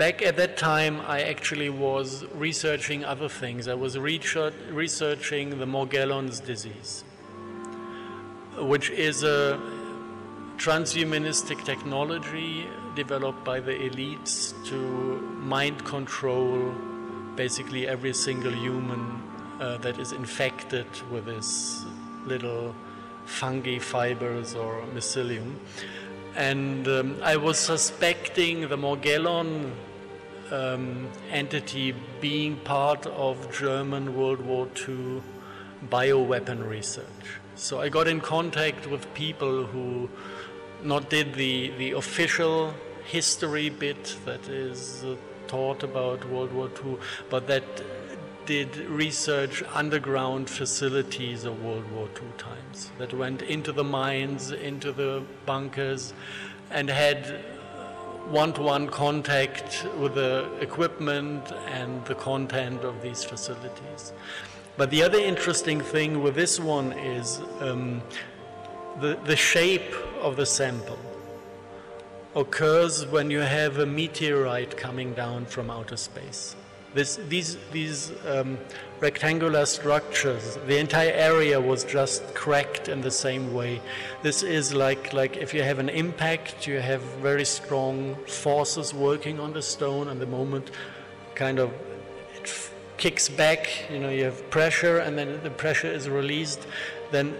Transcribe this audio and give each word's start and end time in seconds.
back 0.00 0.22
at 0.22 0.34
that 0.34 0.56
time, 0.56 0.98
I 1.02 1.20
actually 1.24 1.68
was 1.68 2.24
researching 2.32 3.04
other 3.04 3.28
things. 3.28 3.68
I 3.68 3.74
was 3.74 3.98
researching 3.98 5.50
the 5.58 5.66
Morgellons 5.66 6.42
disease, 6.42 7.04
which 8.56 8.88
is 8.88 9.24
a 9.24 9.60
transhumanistic 10.56 11.62
technology 11.66 12.66
developed 12.96 13.44
by 13.44 13.60
the 13.60 13.72
elites 13.72 14.54
to 14.68 14.78
mind 15.54 15.84
control 15.84 16.72
basically 17.36 17.86
every 17.86 18.14
single 18.14 18.54
human 18.54 19.22
uh, 19.60 19.76
that 19.84 19.98
is 19.98 20.12
infected 20.12 20.86
with 21.12 21.26
this 21.26 21.84
little 22.24 22.74
fungi 23.26 23.78
fibers 23.78 24.54
or 24.54 24.80
mycelium. 24.94 25.56
And 26.36 26.88
um, 26.88 27.18
I 27.22 27.36
was 27.36 27.58
suspecting 27.58 28.62
the 28.62 28.78
Morgellon 28.78 29.72
um, 30.50 31.08
entity 31.30 31.94
being 32.20 32.56
part 32.56 33.06
of 33.06 33.52
German 33.52 34.16
World 34.16 34.40
War 34.40 34.68
II 34.88 35.22
bioweapon 35.88 36.68
research. 36.68 37.40
So 37.54 37.80
I 37.80 37.88
got 37.88 38.08
in 38.08 38.20
contact 38.20 38.86
with 38.86 39.12
people 39.14 39.66
who 39.66 40.08
not 40.82 41.10
did 41.10 41.34
the, 41.34 41.70
the 41.78 41.92
official 41.92 42.74
history 43.04 43.70
bit 43.70 44.16
that 44.24 44.48
is 44.48 45.04
uh, 45.04 45.16
taught 45.46 45.82
about 45.82 46.24
World 46.28 46.52
War 46.52 46.70
II, 46.84 46.96
but 47.28 47.46
that 47.48 47.64
did 48.46 48.76
research 48.88 49.62
underground 49.74 50.48
facilities 50.48 51.44
of 51.44 51.62
World 51.62 51.90
War 51.92 52.08
II 52.14 52.28
times, 52.38 52.90
that 52.98 53.12
went 53.12 53.42
into 53.42 53.72
the 53.72 53.84
mines, 53.84 54.50
into 54.50 54.92
the 54.92 55.22
bunkers, 55.46 56.12
and 56.70 56.88
had 56.88 57.44
one 58.28 58.52
to 58.52 58.62
one 58.62 58.88
contact 58.88 59.86
with 59.98 60.14
the 60.14 60.50
equipment 60.60 61.52
and 61.66 62.04
the 62.04 62.14
content 62.14 62.84
of 62.84 63.02
these 63.02 63.24
facilities. 63.24 64.12
But 64.76 64.90
the 64.90 65.02
other 65.02 65.18
interesting 65.18 65.80
thing 65.80 66.22
with 66.22 66.34
this 66.34 66.60
one 66.60 66.92
is 66.92 67.40
um, 67.60 68.02
the, 69.00 69.18
the 69.24 69.36
shape 69.36 69.94
of 70.20 70.36
the 70.36 70.46
sample 70.46 70.98
occurs 72.34 73.06
when 73.06 73.30
you 73.30 73.40
have 73.40 73.78
a 73.78 73.86
meteorite 73.86 74.76
coming 74.76 75.12
down 75.14 75.44
from 75.46 75.70
outer 75.70 75.96
space. 75.96 76.54
This, 76.92 77.20
these 77.28 77.56
these 77.70 78.12
um, 78.26 78.58
rectangular 78.98 79.64
structures, 79.64 80.58
the 80.66 80.76
entire 80.78 81.12
area 81.12 81.60
was 81.60 81.84
just 81.84 82.34
cracked 82.34 82.88
in 82.88 83.00
the 83.00 83.12
same 83.12 83.54
way. 83.54 83.80
This 84.22 84.42
is 84.42 84.74
like, 84.74 85.12
like 85.12 85.36
if 85.36 85.54
you 85.54 85.62
have 85.62 85.78
an 85.78 85.88
impact, 85.88 86.66
you 86.66 86.80
have 86.80 87.00
very 87.22 87.44
strong 87.44 88.16
forces 88.26 88.92
working 88.92 89.38
on 89.38 89.52
the 89.52 89.62
stone, 89.62 90.08
and 90.08 90.20
the 90.20 90.26
moment 90.26 90.72
kind 91.36 91.60
of 91.60 91.70
it 92.34 92.70
kicks 92.96 93.28
back, 93.28 93.88
you 93.88 94.00
know, 94.00 94.10
you 94.10 94.24
have 94.24 94.50
pressure, 94.50 94.98
and 94.98 95.16
then 95.16 95.40
the 95.44 95.50
pressure 95.50 95.92
is 95.92 96.08
released, 96.08 96.66
then 97.12 97.34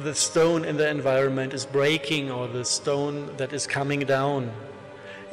the 0.00 0.14
stone 0.14 0.64
in 0.64 0.76
the 0.76 0.88
environment 0.88 1.54
is 1.54 1.64
breaking, 1.64 2.30
or 2.30 2.48
the 2.48 2.64
stone 2.64 3.34
that 3.38 3.52
is 3.54 3.66
coming 3.66 4.00
down 4.00 4.52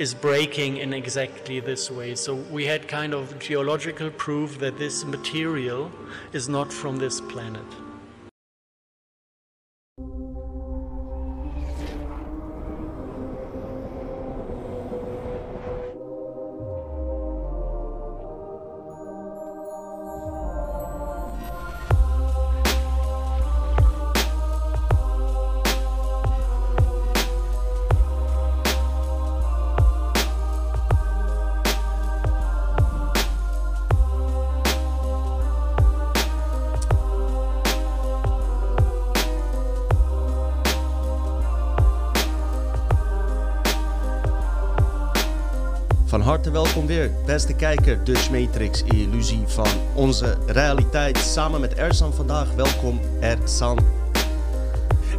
is 0.01 0.15
breaking 0.15 0.77
in 0.77 0.93
exactly 0.93 1.59
this 1.59 1.91
way. 1.91 2.15
So 2.15 2.33
we 2.33 2.65
had 2.65 2.87
kind 2.87 3.13
of 3.13 3.37
geological 3.37 4.09
proof 4.09 4.57
that 4.57 4.79
this 4.79 5.05
material 5.05 5.91
is 6.33 6.49
not 6.49 6.73
from 6.73 6.97
this 6.97 7.21
planet. 7.21 7.80
Welkom 46.71 46.89
weer, 46.89 47.11
beste 47.25 47.53
kijker, 47.53 48.03
Dutch 48.03 48.31
Matrix 48.31 48.83
illusie 48.83 49.43
van 49.45 49.67
onze 49.95 50.37
realiteit. 50.45 51.17
Samen 51.17 51.61
met 51.61 51.73
Ersan 51.73 52.13
vandaag, 52.13 52.53
welkom 52.55 52.99
Ersan. 53.19 53.79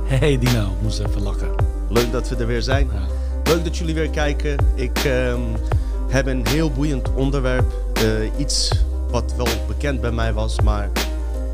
Hey 0.05 0.39
Dino, 0.39 0.69
moest 0.83 1.01
even 1.01 1.23
lachen. 1.23 1.55
Leuk 1.89 2.13
dat 2.13 2.29
we 2.29 2.37
er 2.37 2.47
weer 2.47 2.63
zijn. 2.63 2.91
Ja. 2.93 3.07
Leuk 3.45 3.65
dat 3.65 3.77
jullie 3.77 3.95
weer 3.95 4.11
kijken. 4.11 4.57
Ik 4.75 4.99
ehm, 4.99 5.41
heb 6.09 6.27
een 6.27 6.47
heel 6.47 6.71
boeiend 6.71 7.15
onderwerp. 7.15 7.73
Eh, 7.95 8.39
iets 8.39 8.85
wat 9.11 9.35
wel 9.37 9.49
bekend 9.67 10.01
bij 10.01 10.13
mij 10.13 10.33
was, 10.33 10.61
maar 10.61 10.91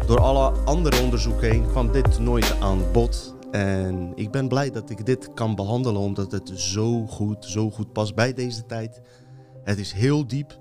door 0.07 0.21
alle 0.21 0.53
andere 0.65 1.03
onderzoeken 1.03 1.51
heen 1.51 1.67
kwam 1.67 1.93
dit 1.93 2.19
nooit 2.19 2.55
aan 2.61 2.83
bod. 2.93 3.35
En 3.51 4.13
ik 4.15 4.31
ben 4.31 4.49
blij 4.49 4.71
dat 4.71 4.91
ik 4.91 5.07
dit 5.07 5.35
kan 5.35 5.55
behandelen, 5.55 6.01
omdat 6.01 6.33
het 6.33 6.51
zo 6.55 7.07
goed, 7.07 7.45
zo 7.45 7.71
goed 7.71 7.93
past 7.93 8.15
bij 8.15 8.33
deze 8.33 8.67
tijd. 8.67 9.01
Het 9.69 9.79
is 9.79 9.93
heel 9.93 10.27
diep, 10.27 10.59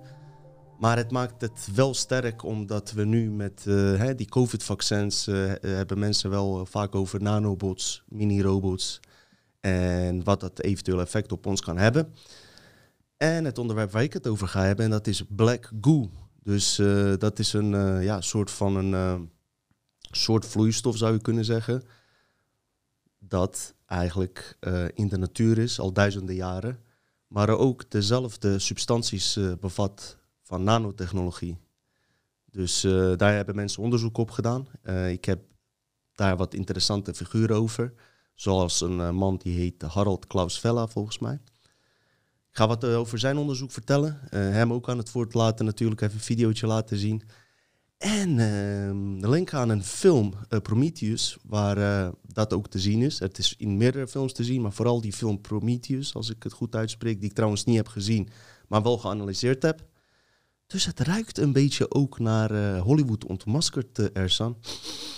maar 0.79 0.97
het 0.97 1.11
maakt 1.11 1.41
het 1.41 1.67
wel 1.75 1.93
sterk, 1.93 2.43
omdat 2.43 2.91
we 2.91 3.05
nu 3.05 3.31
met 3.31 3.63
eh, 3.67 3.75
hè, 3.75 4.15
die 4.15 4.29
COVID-vaccins 4.29 5.27
eh, 5.27 5.51
hebben 5.61 5.99
mensen 5.99 6.29
wel 6.29 6.65
vaak 6.65 6.95
over 6.95 7.21
nanobots, 7.21 8.03
mini-robots 8.07 8.99
en 9.59 10.23
wat 10.23 10.39
dat 10.39 10.61
eventueel 10.61 10.99
effect 10.99 11.31
op 11.31 11.45
ons 11.45 11.61
kan 11.61 11.77
hebben. 11.77 12.13
En 13.17 13.45
het 13.45 13.57
onderwerp 13.57 13.91
waar 13.91 14.03
ik 14.03 14.13
het 14.13 14.27
over 14.27 14.47
ga 14.47 14.63
hebben, 14.63 14.85
en 14.85 14.91
dat 14.91 15.07
is 15.07 15.23
black 15.29 15.71
goo. 15.81 16.09
Dus 16.43 16.79
eh, 16.79 17.13
dat 17.17 17.39
is 17.39 17.53
een 17.53 18.01
ja, 18.03 18.21
soort 18.21 18.51
van 18.51 18.75
een 18.75 19.29
soort 20.11 20.45
vloeistof, 20.45 20.97
zou 20.97 21.13
je 21.13 21.21
kunnen 21.21 21.45
zeggen. 21.45 21.83
Dat 23.19 23.73
eigenlijk 23.85 24.57
in 24.93 25.07
de 25.07 25.17
natuur 25.17 25.57
is, 25.57 25.79
al 25.79 25.93
duizenden 25.93 26.35
jaren. 26.35 26.85
Maar 27.27 27.49
ook 27.49 27.89
dezelfde 27.89 28.59
substanties 28.59 29.35
eh, 29.35 29.51
bevat 29.59 30.17
van 30.41 30.63
nanotechnologie. 30.63 31.57
Dus 32.45 32.83
eh, 32.83 33.13
daar 33.15 33.33
hebben 33.33 33.55
mensen 33.55 33.83
onderzoek 33.83 34.17
op 34.17 34.31
gedaan. 34.31 34.67
Eh, 34.81 35.11
ik 35.11 35.25
heb 35.25 35.39
daar 36.13 36.37
wat 36.37 36.53
interessante 36.53 37.13
figuren 37.13 37.55
over. 37.55 37.93
Zoals 38.35 38.81
een 38.81 39.15
man 39.15 39.37
die 39.37 39.57
heet 39.57 39.81
Harold 39.81 40.27
Klaus 40.27 40.59
Vella, 40.59 40.87
volgens 40.87 41.19
mij. 41.19 41.39
Ik 42.49 42.63
ga 42.63 42.67
wat 42.67 42.85
over 42.85 43.19
zijn 43.19 43.37
onderzoek 43.37 43.71
vertellen. 43.71 44.19
Hem 44.29 44.73
ook 44.73 44.89
aan 44.89 44.97
het 44.97 45.11
woord 45.11 45.33
laten, 45.33 45.65
natuurlijk 45.65 46.01
even 46.01 46.15
een 46.15 46.21
videootje 46.21 46.67
laten 46.67 46.97
zien. 46.97 47.21
En 47.97 48.29
ehm, 48.39 49.19
de 49.19 49.29
link 49.29 49.53
aan 49.53 49.69
een 49.69 49.83
film, 49.83 50.33
eh, 50.49 50.59
Prometheus, 50.59 51.37
waar 51.45 51.77
eh, 51.77 52.09
dat 52.27 52.53
ook 52.53 52.67
te 52.67 52.79
zien 52.79 53.01
is. 53.01 53.19
Het 53.19 53.37
is 53.37 53.55
in 53.57 53.77
meerdere 53.77 54.07
films 54.07 54.33
te 54.33 54.43
zien, 54.43 54.61
maar 54.61 54.71
vooral 54.73 55.01
die 55.01 55.13
film 55.13 55.41
Prometheus, 55.41 56.13
als 56.13 56.29
ik 56.29 56.43
het 56.43 56.53
goed 56.53 56.75
uitspreek, 56.75 57.19
die 57.19 57.29
ik 57.29 57.35
trouwens 57.35 57.63
niet 57.63 57.75
heb 57.75 57.87
gezien, 57.87 58.29
maar 58.67 58.81
wel 58.83 58.97
geanalyseerd 58.97 59.63
heb. 59.63 59.85
Dus 60.67 60.85
het 60.85 60.99
ruikt 60.99 61.37
een 61.37 61.51
beetje 61.53 61.91
ook 61.91 62.19
naar 62.19 62.51
eh, 62.51 62.81
Hollywood 62.81 63.25
ontmaskerd, 63.25 64.11
Ersan. 64.13 64.57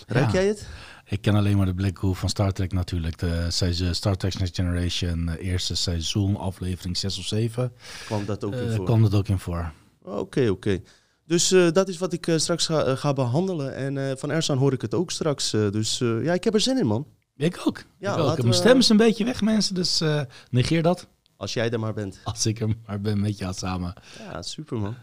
Ruik 0.08 0.26
Ja. 0.26 0.34
jij 0.34 0.48
het? 0.48 0.68
Ik 1.06 1.22
ken 1.22 1.36
alleen 1.36 1.58
maar 1.58 1.66
de 1.66 1.74
Black 1.74 1.98
Hole 1.98 2.16
van 2.16 2.30
Star 2.30 2.52
Trek 2.52 2.74
natuurlijk. 2.74 3.18
De 3.18 3.48
Star 3.92 4.16
Trek 4.18 4.40
Next 4.40 4.56
Generation, 4.56 5.30
eerste 5.30 5.76
seizoen, 5.76 6.36
aflevering 6.36 6.98
6 6.98 7.18
of 7.20 7.26
7. 7.26 7.72
Kwam 8.06 8.26
dat 8.26 8.44
ook 8.44 8.54
in 8.54 8.72
voor? 8.76 8.86
kwam 8.86 9.02
dat 9.02 9.14
ook 9.14 9.28
in 9.28 9.40
voor. 9.40 9.72
Oké, 10.02 10.50
oké. 10.50 10.82
Dus 11.30 11.52
eh, 11.52 11.72
dat 11.72 11.88
is 11.88 11.98
wat 11.98 12.14
ik 12.14 12.28
eh, 12.28 12.38
straks 12.38 12.66
ga, 12.66 12.84
eh, 12.84 12.98
ga 12.98 13.14
behandelen. 13.14 13.76
En 13.76 14.18
van 14.18 14.32
Ersan 14.32 14.58
hoor 14.58 14.74
ik 14.74 14.82
het 14.82 14.94
ook 14.94 15.12
straks. 15.12 15.50
dus 15.50 15.98
ja, 15.98 16.34
ik 16.34 16.44
heb 16.44 16.54
er 16.54 16.60
zin 16.60 16.78
in, 16.78 16.88
man. 16.88 17.08
Ik 17.36 17.62
ook. 17.66 17.84
Ja, 18.00 18.14
ik 18.14 18.20
ook. 18.20 18.38
Mijn 18.38 18.48
we- 18.48 18.54
stem 18.54 18.78
is 18.78 18.90
een 18.90 18.98
beetje 18.98 19.26
weg, 19.26 19.42
mensen. 19.42 19.76
Dus 19.76 20.04
negeer 20.50 20.84
dat. 20.84 21.08
Als 21.38 21.54
jij 21.54 21.70
er 21.70 21.80
maar 21.80 21.94
bent. 21.94 22.20
Als 22.24 22.46
ik 22.46 22.60
er 22.60 22.70
maar 22.86 23.02
ben 23.02 23.20
met 23.20 23.38
jou 23.38 23.54
samen. 23.54 23.94
Ja, 24.32 24.42
super, 24.42 24.78
man. 24.78 24.96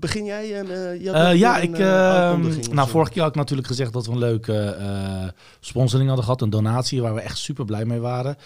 Begin 0.00 0.24
jij? 0.24 0.58
en 0.58 0.70
Eh, 0.70 1.12
nog 1.12 1.32
ja, 1.32 1.56
een, 1.56 1.62
ik, 1.62 1.78
eh, 1.78 2.30
eh, 2.30 2.46
of 2.46 2.70
nou, 2.70 2.88
vorige 2.88 3.12
keer 3.12 3.22
had 3.22 3.30
ik 3.30 3.36
natuurlijk 3.36 3.68
gezegd 3.68 3.92
dat 3.92 4.06
we 4.06 4.12
een 4.12 4.18
leuke 4.18 5.32
sponsoring 5.60 6.06
hadden 6.06 6.24
gehad. 6.24 6.40
Een 6.42 6.50
donatie 6.50 7.02
waar 7.02 7.14
we 7.14 7.20
echt 7.20 7.38
super 7.38 7.64
blij 7.64 7.84
mee 7.84 8.00
waren. 8.00 8.36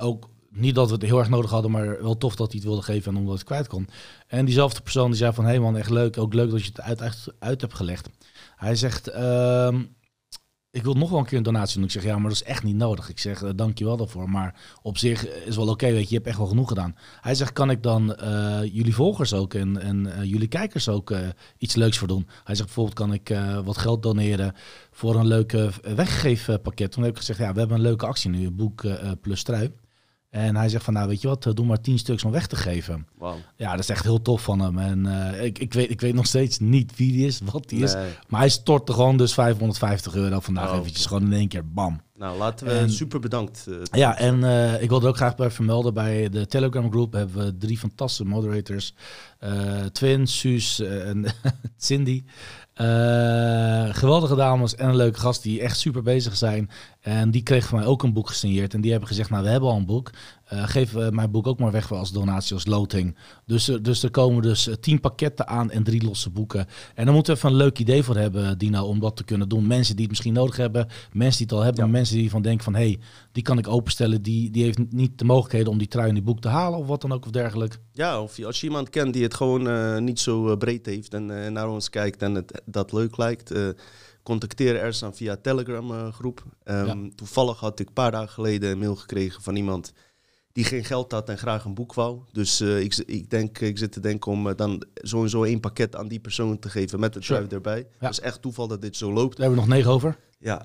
Ook 0.00 0.28
niet 0.56 0.74
dat 0.74 0.88
we 0.88 0.94
het 0.94 1.02
heel 1.02 1.18
erg 1.18 1.28
nodig 1.28 1.50
hadden, 1.50 1.70
maar 1.70 2.02
wel 2.02 2.16
tof 2.16 2.36
dat 2.36 2.46
hij 2.46 2.56
het 2.56 2.68
wilde 2.68 2.82
geven 2.82 3.12
en 3.12 3.18
omdat 3.18 3.34
het 3.34 3.44
kwijt 3.44 3.66
kon. 3.66 3.88
En 4.26 4.44
diezelfde 4.44 4.80
persoon 4.80 5.10
die 5.10 5.18
zei 5.18 5.32
van, 5.32 5.44
hé 5.44 5.50
hey 5.50 5.60
man, 5.60 5.76
echt 5.76 5.90
leuk. 5.90 6.18
Ook 6.18 6.34
leuk 6.34 6.50
dat 6.50 6.64
je 6.64 6.70
het 6.74 6.80
uit, 6.80 7.28
uit, 7.38 7.60
hebt 7.60 7.74
gelegd. 7.74 8.08
Hij 8.56 8.76
zegt, 8.76 9.08
ehm, 9.08 9.82
ik 10.70 10.82
wil 10.82 10.94
nog 10.94 11.10
wel 11.10 11.18
een 11.18 11.24
keer 11.24 11.36
een 11.36 11.42
donatie 11.42 11.74
doen. 11.74 11.84
Ik 11.84 11.90
zeg, 11.90 12.04
ja, 12.04 12.14
maar 12.14 12.30
dat 12.30 12.40
is 12.40 12.42
echt 12.42 12.62
niet 12.62 12.76
nodig. 12.76 13.08
Ik 13.08 13.18
zeg, 13.18 13.42
uh, 13.42 13.50
dank 13.56 13.78
je 13.78 13.84
wel 13.84 13.96
daarvoor. 13.96 14.30
Maar 14.30 14.60
op 14.82 14.98
zich 14.98 15.26
is 15.28 15.56
wel 15.56 15.68
oké, 15.68 15.90
weet 15.90 16.02
je, 16.02 16.08
je 16.08 16.14
hebt 16.14 16.26
echt 16.26 16.38
wel 16.38 16.46
genoeg 16.46 16.68
gedaan. 16.68 16.96
Hij 17.20 17.34
zegt, 17.34 17.52
kan 17.52 17.70
ik 17.70 17.82
dan 17.82 18.16
uh, 18.22 18.58
jullie 18.62 18.94
volgers 18.94 19.32
ook 19.32 19.54
en, 19.54 20.06
uh, 20.06 20.24
jullie 20.24 20.48
kijkers 20.48 20.88
ook 20.88 21.14
iets 21.58 21.74
leuks 21.74 21.98
voor 21.98 22.08
doen? 22.08 22.28
Hij 22.44 22.54
zegt, 22.54 22.66
bijvoorbeeld 22.66 22.98
kan 22.98 23.12
ik 23.12 23.34
wat 23.64 23.78
geld 23.78 24.02
doneren 24.02 24.54
voor 24.90 25.14
een 25.14 25.26
leuke 25.26 25.70
weggeefpakket. 25.94 26.92
Toen 26.92 27.02
heb 27.02 27.12
ik 27.12 27.18
gezegd, 27.18 27.38
ja, 27.38 27.52
we 27.52 27.58
hebben 27.58 27.76
een 27.76 27.82
leuke 27.82 28.06
actie 28.06 28.30
nu, 28.30 28.50
boek 28.50 28.84
plus 29.20 29.42
trui. 29.42 29.72
En 30.36 30.56
hij 30.56 30.68
zegt 30.68 30.84
van, 30.84 30.92
nou 30.92 31.08
weet 31.08 31.20
je 31.20 31.28
wat, 31.28 31.42
doe 31.54 31.66
maar 31.66 31.80
tien 31.80 31.98
stuks 31.98 32.24
om 32.24 32.30
weg 32.30 32.46
te 32.46 32.56
geven. 32.56 33.06
Wow. 33.18 33.34
Ja, 33.56 33.70
dat 33.70 33.78
is 33.80 33.88
echt 33.88 34.04
heel 34.04 34.22
tof 34.22 34.42
van 34.42 34.60
hem. 34.60 34.78
En 34.78 35.06
uh, 35.06 35.44
ik, 35.44 35.58
ik, 35.58 35.72
weet, 35.72 35.90
ik 35.90 36.00
weet 36.00 36.14
nog 36.14 36.26
steeds 36.26 36.58
niet 36.58 36.96
wie 36.96 37.12
die 37.12 37.26
is, 37.26 37.40
wat 37.44 37.68
die 37.68 37.78
nee. 37.78 37.88
is. 37.88 37.96
Maar 38.28 38.40
hij 38.40 38.48
stortte 38.48 38.92
gewoon 38.92 39.16
dus 39.16 39.34
550 39.34 40.14
euro 40.14 40.40
vandaag 40.40 40.70
oh, 40.70 40.78
eventjes. 40.78 41.06
Gewoon 41.06 41.22
in 41.22 41.32
één 41.32 41.48
keer, 41.48 41.72
bam. 41.72 42.00
Nou, 42.18 42.38
laten 42.38 42.66
we 42.66 42.72
en, 42.72 42.90
super 42.90 43.20
bedankt. 43.20 43.66
Uh, 43.68 43.76
ja, 43.90 44.18
en 44.18 44.40
uh, 44.40 44.82
ik 44.82 44.88
wilde 44.88 45.08
ook 45.08 45.16
graag 45.16 45.36
bij 45.36 45.50
vermelden, 45.50 45.94
bij 45.94 46.28
de 46.28 46.46
Telegram 46.46 46.90
groep 46.90 47.12
hebben 47.12 47.44
we 47.44 47.56
drie 47.56 47.78
fantastische 47.78 48.24
moderators. 48.24 48.94
Twin, 49.92 50.26
Suus 50.26 50.80
en 50.80 51.24
Cindy. 51.76 52.24
Uh, 52.80 53.94
geweldige 53.94 54.34
dames 54.34 54.74
en 54.74 54.88
een 54.88 54.96
leuke 54.96 55.18
gast 55.18 55.42
die 55.42 55.60
echt 55.60 55.78
super 55.78 56.02
bezig 56.02 56.36
zijn. 56.36 56.70
En 57.00 57.30
die 57.30 57.42
kreeg 57.42 57.66
van 57.66 57.78
mij 57.78 57.86
ook 57.86 58.02
een 58.02 58.12
boek 58.12 58.28
gesigneerd. 58.28 58.74
En 58.74 58.80
die 58.80 58.90
hebben 58.90 59.08
gezegd, 59.08 59.30
nou 59.30 59.42
we 59.42 59.48
hebben 59.48 59.68
al 59.68 59.76
een 59.76 59.86
boek. 59.86 60.10
Uh, 60.52 60.68
geef 60.68 60.94
uh, 60.94 61.08
mijn 61.08 61.30
boek 61.30 61.46
ook 61.46 61.58
maar 61.58 61.70
weg 61.70 61.92
als 61.92 62.12
donatie, 62.12 62.54
als 62.54 62.66
loting. 62.66 63.16
Dus, 63.46 63.64
dus 63.64 64.02
er 64.02 64.10
komen 64.10 64.42
dus 64.42 64.68
tien 64.80 65.00
pakketten 65.00 65.48
aan 65.48 65.70
en 65.70 65.82
drie 65.82 66.04
losse 66.04 66.30
boeken. 66.30 66.66
En 66.94 67.04
dan 67.04 67.14
moeten 67.14 67.32
we 67.32 67.38
even 67.38 67.50
een 67.50 67.56
leuk 67.56 67.78
idee 67.78 68.02
voor 68.02 68.16
hebben, 68.16 68.58
Dina, 68.58 68.84
om 68.84 69.00
dat 69.00 69.16
te 69.16 69.24
kunnen 69.24 69.48
doen. 69.48 69.66
Mensen 69.66 69.92
die 69.92 70.02
het 70.02 70.10
misschien 70.10 70.32
nodig 70.32 70.56
hebben, 70.56 70.86
mensen 71.12 71.38
die 71.38 71.46
het 71.46 71.56
al 71.56 71.62
hebben. 71.62 71.84
Ja. 71.84 71.90
Mensen 71.90 72.16
die 72.16 72.30
van 72.30 72.42
denken 72.42 72.64
van, 72.64 72.74
hé, 72.74 72.80
hey, 72.80 72.98
die 73.32 73.42
kan 73.42 73.58
ik 73.58 73.68
openstellen. 73.68 74.22
Die, 74.22 74.50
die 74.50 74.62
heeft 74.62 74.92
niet 74.92 75.18
de 75.18 75.24
mogelijkheden 75.24 75.72
om 75.72 75.78
die 75.78 75.88
trui 75.88 76.08
in 76.08 76.14
die 76.14 76.22
boek 76.22 76.40
te 76.40 76.48
halen 76.48 76.78
of 76.78 76.86
wat 76.86 77.00
dan 77.00 77.12
ook 77.12 77.24
of 77.24 77.30
dergelijke. 77.30 77.76
Ja, 77.92 78.22
of 78.22 78.44
als 78.44 78.60
je 78.60 78.66
iemand 78.66 78.90
kent 78.90 79.12
die 79.12 79.22
het 79.22 79.34
gewoon 79.34 80.04
niet 80.04 80.20
zo 80.20 80.56
breed 80.56 80.86
heeft 80.86 81.14
en 81.14 81.52
naar 81.52 81.68
ons 81.68 81.90
kijkt 81.90 82.22
en 82.22 82.34
het, 82.34 82.62
dat 82.64 82.92
leuk 82.92 83.16
lijkt 83.16 83.52
contacteer 84.22 84.76
Ersan 84.76 85.14
via 85.14 85.36
Telegram 85.36 85.90
uh, 85.90 86.12
groep. 86.12 86.44
Um, 86.64 86.86
ja. 86.86 87.10
Toevallig 87.14 87.58
had 87.58 87.80
ik 87.80 87.86
een 87.86 87.92
paar 87.92 88.10
dagen 88.10 88.28
geleden 88.28 88.70
een 88.70 88.78
mail 88.78 88.96
gekregen 88.96 89.42
van 89.42 89.56
iemand 89.56 89.92
die 90.56 90.64
geen 90.64 90.84
geld 90.84 91.12
had 91.12 91.28
en 91.28 91.38
graag 91.38 91.64
een 91.64 91.74
boek 91.74 91.94
wou. 91.94 92.18
Dus 92.32 92.60
uh, 92.60 92.80
ik, 92.80 92.96
ik, 92.96 93.30
denk, 93.30 93.58
ik 93.58 93.78
zit 93.78 93.92
te 93.92 94.00
denken 94.00 94.32
om 94.32 94.46
uh, 94.46 94.52
dan 94.56 94.84
sowieso 94.94 95.42
één 95.42 95.60
pakket 95.60 95.96
aan 95.96 96.08
die 96.08 96.20
persoon 96.20 96.58
te 96.58 96.68
geven 96.68 97.00
met 97.00 97.14
het 97.14 97.24
sure. 97.24 97.46
erbij. 97.48 97.78
Ja. 97.78 98.06
Het 98.06 98.10
is 98.10 98.20
echt 98.20 98.42
toeval 98.42 98.68
dat 98.68 98.82
dit 98.82 98.96
zo 98.96 99.12
loopt. 99.12 99.36
Daar 99.36 99.46
hebben 99.46 99.64
we 99.64 99.68
nog 99.68 99.76
negen 99.76 99.90
over. 99.90 100.16
Ja, 100.38 100.60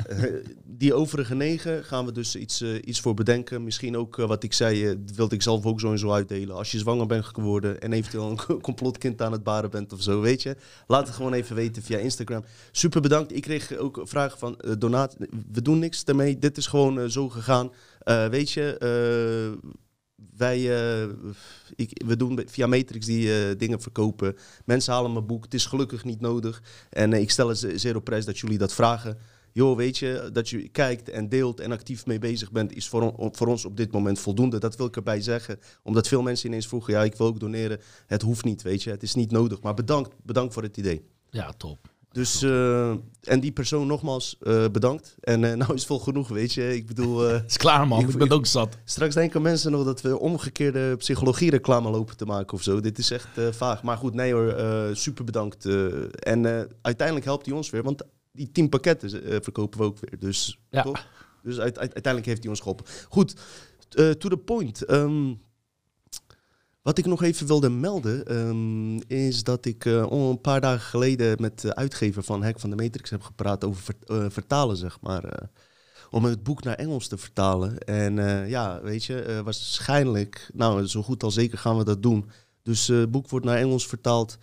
die 0.63 0.93
overige 0.93 1.35
negen 1.35 1.83
gaan 1.83 2.05
we 2.05 2.11
dus 2.11 2.35
iets, 2.35 2.61
uh, 2.61 2.75
iets 2.83 2.99
voor 2.99 3.13
bedenken. 3.13 3.63
Misschien 3.63 3.97
ook 3.97 4.15
wat 4.15 4.43
ik 4.43 4.53
zei, 4.53 4.97
wilde 5.15 5.35
ik 5.35 5.41
zelf 5.41 5.65
ook 5.65 5.79
sowieso 5.79 6.11
uitdelen. 6.11 6.55
Als 6.55 6.71
je 6.71 6.77
zwanger 6.77 7.05
bent 7.05 7.25
geworden 7.25 7.81
en 7.81 7.93
eventueel 7.93 8.29
een 8.29 8.61
complotkind 8.71 9.21
aan 9.21 9.31
het 9.31 9.43
baren 9.43 9.69
bent 9.69 9.93
of 9.93 10.01
zo, 10.01 10.21
weet 10.21 10.41
je. 10.41 10.55
Laat 10.87 11.07
het 11.07 11.15
gewoon 11.15 11.33
even 11.33 11.55
weten 11.55 11.83
via 11.83 11.97
Instagram. 11.97 12.43
Super 12.71 13.01
bedankt. 13.01 13.35
Ik 13.35 13.41
kreeg 13.41 13.77
ook 13.77 14.01
vragen 14.03 14.39
van 14.39 14.59
donaat. 14.77 15.15
We 15.51 15.61
doen 15.61 15.79
niks 15.79 16.03
daarmee. 16.03 16.39
Dit 16.39 16.57
is 16.57 16.67
gewoon 16.67 17.11
zo 17.11 17.29
gegaan. 17.29 17.71
Uh, 18.03 18.27
weet 18.27 18.51
je, 18.51 18.75
uh, 18.79 19.69
wij, 20.37 20.59
uh, 20.59 21.09
we 22.05 22.15
doen 22.17 22.41
via 22.45 22.67
Matrix 22.67 23.05
die 23.05 23.55
dingen 23.55 23.81
verkopen. 23.81 24.37
Mensen 24.65 24.93
halen 24.93 25.13
mijn 25.13 25.25
boek. 25.25 25.43
Het 25.43 25.53
is 25.53 25.65
gelukkig 25.65 26.03
niet 26.03 26.21
nodig. 26.21 26.61
En 26.89 27.13
ik 27.13 27.31
stel 27.31 27.49
het 27.49 27.65
zeer 27.75 27.95
op 27.95 28.03
prijs 28.03 28.25
dat 28.25 28.39
jullie 28.39 28.57
dat 28.57 28.73
vragen. 28.73 29.17
Joh, 29.53 29.77
weet 29.77 29.97
je, 29.97 30.29
dat 30.33 30.49
je 30.49 30.69
kijkt 30.69 31.09
en 31.09 31.29
deelt 31.29 31.59
en 31.59 31.71
actief 31.71 32.05
mee 32.05 32.19
bezig 32.19 32.51
bent, 32.51 32.75
is 32.75 32.87
voor, 32.87 33.11
on, 33.11 33.35
voor 33.35 33.47
ons 33.47 33.65
op 33.65 33.77
dit 33.77 33.91
moment 33.91 34.19
voldoende. 34.19 34.59
Dat 34.59 34.75
wil 34.75 34.85
ik 34.85 34.95
erbij 34.95 35.21
zeggen. 35.21 35.59
Omdat 35.83 36.07
veel 36.07 36.21
mensen 36.21 36.47
ineens 36.47 36.67
vroegen, 36.67 36.93
ja, 36.93 37.03
ik 37.03 37.15
wil 37.15 37.27
ook 37.27 37.39
doneren. 37.39 37.79
Het 38.07 38.21
hoeft 38.21 38.45
niet, 38.45 38.61
weet 38.61 38.83
je. 38.83 38.89
Het 38.89 39.03
is 39.03 39.15
niet 39.15 39.31
nodig. 39.31 39.61
Maar 39.61 39.73
bedankt, 39.73 40.15
bedankt 40.23 40.53
voor 40.53 40.63
het 40.63 40.77
idee. 40.77 41.05
Ja, 41.29 41.53
top. 41.57 41.89
Dus, 42.11 42.43
uh, 42.43 42.89
en 43.21 43.39
die 43.39 43.51
persoon 43.51 43.87
nogmaals 43.87 44.37
uh, 44.41 44.65
bedankt. 44.71 45.15
En 45.19 45.43
uh, 45.43 45.53
nou 45.61 45.73
is 45.73 45.85
vol 45.85 45.99
genoeg, 45.99 46.27
weet 46.27 46.53
je. 46.53 46.75
Ik 46.75 46.87
bedoel... 46.87 47.19
Het 47.19 47.49
is 47.51 47.57
klaar, 47.57 47.87
man. 47.87 47.99
Ik, 47.99 48.09
ik 48.09 48.17
ben 48.17 48.31
ook 48.31 48.45
zat. 48.45 48.77
Straks 48.83 49.15
denken 49.15 49.41
mensen 49.41 49.71
nog 49.71 49.85
dat 49.85 50.01
we 50.01 50.19
omgekeerde 50.19 50.95
psychologie-reclame 50.97 51.89
lopen 51.89 52.17
te 52.17 52.25
maken 52.25 52.53
of 52.53 52.63
zo. 52.63 52.79
Dit 52.79 52.97
is 52.97 53.11
echt 53.11 53.27
vaag. 53.51 53.83
Maar 53.83 53.97
goed, 53.97 54.13
nee 54.13 54.33
hoor, 54.33 54.55
super 54.95 55.23
bedankt. 55.23 55.65
en 56.19 56.69
uiteindelijk 56.81 57.25
helpt 57.25 57.45
hij 57.45 57.55
ons 57.55 57.69
weer, 57.69 57.83
want 57.83 58.03
die 58.31 58.51
tien 58.51 58.69
pakketten 58.69 59.09
verkopen 59.43 59.79
we 59.79 59.85
ook 59.85 59.99
weer. 59.99 60.19
Dus, 60.19 60.59
ja. 60.69 60.81
toch? 60.81 61.07
dus 61.43 61.59
uit, 61.59 61.79
uiteindelijk 61.79 62.25
heeft 62.25 62.41
hij 62.41 62.49
ons 62.49 62.59
geholpen. 62.59 62.85
Goed, 63.09 63.35
to 63.89 64.29
the 64.29 64.37
point. 64.45 64.91
Um, 64.91 65.41
wat 66.81 66.97
ik 66.97 67.05
nog 67.05 67.23
even 67.23 67.47
wilde 67.47 67.69
melden, 67.69 68.37
um, 68.37 69.01
is 69.07 69.43
dat 69.43 69.65
ik 69.65 69.85
uh, 69.85 70.05
een 70.09 70.41
paar 70.41 70.61
dagen 70.61 70.81
geleden 70.81 71.41
met 71.41 71.61
de 71.61 71.75
uitgever 71.75 72.23
van 72.23 72.43
Hek 72.43 72.59
van 72.59 72.69
de 72.69 72.75
Matrix 72.75 73.09
heb 73.09 73.21
gepraat 73.21 73.63
over 73.63 73.83
ver, 73.83 74.31
vertalen, 74.31 74.77
zeg 74.77 75.01
maar. 75.01 75.49
Om 76.09 76.25
het 76.25 76.43
boek 76.43 76.63
naar 76.63 76.75
Engels 76.75 77.07
te 77.07 77.17
vertalen. 77.17 77.77
En 77.77 78.15
ja, 78.49 78.81
weet 78.81 79.03
je, 79.03 79.41
waarschijnlijk, 79.43 80.49
nou 80.53 80.87
zo 80.87 81.01
goed 81.01 81.23
als 81.23 81.33
zeker 81.33 81.57
gaan 81.57 81.77
we 81.77 81.83
dat 81.83 82.03
doen. 82.03 82.29
Dus 82.63 82.87
het 82.87 83.11
boek 83.11 83.29
wordt 83.29 83.45
naar 83.45 83.57
Engels 83.57 83.87
vertaald 83.87 84.37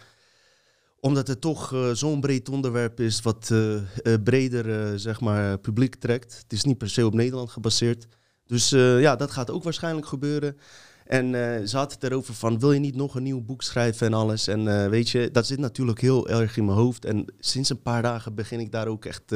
omdat 1.00 1.28
het 1.28 1.40
toch 1.40 1.72
uh, 1.72 1.90
zo'n 1.90 2.20
breed 2.20 2.48
onderwerp 2.48 3.00
is 3.00 3.20
wat 3.20 3.48
uh, 3.52 3.74
uh, 3.74 3.80
breder 4.24 4.98
zeg 4.98 5.20
maar, 5.20 5.58
publiek 5.58 5.94
trekt. 5.94 6.38
Het 6.42 6.52
is 6.52 6.64
niet 6.64 6.78
per 6.78 6.90
se 6.90 7.06
op 7.06 7.14
Nederland 7.14 7.50
gebaseerd. 7.50 8.06
Dus 8.46 8.68
ja, 8.68 9.16
dat 9.16 9.30
gaat 9.30 9.50
ook 9.50 9.62
waarschijnlijk 9.62 10.06
gebeuren. 10.06 10.56
En 11.04 11.32
ze 11.68 11.76
had 11.76 11.92
het 11.92 12.02
erover 12.02 12.34
van, 12.34 12.58
wil 12.58 12.72
je 12.72 12.80
niet 12.80 12.96
nog 12.96 13.14
een 13.14 13.22
nieuw 13.22 13.40
boek 13.40 13.62
schrijven 13.62 14.06
en 14.06 14.14
alles? 14.14 14.46
En 14.46 14.90
weet 14.90 15.10
je, 15.10 15.30
dat 15.32 15.46
zit 15.46 15.58
natuurlijk 15.58 16.00
heel 16.00 16.28
erg 16.28 16.56
in 16.56 16.64
mijn 16.64 16.78
hoofd. 16.78 17.04
En 17.04 17.24
sinds 17.38 17.70
een 17.70 17.82
paar 17.82 18.02
dagen 18.02 18.34
begin 18.34 18.60
ik 18.60 18.72
daar 18.72 18.86
ook 18.86 19.04
echt 19.04 19.34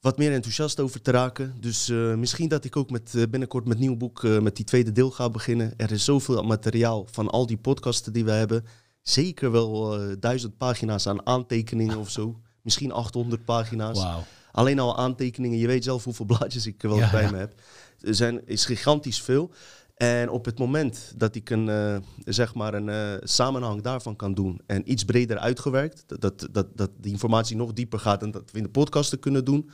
wat 0.00 0.18
meer 0.18 0.32
enthousiast 0.32 0.80
over 0.80 1.02
te 1.02 1.10
raken. 1.10 1.56
Dus 1.60 1.88
misschien 2.16 2.48
dat 2.48 2.64
ik 2.64 2.76
ook 2.76 2.90
met, 2.90 3.12
binnenkort 3.30 3.66
met 3.66 3.78
nieuw 3.78 3.96
boek, 3.96 4.22
met 4.22 4.56
die 4.56 4.64
tweede 4.64 4.92
deel 4.92 5.10
ga 5.10 5.30
beginnen. 5.30 5.74
Er 5.76 5.92
is 5.92 6.04
zoveel 6.04 6.42
materiaal 6.42 7.06
van 7.10 7.30
al 7.30 7.46
die 7.46 7.58
podcasten 7.58 8.12
die 8.12 8.24
we 8.24 8.30
hebben. 8.30 8.64
Zeker 9.02 9.50
wel 9.50 9.98
duizend 10.18 10.56
pagina's 10.56 11.06
aan 11.06 11.26
aantekeningen 11.26 11.98
of 11.98 12.10
zo. 12.10 12.40
Misschien 12.62 12.92
800 12.92 13.44
pagina's. 13.44 14.02
Wow. 14.02 14.18
Alleen 14.52 14.78
al 14.78 14.98
aantekeningen. 14.98 15.58
Je 15.58 15.66
weet 15.66 15.84
zelf 15.84 16.04
hoeveel 16.04 16.26
blaadjes 16.26 16.66
ik 16.66 16.82
er 16.82 16.88
wel 16.88 16.98
ja, 16.98 17.10
bij 17.10 17.22
ja. 17.22 17.30
me 17.30 17.36
heb. 17.36 17.60
Er 18.00 18.14
zijn, 18.14 18.46
is 18.46 18.64
gigantisch 18.64 19.20
veel. 19.20 19.50
En 19.94 20.30
op 20.30 20.44
het 20.44 20.58
moment 20.58 21.12
dat 21.16 21.34
ik 21.34 21.50
een, 21.50 21.68
uh, 21.68 21.96
zeg 22.24 22.54
maar 22.54 22.74
een 22.74 22.88
uh, 22.88 23.14
samenhang 23.22 23.82
daarvan 23.82 24.16
kan 24.16 24.34
doen 24.34 24.60
en 24.66 24.90
iets 24.90 25.04
breder 25.04 25.38
uitgewerkt, 25.38 26.04
dat, 26.06 26.20
dat, 26.20 26.48
dat, 26.50 26.66
dat 26.74 26.90
die 26.96 27.12
informatie 27.12 27.56
nog 27.56 27.72
dieper 27.72 27.98
gaat 27.98 28.22
en 28.22 28.30
dat 28.30 28.50
we 28.50 28.58
in 28.58 28.64
de 28.64 28.70
podcasten 28.70 29.18
kunnen 29.18 29.44
doen, 29.44 29.70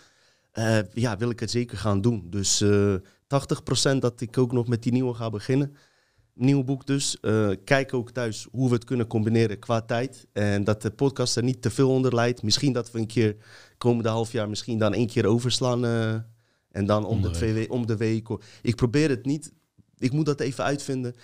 uh, 0.55 0.79
ja, 0.93 1.17
wil 1.17 1.31
ik 1.31 1.41
het 1.41 1.51
zeker 1.51 1.79
gaan 1.79 2.01
doen. 2.01 2.27
Dus 2.31 2.65
80% 2.65 3.99
dat 3.99 4.21
ik 4.21 4.39
ook 4.39 4.53
nog 4.53 4.69
met 4.69 4.83
die 4.83 4.93
nieuwe 4.93 5.15
ga 5.15 5.31
beginnen. 5.31 5.77
Nieuw 6.39 6.65
boek 6.65 6.87
dus. 6.87 7.17
kijk 7.65 7.95
ook 7.95 8.11
thuis 8.11 8.47
hoe 8.51 8.69
we 8.69 8.75
het 8.75 8.85
kunnen 8.85 9.07
combineren 9.07 9.59
qua 9.59 9.81
tijd. 9.81 10.27
En 10.33 10.65
dat 10.65 10.83
de 10.83 10.91
podcast 10.91 11.37
er 11.37 11.43
niet 11.43 11.63
te 11.63 11.71
veel 11.71 11.91
onder 11.91 12.15
leidt. 12.15 12.43
Misschien 12.43 12.73
dat 12.73 12.91
we 12.91 12.99
een 12.99 13.07
keer 13.07 13.37
komende 13.79 14.09
half 14.09 14.33
jaar 14.33 14.49
misschien 14.49 14.79
dan 14.79 14.95
één 14.95 15.07
keer 15.07 15.27
overslaan. 15.27 15.85
en 16.71 16.87
dan 16.87 17.07
om, 17.07 17.23
de, 17.23 17.31
twee 17.31 17.71
om 17.71 17.87
de 17.87 17.97
week. 17.97 18.29
Ik 18.63 18.77
probeer 18.77 19.09
het 19.09 19.25
niet 19.25 19.53
ik 19.99 20.13
moet 20.13 20.27
dat 20.27 20.41
even 20.41 20.65
uitvinden. 20.65 21.15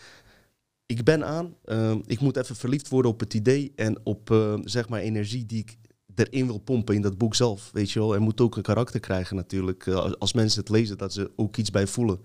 Ik 0.86 1.04
ben 1.04 1.24
aan. 1.24 1.56
Uh, 1.64 1.94
ik 2.06 2.20
moet 2.20 2.36
even 2.36 2.56
verliefd 2.56 2.88
worden 2.88 3.10
op 3.10 3.20
het 3.20 3.34
idee 3.34 3.72
en 3.76 4.00
op 4.02 4.30
uh, 4.30 4.54
zeg 4.64 4.88
maar 4.88 5.00
energie 5.00 5.46
die 5.46 5.58
ik 5.58 5.76
erin 6.14 6.46
wil 6.46 6.58
pompen 6.58 6.94
in 6.94 7.02
dat 7.02 7.18
boek 7.18 7.34
zelf. 7.34 7.70
Weet 7.72 7.90
je 7.90 7.98
wel, 7.98 8.14
er 8.14 8.20
moet 8.20 8.40
ook 8.40 8.56
een 8.56 8.62
karakter 8.62 9.00
krijgen 9.00 9.36
natuurlijk. 9.36 9.86
Uh, 9.86 10.12
als 10.18 10.32
mensen 10.32 10.60
het 10.60 10.68
lezen, 10.68 10.98
dat 10.98 11.12
ze 11.12 11.32
ook 11.36 11.56
iets 11.56 11.70
bij 11.70 11.86
voelen. 11.86 12.20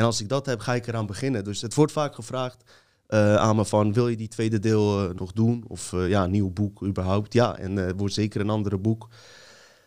En 0.00 0.06
als 0.06 0.20
ik 0.20 0.28
dat 0.28 0.46
heb, 0.46 0.60
ga 0.60 0.74
ik 0.74 0.86
eraan 0.86 1.06
beginnen. 1.06 1.44
Dus 1.44 1.60
het 1.60 1.74
wordt 1.74 1.92
vaak 1.92 2.14
gevraagd 2.14 2.70
uh, 3.08 3.36
aan 3.36 3.56
me 3.56 3.64
van, 3.64 3.92
wil 3.92 4.08
je 4.08 4.16
die 4.16 4.28
tweede 4.28 4.58
deel 4.58 5.04
uh, 5.04 5.14
nog 5.14 5.32
doen? 5.32 5.64
Of 5.68 5.92
uh, 5.92 6.08
ja, 6.08 6.24
een 6.24 6.30
nieuw 6.30 6.50
boek 6.50 6.82
überhaupt. 6.84 7.32
Ja, 7.32 7.58
en 7.58 7.76
het 7.76 7.98
wordt 7.98 8.14
zeker 8.14 8.40
een 8.40 8.50
andere 8.50 8.78
boek. 8.78 9.08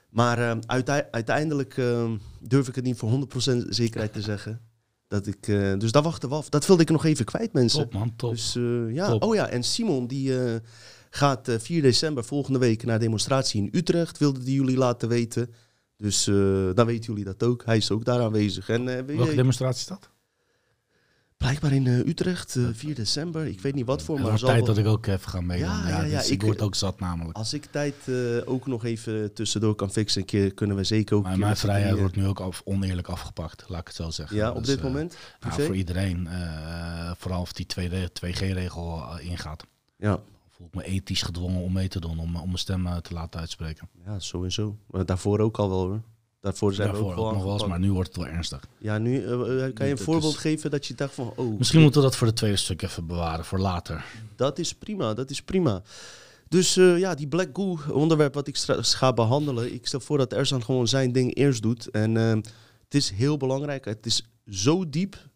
Maar 0.09 0.59
uiteindelijk 1.11 1.81
durf 2.39 2.67
ik 2.67 2.75
het 2.75 2.83
niet 2.83 2.97
voor 2.97 3.27
100% 3.55 3.57
zekerheid 3.69 4.13
te 4.13 4.21
zeggen. 4.21 4.61
Dat 5.07 5.27
ik, 5.27 5.45
dus 5.77 5.91
daar 5.91 6.03
wachten 6.03 6.29
we 6.29 6.35
af. 6.35 6.49
Dat 6.49 6.65
wilde 6.65 6.81
ik 6.81 6.89
nog 6.89 7.05
even 7.05 7.25
kwijt, 7.25 7.53
mensen. 7.53 7.81
Top, 7.81 7.93
man, 7.93 8.15
top. 8.15 8.31
Dus, 8.31 8.57
ja. 8.89 9.09
Top. 9.09 9.23
Oh 9.23 9.35
ja, 9.35 9.47
en 9.47 9.63
Simon 9.63 10.07
die 10.07 10.33
gaat 11.09 11.49
4 11.57 11.81
december 11.81 12.23
volgende 12.23 12.59
week 12.59 12.83
naar 12.83 12.99
demonstratie 12.99 13.61
in 13.61 13.69
Utrecht. 13.71 14.17
Wilde 14.17 14.43
die 14.43 14.55
jullie 14.55 14.77
laten 14.77 15.09
weten. 15.09 15.53
Dus 15.97 16.23
dan 16.73 16.85
weten 16.85 17.05
jullie 17.05 17.23
dat 17.23 17.43
ook. 17.43 17.65
Hij 17.65 17.77
is 17.77 17.91
ook 17.91 18.05
daar 18.05 18.21
aanwezig. 18.21 18.69
En, 18.69 18.85
Welke 18.85 19.35
demonstratie 19.35 19.79
is 19.79 19.87
dat? 19.87 20.09
Blijkbaar 21.37 21.71
in 21.73 21.87
eh, 21.87 21.97
Utrecht, 21.99 22.55
eh, 22.55 22.63
4 22.73 22.95
december. 22.95 23.45
Ik 23.45 23.61
weet 23.61 23.73
niet 23.75 23.85
wat 23.85 24.01
voor, 24.03 24.17
Het 24.17 24.27
maar 24.27 24.39
zal 24.39 24.49
tijd 24.49 24.65
dat 24.65 24.77
ik 24.77 24.85
ook 24.85 25.05
even 25.05 25.29
ga 25.29 25.41
meedoen. 25.41 25.67
Ja, 25.67 25.87
Ja, 25.87 25.97
ja, 25.97 26.03
ja, 26.03 26.17
dus 26.17 26.29
ik- 26.29 26.41
word 26.41 26.61
ook 26.61 26.75
zat 26.75 26.99
namelijk. 26.99 27.37
als 27.37 27.53
ik 27.53 27.65
tijd 27.65 27.95
eh, 28.05 28.15
ook 28.45 28.67
nog 28.67 28.85
even 28.85 29.33
tussendoor 29.33 29.75
kan 29.75 29.91
fixen, 29.91 30.21
een 30.21 30.27
keer, 30.27 30.53
kunnen 30.53 30.75
we 30.75 30.83
zeker 30.83 31.15
ook... 31.15 31.23
Maar 31.23 31.37
mijn 31.39 31.57
vrijheid 31.57 31.97
wordt 31.97 32.15
nu 32.15 32.27
ook 32.27 32.39
af, 32.39 32.61
oneerlijk 32.65 33.07
afgepakt, 33.07 33.63
laat 33.67 33.79
ik 33.81 33.87
het 33.87 33.95
zo 33.95 34.09
zeggen. 34.09 34.37
Ja, 34.37 34.51
op 34.51 34.65
dit 34.65 34.77
eh, 34.77 34.83
moment? 34.83 35.17
privé? 35.39 35.65
voor 35.65 35.75
iedereen. 35.75 36.27
eh, 36.27 37.11
vooral 37.17 37.39
als 37.39 37.53
die 37.53 37.65
2G-regel 38.13 39.19
ingaat. 39.19 39.63
Ja. 39.97 40.19
Voel 40.71 40.81
ik 40.81 40.87
me 40.87 40.93
ethisch 40.93 41.21
gedwongen 41.21 41.61
om 41.61 41.73
mee 41.73 41.87
te 41.87 41.99
doen, 41.99 42.19
om, 42.19 42.35
om 42.35 42.45
mijn 42.45 42.57
stem 42.57 42.87
eh, 42.87 42.97
te 42.97 43.13
laten 43.13 43.39
uitspreken. 43.39 43.89
ja, 44.05 44.19
sowieso. 44.19 44.77
Maar 44.91 45.05
daarvoor 45.05 45.39
ook 45.39 45.57
al 45.57 45.69
wel 45.69 45.79
hoor. 45.87 46.01
Daarvoor 46.39 46.73
zijn 46.73 46.87
Daarvoor 46.87 47.15
we 47.15 47.21
ook 47.21 47.33
nog 47.33 47.43
wel 47.43 47.53
eens, 47.53 47.65
maar 47.65 47.79
nu 47.79 47.91
wordt 47.91 48.07
het 48.07 48.17
wel 48.17 48.27
ernstig. 48.27 48.67
Ja, 48.77 48.97
nu 48.97 49.23
eh, 49.25 49.65
eh, 49.65 49.73
kan 49.73 49.85
je 49.85 49.91
een 49.91 49.97
voorbeeld 49.97 50.33
is- 50.33 50.39
geven 50.39 50.71
dat 50.71 50.85
je 50.85 50.93
dacht 50.93 51.13
van... 51.13 51.33
Oh, 51.35 51.57
Misschien 51.57 51.81
moeten 51.81 52.01
we 52.01 52.07
dat 52.07 52.15
voor 52.15 52.27
het 52.27 52.35
tweede 52.35 52.57
stuk 52.57 52.81
even 52.81 53.07
bewaren, 53.07 53.45
voor 53.45 53.59
later. 53.59 54.05
Dat 54.35 54.59
is 54.59 54.73
prima, 54.73 55.13
dat 55.13 55.29
is 55.29 55.41
prima. 55.41 55.81
Dus 56.47 56.73
ja, 56.73 57.15
die 57.15 57.27
Black 57.27 57.49
Goo 57.53 57.77
onderwerp 57.91 58.33
wat 58.33 58.47
ik 58.47 58.55
straks 58.55 58.93
ga 58.93 59.13
behandelen. 59.13 59.73
Ik 59.73 59.87
stel 59.87 59.99
voor 59.99 60.17
dat 60.17 60.33
Erzan 60.33 60.63
gewoon 60.63 60.87
zijn 60.87 61.11
ding 61.11 61.35
eerst 61.35 61.61
doet. 61.61 61.89
En 61.89 62.17
eh, 62.17 62.29
het 62.83 62.95
is 62.95 63.09
heel 63.09 63.37
belangrijk. 63.37 63.85
Het 63.85 64.05
is 64.05 64.27
zo 64.49 64.89
diep, 64.89 65.27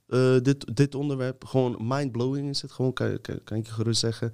dit, 0.41 0.75
dit 0.77 0.95
onderwerp. 0.95 1.45
Gewoon 1.45 1.77
mind-blowing 1.79 2.49
is 2.49 2.61
het. 2.61 2.71
Gewoon, 2.71 2.93
kan, 2.93 3.21
kan, 3.21 3.39
kan 3.43 3.57
ik 3.57 3.65
je 3.65 3.71
gerust 3.71 3.99
zeggen. 3.99 4.33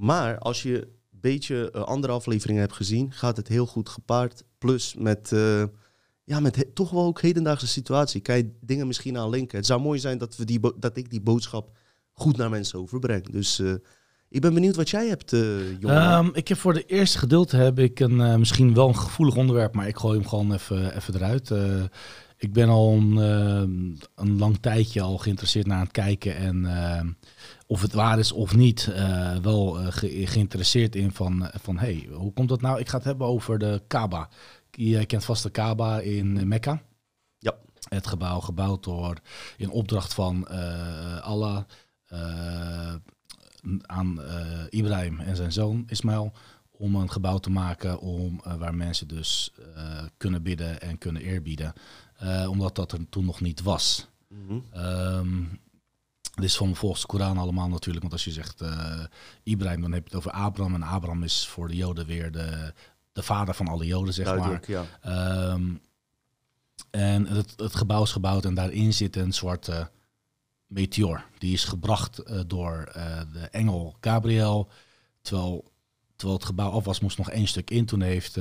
Maar 0.00 0.38
als 0.38 0.62
je 0.62 0.82
een 0.82 1.20
beetje 1.20 1.70
eh, 1.70 1.82
andere 1.82 2.12
afleveringen 2.12 2.60
hebt 2.60 2.74
gezien, 2.74 3.12
gaat 3.12 3.36
het 3.36 3.48
heel 3.48 3.66
goed 3.66 3.88
gepaard. 3.88 4.44
Plus 4.58 4.94
met, 4.98 5.32
eh, 5.32 5.64
ja, 6.24 6.40
met 6.40 6.66
toch 6.74 6.90
wel 6.90 7.04
ook 7.04 7.20
hedendaagse 7.20 7.66
situatie. 7.66 8.20
Kan 8.20 8.36
je 8.36 8.52
dingen 8.60 8.86
misschien 8.86 9.18
aan 9.18 9.30
linken. 9.30 9.58
Het 9.58 9.66
zou 9.66 9.80
mooi 9.80 9.98
zijn 9.98 10.18
dat, 10.18 10.36
we 10.36 10.44
die 10.44 10.60
dat 10.78 10.96
ik 10.96 11.10
die 11.10 11.20
boodschap 11.20 11.76
goed 12.12 12.36
naar 12.36 12.50
mensen 12.50 12.78
overbreng. 12.78 13.30
Dus 13.30 13.58
eh, 13.58 13.72
ik 14.28 14.40
ben 14.40 14.54
benieuwd 14.54 14.76
wat 14.76 14.90
jij 14.90 15.08
hebt, 15.08 15.30
jongen. 15.78 16.00
Ehm, 16.02 16.28
ik 16.32 16.48
heb 16.48 16.58
voor 16.58 16.74
de 16.74 16.84
eerste 16.84 17.18
gedeelte 17.18 17.56
heb 17.56 17.78
ik 17.78 18.00
een, 18.00 18.38
misschien 18.38 18.74
wel 18.74 18.88
een 18.88 18.96
gevoelig 18.96 19.36
onderwerp, 19.36 19.74
maar 19.74 19.88
ik 19.88 19.96
gooi 19.96 20.18
hem 20.18 20.28
gewoon 20.28 20.52
even, 20.52 20.96
even 20.96 21.14
eruit. 21.14 21.50
Ik 22.36 22.52
ben 22.52 22.68
al 22.68 22.92
een, 22.92 23.16
een 24.14 24.38
lang 24.38 24.58
tijdje 24.60 25.00
al 25.00 25.18
geïnteresseerd 25.18 25.66
naar 25.66 25.80
het 25.80 25.90
kijken 25.90 26.36
en 26.36 26.66
of 27.70 27.82
het 27.82 27.92
waar 27.92 28.18
is 28.18 28.32
of 28.32 28.54
niet, 28.56 28.86
eh, 28.94 29.36
wel 29.36 29.78
eh, 29.78 29.86
ge- 29.90 30.26
geïnteresseerd 30.26 30.96
in 30.96 31.12
van, 31.12 31.46
eh, 31.46 31.60
van 31.62 31.78
hey, 31.78 32.08
hoe 32.12 32.32
komt 32.32 32.48
dat 32.48 32.60
nou? 32.60 32.78
Ik 32.80 32.88
ga 32.88 32.96
het 32.96 33.04
hebben 33.04 33.26
over 33.26 33.58
de 33.58 33.82
Kaaba. 33.86 34.28
Je 34.70 35.06
kent 35.06 35.24
vast 35.24 35.42
de 35.42 35.50
Kaaba 35.50 36.00
in 36.00 36.48
Mekka. 36.48 36.82
Ja. 37.38 37.54
Het 37.88 38.06
gebouw 38.06 38.40
gebouwd 38.40 38.84
door 38.84 39.16
in 39.56 39.70
opdracht 39.70 40.14
van 40.14 40.48
Allah 41.22 41.64
aan 43.86 44.20
Ibrahim 44.70 45.20
en 45.20 45.36
zijn 45.36 45.52
zoon 45.52 45.84
Ismaël 45.86 46.32
om 46.70 46.94
een 46.94 47.10
gebouw 47.10 47.38
te 47.38 47.50
maken 47.50 48.00
om, 48.00 48.40
waar 48.58 48.74
mensen 48.74 49.08
dus 49.08 49.52
kunnen 50.16 50.42
bidden 50.42 50.80
en 50.80 50.98
kunnen 50.98 51.22
eerbieden. 51.22 51.72
Omdat 52.48 52.74
dat 52.76 52.92
er 52.92 53.08
toen 53.08 53.24
nog 53.24 53.40
niet 53.40 53.62
was. 53.62 54.08
Mhm. 54.28 54.58
Ehm 54.72 55.44
is 56.44 56.56
van 56.56 56.76
volgens 56.76 57.00
de 57.00 57.06
Koran 57.06 57.38
allemaal 57.38 57.68
natuurlijk. 57.68 58.00
Want 58.00 58.12
als 58.12 58.24
je 58.24 58.30
zegt 58.30 58.60
eh, 58.60 59.00
Ibrahim, 59.42 59.80
dan 59.80 59.92
heb 59.92 60.00
je 60.00 60.16
het 60.16 60.26
over 60.26 60.30
Abraham. 60.30 60.74
En 60.74 60.82
Abraham 60.82 61.22
is 61.22 61.46
voor 61.46 61.68
de 61.68 61.76
Joden 61.76 62.06
weer 62.06 62.32
de, 62.32 62.72
de 63.12 63.22
vader 63.22 63.54
van 63.54 63.68
alle 63.68 63.86
Joden, 63.86 64.14
zeg 64.14 64.36
maar. 64.36 64.62
Ja. 64.66 64.84
Ehm, 65.00 65.74
en 66.90 67.26
het, 67.26 67.52
het 67.56 67.74
gebouw 67.74 68.02
is 68.02 68.12
gebouwd 68.12 68.44
en 68.44 68.54
daarin 68.54 68.94
zit 68.94 69.16
een 69.16 69.32
zwarte 69.32 69.90
meteor. 70.66 71.24
Die 71.38 71.52
is 71.52 71.64
gebracht 71.64 72.18
eh, 72.18 72.40
door 72.46 72.90
eh, 72.92 73.20
de 73.32 73.48
engel 73.50 73.96
Gabriel. 74.00 74.68
Terwijl, 75.22 75.64
terwijl 76.16 76.38
het 76.38 76.48
gebouw 76.48 76.70
af 76.70 76.84
was, 76.84 77.00
moest 77.00 77.18
nog 77.18 77.30
één 77.30 77.46
stuk 77.46 77.70
in. 77.70 77.86
Toen 77.86 78.00
heeft 78.00 78.38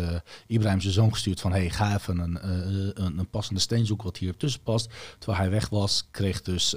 Ibrahim 0.48 0.82
zijn 0.82 0.94
zoon 0.94 1.14
gestuurd 1.14 1.42
van... 1.42 1.52
hey, 1.52 1.70
ga 1.70 1.96
even 1.96 2.20
een, 2.20 2.48
een, 3.04 3.18
een 3.18 3.30
passende 3.30 3.60
steen 3.60 3.86
zoeken 3.86 4.06
wat 4.06 4.18
hier 4.18 4.38
tussen 4.38 4.62
past. 4.62 4.90
Terwijl 5.18 5.42
hij 5.42 5.50
weg 5.50 5.70
was, 5.70 6.08
kreeg, 6.12 6.42
dus, 6.42 6.76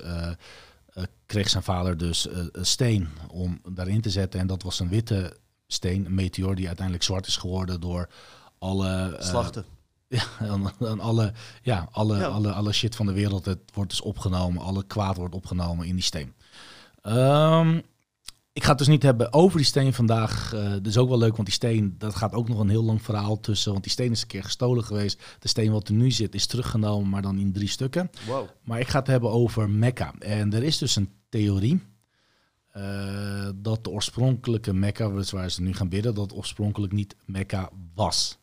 kreeg 1.26 1.48
zijn 1.48 1.62
vader 1.62 1.96
dus 1.96 2.28
eh, 2.28 2.44
een 2.52 2.66
steen 2.66 3.08
om 3.28 3.60
daarin 3.68 4.00
te 4.00 4.10
zetten. 4.10 4.40
En 4.40 4.46
dat 4.46 4.62
was 4.62 4.80
een 4.80 4.88
witte 4.88 5.36
steen, 5.66 6.06
een 6.06 6.14
meteor... 6.14 6.54
die 6.54 6.66
uiteindelijk 6.66 7.04
zwart 7.04 7.26
is 7.26 7.36
geworden 7.36 7.80
door 7.80 8.08
alle... 8.58 9.16
eh, 9.16 9.26
Slachten. 9.26 9.64
ja, 10.08 10.24
en, 10.38 10.72
en 10.78 11.00
alle, 11.00 11.32
ja, 11.62 11.88
alle, 11.90 12.16
Ja. 12.16 12.26
Alle, 12.26 12.52
alle 12.52 12.72
shit 12.72 12.96
van 12.96 13.06
de 13.06 13.12
wereld, 13.12 13.44
het 13.44 13.60
wordt 13.74 13.90
dus 13.90 14.00
opgenomen. 14.00 14.62
Alle 14.62 14.84
kwaad 14.84 15.16
wordt 15.16 15.34
opgenomen 15.34 15.86
in 15.86 15.94
die 15.94 16.04
steen. 16.04 16.34
Ehm, 17.02 17.80
ik 18.52 18.62
ga 18.62 18.68
het 18.68 18.78
dus 18.78 18.86
niet 18.86 19.02
hebben 19.02 19.32
over 19.32 19.56
die 19.56 19.66
steen 19.66 19.92
vandaag. 19.92 20.52
Eh 20.54 20.70
dat 20.70 20.86
is 20.86 20.98
ook 20.98 21.08
wel 21.08 21.18
leuk, 21.18 21.34
want 21.34 21.44
die 21.44 21.54
steen, 21.54 21.94
dat 21.98 22.14
gaat 22.14 22.32
ook 22.32 22.48
nog 22.48 22.58
een 22.58 22.68
heel 22.68 22.84
lang 22.84 23.02
verhaal 23.02 23.40
tussen. 23.40 23.72
Want 23.72 23.84
die 23.84 23.92
steen 23.92 24.10
is 24.10 24.20
een 24.20 24.26
keer 24.26 24.44
gestolen 24.44 24.84
geweest. 24.84 25.22
De 25.38 25.48
steen 25.48 25.72
wat 25.72 25.88
er 25.88 25.94
nu 25.94 26.10
zit 26.10 26.34
is 26.34 26.46
teruggenomen, 26.46 27.08
maar 27.08 27.22
dan 27.22 27.38
in 27.38 27.52
drie 27.52 27.68
stukken. 27.68 28.10
Maar 28.62 28.80
ik 28.80 28.88
ga 28.88 28.98
het 28.98 29.06
hebben 29.06 29.30
over 29.30 29.70
Mekka. 29.70 30.14
En 30.18 30.52
er 30.52 30.62
is 30.62 30.78
dus 30.78 30.96
een 30.96 31.10
theorie 31.28 31.82
eh, 32.72 33.48
dat 33.54 33.84
de 33.84 33.90
oorspronkelijke 33.90 34.72
Mekka, 34.72 35.10
waar 35.10 35.50
ze 35.50 35.62
nu 35.62 35.74
gaan 35.74 35.88
bidden, 35.88 36.14
dat 36.14 36.34
oorspronkelijk 36.34 36.92
niet 36.92 37.16
Mekka 37.24 37.70
was. 37.94 38.38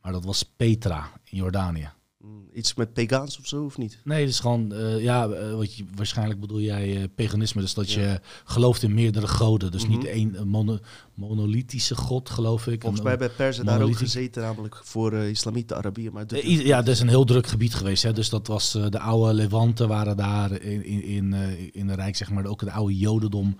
Maar 0.00 0.12
dat 0.12 0.24
was 0.24 0.42
Petra 0.42 1.10
in 1.24 1.36
Jordanië. 1.36 1.90
Mm, 2.24 2.48
Iets 2.54 2.74
met 2.74 2.92
Pegaans 2.92 3.38
of 3.38 3.46
zo, 3.46 3.64
of 3.64 3.78
niet? 3.78 3.98
Nee, 4.04 4.20
het 4.20 4.28
is 4.30 4.40
gewoon, 4.40 4.72
eh, 4.72 5.02
ja, 5.02 5.28
eh, 5.28 5.54
wat 5.54 5.74
je, 5.74 5.84
waarschijnlijk 5.94 6.40
bedoel 6.40 6.60
jij 6.60 6.96
eh, 6.96 7.08
paganisme, 7.14 7.60
dus 7.60 7.74
dat 7.74 7.92
Ja. 7.92 8.00
je 8.00 8.20
gelooft 8.44 8.82
in 8.82 8.94
meerdere 8.94 9.26
goden. 9.28 9.70
Dus 9.70 9.82
Mhm. 9.82 9.90
niet 9.92 10.04
één 10.04 10.40
een 10.40 10.48
mono, 10.48 10.78
monolithische 11.14 11.94
god, 11.96 12.30
geloof 12.30 12.66
ik. 12.66 12.80
Volgens 12.80 13.02
mij 13.02 13.10
hebben 13.10 13.34
Perzen 13.36 13.64
daar 13.64 13.82
ook 13.82 13.96
gezeten, 13.96 14.42
namelijk 14.42 14.80
voor 14.84 15.12
islamieten, 15.14 15.76
Arabieren. 15.76 16.12
Maar 16.12 16.44
Ja, 16.46 16.76
dat 16.82 16.94
is 16.94 17.00
een 17.00 17.08
heel 17.08 17.24
druk 17.24 17.46
gebied 17.46 17.74
geweest. 17.74 18.02
Hè. 18.02 18.12
Dus 18.12 18.28
dat 18.28 18.46
was 18.46 18.72
de 18.72 18.98
oude 18.98 19.34
Levanten 19.34 19.88
waren 19.88 20.16
daar 20.16 20.52
in, 20.60 20.84
in, 20.84 21.02
in, 21.02 21.34
in 21.72 21.86
de 21.86 21.94
Rijk, 21.94 22.16
zeg 22.16 22.30
maar. 22.30 22.46
Ook 22.46 22.60
de 22.60 22.72
oude 22.72 22.96
Jodendom 22.98 23.56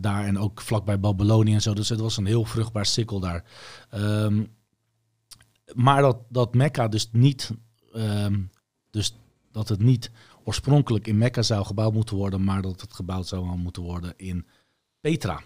daar 0.00 0.24
en 0.24 0.38
ook 0.38 0.60
vlakbij 0.60 1.00
Babylonië 1.00 1.54
en 1.54 1.62
zo. 1.62 1.74
Dus 1.74 1.88
het 1.88 2.00
was 2.00 2.16
een 2.16 2.26
heel 2.26 2.44
vruchtbaar 2.44 2.86
sikkel 2.86 3.20
daar. 3.20 3.44
Ehm, 3.90 4.42
maar 5.74 6.02
dat, 6.02 6.18
dat 6.28 6.54
Mekka 6.54 6.88
dus 6.88 7.08
niet, 7.12 7.50
ehm, 7.92 8.42
dus 8.90 9.16
dat 9.52 9.68
het 9.68 9.82
niet 9.82 10.10
oorspronkelijk 10.44 11.06
in 11.06 11.18
Mekka 11.18 11.42
zou 11.42 11.64
gebouwd 11.64 11.92
moeten 11.92 12.16
worden, 12.16 12.44
maar 12.44 12.62
dat 12.62 12.80
het 12.80 12.92
gebouwd 12.92 13.26
zou 13.26 13.56
moeten 13.56 13.82
worden 13.82 14.12
in 14.16 14.46
Petra. 15.00 15.42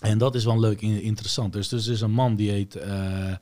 En 0.00 0.18
dat 0.18 0.34
is 0.34 0.44
wel 0.44 0.60
leuk 0.60 0.82
en 0.82 1.02
interessant. 1.02 1.52
Dus, 1.52 1.68
dus 1.68 1.86
er 1.86 1.92
is 1.92 2.00
een 2.00 2.10
man 2.10 2.36
die 2.36 2.50
heet 2.50 2.76
eh, 2.76 3.30
eh, 3.30 3.36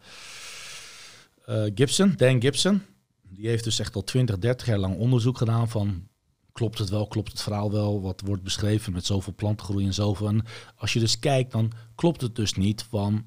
Gibson, 1.75 2.13
Dan 2.17 2.41
Gibson. 2.43 2.83
Die 3.23 3.49
heeft 3.49 3.65
dus 3.65 3.79
echt 3.79 3.95
al 3.95 4.05
20, 4.05 4.39
30 4.39 4.67
jaar 4.67 4.79
lang 4.79 4.97
onderzoek 4.97 5.39
gedaan 5.39 5.69
van... 5.69 6.07
Klopt 6.53 6.79
het 6.79 6.89
wel, 6.89 7.07
klopt 7.07 7.33
het 7.33 7.43
verhaal 7.43 7.73
wel, 7.73 8.01
wat 8.01 8.23
wordt 8.25 8.43
beschreven 8.43 8.93
met 8.93 9.07
zoveel 9.07 9.35
plantengroei 9.35 9.87
en 9.87 9.95
zoveel. 9.95 10.41
Als 10.77 10.93
je 10.93 11.01
dus 11.01 11.19
kijkt, 11.19 11.53
dan 11.53 11.73
klopt 11.95 12.21
het 12.21 12.37
dus 12.37 12.55
niet 12.55 12.83
van 12.83 13.27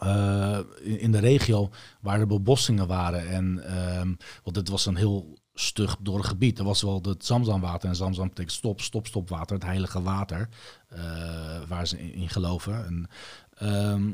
eh, 0.00 0.58
in, 0.80 1.12
de 1.12 1.18
regio 1.18 1.70
waar 2.00 2.18
de 2.18 2.26
bebossingen 2.26 2.86
waren. 2.86 3.28
En, 3.28 3.64
ehm, 3.64 4.14
want 4.42 4.56
het 4.56 4.68
was 4.68 4.86
een 4.86 4.96
heel 4.96 5.38
stug 5.54 5.96
door 6.00 6.16
het 6.16 6.26
gebied. 6.26 6.58
Er 6.58 6.64
was 6.64 6.82
wel 6.82 7.00
het 7.02 7.24
Zamzamwater. 7.24 7.88
En 7.88 7.96
Zamzam 7.96 8.28
betekent 8.28 8.52
stop, 8.52 8.80
stop, 8.80 9.06
stop 9.06 9.28
water. 9.28 9.54
Het 9.54 9.64
heilige 9.64 10.02
water. 10.02 10.48
eh, 10.88 11.00
waar 11.68 11.86
ze 11.86 12.12
in, 12.12 12.28
geloven. 12.28 12.86
En, 12.86 13.08
ehm, 13.54 14.12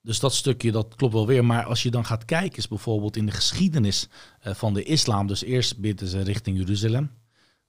dus 0.00 0.20
dat 0.20 0.34
stukje, 0.34 0.72
dat 0.72 0.94
klopt 0.94 1.12
wel 1.12 1.26
weer. 1.26 1.44
Maar 1.44 1.64
als 1.64 1.82
je 1.82 1.90
dan 1.90 2.04
gaat 2.04 2.24
kijken, 2.24 2.58
is 2.58 2.68
bijvoorbeeld 2.68 3.16
in 3.16 3.26
de 3.26 3.32
geschiedenis 3.32 4.08
eh, 4.40 4.54
van 4.54 4.74
de 4.74 4.82
islam. 4.82 5.26
Dus 5.26 5.42
eerst 5.42 5.78
bidden 5.78 6.08
ze 6.08 6.22
richting 6.22 6.58
Jeruzalem. 6.58 7.10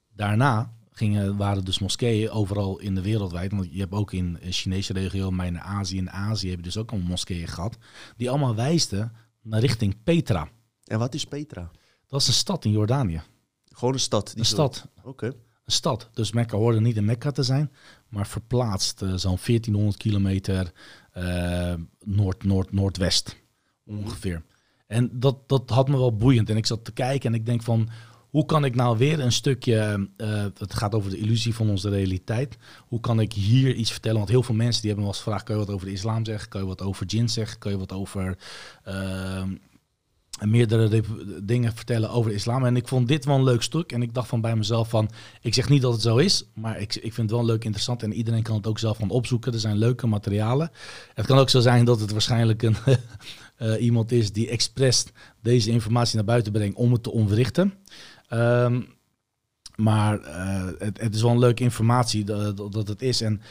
Daarna 0.08 0.75
gingen, 0.98 1.38
waren 1.38 1.66
dus 1.66 1.80
moskeeën 1.80 2.30
overal 2.30 2.80
in 2.80 2.96
de 2.96 3.02
wereldwijd. 3.02 3.52
Want 3.52 3.68
je 3.72 3.80
hebt 3.80 3.94
ook 3.94 4.14
in 4.14 4.34
de 4.34 4.52
Chinese 4.52 4.94
regio, 4.94 5.32
maar 5.32 5.46
in 5.46 5.60
Azië 5.60 5.98
en 5.98 6.12
Azië 6.12 6.50
heb 6.50 6.58
je 6.58 6.64
dus 6.64 6.78
ook 6.78 6.92
al 6.92 6.98
moskeeën 6.98 7.48
gehad. 7.48 7.78
Die 8.18 8.30
allemaal 8.30 8.56
wijsten 8.56 9.12
naar 9.42 9.60
richting 9.60 10.04
Petra. 10.04 10.50
En 10.84 11.00
wat 11.00 11.14
is 11.14 11.26
Petra? 11.26 11.72
Dat 12.08 12.22
is 12.22 12.28
een 12.28 12.34
stad 12.34 12.66
in 12.66 12.72
Jordanië. 12.72 13.22
Gewoon 13.66 13.94
een 13.94 14.00
stad. 14.00 14.28
die 14.28 14.40
Een 14.40 14.46
stad. 14.46 14.88
Oké. 15.04 15.26
Een 15.26 15.72
stad. 15.72 16.10
Dus 16.14 16.32
Mekka 16.32 16.58
hoorde 16.58 16.82
niet 16.82 16.98
in 16.98 17.06
Mekka 17.06 17.32
te 17.32 17.44
zijn, 17.44 17.72
maar 18.10 18.28
verplaatst 18.28 19.02
eh, 19.02 19.08
zo'n 19.08 19.38
1400 19.46 19.98
kilometer 19.98 20.72
eh, 21.12 21.74
noord, 22.00 22.44
noord, 22.44 22.72
noordwest 22.72 23.44
ongeveer. 23.86 24.44
En 24.88 25.20
dat, 25.20 25.50
dat 25.50 25.70
had 25.70 25.88
me 25.88 25.98
wel 25.98 26.16
boeiend. 26.16 26.50
En 26.50 26.58
ik 26.58 26.66
zat 26.66 26.86
te 26.86 26.92
kijken 26.92 27.34
en 27.34 27.40
ik 27.40 27.46
denk 27.46 27.64
van, 27.64 27.90
hoe 28.36 28.46
kan 28.46 28.66
ik 28.66 28.76
nou 28.76 28.98
weer 28.98 29.20
een 29.20 29.32
stukje, 29.32 30.10
eh, 30.18 30.46
het 30.58 30.74
gaat 30.74 30.96
over 30.96 31.10
de 31.10 31.18
illusie 31.18 31.56
van 31.56 31.70
onze 31.70 31.90
realiteit. 31.90 32.58
Hoe 32.88 33.00
kan 33.00 33.20
ik 33.20 33.34
hier 33.34 33.74
iets 33.74 33.92
vertellen? 33.92 34.18
Want 34.18 34.30
heel 34.30 34.44
veel 34.44 34.56
mensen 34.56 34.82
die 34.82 34.90
hebben 34.90 35.08
wel 35.08 35.16
eens 35.16 35.24
gevraagd, 35.24 35.46
kan 35.46 35.56
je 35.56 35.66
wat 35.66 35.76
over 35.76 35.88
de 35.88 35.94
islam 35.94 36.26
zeggen? 36.26 36.50
Kan 36.50 36.62
je 36.62 36.68
wat 36.68 36.82
over 36.82 37.08
djinn 37.08 37.30
zeggen? 37.30 37.60
Kan 37.60 37.72
je 37.72 37.78
wat 37.78 37.92
over... 37.92 38.38
ehm, 38.84 39.50
meerdere 40.40 41.04
dingen 41.44 41.74
vertellen 41.74 42.10
over 42.10 42.30
de 42.30 42.36
islam. 42.36 42.66
En 42.66 42.76
ik 42.76 42.88
vond 42.88 43.08
dit 43.08 43.26
wel 43.26 43.36
een 43.36 43.44
leuk 43.44 43.62
stuk. 43.62 43.92
En 43.92 44.02
ik 44.02 44.14
dacht 44.14 44.28
van 44.28 44.42
bij 44.42 44.56
mezelf 44.56 44.90
van, 44.90 45.10
ik 45.42 45.54
zeg 45.54 45.70
niet 45.70 45.82
dat 45.82 45.94
het 45.94 46.02
zo 46.02 46.18
is, 46.18 46.44
maar 46.54 46.80
ik, 46.80 46.96
ik 46.96 47.14
vind 47.14 47.30
het 47.30 47.40
wel 47.40 47.46
leuk 47.46 47.64
interessant. 47.64 48.04
En 48.04 48.14
iedereen 48.14 48.44
kan 48.44 48.56
het 48.56 48.68
ook 48.68 48.80
zelf 48.80 48.98
van 48.98 49.10
opzoeken. 49.10 49.54
Er 49.54 49.60
zijn 49.60 49.78
leuke 49.78 50.08
materialen. 50.08 50.72
Het 51.14 51.26
kan 51.26 51.38
ook 51.38 51.50
zo 51.50 51.60
zijn 51.60 51.86
dat 51.86 52.00
het 52.00 52.12
waarschijnlijk 52.12 52.64
een, 52.64 52.76
eh, 53.58 53.82
iemand 53.84 54.12
is 54.12 54.32
die 54.32 54.50
expres 54.50 55.06
deze 55.42 55.72
informatie 55.72 56.16
naar 56.16 56.26
buiten 56.26 56.52
brengt 56.52 56.78
om 56.78 56.92
het 56.92 57.04
te 57.04 57.12
onwrichten. 57.12 57.74
Ehm, 58.28 58.82
maar 59.76 60.20
eh, 60.20 60.66
het, 60.78 61.02
het 61.02 61.16
is 61.16 61.22
wel 61.22 61.32
een 61.32 61.40
leuke 61.40 61.64
informatie 61.64 62.24
dat, 62.24 62.58
dat 62.58 62.74
dat 62.74 62.88
het 62.88 63.02
is. 63.02 63.22
En 63.22 63.42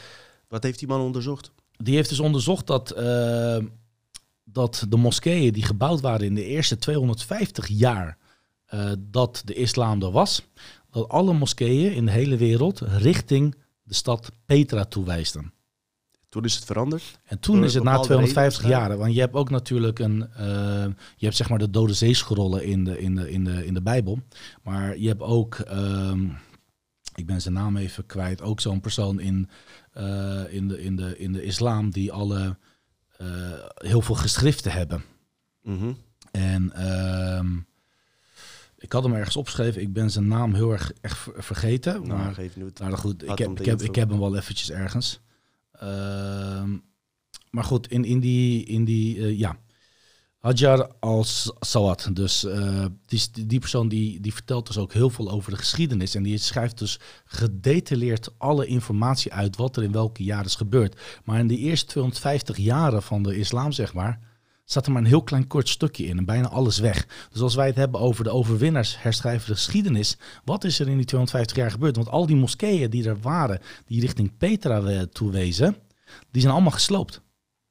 Wat 0.47 0.63
heeft 0.63 0.79
die 0.79 0.87
man 0.87 1.01
onderzocht? 1.01 1.51
die 1.77 1.95
heeft 1.95 2.09
dus 2.09 2.19
onderzocht 2.19 2.67
dat, 2.67 2.91
eh, 2.91 3.57
dat 4.43 4.85
de 4.89 4.97
moskeeën 4.97 5.53
die 5.53 5.63
gebouwd 5.63 6.01
waren 6.01 6.25
in 6.25 6.35
de 6.35 6.45
eerste 6.45 6.77
250 6.77 7.67
jaar 7.67 8.17
eh, 8.65 8.91
dat 8.99 9.41
de 9.45 9.53
islam 9.53 10.01
er 10.01 10.11
was, 10.11 10.41
dat 10.89 11.09
alle 11.09 11.33
moskeeën 11.33 11.93
in 11.93 12.05
de 12.05 12.11
hele 12.11 12.37
wereld 12.37 12.79
richting 12.79 13.55
de 13.83 13.93
stad 13.93 14.31
Petra 14.45 14.85
toewijsden. 14.85 15.53
Toen 16.35 16.43
is 16.43 16.55
het 16.55 16.65
veranderd. 16.65 17.19
En 17.25 17.39
toen 17.39 17.63
is 17.63 17.73
het 17.73 17.83
na 17.83 17.89
bepaalde 17.89 18.07
250 18.07 18.61
redenen 18.63 18.87
jaar, 18.87 18.97
want 18.97 19.13
je 19.13 19.19
hebt 19.19 19.33
ook 19.33 19.49
natuurlijk 19.49 19.99
een, 19.99 20.27
eh, 20.33 20.85
je 21.15 21.25
hebt 21.25 21.35
zeg 21.35 21.49
maar 21.49 21.59
de 21.59 21.69
Dode 21.69 21.93
Zeeschrollen 21.93 22.63
in 22.63 22.83
de, 22.83 22.99
in 22.99 23.15
de, 23.15 23.31
in 23.31 23.43
de, 23.43 23.65
in 23.65 23.73
de 23.73 23.81
Bijbel, 23.81 24.19
maar 24.63 24.97
je 24.97 25.07
hebt 25.07 25.21
ook, 25.21 25.55
ehm, 25.55 26.25
ik 27.15 27.25
ben 27.25 27.41
zijn 27.41 27.53
naam 27.53 27.77
even 27.77 28.05
kwijt, 28.05 28.41
ook 28.41 28.59
zo'n 28.59 28.79
persoon 28.81 29.19
in, 29.19 29.49
eh, 29.91 30.53
in, 30.53 30.67
de, 30.67 30.81
in, 30.81 30.95
de, 30.95 31.17
in 31.17 31.31
de 31.31 31.43
islam 31.43 31.89
die 31.89 32.11
alle 32.11 32.57
eh, 33.17 33.27
heel 33.75 34.01
veel 34.01 34.15
geschriften 34.15 34.71
hebben. 34.71 35.03
Mhm. 35.61 35.91
En 36.31 36.73
ehm, 36.73 37.57
ik 38.77 38.91
had 38.91 39.03
hem 39.03 39.13
ergens 39.13 39.35
opgeschreven, 39.35 39.81
ik 39.81 39.93
ben 39.93 40.11
zijn 40.11 40.27
naam 40.27 40.53
heel 40.53 40.71
erg 40.71 40.91
echt 41.01 41.17
ver- 41.17 41.43
vergeten, 41.43 41.93
Nou, 41.93 42.07
maar 42.07 42.35
nou 42.79 42.95
goed, 42.95 43.23
ik 43.23 43.37
heb, 43.37 43.59
ik, 43.59 43.65
heb, 43.65 43.81
ik 43.81 43.95
heb 43.95 44.09
hem 44.09 44.19
wel 44.19 44.37
eventjes 44.37 44.71
ergens. 44.71 45.23
Ehm, 45.79 46.77
maar 47.49 47.63
goed, 47.63 47.87
in, 47.87 48.05
in 48.05 48.19
die, 48.19 48.65
in 48.65 48.85
die 48.85 49.17
eh, 49.17 49.39
ja. 49.39 49.57
Hajar 50.39 50.91
al-Sawad, 50.99 52.09
dus 52.13 52.43
eh, 52.43 52.85
die, 53.05 53.21
die 53.45 53.59
persoon 53.59 53.87
die, 53.87 54.19
die 54.19 54.33
vertelt 54.33 54.67
dus 54.67 54.77
ook 54.77 54.93
heel 54.93 55.09
veel 55.09 55.31
over 55.31 55.51
de 55.51 55.57
geschiedenis. 55.57 56.15
En 56.15 56.23
die 56.23 56.37
schrijft 56.37 56.77
dus 56.77 56.99
gedetailleerd 57.25 58.29
alle 58.37 58.65
informatie 58.65 59.33
uit 59.33 59.55
wat 59.55 59.77
er 59.77 59.83
in 59.83 59.91
welke 59.91 60.23
jaren 60.23 60.45
is 60.45 60.55
gebeurd. 60.55 61.01
Maar 61.23 61.39
in 61.39 61.47
de 61.47 61.57
eerste 61.57 61.85
250 61.85 62.57
jaren 62.57 63.03
van 63.03 63.23
de 63.23 63.37
islam, 63.37 63.71
zeg 63.71 63.93
maar, 63.93 64.19
staat 64.65 64.85
er 64.85 64.91
maar 64.91 65.01
een 65.01 65.07
heel 65.07 65.23
klein 65.23 65.47
kort 65.47 65.69
stukje 65.69 66.05
in 66.05 66.17
en 66.17 66.25
bijna 66.25 66.49
alles 66.49 66.79
weg. 66.79 67.07
Dus 67.31 67.41
als 67.41 67.55
wij 67.55 67.67
het 67.67 67.75
hebben 67.75 67.99
over 67.99 68.23
de 68.23 68.29
overwinnaars 68.29 69.01
herschrijven 69.01 69.47
de 69.47 69.55
geschiedenis, 69.55 70.17
wat 70.43 70.63
is 70.63 70.79
er 70.79 70.87
in 70.87 70.97
die 70.97 71.05
250 71.05 71.57
jaar 71.57 71.71
gebeurd? 71.71 71.95
Want 71.95 72.09
al 72.09 72.25
die 72.25 72.35
moskeeën 72.35 72.89
die 72.89 73.07
er 73.07 73.19
waren, 73.19 73.59
die 73.85 74.01
richting 74.01 74.37
Petra 74.37 75.05
toewezen, 75.05 75.75
die 76.31 76.41
zijn 76.41 76.53
allemaal 76.53 76.71
gesloopt. 76.71 77.21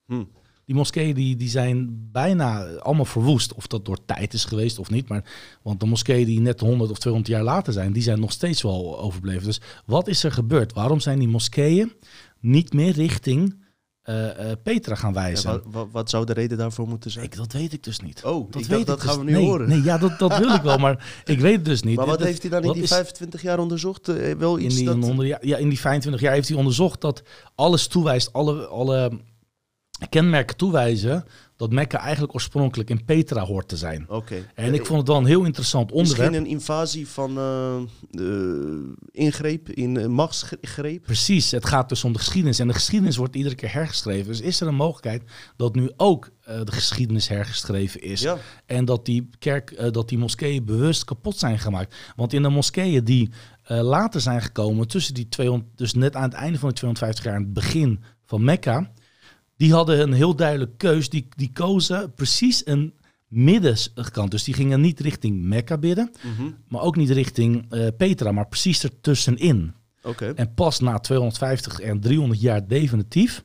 Hm. 0.07 0.25
Die 0.65 0.75
moskeeën 0.75 1.15
die, 1.15 1.37
die 1.37 1.49
zijn 1.49 2.09
bijna 2.13 2.65
allemaal 2.65 3.05
verwoest. 3.05 3.55
Of 3.55 3.67
dat 3.67 3.85
door 3.85 4.05
tijd 4.05 4.33
is 4.33 4.45
geweest 4.45 4.79
of 4.79 4.91
niet. 4.91 5.09
Maar, 5.09 5.25
want 5.63 5.81
de 5.81 5.87
moskeeën 5.87 6.27
die 6.27 6.41
net 6.41 6.61
100 6.61 6.91
of 6.91 6.99
200 6.99 7.35
jaar 7.35 7.45
later 7.45 7.73
zijn, 7.73 7.93
die 7.93 8.03
zijn 8.03 8.21
nog 8.21 8.33
steeds 8.33 8.63
wel 8.63 9.01
overbleven. 9.01 9.45
Dus 9.45 9.61
wat 9.87 10.09
is 10.09 10.25
er 10.25 10.33
gebeurd? 10.33 10.73
Waarom 10.73 11.01
zijn 11.01 11.19
die 11.19 11.29
moskeeën 11.29 11.93
niet 12.41 12.73
meer 12.73 12.93
richting 12.93 13.64
eh, 14.05 14.53
Petra 14.63 14.95
gaan 14.95 15.13
wijzen? 15.13 15.51
wat, 15.51 15.63
wat, 15.67 15.89
wat 15.93 16.11
zou 16.11 16.25
de 16.25 16.33
reden 16.33 16.59
daarvoor 16.59 16.89
moeten 16.89 17.11
zijn? 17.11 17.25
Ik, 17.25 17.37
dat 17.37 17.53
weet 17.53 17.73
ik 17.73 17.85
dus 17.85 18.01
niet. 18.01 18.25
Oh, 18.25 18.51
dat 18.51 18.67
weet 18.67 18.87
dus- 18.87 19.01
gaan 19.01 19.19
we 19.19 19.25
nu 19.25 19.33
nee, 19.33 19.45
horen. 19.45 19.69
Nee, 19.69 19.83
ja, 19.83 19.99
dat, 19.99 20.19
dat 20.19 20.39
wil 20.39 20.55
ik 20.55 20.63
wel, 20.63 20.79
maar 20.79 21.07
ik 21.25 21.41
weet 21.41 21.57
het 21.57 21.65
dus 21.65 21.83
niet. 21.83 21.97
maar 21.97 22.07
wat 22.07 22.19
Dat- 22.19 22.27
heeft 22.27 22.43
hij 22.43 22.51
dan 22.51 22.65
in 22.65 22.73
die 22.73 22.83
is- 22.83 22.89
25 22.89 23.43
jaar 23.43 23.59
onderzocht? 23.59 24.09
Eh, 24.09 24.35
wel 24.35 24.57
in 24.57 24.65
iets 24.65 24.75
die, 24.75 24.85
dat... 24.85 25.03
onder, 25.03 25.27
ja, 25.27 25.39
ja, 25.41 25.57
in 25.57 25.69
die 25.69 25.81
25 25.81 26.23
jaar 26.23 26.33
heeft 26.33 26.49
hij 26.49 26.57
onderzocht 26.57 27.01
dat 27.01 27.23
alles 27.55 27.87
toewijst, 27.87 28.33
alle, 28.33 28.67
alle 28.67 29.21
kenmerken 30.09 30.57
toewijzen, 30.57 31.25
dat 31.57 31.73
Mekka 31.73 31.99
eigenlijk 31.99 32.35
oorspronkelijk 32.35 32.91
in 32.91 33.05
Petra 33.05 33.45
hoort 33.45 33.69
te 33.69 33.77
zijn. 33.77 34.05
Oké. 34.09 34.51
En 34.55 34.75
ik 34.75 34.87
vond 34.87 34.99
het 34.99 35.09
wel 35.09 35.17
een 35.17 35.25
heel 35.25 35.45
interessant 35.45 35.93
onderwerp. 35.93 36.31
Misschien 36.31 36.45
een 36.45 36.51
invasie 36.51 37.09
van 37.09 37.39
eh, 37.39 37.77
eh, 37.77 37.85
ingreep, 39.11 39.69
in 39.69 39.95
uh, 39.95 40.07
machtsgreep. 40.07 41.03
Precies, 41.03 41.51
het 41.51 41.67
gaat 41.67 41.89
dus 41.89 42.05
om 42.05 42.13
de 42.13 42.19
geschiedenis. 42.19 42.59
En 42.59 42.67
de 42.67 42.75
geschiedenis 42.75 43.17
wordt 43.17 43.37
iedere 43.37 43.55
keer 43.55 43.73
hergeschreven. 43.73 44.27
Dus 44.27 44.41
is 44.41 44.61
er 44.61 44.67
een 44.67 44.75
mogelijkheid 44.75 45.23
dat 45.57 45.75
nu 45.75 45.91
ook 45.97 46.31
eh, 46.45 46.61
de 46.65 46.73
geschiedenis 46.73 47.29
hergeschreven 47.29 48.03
is. 48.03 48.21
Ja. 48.21 48.37
En 48.67 48.85
dat 48.85 49.05
die 49.05 49.29
kerk, 49.39 49.71
eh, 49.71 49.91
dat 49.91 50.09
die 50.09 50.19
moskeeën 50.19 50.65
bewust 50.65 51.05
kapot 51.05 51.39
zijn 51.39 51.59
gemaakt. 51.59 51.97
Want 52.17 52.33
in 52.33 52.43
de 52.43 52.49
moskeeën 52.49 53.05
die 53.05 53.31
eh, 53.63 53.81
later 53.81 54.21
zijn 54.21 54.43
gekomen, 54.43 54.89
tussen 54.89 55.15
die 55.15 55.29
200, 55.29 55.71
dus 55.77 55.95
net 55.95 56.17
aan 56.17 56.23
het 56.23 56.33
einde 56.33 56.59
van 56.59 56.69
de 56.69 56.75
250 56.75 57.25
jaar, 57.25 57.35
aan 57.35 57.43
het 57.43 57.53
begin 57.53 58.03
van 58.27 58.45
Mekka, 58.45 58.91
die 59.57 59.73
hadden 59.73 60.01
een 60.01 60.13
heel 60.13 60.35
duidelijk 60.37 60.79
keus. 60.79 61.09
Die, 61.09 61.29
die 61.37 61.51
kozen 61.53 62.15
precies 62.15 62.67
een 62.67 62.95
middenkant. 63.29 64.31
Dus 64.31 64.45
die 64.45 64.55
gingen 64.55 64.81
niet 64.81 65.01
richting 65.01 65.43
Mekka 65.43 65.79
bidden, 65.79 66.13
Mhm. 66.23 66.51
maar 66.69 66.83
ook 66.83 66.97
niet 66.97 67.11
richting 67.11 67.67
eh, 67.73 67.87
Petra, 67.97 68.33
maar 68.33 68.49
precies 68.49 68.85
ertussenin. 68.85 69.75
Oké. 70.03 70.33
En 70.37 70.55
pas 70.55 70.81
na 70.81 70.99
250 70.99 71.81
en 71.81 72.01
300 72.01 72.41
jaar 72.41 72.67
definitief, 72.67 73.45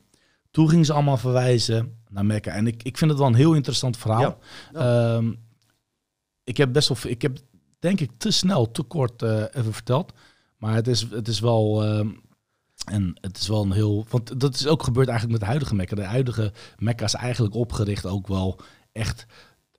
toen 0.50 0.68
gingen 0.68 0.84
ze 0.84 0.92
allemaal 0.92 1.16
verwijzen 1.16 1.98
naar 2.08 2.26
Mekka. 2.26 2.50
En 2.52 2.66
ik, 2.66 2.82
ik 2.82 2.98
vind 2.98 3.10
het 3.10 3.18
wel 3.20 3.28
een 3.28 3.34
heel 3.34 3.54
interessant 3.54 3.96
verhaal. 3.96 4.38
Ja. 4.72 5.14
Ehm, 5.16 5.32
ik 6.44 6.56
heb 6.56 6.72
best 6.72 6.88
wel, 6.88 7.12
ik 7.12 7.22
heb 7.22 7.38
denk 7.78 8.00
ik 8.00 8.10
te 8.16 8.30
snel, 8.30 8.70
te 8.70 8.82
kort 8.82 9.22
eh, 9.22 9.42
even 9.52 9.72
verteld. 9.72 10.12
Maar 10.56 10.74
het 10.74 10.88
is, 10.88 11.06
het 11.10 11.28
is 11.28 11.40
wel, 11.40 11.84
ehm, 11.84 12.08
en 12.84 13.18
het 13.20 13.36
is 13.36 13.48
wel 13.48 13.62
een 13.62 13.72
heel, 13.72 14.06
want 14.08 14.40
dat 14.40 14.54
is 14.54 14.66
ook 14.66 14.82
gebeurd 14.82 15.08
eigenlijk 15.08 15.38
met 15.38 15.40
de 15.40 15.52
huidige 15.52 15.74
Mekka. 15.74 15.94
De 15.94 16.04
huidige 16.04 16.52
Mekka 16.78 17.04
is 17.04 17.14
eigenlijk 17.14 17.54
opgericht 17.54 18.06
ook 18.06 18.26
wel 18.26 18.60
echt 18.92 19.26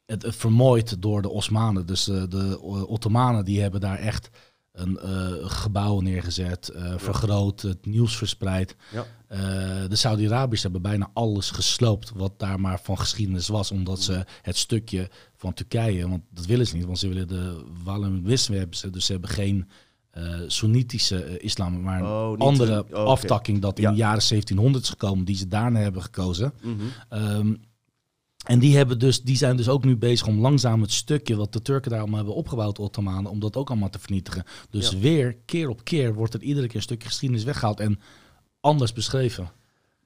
het, 0.05 0.23
het 0.23 0.35
vermoord 0.35 1.01
door 1.01 1.21
de 1.21 1.29
Osmanen. 1.29 1.85
Dus 1.85 2.07
eh, 2.07 2.23
de 2.29 2.59
Ottomanen 2.87 3.45
die 3.45 3.61
hebben 3.61 3.81
daar 3.81 3.97
echt 3.97 4.29
een 4.71 4.99
eh, 4.99 5.49
gebouw 5.49 5.99
neergezet, 5.99 6.69
eh, 6.69 6.93
vergroot, 6.97 7.61
het 7.61 7.85
nieuws 7.85 8.17
verspreid. 8.17 8.75
Ja. 8.91 9.05
Eh, 9.27 9.89
de 9.89 9.95
Saudi-Arabiërs 9.95 10.63
hebben 10.63 10.81
bijna 10.81 11.09
alles 11.13 11.51
gesloopt 11.51 12.11
wat 12.15 12.39
daar 12.39 12.59
maar 12.59 12.79
van 12.79 12.97
geschiedenis 12.97 13.47
was, 13.47 13.71
omdat 13.71 14.01
ze 14.01 14.25
het 14.41 14.57
stukje 14.57 15.09
van 15.35 15.53
Turkije, 15.53 16.09
want 16.09 16.23
dat 16.29 16.45
willen 16.45 16.67
ze 16.67 16.75
niet, 16.75 16.85
want 16.85 16.99
ze 16.99 17.07
willen 17.07 17.27
de 17.27 17.63
Wahhabisme 17.83 18.57
hebben 18.57 18.77
ze, 18.77 18.89
dus 18.89 19.05
ze 19.05 19.11
hebben 19.11 19.29
geen 19.29 19.69
eh 20.11 20.39
Soenitische 20.47 21.23
eh, 21.23 21.43
islam, 21.45 21.81
maar 21.81 21.99
een 21.99 22.05
Oh, 22.05 22.37
andere 22.39 22.73
een- 22.73 22.95
oh, 22.95 23.05
aftakking 23.05 23.59
dat 23.61 23.77
in 23.77 23.83
Ja. 23.83 23.89
de 23.91 23.95
jaren 23.97 24.21
1700 24.21 24.83
is 24.83 24.89
gekomen, 24.89 25.25
die 25.25 25.35
ze 25.35 25.47
daarna 25.47 25.79
hebben 25.79 26.01
gekozen. 26.01 26.53
Mhm. 26.61 26.75
Ehm, 27.09 27.53
en 28.45 28.59
die, 28.59 28.75
hebben 28.77 28.99
dus, 28.99 29.21
die 29.21 29.35
zijn 29.37 29.55
dus 29.57 29.69
ook 29.69 29.83
nu 29.85 29.97
bezig 29.97 30.27
om 30.27 30.39
langzaam 30.39 30.81
het 30.81 30.91
stukje 30.91 31.35
wat 31.35 31.53
de 31.53 31.61
Turken 31.61 31.89
daar 31.91 31.99
allemaal 31.99 32.17
hebben 32.17 32.35
opgebouwd, 32.35 32.79
Ottomanen, 32.79 33.31
om 33.31 33.39
dat 33.39 33.55
ook 33.55 33.69
allemaal 33.69 33.89
te 33.89 33.99
vernietigen. 33.99 34.43
Dus 34.69 34.89
Ja. 34.89 34.97
weer, 34.97 35.35
keer 35.45 35.69
op 35.69 35.83
keer, 35.83 36.13
wordt 36.13 36.33
er 36.33 36.41
iedere 36.41 36.67
keer 36.67 36.75
een 36.75 36.81
stukje 36.81 37.07
geschiedenis 37.07 37.43
weggehaald 37.43 37.79
en 37.79 37.99
anders 38.59 38.93
beschreven. 38.93 39.51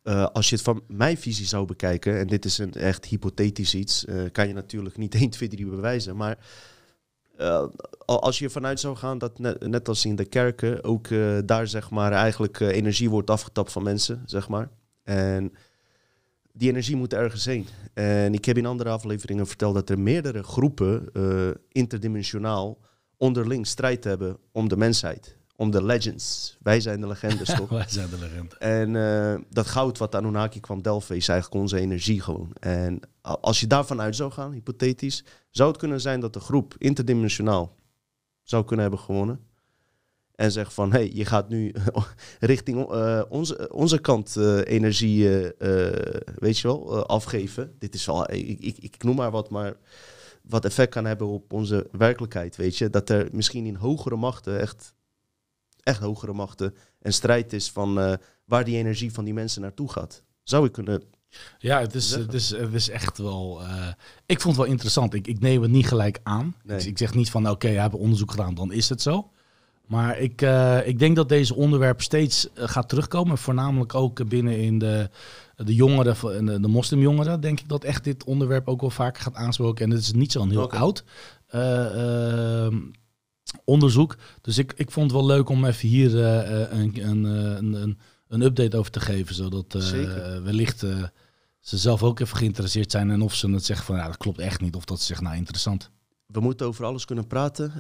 Eh, 0.03 0.25
als 0.25 0.49
je 0.49 0.55
het 0.55 0.63
van 0.63 0.81
mijn 0.87 1.17
visie 1.17 1.45
zou 1.45 1.65
bekijken, 1.65 2.19
en 2.19 2.27
dit 2.27 2.45
is 2.45 2.57
een 2.57 2.73
echt 2.73 3.05
hypothetisch 3.05 3.75
iets, 3.75 4.05
eh, 4.05 4.23
kan 4.31 4.47
je 4.47 4.53
natuurlijk 4.53 4.97
niet 4.97 5.15
1, 5.15 5.29
2, 5.29 5.49
3 5.49 5.65
bewijzen. 5.65 6.15
Maar 6.15 6.37
eh, 7.37 7.65
al- 8.05 8.21
als 8.21 8.39
je 8.39 8.45
ervan 8.45 8.65
uit 8.65 8.79
zou 8.79 8.95
gaan 8.95 9.17
dat 9.17 9.39
net, 9.59 9.87
als 9.87 10.05
in 10.05 10.15
de 10.15 10.25
kerken 10.25 10.83
ook 10.83 11.07
eh, 11.07 11.37
daar 11.45 11.67
zeg 11.67 11.89
maar 11.89 12.11
eigenlijk 12.11 12.59
eh, 12.59 12.67
energie 12.67 13.09
wordt 13.09 13.29
afgetapt 13.29 13.71
van 13.71 13.83
mensen, 13.83 14.23
zeg 14.25 14.49
maar. 14.49 14.69
En 15.03 15.53
die 16.51 16.69
energie 16.69 16.95
moet 16.95 17.13
ergens 17.13 17.45
heen. 17.45 17.67
En 17.93 18.33
ik 18.33 18.45
heb 18.45 18.57
in 18.57 18.65
andere 18.65 18.89
afleveringen 18.89 19.47
verteld 19.47 19.73
dat 19.73 19.89
er 19.89 19.99
meerdere 19.99 20.43
groepen 20.43 21.09
interdimensionaal 21.71 22.77
onderling 23.17 23.67
strijd 23.67 24.03
hebben 24.03 24.37
om 24.51 24.69
de 24.69 24.77
mensheid. 24.77 25.37
Om 25.55 25.71
de 25.71 25.83
legends. 25.83 26.57
Wij 26.61 26.79
zijn 26.79 27.01
de 27.01 27.07
legendes, 27.07 27.55
toch? 27.57 27.69
Wij 27.69 27.85
zijn 27.87 28.09
de 28.09 28.19
legende. 28.19 28.55
En 28.57 28.95
eh, 28.95 29.41
dat 29.49 29.67
goud 29.67 29.97
wat 29.97 30.15
Anunnaki 30.15 30.59
kwam 30.59 30.81
delven 30.81 31.15
is 31.15 31.27
eigenlijk 31.27 31.61
onze 31.61 31.79
energie 31.79 32.21
gewoon. 32.21 32.51
En 32.59 32.99
als 33.21 33.59
je 33.59 33.67
daarvan 33.67 34.01
uit 34.01 34.15
zou 34.15 34.31
gaan, 34.31 34.51
hypothetisch, 34.51 35.23
zou 35.49 35.69
het 35.69 35.77
kunnen 35.77 36.01
zijn 36.01 36.19
dat 36.19 36.33
de 36.33 36.39
groep 36.39 36.75
interdimensionaal 36.77 37.75
zou 38.43 38.65
kunnen 38.65 38.85
hebben 38.85 39.03
gewonnen. 39.03 39.39
En 40.35 40.51
zegt 40.51 40.73
van, 40.73 40.91
hé, 40.91 40.97
hey, 40.97 41.11
je 41.13 41.25
gaat 41.25 41.49
nu 41.49 41.73
richting 42.39 42.89
eh, 42.89 43.21
onze, 43.29 43.73
onze 43.73 43.99
kant 43.99 44.35
eh, 44.35 44.59
energie, 44.65 45.27
weet 46.35 46.59
je 46.59 46.67
wel, 46.67 47.05
afgeven. 47.07 47.75
Dit 47.79 47.93
is 47.93 48.09
al, 48.09 48.31
ik, 48.31 48.59
ik, 48.59 48.77
ik 48.77 49.03
noem 49.03 49.15
maar 49.15 49.31
wat, 49.31 49.49
maar 49.49 49.77
wat 50.47 50.65
effect 50.65 50.91
kan 50.91 51.05
hebben 51.05 51.27
op 51.27 51.53
onze 51.53 51.87
werkelijkheid, 51.91 52.55
weet 52.55 52.77
je. 52.77 52.89
Dat 52.89 53.09
er 53.09 53.27
misschien 53.31 53.65
in 53.65 53.75
hogere 53.75 54.15
machten, 54.15 54.59
echt, 54.59 54.93
echt 55.85 55.99
hogere 55.99 56.33
machten, 56.33 56.73
een 57.01 57.13
strijd 57.13 57.53
is 57.53 57.71
van 57.71 57.99
eh, 57.99 58.13
waar 58.45 58.63
die 58.63 58.77
energie 58.77 59.11
van 59.13 59.23
die 59.23 59.33
mensen 59.33 59.61
naartoe 59.61 59.91
gaat. 59.91 60.23
Zou 60.43 60.65
ik 60.65 60.71
kunnen 60.71 61.03
Ja, 61.59 61.79
het 61.79 61.95
is, 61.95 62.11
het 62.11 62.33
is, 62.33 62.49
het 62.49 62.73
is 62.73 62.89
echt 62.89 63.17
wel. 63.17 63.61
eh, 63.61 63.87
ik 64.25 64.41
vond 64.41 64.55
het 64.55 64.63
wel 64.63 64.71
interessant. 64.73 65.13
Ik, 65.13 65.27
ik 65.27 65.39
neem 65.39 65.61
het 65.61 65.71
niet 65.71 65.87
gelijk 65.87 66.19
aan. 66.23 66.55
Nee. 66.63 66.79
Ik, 66.79 66.85
ik 66.85 66.97
zeg 66.97 67.13
niet 67.13 67.29
van 67.29 67.49
oké, 67.49 67.67
we 67.69 67.79
hebben 67.79 67.99
onderzoek 67.99 68.31
gedaan, 68.31 68.55
dan 68.55 68.71
is 68.71 68.89
het 68.89 69.01
zo. 69.01 69.29
Maar 69.85 70.19
ik, 70.19 70.41
eh, 70.41 70.87
ik 70.87 70.99
denk 70.99 71.15
dat 71.15 71.29
deze 71.29 71.55
onderwerp 71.55 72.01
steeds 72.01 72.47
gaat 72.53 72.89
terugkomen. 72.89 73.37
Voornamelijk 73.37 73.95
ook 73.95 74.27
binnen 74.27 74.57
in 74.59 74.79
de, 74.79 75.09
de 75.55 75.75
jongeren, 75.75 76.15
van- 76.15 76.45
de, 76.45 76.59
de 76.59 76.67
moslimjongeren, 76.67 77.41
denk 77.41 77.59
ik 77.59 77.69
dat 77.69 77.83
echt 77.83 78.03
dit 78.03 78.23
onderwerp 78.23 78.67
ook 78.67 78.81
wel 78.81 78.89
vaker 78.89 79.21
gaat 79.23 79.35
aanspreken. 79.35 79.85
En 79.85 79.91
het 79.91 79.99
is 80.01 80.11
niet 80.11 80.31
zo'n 80.31 80.49
heel 80.49 80.71
oud 80.71 81.03
eh, 81.47 82.65
ehm, 82.65 82.77
onderzoek. 83.63 84.15
Dus 84.41 84.57
ik, 84.57 84.73
ik 84.75 84.91
vond 84.91 85.11
het 85.11 85.19
wel 85.19 85.29
leuk 85.29 85.49
om 85.49 85.65
even 85.65 85.87
hier 85.87 86.23
eh, 86.23 86.61
eh, 86.61 86.71
een, 86.71 87.09
een, 87.09 87.25
eh, 87.25 87.55
een, 87.55 87.73
een, 87.73 87.97
een 88.27 88.41
update 88.41 88.77
over 88.77 88.91
te 88.91 88.99
geven. 88.99 89.35
Zodat 89.35 89.73
wellicht 90.43 90.79
ze 91.59 91.77
zelf 91.77 92.03
ook 92.03 92.19
even 92.19 92.37
geïnteresseerd 92.37 92.91
zijn. 92.91 93.11
En 93.11 93.21
of 93.21 93.33
ze 93.35 93.49
het 93.51 93.65
zeggen 93.65 93.85
van 93.85 93.95
ja, 93.95 94.07
dat 94.07 94.17
klopt 94.17 94.39
echt 94.39 94.61
niet. 94.61 94.75
Of 94.75 94.85
dat 94.85 94.99
ze 94.99 95.05
zeggen 95.05 95.25
nou 95.25 95.37
interessant. 95.37 95.89
We 96.25 96.39
moeten 96.39 96.67
over 96.67 96.85
alles 96.85 97.05
kunnen 97.05 97.27
praten. 97.27 97.73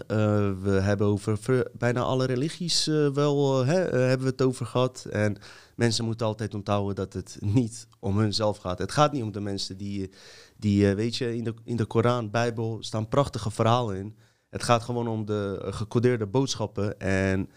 We 0.61 0.79
hebben 0.81 1.07
over 1.07 1.37
ver- 1.37 1.71
bijna 1.77 2.01
alle 2.01 2.25
religies 2.25 2.85
wel 3.13 3.65
hè, 3.65 3.79
hebben 3.79 4.25
we 4.25 4.31
het 4.31 4.41
over 4.41 4.65
gehad. 4.65 5.07
En 5.11 5.37
mensen 5.75 6.05
moeten 6.05 6.25
altijd 6.25 6.53
onthouden 6.53 6.95
dat 6.95 7.13
het 7.13 7.37
niet 7.41 7.87
om 7.99 8.17
hunzelf 8.17 8.57
gaat. 8.57 8.79
Het 8.79 8.91
gaat 8.91 9.11
niet 9.11 9.23
om 9.23 9.31
de 9.31 9.39
mensen 9.39 9.77
die, 9.77 10.09
die 10.57 10.95
weet 10.95 11.15
je, 11.15 11.35
in 11.35 11.43
de, 11.43 11.53
in 11.63 11.75
de 11.75 11.85
Koran, 11.85 12.31
Bijbel 12.31 12.77
staan 12.79 13.07
prachtige 13.07 13.51
verhalen 13.51 13.97
in. 13.97 14.15
Het 14.55 14.63
gaat 14.63 14.83
gewoon 14.83 15.07
om 15.07 15.25
de 15.25 15.61
eh, 15.65 15.73
gecodeerde 15.73 16.25
boodschappen. 16.25 16.99
En 16.99 17.49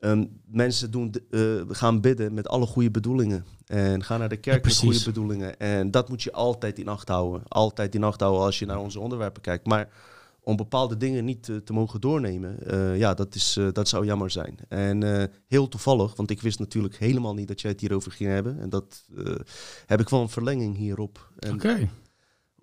ehm, 0.00 0.24
mensen 0.46 0.90
doen, 0.90 1.14
eh, 1.30 1.40
gaan 1.68 2.00
bidden 2.00 2.34
met 2.34 2.48
alle 2.48 2.66
goede 2.66 2.90
bedoelingen. 2.90 3.44
En 3.66 4.04
gaan 4.04 4.18
naar 4.18 4.28
de 4.28 4.36
kerk 4.36 4.64
met 4.64 4.76
goede 4.76 5.04
bedoelingen. 5.04 5.58
En 5.58 5.90
dat 5.90 6.08
moet 6.08 6.22
je 6.22 6.32
altijd 6.32 6.78
in 6.78 6.88
acht 6.88 7.08
houden. 7.08 7.42
Altijd 7.48 7.94
in 7.94 8.04
acht 8.04 8.20
houden 8.20 8.42
als 8.42 8.58
je 8.58 8.66
naar 8.66 8.78
onze 8.78 9.00
onderwerpen 9.00 9.42
kijkt. 9.42 9.66
Maar 9.66 9.88
om 10.40 10.56
bepaalde 10.56 10.96
dingen 10.96 11.24
niet 11.24 11.42
te, 11.42 11.62
te 11.62 11.72
mogen 11.72 12.00
doornemen, 12.00 12.66
eh, 12.66 12.98
ja, 12.98 13.14
dat, 13.14 13.34
is, 13.34 13.58
dat 13.72 13.88
zou 13.88 14.04
jammer 14.04 14.30
zijn. 14.30 14.58
En 14.68 15.30
heel 15.46 15.68
toevallig, 15.68 16.16
want 16.16 16.30
ik 16.30 16.42
wist 16.42 16.58
natuurlijk 16.58 16.96
helemaal 16.96 17.34
niet 17.34 17.48
dat 17.48 17.60
jij 17.60 17.70
het 17.70 17.80
hierover 17.80 18.12
ging 18.12 18.30
hebben. 18.30 18.60
En 18.60 18.68
dat 18.68 19.04
heb 19.86 20.00
ik 20.00 20.08
wel 20.08 20.20
een 20.20 20.28
verlenging 20.28 20.76
hierop. 20.76 21.32
Oké. 21.52 21.88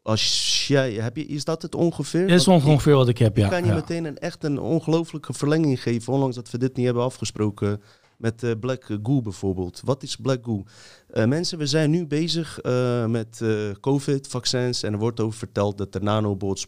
Als 0.06 0.68
jij, 0.68 0.94
heb 0.94 1.16
je, 1.18 1.26
is 1.26 1.44
dat 1.44 1.62
het 1.62 1.76
ongeveer? 1.76 2.30
Is 2.30 2.48
ik- 2.48 2.54
ongeveer 2.54 2.96
wat 2.96 3.08
ik 3.08 3.18
heb, 3.18 3.38
ja. 3.38 3.44
ik 3.46 3.52
kan 3.52 3.62
je 3.64 3.68
ja. 3.70 3.74
meteen 3.76 4.06
een, 4.06 4.18
echt 4.18 4.44
een 4.44 4.60
ongelooflijke 4.60 5.34
verlenging 5.34 5.82
geven, 5.82 6.14
ondanks 6.14 6.36
dat 6.36 6.52
we 6.52 6.58
dit 6.58 6.76
niet 6.76 6.86
hebben 6.86 7.04
afgesproken 7.04 7.82
met 8.18 8.44
eh, 8.44 8.52
Black 8.60 8.84
Goo 9.04 9.22
bijvoorbeeld. 9.22 9.82
Wat 9.86 10.04
is 10.04 10.16
Black 10.16 10.46
Goo? 10.46 10.64
Eh, 11.10 11.26
mensen, 11.26 11.58
we 11.58 11.66
zijn 11.66 11.90
nu 11.90 12.06
bezig 12.08 12.60
eh, 12.62 13.06
met 13.06 13.42
COVID-vaccins 13.82 14.84
en 14.84 14.94
er 14.94 15.00
wordt 15.00 15.20
over 15.20 15.38
verteld 15.38 15.78
dat 15.78 15.96
er 15.96 16.04
nanobots, 16.04 16.66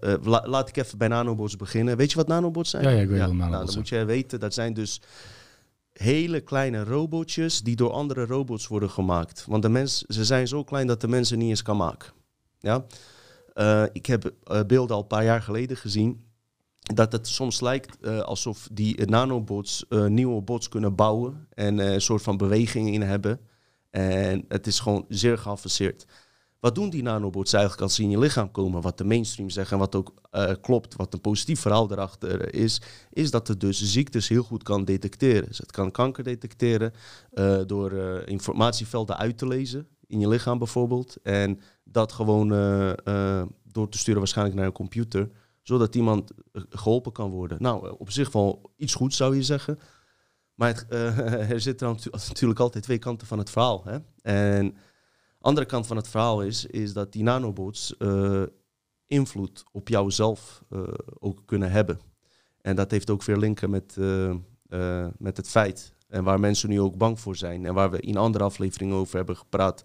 eh, 0.00 0.14
la- 0.22 0.46
laat 0.46 0.68
ik 0.68 0.76
even 0.76 0.98
bij 0.98 1.08
nanobots 1.08 1.56
beginnen. 1.56 1.96
Weet 1.96 2.10
je 2.10 2.16
wat 2.16 2.26
nanobots 2.28 2.70
zijn? 2.70 2.82
Ja, 2.84 2.90
ja, 2.90 3.00
ik 3.00 3.08
weet 3.08 3.18
nou, 3.18 3.34
nanobots 3.34 3.58
Dan 3.58 3.66
zijn. 3.66 3.78
moet 3.78 3.88
je 3.88 4.04
weten, 4.04 4.40
dat 4.40 4.54
zijn 4.54 4.74
dus 4.74 5.00
hele 5.92 6.40
kleine 6.40 6.84
robotjes 6.84 7.62
die 7.62 7.76
door 7.76 7.90
andere 7.90 8.26
robots 8.26 8.66
worden 8.66 8.90
gemaakt. 8.90 9.44
Want 9.46 9.62
de 9.62 9.68
mens, 9.68 10.02
ze 10.02 10.24
zijn 10.24 10.48
zo 10.48 10.64
klein 10.64 10.86
dat 10.86 11.00
de 11.00 11.08
mensen 11.08 11.38
niet 11.38 11.48
eens 11.48 11.62
kan 11.62 11.76
maken. 11.76 12.12
Ja? 12.58 12.86
Eh, 13.52 13.84
ik 13.92 14.06
heb 14.06 14.32
eh, 14.44 14.60
beelden 14.66 14.96
al 14.96 15.02
een 15.02 15.08
paar 15.08 15.24
jaar 15.24 15.42
geleden 15.42 15.76
gezien. 15.76 16.24
Dat 16.78 17.12
het 17.12 17.28
soms 17.28 17.60
lijkt 17.60 18.00
eh, 18.00 18.20
alsof 18.20 18.68
die 18.72 19.06
nanobots 19.06 19.84
nieuwe 19.88 20.42
bots 20.42 20.68
kunnen 20.68 20.94
bouwen. 20.94 21.46
En 21.54 21.78
een 21.78 22.00
soort 22.00 22.22
van 22.22 22.36
beweging 22.36 22.92
in 22.92 23.02
hebben. 23.02 23.40
En 23.90 24.44
het 24.48 24.66
is 24.66 24.80
gewoon 24.80 25.04
zeer 25.08 25.38
geavanceerd. 25.38 26.06
Wat 26.62 26.74
doen 26.74 26.90
die 26.90 27.02
nanobots 27.02 27.52
eigenlijk 27.52 27.82
als 27.82 27.94
ze 27.94 28.02
in 28.02 28.10
je 28.10 28.18
lichaam 28.18 28.50
komen? 28.50 28.82
Wat 28.82 28.98
de 28.98 29.04
mainstream 29.04 29.50
zegt 29.50 29.72
en 29.72 29.78
wat 29.78 29.94
ook 29.94 30.14
eh, 30.30 30.52
klopt, 30.60 30.96
wat 30.96 31.14
een 31.14 31.20
positief 31.20 31.60
verhaal 31.60 31.92
erachter 31.92 32.54
is, 32.54 32.82
is 33.10 33.30
dat 33.30 33.48
het 33.48 33.60
dus 33.60 33.82
ziektes 33.82 34.28
heel 34.28 34.42
goed 34.42 34.62
kan 34.62 34.84
detecteren. 34.84 35.48
Dus 35.48 35.58
het 35.58 35.70
kan 35.70 35.90
kanker 35.90 36.24
detecteren 36.24 36.92
eh, 37.30 37.60
door 37.66 37.92
eh, 37.92 38.26
informatievelden 38.26 39.16
uit 39.16 39.38
te 39.38 39.46
lezen 39.46 39.88
in 40.06 40.20
je 40.20 40.28
lichaam 40.28 40.58
bijvoorbeeld. 40.58 41.16
En 41.22 41.60
dat 41.84 42.12
gewoon 42.12 42.48
door 43.72 43.88
te 43.88 43.98
sturen 43.98 44.20
waarschijnlijk 44.20 44.56
naar 44.56 44.66
een 44.66 44.72
computer, 44.72 45.30
zodat 45.62 45.94
iemand 45.94 46.30
eh, 46.52 46.62
geholpen 46.68 47.12
kan 47.12 47.30
worden. 47.30 47.58
Nou, 47.60 47.94
op 47.98 48.10
zich 48.10 48.32
wel 48.32 48.72
iets 48.76 48.94
goeds 48.94 49.16
zou 49.16 49.36
je 49.36 49.42
zeggen. 49.42 49.78
Maar 50.54 50.68
het, 50.68 50.86
er 51.52 51.60
zitten 51.60 51.98
natuurlijk 52.12 52.60
altijd 52.60 52.84
twee 52.84 52.98
kanten 52.98 53.26
van 53.26 53.38
het 53.38 53.50
verhaal. 53.50 53.84
Hè? 53.84 53.98
En 54.22 54.76
andere 55.42 55.66
kant 55.66 55.86
van 55.86 55.96
het 55.96 56.08
verhaal 56.08 56.42
is, 56.42 56.66
is 56.66 56.92
dat 56.92 57.12
die 57.12 57.22
nanobots 57.22 57.96
eh, 57.96 58.42
invloed 59.06 59.64
op 59.72 59.88
jouzelf 59.88 60.62
eh, 60.70 60.80
ook 61.18 61.42
kunnen 61.44 61.70
hebben. 61.70 62.00
En 62.60 62.76
dat 62.76 62.90
heeft 62.90 63.10
ook 63.10 63.22
weer 63.22 63.36
linken 63.36 63.70
met, 63.70 63.96
eh, 63.98 65.06
met 65.18 65.36
het 65.36 65.48
feit. 65.48 65.92
En 66.08 66.24
waar 66.24 66.40
mensen 66.40 66.68
nu 66.68 66.80
ook 66.80 66.96
bang 66.96 67.20
voor 67.20 67.36
zijn. 67.36 67.66
En 67.66 67.74
waar 67.74 67.90
we 67.90 68.00
in 68.00 68.16
andere 68.16 68.44
afleveringen 68.44 68.96
over 68.96 69.16
hebben 69.16 69.36
gepraat. 69.36 69.84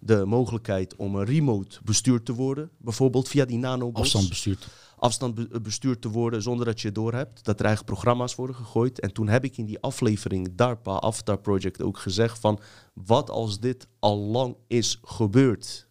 De 0.00 0.24
mogelijkheid 0.24 0.96
om 0.96 1.20
remote 1.20 1.78
bestuurd 1.84 2.24
te 2.24 2.32
worden. 2.32 2.70
Bijvoorbeeld 2.76 3.28
via 3.28 3.44
die 3.44 3.58
nanobots 3.58 4.00
Afstand 4.00 4.28
bestuurd. 4.28 4.68
Afstand 4.98 5.34
be- 5.34 5.60
bestuurd 5.60 6.00
te 6.00 6.08
worden 6.08 6.42
zonder 6.42 6.66
dat 6.66 6.80
je 6.80 6.86
het 6.86 6.94
doorhebt. 6.94 7.44
Dat 7.44 7.58
er 7.58 7.66
eigenlijk 7.66 7.94
programma's 7.94 8.34
worden 8.34 8.56
gegooid. 8.56 9.00
En 9.00 9.12
toen 9.12 9.28
heb 9.28 9.44
ik 9.44 9.56
in 9.56 9.64
die 9.64 9.80
aflevering 9.80 10.54
DARPA 10.54 11.00
Avatar 11.00 11.38
Project 11.38 11.82
ook 11.82 11.98
gezegd 11.98 12.38
van... 12.38 12.60
wat 12.94 13.30
als 13.30 13.60
dit 13.60 13.88
al 13.98 14.18
lang 14.18 14.56
is 14.66 14.98
gebeurd? 15.02 15.88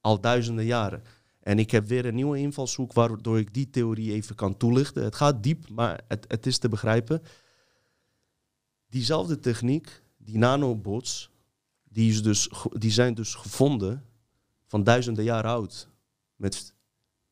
Al 0.00 0.20
duizenden 0.20 0.64
jaren. 0.64 1.02
En 1.40 1.58
ik 1.58 1.70
heb 1.70 1.86
weer 1.86 2.06
een 2.06 2.14
nieuwe 2.14 2.38
invalshoek 2.38 2.92
waardoor 2.92 3.38
ik 3.38 3.54
die 3.54 3.70
theorie 3.70 4.12
even 4.12 4.34
kan 4.34 4.56
toelichten. 4.56 5.04
Het 5.04 5.14
gaat 5.14 5.42
diep, 5.42 5.68
maar 5.68 6.00
het, 6.08 6.24
het 6.28 6.46
is 6.46 6.58
te 6.58 6.68
begrijpen. 6.68 7.22
Diezelfde 8.88 9.38
techniek, 9.38 10.02
die 10.16 10.38
nanobots, 10.38 11.30
die, 11.82 12.10
is 12.10 12.22
dus, 12.22 12.50
die 12.72 12.90
zijn 12.90 13.14
dus 13.14 13.34
gevonden 13.34 14.04
van 14.66 14.84
duizenden 14.84 15.24
jaren 15.24 15.50
oud. 15.50 15.88
Met 16.36 16.74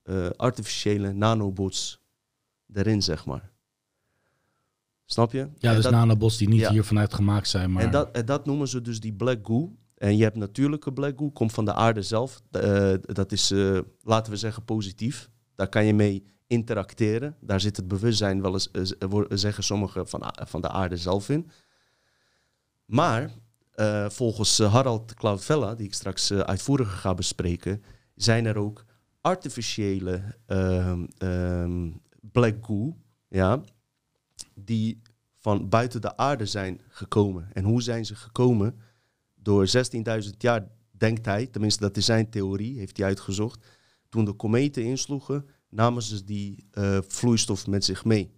eh, 0.08 0.30
artificiële 0.36 1.12
nanobots 1.12 2.00
erin, 2.72 3.02
zeg 3.02 3.26
maar. 3.26 3.50
Snap 5.04 5.32
je? 5.32 5.38
Ja, 5.38 5.68
En 5.68 5.74
dus 5.74 5.84
dat, 5.84 5.92
nanobots 5.92 6.36
die 6.36 6.48
niet 6.48 6.60
Ja. 6.60 6.70
hier 6.70 6.84
vanuit 6.84 7.14
gemaakt 7.14 7.48
zijn. 7.48 7.72
Maar 7.72 7.82
en, 7.82 7.90
dat, 7.90 8.10
en 8.10 8.26
dat 8.26 8.46
noemen 8.46 8.68
ze 8.68 8.80
dus 8.80 9.00
die 9.00 9.12
black 9.12 9.46
goo. 9.46 9.76
En 9.94 10.16
je 10.16 10.22
hebt 10.22 10.36
natuurlijke 10.36 10.92
black 10.92 11.18
goo, 11.18 11.30
komt 11.30 11.52
van 11.52 11.64
de 11.64 11.74
aarde 11.74 12.02
zelf. 12.02 12.40
Eh, 12.50 12.94
dat 13.00 13.32
is, 13.32 13.50
eh, 13.50 13.78
laten 14.02 14.32
we 14.32 14.38
zeggen, 14.38 14.64
positief. 14.64 15.30
Daar 15.54 15.68
kan 15.68 15.84
je 15.84 15.94
mee 15.94 16.24
interacteren. 16.46 17.36
Daar 17.40 17.60
zit 17.60 17.76
het 17.76 17.88
bewustzijn 17.88 18.42
wel 18.42 18.52
eens, 18.52 18.70
zeggen 19.28 19.64
sommigen, 19.64 20.08
van, 20.08 20.32
van 20.46 20.60
de 20.60 20.68
aarde 20.68 20.96
zelf 20.96 21.28
in. 21.28 21.50
Maar 22.84 23.30
volgens 24.08 24.58
Harald 24.58 25.14
Cloudvella, 25.14 25.74
die 25.74 25.86
ik 25.86 25.94
straks 25.94 26.32
uitvoeriger 26.32 26.96
ga 26.96 27.14
bespreken, 27.14 27.82
zijn 28.14 28.46
er 28.46 28.56
ook 28.56 28.84
artificiële 29.28 30.22
ehm, 30.46 31.04
ehm, 31.18 31.90
black 32.20 32.56
goo, 32.64 32.96
ja, 33.28 33.60
die 34.54 35.00
van 35.38 35.68
buiten 35.68 36.00
de 36.00 36.16
aarde 36.16 36.46
zijn 36.46 36.80
gekomen. 36.88 37.48
En 37.52 37.64
hoe 37.64 37.82
zijn 37.82 38.06
ze 38.06 38.14
gekomen? 38.14 38.78
Door 39.34 39.66
16.000 39.66 40.36
jaar, 40.38 40.68
denkt 40.90 41.24
hij, 41.24 41.46
tenminste 41.46 41.80
dat 41.80 41.96
is 41.96 42.04
zijn 42.04 42.30
theorie, 42.30 42.78
heeft 42.78 42.96
hij 42.96 43.06
uitgezocht. 43.06 43.66
Toen 44.08 44.24
de 44.24 44.32
kometen 44.32 44.84
insloegen, 44.84 45.46
namen 45.70 46.02
ze 46.02 46.24
die 46.24 46.64
eh, 46.70 46.98
vloeistof 47.06 47.66
met 47.66 47.84
zich 47.84 48.04
mee. 48.04 48.30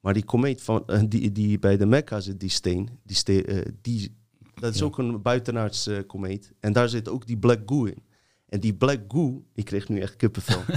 Maar 0.00 0.14
die 0.14 0.24
komeet 0.24 0.62
van, 0.62 0.86
eh, 0.86 1.02
die, 1.08 1.32
die 1.32 1.58
bij 1.58 1.76
de 1.76 1.86
Mekka 1.86 2.20
zit, 2.20 2.40
die 2.40 2.48
steen, 2.50 2.88
die 3.04 3.44
eh, 3.44 3.72
die, 3.80 4.16
dat 4.54 4.74
is 4.74 4.78
Ja. 4.80 4.84
ook 4.84 4.98
een 4.98 5.22
buitenaards 5.22 5.86
eh, 5.86 5.98
komeet. 6.06 6.52
En 6.60 6.72
daar 6.72 6.88
zit 6.88 7.08
ook 7.08 7.26
die 7.26 7.38
black 7.38 7.60
goo 7.66 7.84
in. 7.84 8.02
En 8.48 8.60
die 8.60 8.74
black 8.74 9.00
goo, 9.08 9.44
ik 9.54 9.64
kreeg 9.64 9.88
nu 9.88 10.00
echt 10.00 10.16
kippenvel. 10.16 10.60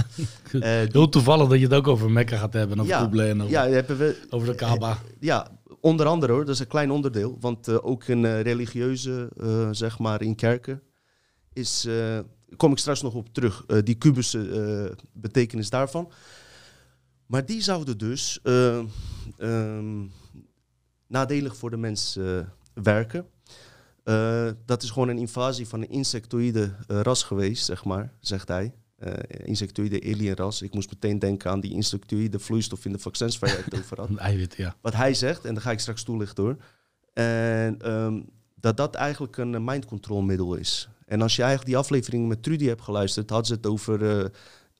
Eh, 0.52 0.60
die- 0.60 0.88
heel 0.92 1.08
toevallig 1.08 1.48
dat 1.48 1.58
je 1.58 1.64
het 1.64 1.74
ook 1.74 1.88
over 1.88 2.10
Mekka 2.10 2.36
gaat 2.36 2.52
hebben. 2.52 2.76
En 2.78 2.82
over 2.82 3.14
Ja, 3.16 3.24
en 3.28 3.40
over, 3.42 3.50
ja, 3.52 3.68
hebben 3.68 3.98
we, 3.98 4.26
over 4.30 4.46
de 4.48 4.54
Kaaba. 4.54 4.98
ja, 5.20 5.58
onder 5.80 6.06
andere 6.06 6.32
hoor, 6.32 6.44
dat 6.44 6.54
is 6.54 6.60
een 6.60 6.66
klein 6.66 6.90
onderdeel. 6.90 7.36
Want 7.40 7.68
eh, 7.68 7.76
ook 7.86 8.04
in 8.04 8.24
eh, 8.24 8.40
religieuze, 8.40 9.28
eh, 9.40 9.68
zeg 9.70 9.98
maar, 9.98 10.22
in 10.22 10.34
kerken, 10.34 10.82
is, 11.52 11.84
eh, 11.84 12.18
kom 12.56 12.72
ik 12.72 12.78
straks 12.78 13.02
nog 13.02 13.14
op 13.14 13.34
terug, 13.34 13.64
eh, 13.66 13.78
die 13.84 13.94
kubusche 13.94 14.48
eh, 14.50 14.96
betekenis 15.12 15.70
daarvan. 15.70 16.12
Maar 17.26 17.46
die 17.46 17.62
zouden 17.62 17.98
dus 17.98 18.38
eh, 18.42 18.78
ehm, 19.38 20.04
nadelig 21.06 21.56
voor 21.56 21.70
de 21.70 21.76
mens 21.76 22.16
eh, 22.16 22.38
werken. 22.74 23.26
Eh, 24.04 24.48
dat 24.64 24.82
is 24.82 24.90
gewoon 24.90 25.08
een 25.08 25.18
invasie 25.18 25.68
van 25.68 25.80
een 25.80 25.90
insectoïde 25.90 26.74
eh, 26.86 27.00
ras 27.00 27.22
geweest, 27.22 27.64
zeg 27.64 27.84
maar, 27.84 28.12
zegt 28.20 28.48
hij. 28.48 28.74
Eh 28.96 29.12
insectoïde 29.44 30.02
alienras. 30.02 30.62
Ik 30.62 30.74
moest 30.74 30.90
meteen 30.90 31.18
denken 31.18 31.50
aan 31.50 31.60
die 31.60 31.72
insectoïde 31.72 32.38
vloeistof 32.38 32.84
in 32.84 32.92
de 32.92 32.98
vaccins 32.98 33.38
waar 33.38 33.50
je 33.50 33.62
het 33.64 33.78
over 33.78 34.00
had 34.00 34.16
eiwit, 34.30 34.56
ja. 34.56 34.74
wat 34.80 34.94
hij 34.94 35.14
zegt, 35.14 35.44
en 35.44 35.54
dan 35.54 35.62
ga 35.62 35.70
ik 35.70 35.78
straks 35.78 36.02
toelichten 36.02 36.44
hoor. 36.44 36.56
En 37.12 37.78
ehm, 37.78 38.20
dat 38.54 38.76
dat 38.76 38.94
eigenlijk 38.94 39.36
een 39.36 39.64
mind 39.64 39.84
control 39.84 40.20
middel 40.20 40.54
is. 40.54 40.88
En 41.06 41.22
als 41.22 41.36
je 41.36 41.42
eigenlijk 41.42 41.70
die 41.70 41.80
aflevering 41.80 42.28
met 42.28 42.42
Trudy 42.42 42.66
hebt 42.66 42.82
geluisterd, 42.82 43.30
had 43.30 43.46
ze 43.46 43.52
het 43.52 43.66
over 43.66 44.30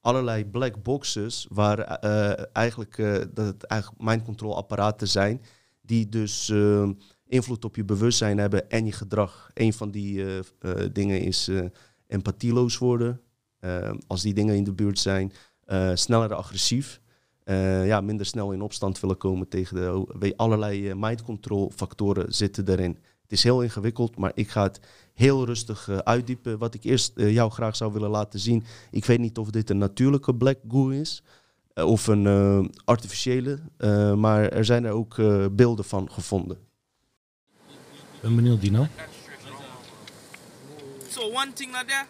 allerlei 0.01 0.45
black 0.45 0.83
boxes, 0.83 1.47
waar 1.51 1.79
eigenlijk, 2.53 2.97
dat 3.33 3.47
het 3.47 3.65
eigenlijk 3.65 4.03
mind 4.03 4.23
control 4.23 4.57
apparaten 4.57 5.09
zijn, 5.09 5.41
die 5.91 6.09
dus 6.09 6.49
eh, 6.49 6.89
invloed 7.31 7.65
op 7.65 7.77
je 7.77 7.85
bewustzijn 7.85 8.39
hebben 8.39 8.71
en 8.71 8.87
je 8.87 8.93
gedrag. 8.93 9.51
Een 9.55 9.73
van 9.73 9.91
die 9.91 10.25
eh, 10.25 10.39
eh, 10.39 10.89
dingen 10.93 11.21
is 11.21 11.49
eh, 11.49 11.65
empathieloos 12.07 12.79
worden. 12.79 13.21
Eh, 13.59 13.93
als 14.07 14.23
die 14.23 14.35
dingen 14.35 14.57
in 14.57 14.65
de 14.65 14.73
buurt 14.73 14.99
zijn, 14.99 15.33
sneller 15.95 16.35
agressief. 16.35 17.01
Ja, 17.85 18.01
minder 18.01 18.27
snel 18.27 18.53
in 18.53 18.61
opstand 18.61 19.01
willen 19.01 19.17
komen 19.17 19.49
tegen 19.49 19.77
de 20.19 20.37
allerlei 20.37 20.95
mind 20.95 21.23
control 21.23 21.73
factoren 21.77 22.35
zitten 22.35 22.69
erin. 22.69 22.99
Het 23.23 23.33
is 23.33 23.43
heel 23.43 23.63
ingewikkeld, 23.63 24.17
maar 24.17 24.33
ik 24.35 24.51
ga 24.51 24.63
het 24.63 24.81
heel 25.15 25.45
rustig 25.45 25.89
uitdiepen. 25.89 26.59
Wat 26.59 26.75
ik 26.75 26.85
eerst 26.85 27.13
jou 27.15 27.51
graag 27.51 27.77
zou 27.77 27.93
willen 27.93 28.11
laten 28.11 28.41
zien. 28.41 28.65
Ik 28.91 29.05
weet 29.05 29.19
niet 29.19 29.39
of 29.39 29.51
dit 29.51 29.71
een 29.71 29.79
natuurlijke 29.79 30.35
black 30.35 30.59
goo 30.69 30.89
is 30.89 31.23
of 31.75 32.07
een 32.07 32.75
artificiële, 32.85 33.59
maar 34.17 34.49
er 34.49 34.65
zijn 34.65 34.85
er 34.85 34.93
ook 34.93 35.17
beelden 35.53 35.85
van 35.85 36.11
gevonden. 36.11 36.70
Ik 38.21 38.27
ben 38.27 38.37
benieuwd, 38.37 38.61
Dino. 38.61 38.87
So 41.09 41.21
one 41.33 41.53
thing 41.53 41.73
like 41.73 41.85
that. 41.87 42.07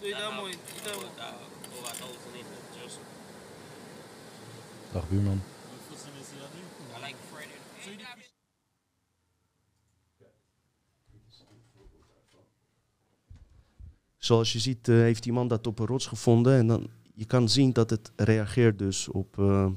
Doe 0.00 0.08
je 0.08 0.14
dat 0.14 0.34
mooi. 0.34 0.54
Dat 0.84 0.94
mooi. 0.94 1.06
Dag 4.92 5.08
buurman. 5.08 5.40
I 6.96 7.00
like 7.04 7.16
Freddy. 7.32 8.04
Zoals 14.18 14.52
je 14.52 14.58
ziet 14.58 14.88
eh, 14.88 14.94
heeft 14.94 15.22
die 15.22 15.32
man 15.32 15.48
dat 15.48 15.66
op 15.66 15.78
een 15.78 15.86
rots 15.86 16.06
gevonden 16.06 16.58
en 16.58 16.66
dan 16.66 16.90
je 17.14 17.24
kan 17.24 17.48
zien 17.48 17.72
dat 17.72 17.90
het 17.90 18.12
reageert 18.16 18.78
dus 18.78 19.08
op. 19.08 19.38
eh, 19.38 19.68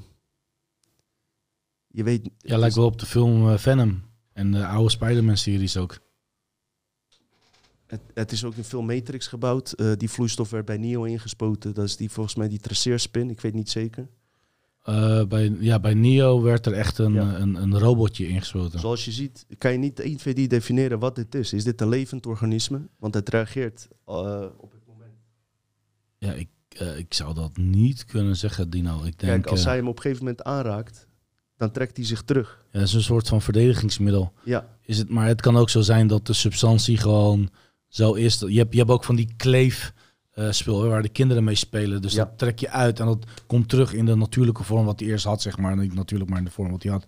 je 1.86 2.02
weet. 2.02 2.30
Ja, 2.38 2.58
lijkt 2.58 2.74
wel 2.74 2.84
op 2.84 2.98
de 2.98 3.06
film 3.06 3.50
eh, 3.50 3.58
Venom. 3.58 4.02
En 4.32 4.52
de 4.52 4.66
oude 4.66 4.90
Spider-Man-series 4.90 5.76
ook. 5.76 5.98
Het, 7.86 8.00
het 8.14 8.32
is 8.32 8.44
ook 8.44 8.54
in 8.54 8.64
veel 8.64 8.82
Matrix 8.82 9.26
gebouwd. 9.26 9.72
Eh, 9.72 9.92
die 9.96 10.10
vloeistof 10.10 10.50
werd 10.50 10.64
bij 10.64 10.76
Neo 10.76 11.04
ingespoten. 11.04 11.74
Dat 11.74 11.84
is 11.84 11.96
die 11.96 12.10
volgens 12.10 12.34
mij 12.34 12.48
die 12.48 12.58
traceerspin. 12.60 13.30
Ik 13.30 13.40
weet 13.40 13.54
niet 13.54 13.70
zeker. 13.70 14.08
Eh, 14.82 15.24
bij, 15.24 15.56
ja, 15.60 15.80
bij 15.80 15.94
Neo 15.94 16.42
werd 16.42 16.66
er 16.66 16.72
echt 16.72 16.98
een, 16.98 17.12
Ja. 17.12 17.38
een, 17.38 17.54
een 17.54 17.78
robotje 17.78 18.28
ingesloten. 18.28 18.80
Zoals 18.80 19.04
je 19.04 19.12
ziet, 19.12 19.46
kan 19.58 19.72
je 19.72 19.78
niet 19.78 20.00
1, 20.00 20.16
2, 20.16 20.34
3 20.34 20.48
definiëren 20.48 20.98
wat 20.98 21.14
dit 21.16 21.34
is. 21.34 21.52
Is 21.52 21.64
dit 21.64 21.80
een 21.80 21.88
levend 21.88 22.26
organisme? 22.26 22.88
Want 22.98 23.14
het 23.14 23.28
reageert 23.28 23.88
eh, 24.06 24.46
op 24.56 24.72
het 24.72 24.86
moment. 24.86 25.12
Ja, 26.18 26.32
ik, 26.32 26.48
eh, 26.68 26.98
ik 26.98 27.14
zou 27.14 27.34
dat 27.34 27.56
niet 27.56 28.04
kunnen 28.04 28.36
zeggen, 28.36 28.70
Dino. 28.70 28.96
Ik 28.96 29.18
denk, 29.18 29.32
Kijk, 29.32 29.46
als 29.46 29.60
eh, 29.60 29.66
hij 29.66 29.76
hem 29.76 29.88
op 29.88 29.96
een 29.96 30.02
gegeven 30.02 30.24
moment 30.24 30.42
aanraakt, 30.42 31.08
dan 31.60 31.70
trekt 31.70 31.96
hij 31.96 32.06
zich 32.06 32.22
terug. 32.22 32.64
ja, 32.72 32.78
het 32.78 32.88
is 32.88 32.94
een 32.94 33.02
soort 33.02 33.28
van 33.28 33.42
verdedigingsmiddel. 33.42 34.32
Ja, 34.44 34.66
Is 34.82 34.98
het, 34.98 35.08
maar 35.08 35.26
het 35.26 35.40
kan 35.40 35.56
ook 35.56 35.70
zo 35.70 35.80
zijn 35.80 36.06
dat 36.06 36.26
de 36.26 36.32
substantie 36.32 36.96
gewoon 36.96 37.50
zo 37.88 38.12
is. 38.12 38.38
Je 38.38 38.58
hebt, 38.58 38.72
je 38.72 38.78
hebt 38.78 38.90
ook 38.90 39.04
van 39.04 39.16
die 39.16 39.34
kleef 39.36 39.92
hè, 40.30 40.50
waar 40.64 41.02
de 41.02 41.08
kinderen 41.08 41.44
mee 41.44 41.54
spelen. 41.54 42.02
Dus 42.02 42.12
Ja. 42.12 42.24
dat 42.24 42.38
trek 42.38 42.58
je 42.58 42.70
uit 42.70 43.00
en 43.00 43.06
dat 43.06 43.24
komt 43.46 43.68
terug 43.68 43.92
in 43.92 44.06
de 44.06 44.14
natuurlijke 44.16 44.62
vorm 44.64 44.84
wat 44.84 45.00
hij 45.00 45.08
eerst 45.08 45.24
had, 45.24 45.42
zeg 45.42 45.58
maar. 45.58 45.76
Niet 45.76 45.94
natuurlijk, 45.94 46.30
maar 46.30 46.38
in 46.38 46.44
de 46.44 46.50
vorm 46.50 46.70
wat 46.70 46.82
hij 46.82 46.92
had. 46.92 47.04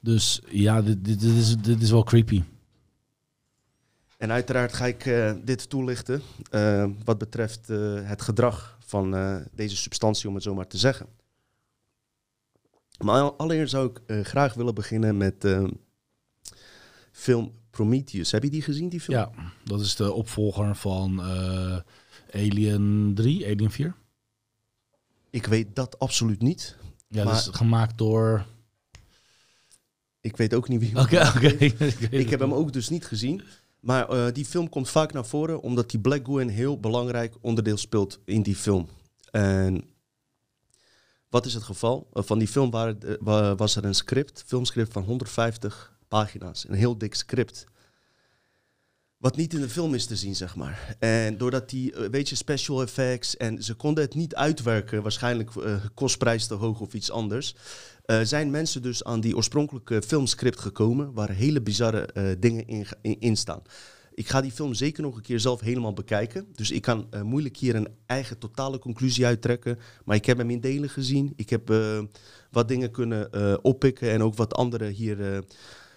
Dus 0.00 0.40
ja, 0.48 0.82
dit, 0.82 1.04
dit, 1.04 1.20
dit 1.20 1.34
is, 1.34 1.56
dit 1.56 1.82
is 1.82 1.90
wel 1.90 2.04
creepy. 2.04 2.42
en 4.18 4.30
uiteraard 4.32 4.72
ga 4.72 4.86
ik 4.86 5.06
eh, 5.06 5.32
dit 5.44 5.68
toelichten 5.70 6.22
eh, 6.50 6.86
wat 7.04 7.18
betreft 7.18 7.68
het 8.02 8.22
gedrag 8.22 8.78
van 8.86 9.10
deze 9.54 9.76
substantie, 9.76 10.28
om 10.28 10.34
het 10.34 10.42
zo 10.44 10.54
maar 10.54 10.66
te 10.66 10.78
zeggen. 10.78 11.06
Maar 12.98 13.32
allereerst 13.32 13.70
zou 13.70 13.90
ik 13.90 14.00
eh, 14.06 14.20
graag 14.20 14.54
willen 14.54 14.74
beginnen 14.74 15.16
met 15.16 15.44
eh, 15.44 15.64
film 17.12 17.52
Prometheus. 17.70 18.30
Heb 18.32 18.42
je 18.42 18.50
die 18.50 18.62
gezien, 18.62 18.88
die 18.88 19.00
film? 19.00 19.18
Ja, 19.18 19.30
dat 19.64 19.80
is 19.80 19.96
de 19.96 20.12
opvolger 20.12 20.76
van 20.76 21.20
eh, 21.20 21.76
Alien 22.32 23.12
3, 23.14 23.46
Alien 23.46 23.70
4. 23.70 23.94
Ik 25.30 25.46
weet 25.46 25.76
dat 25.76 25.98
absoluut 25.98 26.42
niet. 26.42 26.76
Ja, 27.08 27.24
Maar- 27.24 27.34
dat 27.34 27.42
is 27.42 27.58
gemaakt 27.58 27.98
door... 27.98 28.46
Ik 30.20 30.36
weet 30.36 30.54
ook 30.54 30.68
niet 30.68 30.80
wie. 30.80 30.98
Oké, 31.00 31.32
oké. 31.36 31.46
Ik 32.22 32.30
heb 32.30 32.40
hem 32.40 32.54
ook 32.54 32.72
dus 32.72 32.88
niet 32.88 33.06
gezien. 33.06 33.42
Maar 33.80 34.32
die 34.32 34.44
film 34.44 34.68
komt 34.68 34.88
vaak 34.88 35.12
naar 35.12 35.26
voren 35.26 35.60
omdat 35.60 35.90
die 35.90 36.00
Black 36.00 36.26
Goo 36.26 36.38
een 36.38 36.48
heel 36.48 36.80
belangrijk 36.80 37.34
onderdeel 37.40 37.76
speelt 37.76 38.20
in 38.24 38.42
die 38.42 38.56
film. 38.56 38.88
En 39.30 39.84
wat 41.28 41.46
is 41.46 41.54
het 41.54 41.62
geval? 41.62 42.08
Eh, 42.12 42.22
van 42.22 42.38
die 42.38 42.48
film 42.48 42.70
waren, 42.70 43.02
eh, 43.02 43.14
wa- 43.20 43.54
was 43.54 43.76
er 43.76 43.84
een 43.84 43.94
script, 43.94 44.42
filmscript 44.46 44.92
van 44.92 45.02
150 45.02 45.98
pagina's. 46.08 46.68
Een 46.68 46.74
heel 46.74 46.98
dik 46.98 47.14
script. 47.14 47.64
Wat 49.16 49.36
niet 49.36 49.54
in 49.54 49.60
de 49.60 49.68
film 49.68 49.94
is 49.94 50.06
te 50.06 50.16
zien, 50.16 50.36
zeg 50.36 50.56
maar. 50.56 50.96
En 50.98 51.38
doordat 51.38 51.70
die, 51.70 51.92
eh, 51.92 52.08
weet 52.10 52.28
je, 52.28 52.34
special 52.34 52.82
effects 52.82 53.36
en 53.36 53.62
ze 53.62 53.74
konden 53.74 54.04
het 54.04 54.14
niet 54.14 54.34
uitwerken, 54.34 55.02
waarschijnlijk 55.02 55.50
kostprijs 55.94 56.46
te 56.46 56.54
hoog 56.54 56.80
of 56.80 56.94
iets 56.94 57.10
anders. 57.10 57.54
zijn 58.22 58.50
mensen 58.50 58.82
dus 58.82 59.04
aan 59.04 59.20
die 59.20 59.36
oorspronkelijke 59.36 60.02
filmscript 60.02 60.60
gekomen, 60.60 61.12
waar 61.12 61.30
hele 61.30 61.60
bizarre 61.62 62.36
dingen 62.38 62.66
in, 62.66 62.86
in, 63.02 63.20
in 63.20 63.36
staan. 63.36 63.62
Ik 64.16 64.28
ga 64.28 64.40
die 64.40 64.52
film 64.52 64.74
zeker 64.74 65.02
nog 65.02 65.16
een 65.16 65.22
keer 65.22 65.40
zelf 65.40 65.60
helemaal 65.60 65.92
bekijken. 65.92 66.46
Dus 66.52 66.70
ik 66.70 66.82
kan 66.82 67.06
eh, 67.10 67.22
moeilijk 67.22 67.56
hier 67.56 67.74
een 67.74 67.88
eigen 68.06 68.38
totale 68.38 68.78
conclusie 68.78 69.26
uittrekken. 69.26 69.78
Maar 70.04 70.16
ik 70.16 70.26
heb 70.26 70.38
hem 70.38 70.50
in 70.50 70.60
delen 70.60 70.88
gezien. 70.88 71.32
Ik 71.36 71.50
heb 71.50 71.70
eh, 71.70 72.02
wat 72.50 72.68
dingen 72.68 72.90
kunnen 72.90 73.32
eh, 73.32 73.56
oppikken 73.62 74.10
en 74.10 74.22
ook 74.22 74.34
wat 74.34 74.54
anderen 74.54 74.92
hier 74.92 75.34
eh, 75.34 75.38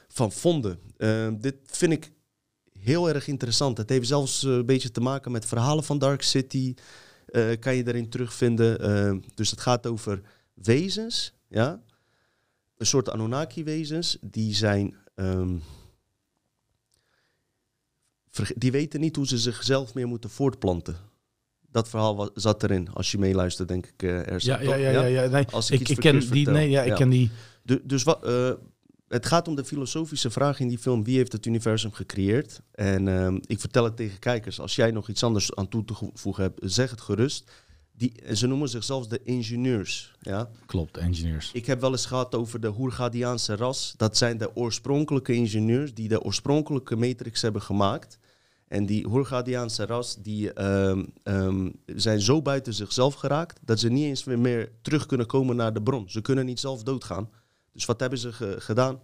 van 0.07 0.31
vonden. 0.31 0.79
Dit 1.41 1.55
vind 1.65 1.91
ik 1.91 2.11
heel 2.79 3.09
erg 3.09 3.27
interessant. 3.27 3.77
Het 3.77 3.89
heeft 3.89 4.07
zelfs 4.07 4.43
een 4.43 4.65
beetje 4.65 4.91
te 4.91 5.01
maken 5.01 5.31
met 5.31 5.45
verhalen 5.45 5.83
van 5.83 5.97
Dark 5.97 6.21
City. 6.21 6.73
kan 7.59 7.75
je 7.75 7.87
erin 7.87 8.09
terugvinden. 8.09 9.23
Dus 9.35 9.51
het 9.51 9.61
gaat 9.61 9.87
over 9.87 10.21
wezens, 10.53 11.33
ja. 11.47 11.81
Een 12.77 12.85
soort 12.85 13.09
Anunnaki-wezens. 13.09 14.17
Die 14.21 14.55
zijn... 14.55 14.95
ehm, 15.15 15.57
die 18.55 18.71
weten 18.71 18.99
niet 18.99 19.15
hoe 19.15 19.27
ze 19.27 19.37
zichzelf 19.37 19.93
meer 19.93 20.07
moeten 20.07 20.29
voortplanten. 20.29 20.95
Dat 21.71 21.89
verhaal 21.89 22.29
zat 22.33 22.63
erin. 22.63 22.89
Als 22.93 23.11
je 23.11 23.17
meeluistert, 23.17 23.67
denk 23.67 23.85
ik. 23.85 24.03
eh 24.03 24.31
er 24.31 24.45
Ja, 24.45 24.61
ja, 24.61 24.75
ja, 24.75 24.89
ja, 24.89 25.05
ja. 25.05 25.27
Nee, 25.27 25.45
Als 25.51 25.69
ik 25.71 25.89
ik, 25.89 25.99
ken 25.99 26.19
die, 26.29 26.49
nee, 26.49 26.69
ja, 26.69 26.81
ik 26.81 26.87
Ja. 26.87 26.95
ken 26.95 27.09
die. 27.09 27.31
Du- 27.63 27.81
dus 27.83 28.03
wat, 28.03 28.23
eh, 28.25 28.51
het 29.07 29.25
gaat 29.25 29.47
om 29.47 29.55
de 29.55 29.63
filosofische 29.65 30.29
vraag 30.29 30.59
in 30.59 30.67
die 30.67 30.77
film: 30.77 31.03
wie 31.03 31.17
heeft 31.17 31.31
het 31.31 31.45
universum 31.45 31.91
gecreëerd? 31.91 32.61
En 32.71 33.07
ehm, 33.07 33.39
ik 33.45 33.59
vertel 33.59 33.83
het 33.83 33.95
tegen 33.95 34.19
kijkers: 34.19 34.59
als 34.59 34.75
jij 34.75 34.91
nog 34.91 35.09
iets 35.09 35.23
anders 35.23 35.55
aan 35.55 35.67
toe 35.69 35.85
te 35.85 35.93
voegen 36.13 36.43
hebt, 36.43 36.59
zeg 36.63 36.89
het 36.91 37.01
gerust. 37.01 37.51
Die, 37.99 38.35
ze 38.35 38.47
noemen 38.47 38.69
zichzelf 38.69 39.07
de 39.07 39.19
ingenieurs. 39.23 40.15
Ja? 40.21 40.49
Klopt, 40.65 40.97
engineers. 40.97 41.51
Ik 41.53 41.65
heb 41.65 41.81
wel 41.81 41.91
eens 41.91 42.05
gehad 42.05 42.35
over 42.35 42.59
de 42.59 42.67
Hoergadiaanse 42.67 43.55
ras. 43.55 43.93
Dat 43.97 44.17
zijn 44.17 44.37
de 44.37 44.55
oorspronkelijke 44.55 45.33
ingenieurs 45.33 45.93
die 45.93 46.07
de 46.07 46.21
oorspronkelijke 46.21 46.95
matrix 46.95 47.41
hebben 47.41 47.61
gemaakt. 47.61 48.17
En 48.67 48.85
die 48.85 49.07
Hoergadiaanse 49.07 49.85
ras 49.85 50.15
die, 50.21 50.53
ehm, 50.53 51.05
ehm, 51.23 51.69
zijn 51.85 52.21
zo 52.21 52.41
buiten 52.41 52.73
zichzelf 52.73 53.13
geraakt 53.13 53.59
dat 53.65 53.79
ze 53.79 53.89
niet 53.89 54.05
eens 54.05 54.23
meer, 54.23 54.39
meer 54.39 54.71
terug 54.81 55.05
kunnen 55.05 55.27
komen 55.27 55.55
naar 55.55 55.73
de 55.73 55.81
bron. 55.81 56.09
Ze 56.09 56.21
kunnen 56.21 56.45
niet 56.45 56.59
zelf 56.59 56.83
doodgaan. 56.83 57.29
Dus 57.73 57.85
wat 57.85 57.99
hebben 57.99 58.19
ze 58.19 58.33
ge- 58.33 58.55
gedaan? 58.59 58.99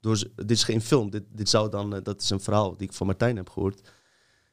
Door 0.00 0.16
ze- 0.16 0.30
dit 0.36 0.50
is 0.50 0.64
geen 0.64 0.80
film, 0.80 1.10
dit, 1.10 1.22
dit 1.32 1.48
zou 1.48 1.70
dan, 1.70 1.94
eh, 1.94 2.02
dat 2.02 2.22
is 2.22 2.30
een 2.30 2.40
verhaal 2.40 2.76
die 2.76 2.86
ik 2.88 2.92
van 2.94 3.06
Martijn 3.06 3.36
heb 3.36 3.48
gehoord. 3.50 3.80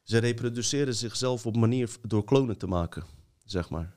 Ze 0.03 0.17
reproduceren 0.17 0.95
zichzelf 0.95 1.45
op 1.45 1.55
manier 1.55 1.89
door 2.01 2.23
klonen 2.23 2.57
te 2.57 2.67
maken, 2.67 3.03
zeg 3.51 3.69
maar. 3.69 3.95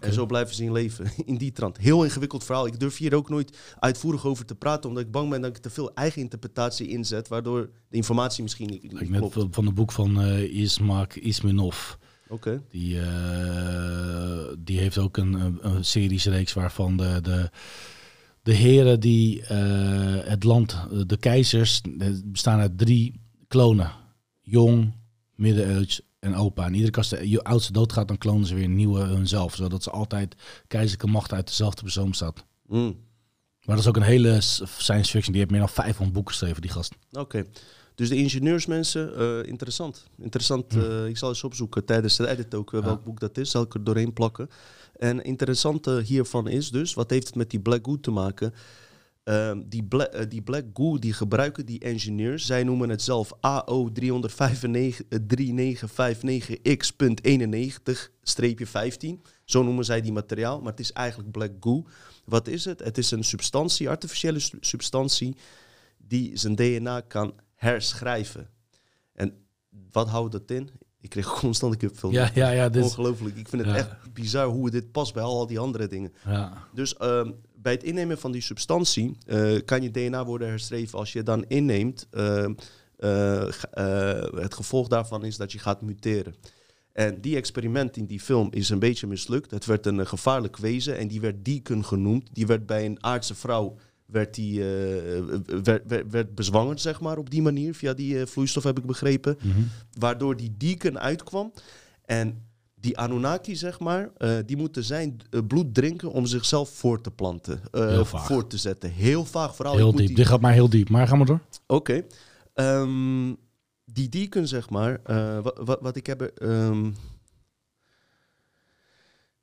En 0.00 0.12
zo 0.12 0.26
blijven 0.26 0.54
ze 0.54 0.64
in 0.64 0.72
leven, 0.72 1.06
in 1.26 1.36
die 1.36 1.52
trant. 1.52 1.76
Heel 1.76 2.04
ingewikkeld 2.04 2.44
verhaal. 2.44 2.66
Ik 2.66 2.80
durf 2.80 2.96
hier 2.96 3.14
ook 3.14 3.28
nooit 3.28 3.58
uitvoerig 3.78 4.26
over 4.26 4.44
te 4.44 4.54
praten, 4.54 4.88
omdat 4.88 5.04
ik 5.04 5.10
bang 5.10 5.30
ben 5.30 5.40
dat 5.40 5.56
ik 5.56 5.62
te 5.62 5.70
veel 5.70 5.94
eigen 5.94 6.20
interpretatie 6.22 6.88
inzet, 6.88 7.28
waardoor 7.28 7.70
de 7.88 7.96
informatie 7.96 8.42
misschien 8.42 8.68
niet, 8.70 8.82
niet 9.00 9.10
klopt. 9.10 9.32
van- 9.32 9.48
van 9.52 9.66
het 9.66 9.74
boek 9.74 9.92
van 9.92 10.20
eh 10.20 10.54
Ismaak 10.60 11.14
Isminov. 11.14 11.92
Oké. 12.28 12.62
Die, 12.70 13.00
eh, 13.00 14.46
die 14.58 14.78
heeft 14.78 14.98
ook 14.98 15.16
een, 15.16 15.32
een, 15.32 15.58
een 15.60 15.84
seriesreeks 15.84 16.52
waarvan 16.52 16.96
de, 16.96 17.18
de, 17.22 17.50
de 18.42 18.52
heren 18.52 19.00
die 19.00 19.42
eh, 19.42 20.28
het 20.28 20.44
land, 20.44 20.76
de 21.06 21.16
keizers, 21.16 21.80
bestaan 22.24 22.60
uit 22.60 22.78
drie 22.78 23.20
klonen. 23.48 23.92
Jong, 24.42 24.92
middeleeuws 25.34 26.00
en 26.18 26.34
opa. 26.34 26.64
En 26.64 26.72
iedere 26.72 26.90
keer 26.90 27.02
als 27.02 27.08
de 27.08 27.28
je 27.28 27.42
oudste 27.42 27.72
doodgaat, 27.72 28.08
dan 28.08 28.18
klonen 28.18 28.46
ze 28.46 28.54
weer 28.54 28.64
een 28.64 28.74
nieuwe 28.74 29.00
hunzelf. 29.00 29.54
Zodat 29.54 29.82
ze 29.82 29.90
altijd 29.90 30.34
keizerlijke 30.66 31.06
macht 31.06 31.32
uit 31.32 31.46
dezelfde 31.46 31.82
persoon 31.82 32.08
bestaat. 32.08 32.44
Mm. 32.66 33.04
Maar 33.66 33.76
dat 33.76 33.84
is 33.84 33.90
ook 33.90 33.96
een 33.96 34.02
hele 34.02 34.40
science 34.40 35.10
fiction. 35.10 35.32
Die 35.32 35.40
heeft 35.40 35.50
meer 35.50 35.60
dan 35.60 35.68
500 35.68 36.12
boeken 36.12 36.32
geschreven, 36.32 36.62
die 36.62 36.70
gast. 36.70 36.94
Oké. 37.12 37.44
Dus 37.94 38.08
de 38.08 38.16
ingenieursmensen, 38.16 39.16
eh, 39.16 39.48
interessant. 39.48 40.06
Interessant. 40.18 40.74
eh, 40.74 41.06
ik 41.06 41.16
zal 41.16 41.28
eens 41.28 41.44
opzoeken 41.44 41.84
tijdens 41.84 42.16
de 42.16 42.28
edit 42.28 42.54
ook 42.54 42.74
eh, 42.74 42.84
welk 42.84 43.04
boek 43.04 43.20
dat 43.20 43.38
is. 43.38 43.50
Zal 43.50 43.62
ik 43.62 43.74
er 43.74 43.84
doorheen 43.84 44.12
plakken. 44.12 44.50
En 44.96 45.24
interessante 45.24 46.02
hiervan 46.04 46.48
is 46.48 46.70
dus, 46.70 46.94
wat 46.94 47.10
heeft 47.10 47.26
het 47.26 47.36
met 47.36 47.50
die 47.50 47.60
black 47.60 47.84
goo 47.86 48.00
te 48.00 48.10
maken? 48.10 48.54
Ehm, 49.26 49.62
die, 49.66 49.84
bla 49.84 50.06
eh, 50.06 50.26
die 50.28 50.42
black 50.42 50.64
goo 50.74 50.98
die 50.98 51.12
gebruiken 51.12 51.66
die 51.66 51.78
engineers. 51.80 52.46
Zij 52.46 52.64
noemen 52.64 52.88
het 52.88 53.02
zelf 53.02 53.32
AO359X.91-15. 57.76 59.20
Zo 59.44 59.62
noemen 59.62 59.84
zij 59.84 60.00
die 60.00 60.12
materiaal, 60.12 60.60
maar 60.60 60.70
het 60.70 60.80
is 60.80 60.92
eigenlijk 60.92 61.30
black 61.30 61.52
goo. 61.60 61.84
Wat 62.24 62.48
is 62.48 62.64
het? 62.64 62.80
Het 62.80 62.98
is 62.98 63.10
een 63.10 63.24
substantie, 63.24 63.88
artificiële 63.88 64.38
su- 64.38 64.56
substantie, 64.60 65.36
die 65.98 66.36
zijn 66.36 66.54
DNA 66.54 67.00
kan 67.00 67.34
herschrijven. 67.54 68.48
En 69.12 69.34
wat 69.92 70.08
houdt 70.08 70.32
dat 70.32 70.50
in? 70.50 70.70
Ik 71.00 71.10
kreeg 71.10 71.38
constant 71.40 71.72
een 71.72 71.78
kipvel. 71.78 72.10
Ja, 72.10 72.30
ja, 72.34 72.50
ja. 72.50 72.68
Dit, 72.68 72.82
Ongelooflijk. 72.82 73.36
Ik 73.36 73.48
vind 73.48 73.62
het 73.62 73.70
Ja. 73.70 73.76
echt 73.78 74.12
bizar 74.12 74.46
hoe 74.46 74.70
dit 74.70 74.92
past 74.92 75.14
bij 75.14 75.22
al 75.22 75.46
die 75.46 75.58
andere 75.58 75.86
dingen. 75.86 76.12
ja. 76.24 76.52
Dus 76.74 76.96
ehm, 76.96 77.30
bij 77.66 77.74
het 77.74 77.84
innemen 77.84 78.18
van 78.18 78.32
die 78.32 78.40
substantie 78.40 79.16
eh, 79.26 79.56
kan 79.64 79.82
je 79.82 79.90
DNA 79.90 80.24
worden 80.24 80.48
herschreven. 80.48 80.98
Als 80.98 81.12
je 81.12 81.22
dan 81.22 81.44
inneemt, 81.48 82.06
eh, 82.10 82.46
het 84.34 84.54
gevolg 84.54 84.88
daarvan 84.88 85.24
is 85.24 85.36
dat 85.36 85.52
je 85.52 85.58
gaat 85.58 85.82
muteren. 85.82 86.34
En 86.92 87.20
die 87.20 87.36
experiment 87.36 87.96
in 87.96 88.06
die 88.06 88.20
film 88.20 88.48
is 88.50 88.68
een 88.68 88.78
beetje 88.78 89.06
mislukt. 89.06 89.50
Het 89.50 89.64
werd 89.64 89.86
een 89.86 90.06
gevaarlijk 90.06 90.56
wezen 90.56 90.96
en 90.96 91.08
die 91.08 91.20
werd 91.20 91.44
Deacon 91.44 91.84
genoemd. 91.84 92.28
Die 92.32 92.46
werd 92.46 92.66
bij 92.66 92.84
een 92.84 93.04
aardse 93.04 93.34
vrouw 93.34 93.76
werd 94.06 94.34
die, 94.34 94.62
werd, 95.62 95.82
werd, 95.86 96.10
werd 96.10 96.34
bezwangerd, 96.34 96.80
zeg 96.80 97.00
maar, 97.00 97.18
op 97.18 97.30
die 97.30 97.42
manier. 97.42 97.74
Via 97.74 97.94
die 97.94 98.26
vloeistof 98.26 98.62
heb 98.62 98.78
ik 98.78 98.86
begrepen. 98.86 99.38
Mhm. 99.42 99.60
Waardoor 99.98 100.36
die 100.36 100.54
Deacon 100.56 100.98
uitkwam. 100.98 101.52
En 102.04 102.45
die 102.86 102.98
Anunnaki, 102.98 103.56
zeg 103.56 103.80
maar, 103.80 104.10
eh, 104.16 104.30
die 104.46 104.56
moeten 104.56 104.84
zijn 104.84 105.16
eh, 105.30 105.40
bloed 105.48 105.74
drinken 105.74 106.10
om 106.10 106.26
zichzelf 106.26 106.68
voor 106.70 107.00
te 107.00 107.10
planten. 107.10 107.60
eh, 107.72 107.88
Heel 107.88 108.04
vaag. 108.04 108.26
voor 108.26 108.46
te 108.46 108.56
zetten. 108.56 108.90
Heel 108.90 109.24
vaag 109.24 109.56
vooral. 109.56 109.76
Heel 109.76 109.92
diep. 109.94 110.06
die- 110.06 110.16
Dit 110.16 110.26
gaat 110.26 110.40
maar 110.40 110.52
heel 110.52 110.68
diep. 110.70 110.88
Maar 110.88 111.08
ga 111.08 111.16
maar 111.16 111.26
door. 111.26 111.40
Oké. 111.66 112.02
Ehm, 112.54 113.34
die 113.84 114.08
Deacon, 114.08 114.46
zeg 114.46 114.70
maar, 114.70 115.00
eh, 115.04 115.38
wat, 115.42 115.60
wat, 115.64 115.78
wat 115.80 115.96
ik 115.96 116.06
heb... 116.06 116.20
ehm, 116.22 116.90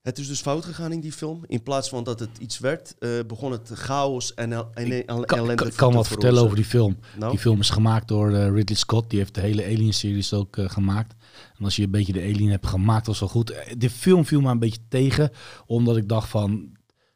het 0.03 0.19
is 0.19 0.27
dus 0.27 0.41
fout 0.41 0.65
gegaan 0.65 0.91
in 0.91 0.99
die 0.99 1.11
film. 1.11 1.43
In 1.47 1.63
plaats 1.63 1.89
van 1.89 2.03
dat 2.03 2.19
het 2.19 2.37
iets 2.39 2.59
werd, 2.59 2.95
eh, 2.99 3.09
begon 3.27 3.51
het 3.51 3.69
chaos 3.73 4.33
en, 4.33 4.53
el- 4.53 4.69
en, 4.73 4.85
en 4.85 4.97
Ik 4.97 5.05
kan, 5.05 5.23
ellende 5.37 5.55
kan, 5.55 5.71
kan 5.75 5.89
te 5.91 5.95
wat 5.97 6.07
vertellen 6.07 6.43
over 6.43 6.55
die 6.55 6.65
film. 6.65 6.97
Nou? 7.17 7.31
Die 7.31 7.39
film 7.39 7.59
is 7.59 7.69
gemaakt 7.69 8.07
door 8.07 8.33
eh, 8.33 8.51
Ridley 8.51 8.77
Scott. 8.77 9.09
Die 9.09 9.19
heeft 9.19 9.35
de 9.35 9.41
hele 9.41 9.63
Alien-series 9.63 10.33
ook 10.33 10.57
eh, 10.57 10.69
gemaakt. 10.69 11.15
En 11.57 11.65
als 11.65 11.75
je 11.75 11.83
een 11.83 11.91
beetje 11.91 12.13
de 12.13 12.21
Alien 12.21 12.49
hebt 12.49 12.67
gemaakt, 12.67 13.07
was 13.07 13.19
wel 13.19 13.29
goed. 13.29 13.53
De 13.77 13.89
film 13.89 14.25
viel 14.25 14.41
me 14.41 14.49
een 14.51 14.59
beetje 14.59 14.87
tegen, 14.89 15.31
omdat 15.65 15.97
ik 15.97 16.09
dacht 16.09 16.29
van... 16.29 16.71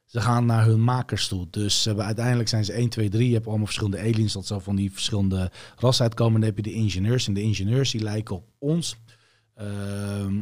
Ze 0.06 0.22
gaan 0.22 0.46
naar 0.46 0.66
hun 0.66 0.84
makers 0.84 1.28
toe. 1.28 1.48
Dus 1.50 1.86
hebben, 1.86 2.06
uiteindelijk 2.06 2.50
zijn 2.50 2.66
ze 2.66 2.74
1, 2.74 2.90
2, 2.90 3.10
3. 3.10 3.28
Je 3.28 3.34
hebt 3.34 3.48
allemaal 3.48 3.66
verschillende 3.66 4.00
aliens. 4.00 4.34
Dat 4.34 4.46
zal 4.46 4.60
van 4.60 4.76
die 4.76 4.92
verschillende 4.92 5.52
rassen 5.76 6.04
uitkomen. 6.06 6.34
En 6.34 6.40
dan 6.40 6.50
heb 6.50 6.58
je 6.66 6.72
de 6.72 6.78
ingenieurs. 6.78 7.28
En 7.28 7.34
de 7.34 7.42
ingenieurs 7.42 7.92
die 7.92 8.02
lijken 8.02 8.36
op 8.36 8.44
ons. 8.60 8.96
Ehm, 9.56 10.40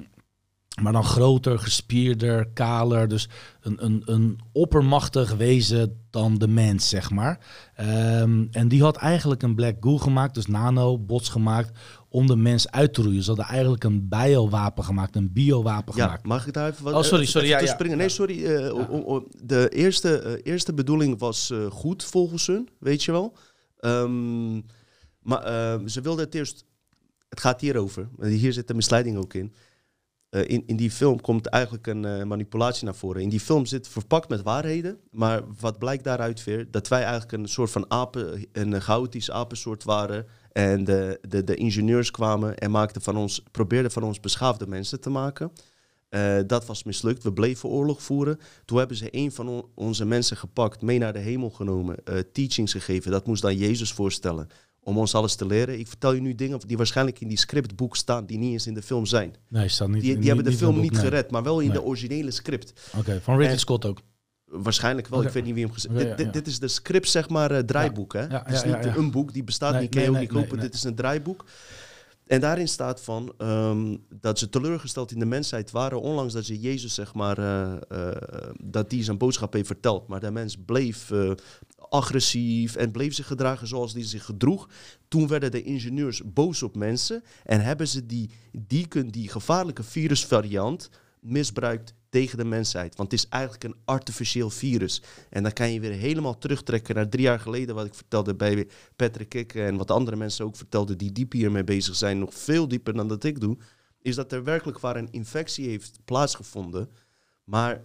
maar 0.82 0.94
dan 0.94 1.04
groter, 1.04 1.60
gespierder, 1.60 2.48
kaler. 2.54 3.08
Dus 3.08 3.30
een, 3.62 3.86
een, 3.86 4.02
een 4.06 4.40
oppermachtig 4.52 5.36
wezen 5.36 6.02
dan 6.10 6.38
de 6.38 6.48
mens, 6.48 6.90
zeg 6.90 7.12
maar. 7.12 7.40
Ehm, 7.76 8.46
en 8.52 8.68
die 8.68 8.82
had 8.82 8.96
eigenlijk 8.98 9.44
een 9.44 9.56
black 9.56 9.76
goo 9.80 9.98
gemaakt, 9.98 10.34
dus 10.36 10.46
nanobots 10.46 11.30
gemaakt, 11.30 11.78
om 12.10 12.28
de 12.28 12.36
mens 12.36 12.72
uit 12.72 12.94
te 12.94 13.02
roeien. 13.02 13.22
Ze 13.24 13.28
hadden 13.28 13.46
eigenlijk 13.48 13.84
een 13.84 14.08
biowapen 14.10 14.84
gemaakt, 14.84 15.16
een 15.16 15.34
biowapen 15.34 15.94
Ja, 15.96 16.04
gemaakt. 16.04 16.26
mag 16.26 16.48
ik 16.48 16.54
daar 16.54 16.70
even 16.72 16.84
wat 16.84 16.94
Oh, 16.94 17.02
sorry, 17.02 17.24
eh, 17.24 17.30
sorry, 17.30 17.48
even 17.54 17.66
ja, 17.66 17.74
springen? 17.74 17.98
Nee, 17.98 18.10
sorry. 18.10 18.46
eh, 18.46 18.76
o- 18.76 18.88
o- 18.90 19.04
o- 19.16 19.28
de 19.44 19.70
eerste, 19.70 20.20
eh, 20.20 20.52
eerste 20.52 20.74
bedoeling 20.74 21.20
was 21.20 21.50
eh, 21.52 21.66
goed 21.72 22.04
volgens 22.04 22.48
hun, 22.48 22.70
weet 22.80 23.04
je 23.04 23.12
wel. 23.12 23.38
Ehm, 23.80 24.56
maar 25.22 25.44
eh, 25.44 25.80
ze 25.86 26.02
wilden 26.02 26.26
het 26.26 26.36
eerst... 26.36 26.66
Het 27.30 27.40
gaat 27.40 27.62
hierover. 27.62 28.10
Hier 28.22 28.54
zit 28.54 28.68
de 28.68 28.74
misleiding 28.74 29.18
ook 29.18 29.34
in. 29.34 29.54
Eh, 30.36 30.42
in, 30.48 30.64
in 30.66 30.76
die 30.76 30.92
film 30.92 31.22
komt 31.22 31.46
eigenlijk 31.46 31.88
een 31.88 32.06
eh, 32.06 32.24
manipulatie 32.24 32.86
naar 32.86 32.96
voren. 32.96 33.22
In 33.22 33.30
die 33.30 33.40
film 33.40 33.66
zit 33.66 33.88
verpakt 33.88 34.30
met 34.30 34.42
waarheden. 34.42 34.98
Maar 35.12 35.42
wat 35.60 35.78
blijkt 35.80 36.04
daaruit 36.04 36.44
weer? 36.44 36.72
Dat 36.72 36.88
wij 36.88 37.02
eigenlijk 37.02 37.32
een 37.32 37.48
soort 37.48 37.72
van 37.72 37.86
apen, 37.92 38.46
een 38.52 38.82
chaotisch 38.82 39.32
apensoort 39.32 39.84
waren. 39.84 40.26
En 40.52 40.84
de, 40.84 41.20
de, 41.30 41.44
de 41.44 41.56
ingenieurs 41.56 42.12
kwamen 42.12 42.58
en 42.58 42.72
maakten 42.72 43.02
van 43.02 43.18
ons, 43.18 43.44
probeerden 43.52 43.92
van 43.92 44.04
ons 44.04 44.20
beschaafde 44.20 44.68
mensen 44.68 45.00
te 45.00 45.10
maken. 45.10 45.52
Eh, 46.10 46.38
dat 46.48 46.66
was 46.66 46.84
mislukt. 46.84 47.24
We 47.24 47.34
bleven 47.34 47.70
oorlog 47.70 48.02
voeren. 48.02 48.40
Toen 48.66 48.78
hebben 48.78 48.98
ze 48.98 49.08
een 49.12 49.32
van 49.32 49.48
on- 49.48 49.66
onze 49.76 50.06
mensen 50.06 50.38
gepakt, 50.38 50.82
mee 50.82 50.98
naar 50.98 51.14
de 51.14 51.20
hemel 51.20 51.50
genomen, 51.50 51.96
teachings 52.32 52.72
gegeven. 52.72 53.12
Dat 53.12 53.28
moest 53.28 53.42
dan 53.42 53.58
Jezus 53.58 53.94
voorstellen. 53.94 54.48
Om 54.88 54.98
ons 54.98 55.16
alles 55.16 55.36
te 55.36 55.46
leren. 55.46 55.80
Ik 55.80 55.88
vertel 55.88 56.14
je 56.14 56.22
nu 56.22 56.36
dingen 56.36 56.60
die 56.68 56.78
waarschijnlijk 56.78 57.20
in 57.20 57.28
die 57.28 57.38
scriptboek 57.38 57.96
staan, 57.96 58.26
die 58.26 58.38
niet 58.38 58.52
eens 58.52 58.68
in 58.68 58.74
de 58.74 58.82
film 58.82 59.06
zijn. 59.06 59.36
Nee, 59.50 59.68
staat 59.68 59.88
niet. 59.88 60.02
Die, 60.02 60.10
die 60.10 60.18
niet- 60.18 60.28
hebben 60.28 60.44
de 60.44 60.50
niet 60.50 60.60
film 60.60 60.80
niet 60.80 60.92
nee. 60.92 61.02
gered, 61.02 61.32
maar 61.32 61.44
wel 61.44 61.60
in 61.60 61.68
Nee. 61.68 61.78
de 61.78 61.84
originele 61.84 62.32
script. 62.32 62.74
Oké, 62.98 63.22
van 63.22 63.34
Ridley 63.36 63.54
En- 63.54 63.60
Scott 63.60 63.86
ook. 63.86 64.00
Waarschijnlijk 64.46 65.08
wel, 65.08 65.24
ik 65.24 65.30
weet 65.30 65.44
niet 65.44 65.54
wie 65.54 65.64
hem 65.64 65.74
gezet 65.74 65.92
Oké, 65.92 66.30
dit, 66.32 66.48
is 66.48 66.60
de 66.60 66.68
script, 66.68 67.10
zeg 67.10 67.30
maar, 67.30 67.52
eh, 67.52 67.60
draaiboek. 67.60 68.14
Hè? 68.14 68.28
het 68.28 68.52
is 68.52 68.64
niet 68.64 68.86
een 68.96 69.12
boek, 69.12 69.34
die 69.34 69.44
bestaat 69.44 69.72
Nee, 69.72 69.82
niet, 69.82 69.90
kan 69.90 70.02
je 70.04 70.10
ook 70.10 70.20
niet 70.20 70.30
kopen. 70.32 70.60
Dit 70.60 70.74
is 70.74 70.84
een 70.84 70.96
draaiboek. 70.96 71.46
En 72.26 72.40
daarin 72.42 72.68
staat 72.68 73.02
van 73.02 73.34
ehm, 73.38 73.96
dat 74.20 74.40
ze 74.40 74.50
teleurgesteld 74.50 75.12
in 75.12 75.20
de 75.20 75.26
mensheid 75.26 75.72
waren, 75.72 76.02
ondanks 76.02 76.34
dat 76.34 76.46
ze 76.46 76.60
Jezus, 76.60 76.94
zeg 76.94 77.14
maar, 77.14 77.38
eh, 77.38 77.72
eh, 77.90 78.50
dat 78.64 78.90
die 78.90 79.04
zijn 79.04 79.18
boodschap 79.18 79.54
heeft 79.54 79.68
verteld. 79.68 80.08
Maar 80.08 80.20
de 80.20 80.32
mens 80.32 80.58
bleef 80.66 81.12
agressief 81.90 82.76
en 82.76 82.92
bleef 82.92 83.14
zich 83.14 83.28
gedragen 83.28 83.68
zoals 83.68 83.94
die 83.94 84.04
zich 84.04 84.26
gedroeg. 84.26 84.70
Toen 85.08 85.28
werden 85.28 85.52
de 85.52 85.64
ingenieurs 85.64 86.22
boos 86.34 86.64
op 86.64 86.76
mensen 86.76 87.24
en 87.44 87.62
hebben 87.62 87.88
ze 87.88 88.06
die, 88.06 88.30
die, 88.52 89.10
die 89.10 89.30
gevaarlijke 89.30 89.84
virusvariant 89.84 90.90
misbruikt 91.20 91.94
tegen 92.10 92.38
de 92.38 92.46
mensheid. 92.46 92.96
Want 92.96 93.12
het 93.12 93.20
is 93.20 93.30
eigenlijk 93.30 93.64
een 93.64 93.76
artificieel 93.86 94.50
virus. 94.50 95.02
En 95.30 95.44
dan 95.44 95.54
kan 95.54 95.72
je 95.72 95.80
weer 95.80 95.92
helemaal 95.92 96.38
terugtrekken 96.38 96.96
naar 96.96 97.10
drie 97.10 97.24
jaar 97.24 97.40
geleden, 97.40 97.76
wat 97.76 97.86
ik 97.86 97.94
vertelde 97.94 98.36
bij 98.36 98.68
Patrick 98.96 99.30
Kikke 99.30 99.64
en 99.64 99.78
wat 99.78 99.92
andere 99.92 100.16
mensen 100.16 100.46
ook 100.46 100.56
vertelden 100.56 100.98
die 100.98 101.12
diep 101.12 101.32
hiermee 101.32 101.64
bezig 101.64 101.96
zijn, 101.96 102.20
nog 102.20 102.34
veel 102.34 102.68
dieper 102.68 102.94
dan 102.94 103.08
dat 103.08 103.24
ik 103.24 103.40
doe, 103.40 103.58
is 104.02 104.16
dat 104.16 104.32
er 104.32 104.44
werkelijk 104.44 104.80
waar 104.80 104.96
een 104.96 105.12
infectie 105.12 105.68
heeft 105.68 106.00
plaatsgevonden, 106.06 106.90
maar, 107.44 107.84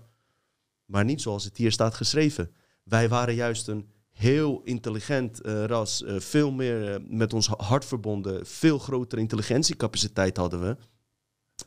maar 0.84 1.04
niet 1.04 1.20
zoals 1.20 1.44
het 1.44 1.56
hier 1.56 1.72
staat 1.72 1.94
geschreven. 1.94 2.50
Wij 2.90 3.09
waren 3.09 3.35
juist 3.35 3.68
een 3.68 3.88
heel 4.11 4.61
intelligent 4.64 5.40
eh, 5.40 5.64
ras, 5.64 6.03
eh, 6.03 6.20
veel 6.20 6.50
meer 6.50 6.94
eh, 6.94 7.00
met 7.09 7.33
ons 7.33 7.46
hart 7.46 7.85
verbonden, 7.85 8.46
veel 8.46 8.79
grotere 8.79 9.20
intelligentiecapaciteit 9.20 10.37
hadden 10.37 10.61
we. 10.61 10.76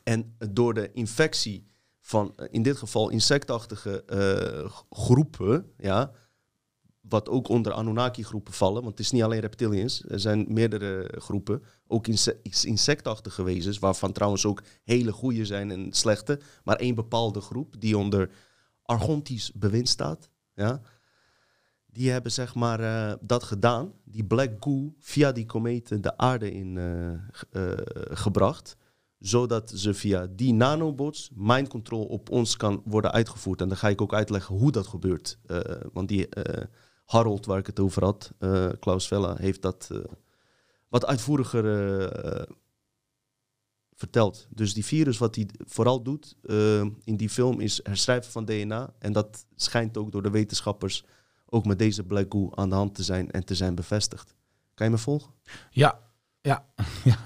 En 0.04 0.36
door 0.52 0.74
de 0.74 0.92
infectie 0.94 1.66
van 2.00 2.36
in 2.50 2.64
dit 2.64 2.78
geval 2.78 3.10
insectachtige 3.10 4.04
groepen, 4.90 5.72
ja, 5.78 6.12
wat 7.02 7.30
ook 7.30 7.48
onder 7.48 7.74
Anunnaki-groepen 7.74 8.54
vallen, 8.54 8.82
want 8.82 8.98
het 8.98 9.06
is 9.06 9.12
niet 9.12 9.24
alleen 9.24 9.40
reptilians, 9.40 10.04
er 10.08 10.20
zijn 10.20 10.46
meerdere 10.50 11.14
groepen, 11.18 11.64
ook 11.88 12.08
inse- 12.08 12.40
insectachtige 12.64 13.44
wezens, 13.44 13.80
waarvan 13.80 14.12
trouwens 14.12 14.46
ook 14.46 14.64
hele 14.84 15.12
goede 15.12 15.46
zijn 15.46 15.72
en 15.72 15.94
slechte, 15.94 16.40
maar 16.64 16.76
één 16.76 16.96
bepaalde 16.96 17.42
groep 17.42 17.76
die 17.80 17.98
onder 17.98 18.30
Argontisch 18.82 19.52
bewind 19.54 19.90
staat, 19.90 20.30
ja, 20.56 20.82
die 21.93 22.12
hebben 22.12 22.32
zeg 22.32 22.56
maar 22.56 22.79
eh, 22.79 23.13
dat 23.21 23.43
gedaan, 23.43 23.93
die 24.03 24.23
Black 24.23 24.51
Goo 24.60 24.93
via 24.99 25.32
die 25.32 25.45
kometen 25.45 26.01
de 26.01 26.17
aarde 26.17 26.51
in 26.51 26.77
eh, 26.77 27.13
eh, 27.13 27.77
gebracht 28.12 28.77
zodat 29.19 29.71
ze 29.75 29.93
via 29.93 30.27
die 30.29 30.53
nanobots 30.53 31.29
mind 31.36 31.67
control 31.67 32.06
op 32.06 32.29
ons 32.29 32.58
kan 32.58 32.82
worden 32.86 33.12
uitgevoerd. 33.12 33.62
En 33.62 33.67
dan 33.67 33.77
ga 33.77 33.89
ik 33.89 34.01
ook 34.01 34.13
uitleggen 34.13 34.56
hoe 34.56 34.71
dat 34.71 34.88
gebeurt. 34.88 35.38
Want 35.93 36.08
die 36.08 36.29
Harold, 37.06 37.45
waar 37.45 37.58
ik 37.58 37.65
het 37.65 37.79
over 37.79 38.03
had, 38.03 38.32
Klaus 38.79 39.08
Vella, 39.08 39.36
heeft 39.38 39.62
dat 39.62 39.89
wat 40.89 41.06
uitvoeriger 41.06 41.63
verteld. 43.93 44.47
Dus 44.49 44.73
die 44.73 44.85
virus, 44.85 45.17
wat 45.17 45.35
hij 45.35 45.50
vooral 45.58 46.02
doet 46.02 46.35
in 47.04 47.17
die 47.17 47.29
film, 47.29 47.60
is 47.60 47.79
herschrijven 47.83 48.31
van 48.31 48.46
DNA. 48.46 48.94
En 49.00 49.13
dat 49.13 49.46
schijnt 49.56 49.98
ook 49.98 50.12
door 50.12 50.23
de 50.23 50.31
wetenschappers 50.31 51.06
ook 51.54 51.65
met 51.65 51.79
deze 51.79 52.04
Black 52.04 52.25
Goo 52.29 52.49
aan 52.56 52.69
de 52.69 52.75
hand 52.75 52.95
te 52.95 53.04
zijn 53.04 53.31
en 53.31 53.45
te 53.45 53.56
zijn 53.56 53.75
bevestigd. 53.75 54.35
Kan 54.73 54.85
je 54.85 54.91
me 54.91 54.97
volgen? 54.97 55.31
Ja, 55.69 55.99
ja, 56.41 56.65
ja. 57.04 57.17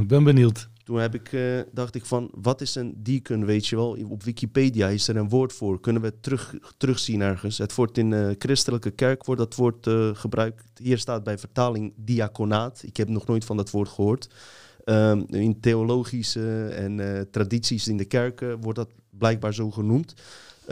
Ik 0.00 0.08
ben 0.08 0.24
benieuwd. 0.24 0.68
toen 0.84 0.98
heb 0.98 1.14
ik, 1.14 1.32
eh, 1.32 1.60
dacht 1.72 1.94
ik 1.94 2.04
van, 2.04 2.30
wat 2.34 2.60
is 2.60 2.74
een 2.74 2.94
deacon, 3.02 3.44
weet 3.44 3.66
je 3.66 3.76
wel? 3.76 3.96
Op 4.08 4.22
Wikipedia 4.22 4.88
is 4.88 5.08
er 5.08 5.16
een 5.16 5.28
woord 5.28 5.52
voor. 5.52 5.80
Kunnen 5.80 6.02
we 6.02 6.08
het 6.08 6.22
terug, 6.22 6.54
terugzien 6.76 7.20
ergens? 7.20 7.58
Het 7.58 7.74
wordt 7.74 7.98
in 7.98 8.10
de 8.10 8.34
christelijke 8.38 8.90
kerk 8.90 9.24
wordt 9.24 9.40
dat 9.40 9.54
woord 9.54 9.86
eh, 9.86 10.10
gebruikt. 10.12 10.64
Hier 10.74 10.98
staat 10.98 11.24
bij 11.24 11.38
vertaling 11.38 11.92
diaconaat. 11.96 12.82
Ik 12.82 12.96
heb 12.96 13.08
nog 13.08 13.26
nooit 13.26 13.44
van 13.44 13.56
dat 13.56 13.70
woord 13.70 13.88
gehoord. 13.88 14.28
Ehm, 14.84 15.22
in 15.28 15.60
theologische 15.60 16.68
en 16.68 17.00
eh, 17.00 17.20
tradities 17.30 17.88
in 17.88 17.96
de 17.96 18.04
kerken 18.04 18.60
wordt 18.60 18.78
dat 18.78 18.90
blijkbaar 19.10 19.54
zo 19.54 19.70
genoemd. 19.70 20.14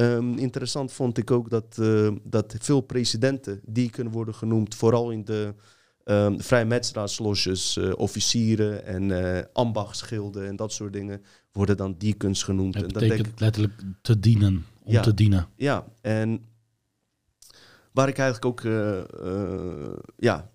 Ehm, 0.01 0.39
interessant 0.39 0.93
vond 0.93 1.19
ik 1.19 1.31
ook 1.31 1.51
dat, 1.51 1.79
eh, 1.79 2.11
dat 2.23 2.55
veel 2.59 2.81
presidenten 2.81 3.61
die 3.67 3.91
kunnen 3.91 4.13
worden 4.13 4.35
genoemd, 4.35 4.75
vooral 4.75 5.11
in 5.11 5.25
de 5.25 5.55
um, 6.05 6.41
vrijmetselaarsloges, 6.43 7.77
uh, 7.77 7.93
officieren 7.97 8.85
en 8.87 9.09
uh, 9.09 9.39
ambachtsgilden 9.53 10.47
en 10.47 10.57
dat 10.57 10.73
soort 10.73 10.93
dingen, 10.93 11.23
worden 11.53 11.77
dan 11.77 11.95
deacons 11.99 12.43
genoemd. 12.43 12.75
Het 12.75 12.83
en 12.85 12.89
dat 12.91 13.03
betekent 13.03 13.27
ik- 13.27 13.41
letterlijk 13.41 13.83
te 14.03 14.21
dienen, 14.21 14.65
om 14.83 14.93
Ja. 14.93 15.01
te 15.03 15.15
dienen. 15.15 15.49
ja, 15.57 15.87
en 16.01 16.45
waar 17.93 18.09
ik 18.09 18.19
eigenlijk 18.19 18.47
ook 18.47 18.65
eh, 18.73 18.99
eh, 18.99 19.97
ja, 20.17 20.51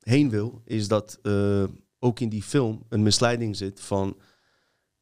heen 0.00 0.30
wil, 0.30 0.62
is 0.64 0.88
dat 0.88 1.18
eh, 1.22 1.64
ook 1.98 2.20
in 2.20 2.28
die 2.28 2.42
film 2.42 2.82
een 2.88 3.02
misleiding 3.02 3.56
zit 3.56 3.80
van 3.80 4.16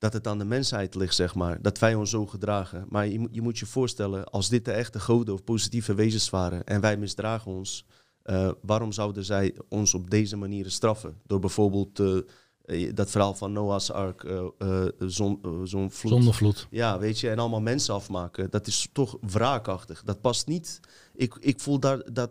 dat 0.00 0.12
het 0.12 0.26
aan 0.26 0.38
de 0.38 0.44
mensheid 0.44 0.94
ligt, 0.94 1.14
zeg 1.14 1.34
maar. 1.34 1.62
Dat 1.62 1.78
wij 1.78 1.94
ons 1.94 2.10
zo 2.10 2.26
gedragen. 2.26 2.84
Maar 2.88 3.06
je, 3.08 3.18
moet- 3.18 3.34
je 3.34 3.40
moet 3.42 3.58
je 3.58 3.66
voorstellen, 3.66 4.24
als 4.24 4.48
dit 4.48 4.64
de 4.64 4.72
echte 4.72 5.00
goden 5.00 5.34
of 5.34 5.44
positieve 5.44 5.94
wezens 5.94 6.30
waren 6.30 6.64
en 6.64 6.80
wij 6.80 6.96
misdragen 6.96 7.50
ons, 7.50 7.86
eh, 8.22 8.50
waarom 8.62 8.92
zouden 8.92 9.24
zij 9.24 9.54
ons 9.68 9.94
op 9.94 10.10
deze 10.10 10.36
manier 10.36 10.70
straffen? 10.70 11.16
Door 11.26 11.38
bijvoorbeeld 11.40 12.00
eh, 12.00 12.16
eh, 12.64 12.94
dat 12.94 13.10
verhaal 13.10 13.34
van 13.34 13.52
Noah's 13.52 13.90
ark, 13.90 14.24
eh, 14.24 14.84
zon, 14.98 15.40
zo'n 15.64 15.90
vloed. 15.90 16.12
Zonder 16.12 16.34
vloed. 16.34 16.66
Ja, 16.70 16.98
weet 16.98 17.20
je, 17.20 17.30
en 17.30 17.38
allemaal 17.38 17.60
mensen 17.60 17.94
afmaken. 17.94 18.50
Dat 18.50 18.66
is 18.66 18.88
toch 18.92 19.16
wraakachtig. 19.20 20.02
Dat 20.02 20.20
past 20.20 20.46
niet. 20.46 20.80
Ik, 21.14 21.36
ik 21.40 21.60
voel 21.60 21.80
daar, 21.80 22.12
dat, 22.12 22.30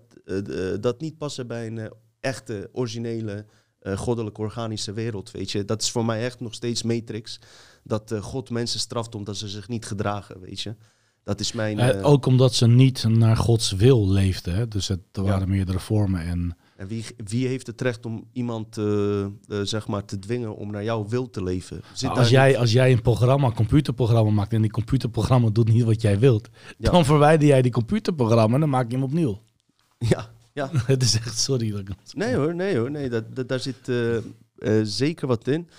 dat 0.82 1.00
niet 1.02 1.18
passen 1.18 1.48
bij 1.48 1.68
een 1.68 1.92
echte, 2.20 2.70
originele, 2.72 3.46
eh 3.80 3.98
goddelijk 3.98 4.38
organische 4.38 4.94
wereld. 4.94 5.32
Weet 5.32 5.52
je, 5.52 5.66
dat 5.66 5.82
is 5.82 5.92
voor 5.92 6.06
mij 6.06 6.24
echt 6.24 6.40
nog 6.40 6.54
steeds 6.54 6.84
Matrix. 6.84 7.40
Dat 7.84 8.12
eh, 8.12 8.22
God 8.22 8.50
mensen 8.50 8.80
straft 8.80 9.16
omdat 9.16 9.38
ze 9.38 9.48
zich 9.48 9.68
niet 9.68 9.86
gedragen. 9.86 10.40
Weet 10.40 10.62
je, 10.62 10.76
dat 11.24 11.40
is 11.40 11.52
mijn. 11.54 11.80
Eh, 11.80 12.06
ook 12.06 12.26
omdat 12.26 12.54
ze 12.54 12.68
niet 12.68 13.04
naar 13.08 13.38
Gods 13.38 13.72
wil 13.72 14.10
leefden. 14.10 14.56
Hè? 14.56 14.68
Dus 14.68 14.88
het, 14.88 15.00
er 15.12 15.24
Ja. 15.24 15.30
waren 15.30 15.50
meerdere 15.50 15.80
vormen. 15.80 16.22
En 16.22 16.58
En 16.78 16.88
wie, 16.88 17.06
wie 17.26 17.48
heeft 17.48 17.68
het 17.68 17.82
recht 17.82 18.06
om 18.06 18.24
iemand 18.34 18.78
zeg 19.64 19.88
maar 19.88 20.06
te 20.06 20.20
dwingen 20.20 20.56
om 20.56 20.72
naar 20.72 20.84
jouw 20.84 21.08
wil 21.08 21.30
te 21.30 21.44
leven? 21.44 21.82
Nou, 22.02 22.18
als, 22.18 22.30
jij, 22.30 22.48
niet- 22.48 22.58
als 22.58 22.72
jij 22.72 22.92
een 22.92 23.02
programma, 23.02 23.48
een 23.48 23.54
computerprogramma 23.54 24.32
maakt 24.32 24.54
en 24.54 24.62
die 24.62 24.72
computerprogramma 24.72 25.50
doet 25.50 25.68
niet 25.74 25.84
wat 25.84 26.02
jij 26.02 26.20
wilt, 26.20 26.50
Ja. 26.78 26.92
dan 26.92 27.06
verwijder 27.06 27.48
jij 27.48 27.62
die 27.62 27.72
computerprogramma 27.72 28.54
en 28.54 28.60
dan 28.60 28.70
maak 28.70 28.88
je 28.90 28.94
hem 28.96 29.04
opnieuw. 29.04 29.40
Ja, 29.98 30.30
ja. 30.60 30.70
het 30.94 31.04
is 31.04 31.16
echt 31.16 31.40
sorry. 31.40 31.72
Dat 31.72 31.80
ik... 31.80 31.90
Nee 32.14 32.36
hoor, 32.36 32.56
nee 32.56 32.78
hoor, 32.78 32.92
nee, 32.92 33.10
dat, 33.10 33.36
dat, 33.36 33.48
daar 33.48 33.60
zit 33.60 33.90
eh, 33.90 34.18
eh, 34.18 34.24
zeker 34.84 35.28
wat 35.28 35.48
in. 35.48 35.70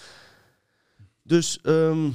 Dus 1.22 1.60
ehm, 1.62 2.10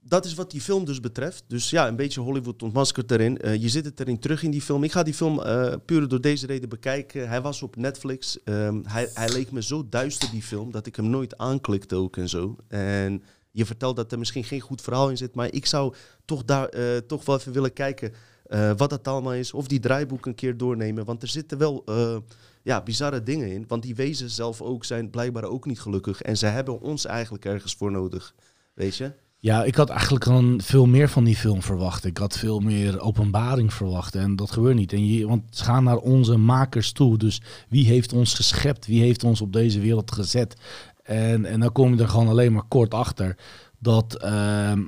dat 0.00 0.24
is 0.24 0.34
wat 0.34 0.50
die 0.50 0.60
film 0.60 0.84
dus 0.84 1.00
betreft. 1.00 1.44
Dus 1.46 1.70
ja, 1.70 1.88
een 1.88 1.96
beetje 1.96 2.20
Hollywood 2.20 2.62
ontmaskerd 2.62 3.10
erin. 3.10 3.38
Eh, 3.38 3.62
je 3.62 3.68
zit 3.68 3.84
het 3.84 4.00
erin 4.00 4.18
terug 4.18 4.42
in 4.42 4.50
die 4.50 4.62
film. 4.62 4.84
Ik 4.84 4.92
ga 4.92 5.02
die 5.02 5.14
film 5.14 5.42
puur 5.84 6.08
door 6.08 6.20
deze 6.20 6.46
reden 6.46 6.68
bekijken. 6.68 7.28
Hij 7.28 7.40
was 7.40 7.62
op 7.62 7.76
Netflix. 7.76 8.42
Ehm, 8.42 8.80
hij, 8.84 9.10
hij 9.14 9.28
leek 9.28 9.50
me 9.50 9.62
zo 9.62 9.88
duister, 9.88 10.30
die 10.30 10.42
film, 10.42 10.70
dat 10.70 10.86
ik 10.86 10.96
hem 10.96 11.10
nooit 11.10 11.38
aanklikte 11.38 11.94
ook 11.94 12.16
en 12.16 12.28
zo. 12.28 12.56
En 12.68 13.22
je 13.50 13.66
vertelt 13.66 13.96
dat 13.96 14.12
er 14.12 14.18
misschien 14.18 14.44
geen 14.44 14.60
goed 14.60 14.82
verhaal 14.82 15.10
in 15.10 15.16
zit, 15.16 15.34
maar 15.34 15.52
ik 15.52 15.66
zou 15.66 15.94
toch, 16.24 16.44
daar, 16.44 16.70
toch 17.06 17.24
wel 17.24 17.38
even 17.38 17.52
willen 17.52 17.72
kijken 17.72 18.12
eh, 18.52 18.70
wat 18.76 18.90
dat 18.90 19.08
allemaal 19.08 19.34
is. 19.34 19.52
Of 19.52 19.66
die 19.66 19.80
draaiboek 19.80 20.26
een 20.26 20.34
keer 20.34 20.56
doornemen. 20.56 21.04
Want 21.04 21.22
er 21.22 21.28
zitten 21.28 21.58
wel 21.58 21.82
eh, 21.86 22.16
ja, 22.62 22.82
bizarre 22.82 23.22
dingen 23.22 23.52
in. 23.52 23.64
Want 23.68 23.82
die 23.82 23.94
wezen 23.94 24.30
zelf 24.30 24.62
ook 24.62 24.84
zijn 24.84 25.10
blijkbaar 25.10 25.44
ook 25.44 25.66
niet 25.66 25.80
gelukkig. 25.80 26.22
En 26.22 26.36
ze 26.36 26.46
hebben 26.46 26.80
ons 26.80 27.04
eigenlijk 27.04 27.44
ergens 27.44 27.74
voor 27.74 27.90
nodig. 27.90 28.34
Weet 28.74 28.96
je? 28.96 29.12
Ja, 29.38 29.64
ik 29.64 29.74
had 29.74 29.88
eigenlijk 29.88 30.24
een, 30.26 30.62
veel 30.62 30.86
meer 30.86 31.08
van 31.08 31.24
die 31.24 31.36
film 31.36 31.62
verwacht. 31.62 32.04
Ik 32.04 32.18
had 32.18 32.38
veel 32.38 32.60
meer 32.60 33.00
openbaring 33.00 33.72
verwacht 33.72 34.14
en 34.14 34.36
dat 34.36 34.50
gebeurt 34.50 34.76
niet. 34.76 34.92
En 34.92 35.06
je, 35.06 35.26
want 35.26 35.42
ze 35.50 35.64
gaan 35.64 35.84
naar 35.84 35.98
onze 35.98 36.36
makers 36.36 36.92
toe. 36.92 37.18
Dus 37.18 37.42
wie 37.68 37.86
heeft 37.86 38.12
ons 38.12 38.34
geschept? 38.34 38.86
Wie 38.86 39.02
heeft 39.02 39.24
ons 39.24 39.40
op 39.40 39.52
deze 39.52 39.80
wereld 39.80 40.12
gezet? 40.12 40.56
En, 41.02 41.44
en 41.44 41.60
dan 41.60 41.72
kom 41.72 41.94
je 41.94 42.02
er 42.02 42.08
gewoon 42.08 42.28
alleen 42.28 42.52
maar 42.52 42.68
kort 42.68 42.94
achter 42.94 43.36
dat... 43.78 44.14
ehm, 44.14 44.80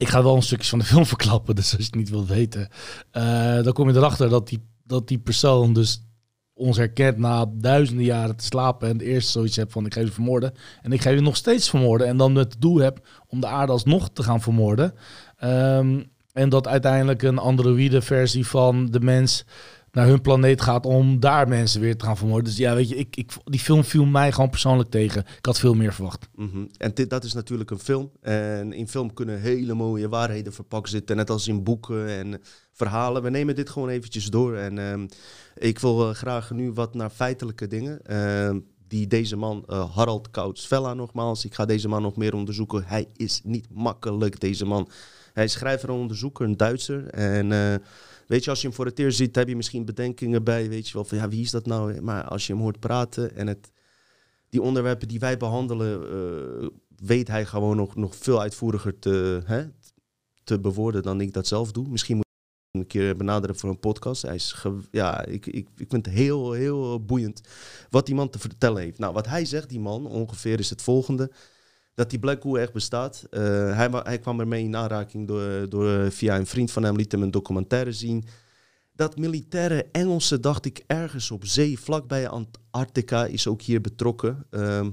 ik 0.00 0.08
ga 0.08 0.22
wel 0.22 0.36
een 0.36 0.42
stukje 0.42 0.68
van 0.68 0.78
de 0.78 0.84
film 0.92 1.06
verklappen, 1.06 1.54
dus 1.54 1.70
als 1.70 1.80
je 1.80 1.86
het 1.86 1.94
niet 1.94 2.10
wilt 2.10 2.28
weten. 2.28 2.68
eh, 3.10 3.62
dan 3.62 3.72
kom 3.72 3.88
je 3.88 3.96
erachter 3.96 4.28
dat 4.28 4.48
die, 4.48 4.66
dat 4.84 5.08
die 5.08 5.18
persoon 5.18 5.72
dus 5.72 6.02
ons 6.54 6.76
herkent 6.76 7.18
na 7.18 7.46
duizenden 7.52 8.04
jaren 8.04 8.36
te 8.36 8.44
slapen. 8.44 8.88
En 8.88 9.00
eerst 9.00 9.28
zoiets 9.28 9.56
hebt 9.56 9.72
van 9.72 9.86
ik 9.86 9.94
ga 9.94 10.00
je 10.00 10.10
vermoorden. 10.10 10.54
En 10.82 10.92
ik 10.92 11.00
ga 11.00 11.10
je 11.10 11.20
nog 11.20 11.36
steeds 11.36 11.70
vermoorden. 11.70 12.06
En 12.06 12.16
dan 12.16 12.34
het 12.34 12.56
doel 12.58 12.78
heb 12.78 13.06
om 13.26 13.40
de 13.40 13.46
aarde 13.46 13.72
alsnog 13.72 14.10
te 14.12 14.22
gaan 14.22 14.40
vermoorden. 14.40 14.94
Ehm, 15.36 16.02
en 16.32 16.48
dat 16.48 16.68
uiteindelijk 16.68 17.22
een 17.22 17.38
androïde 17.38 18.02
versie 18.02 18.46
van 18.46 18.86
de 18.86 19.00
mens 19.00 19.44
naar 19.92 20.06
hun 20.06 20.20
planeet 20.20 20.60
gaat 20.60 20.86
om 20.86 21.20
daar 21.20 21.48
mensen 21.48 21.80
weer 21.80 21.96
te 21.96 22.04
gaan 22.04 22.16
vermoorden. 22.16 22.44
Dus 22.44 22.56
ja, 22.56 22.74
weet 22.74 22.88
je, 22.88 22.96
ik, 22.96 23.16
ik, 23.16 23.32
die 23.44 23.60
film 23.60 23.84
viel 23.84 24.04
mij 24.04 24.32
gewoon 24.32 24.50
persoonlijk 24.50 24.90
tegen. 24.90 25.24
Ik 25.38 25.46
had 25.46 25.58
veel 25.58 25.74
meer 25.74 25.94
verwacht. 25.94 26.28
Mhm. 26.34 26.64
En 26.76 26.92
dat 27.08 27.24
is 27.24 27.32
natuurlijk 27.32 27.70
een 27.70 27.78
film. 27.78 28.10
En 28.20 28.72
in 28.72 28.88
film 28.88 29.14
kunnen 29.14 29.40
hele 29.40 29.74
mooie 29.74 30.08
waarheden 30.08 30.52
verpakt 30.52 30.88
zitten. 30.88 31.16
Net 31.16 31.30
als 31.30 31.48
in 31.48 31.62
boeken 31.62 32.08
en 32.08 32.40
verhalen. 32.72 33.22
We 33.22 33.30
nemen 33.30 33.54
dit 33.54 33.70
gewoon 33.70 33.88
eventjes 33.88 34.26
door. 34.26 34.56
En 34.56 34.78
ehm, 34.78 35.06
ik 35.54 35.78
wil 35.78 36.08
eh, 36.08 36.14
graag 36.14 36.50
nu 36.50 36.72
wat 36.72 36.94
naar 36.94 37.10
feitelijke 37.10 37.66
dingen. 37.66 38.06
Ehm, 38.06 38.58
die 38.88 39.06
deze 39.06 39.36
man, 39.36 39.64
eh, 39.66 39.94
Harald 39.94 40.30
Koutsvella 40.30 40.94
nogmaals. 40.94 41.44
Ik 41.44 41.54
ga 41.54 41.64
deze 41.64 41.88
man 41.88 42.02
nog 42.02 42.16
meer 42.16 42.34
onderzoeken. 42.34 42.84
Hij 42.86 43.06
is 43.16 43.40
niet 43.44 43.66
makkelijk, 43.70 44.40
deze 44.40 44.64
man. 44.64 44.88
Hij 45.32 45.44
is 45.44 45.52
schrijver 45.52 45.88
en 45.88 45.94
onderzoeker, 45.94 46.44
een 46.46 46.56
Duitser. 46.56 47.06
En 47.06 47.52
eh, 47.52 47.74
weet 48.30 48.44
je, 48.44 48.50
als 48.50 48.60
je 48.60 48.66
hem 48.66 48.76
voor 48.76 48.86
het 48.86 48.98
eerst 48.98 49.16
ziet, 49.16 49.34
heb 49.34 49.48
je 49.48 49.56
misschien 49.56 49.84
bedenkingen 49.84 50.44
bij. 50.44 50.68
Weet 50.68 50.86
je 50.86 50.92
wel, 50.92 51.04
van 51.04 51.18
ja, 51.18 51.28
wie 51.28 51.42
is 51.42 51.50
dat 51.50 51.66
nou? 51.66 52.00
Maar 52.00 52.24
als 52.24 52.46
je 52.46 52.52
hem 52.52 52.62
hoort 52.62 52.80
praten 52.80 53.36
en 53.36 53.46
het 53.46 53.70
die 54.48 54.62
onderwerpen 54.62 55.08
die 55.08 55.18
wij 55.18 55.36
behandelen, 55.36 56.02
eh, 56.02 56.68
weet 56.96 57.28
hij 57.28 57.46
gewoon 57.46 57.76
nog, 57.76 57.96
nog 57.96 58.16
veel 58.16 58.40
uitvoeriger 58.40 58.98
te, 58.98 59.42
hè, 59.44 59.64
te 60.44 60.60
bewoorden 60.60 61.02
dan 61.02 61.20
ik 61.20 61.32
dat 61.32 61.46
zelf 61.46 61.72
doe. 61.72 61.88
Misschien 61.88 62.16
moet 62.16 62.24
ik 62.24 62.70
hem 62.72 62.80
een 62.80 62.86
keer 62.86 63.16
benaderen 63.16 63.56
voor 63.56 63.70
een 63.70 63.80
podcast. 63.80 64.22
Hij 64.22 64.34
is 64.34 64.64
ja, 64.90 65.24
ik, 65.24 65.46
ik, 65.46 65.68
ik 65.76 65.86
vind 65.88 66.06
het 66.06 66.14
heel, 66.14 66.52
heel 66.52 67.04
boeiend 67.04 67.40
wat 67.90 68.06
die 68.06 68.14
man 68.14 68.30
te 68.30 68.38
vertellen 68.38 68.82
heeft. 68.82 68.98
Nou, 68.98 69.12
wat 69.12 69.26
hij 69.26 69.44
zegt, 69.44 69.68
die 69.68 69.80
man, 69.80 70.06
ongeveer 70.06 70.58
is 70.58 70.70
het 70.70 70.82
volgende. 70.82 71.30
Dat 72.00 72.10
die 72.10 72.18
Black 72.18 72.42
Hole 72.42 72.60
echt 72.60 72.72
bestaat. 72.72 73.26
Eh, 73.30 73.40
hij, 73.76 73.88
hij 73.92 74.18
kwam 74.18 74.40
ermee 74.40 74.64
in 74.64 74.76
aanraking 74.76 75.26
door, 75.28 75.68
door, 75.68 76.10
via 76.10 76.36
een 76.36 76.46
vriend 76.46 76.70
van 76.70 76.82
hem, 76.82 76.96
liet 76.96 77.12
hem 77.12 77.22
een 77.22 77.30
documentaire 77.30 77.92
zien 77.92 78.24
dat 78.94 79.16
militaire 79.16 79.86
Engelsen, 79.92 80.40
dacht 80.40 80.64
ik, 80.64 80.84
ergens 80.86 81.30
op 81.30 81.44
zee, 81.44 81.78
vlakbij 81.78 82.28
Antarctica, 82.28 83.24
is 83.26 83.46
ook 83.46 83.62
hier 83.62 83.80
betrokken. 83.80 84.46
ehm, 84.50 84.90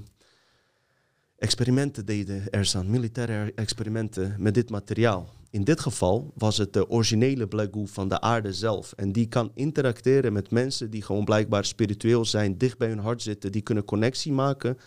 experimenten 1.38 2.05
deden 2.05 2.49
er 2.49 2.66
staan, 2.66 2.89
militaire 2.89 3.51
experimenten 3.55 4.36
met 4.38 4.53
dit 4.53 4.70
materiaal. 4.70 5.30
In 5.49 5.64
dit 5.64 5.80
geval 5.80 6.34
was 6.36 6.58
het 6.58 6.74
de 6.74 6.89
originele 6.89 7.47
Black 7.47 7.74
Goo 7.74 7.86
van 7.86 8.08
de 8.08 8.22
aarde 8.22 8.53
zelf. 8.53 8.93
En 8.93 9.12
die 9.12 9.28
kan 9.28 9.51
interacteren 9.53 10.34
met 10.34 10.51
mensen 10.51 10.89
die 10.89 11.01
gewoon 11.01 11.26
blijkbaar 11.26 11.66
spiritueel 11.66 12.26
zijn, 12.26 12.58
dicht 12.58 12.78
bij 12.78 12.88
hun 12.88 12.99
hart 12.99 13.22
zitten. 13.22 13.51
Die 13.51 13.62
kunnen 13.62 13.84
connectie 13.84 14.32
maken 14.32 14.78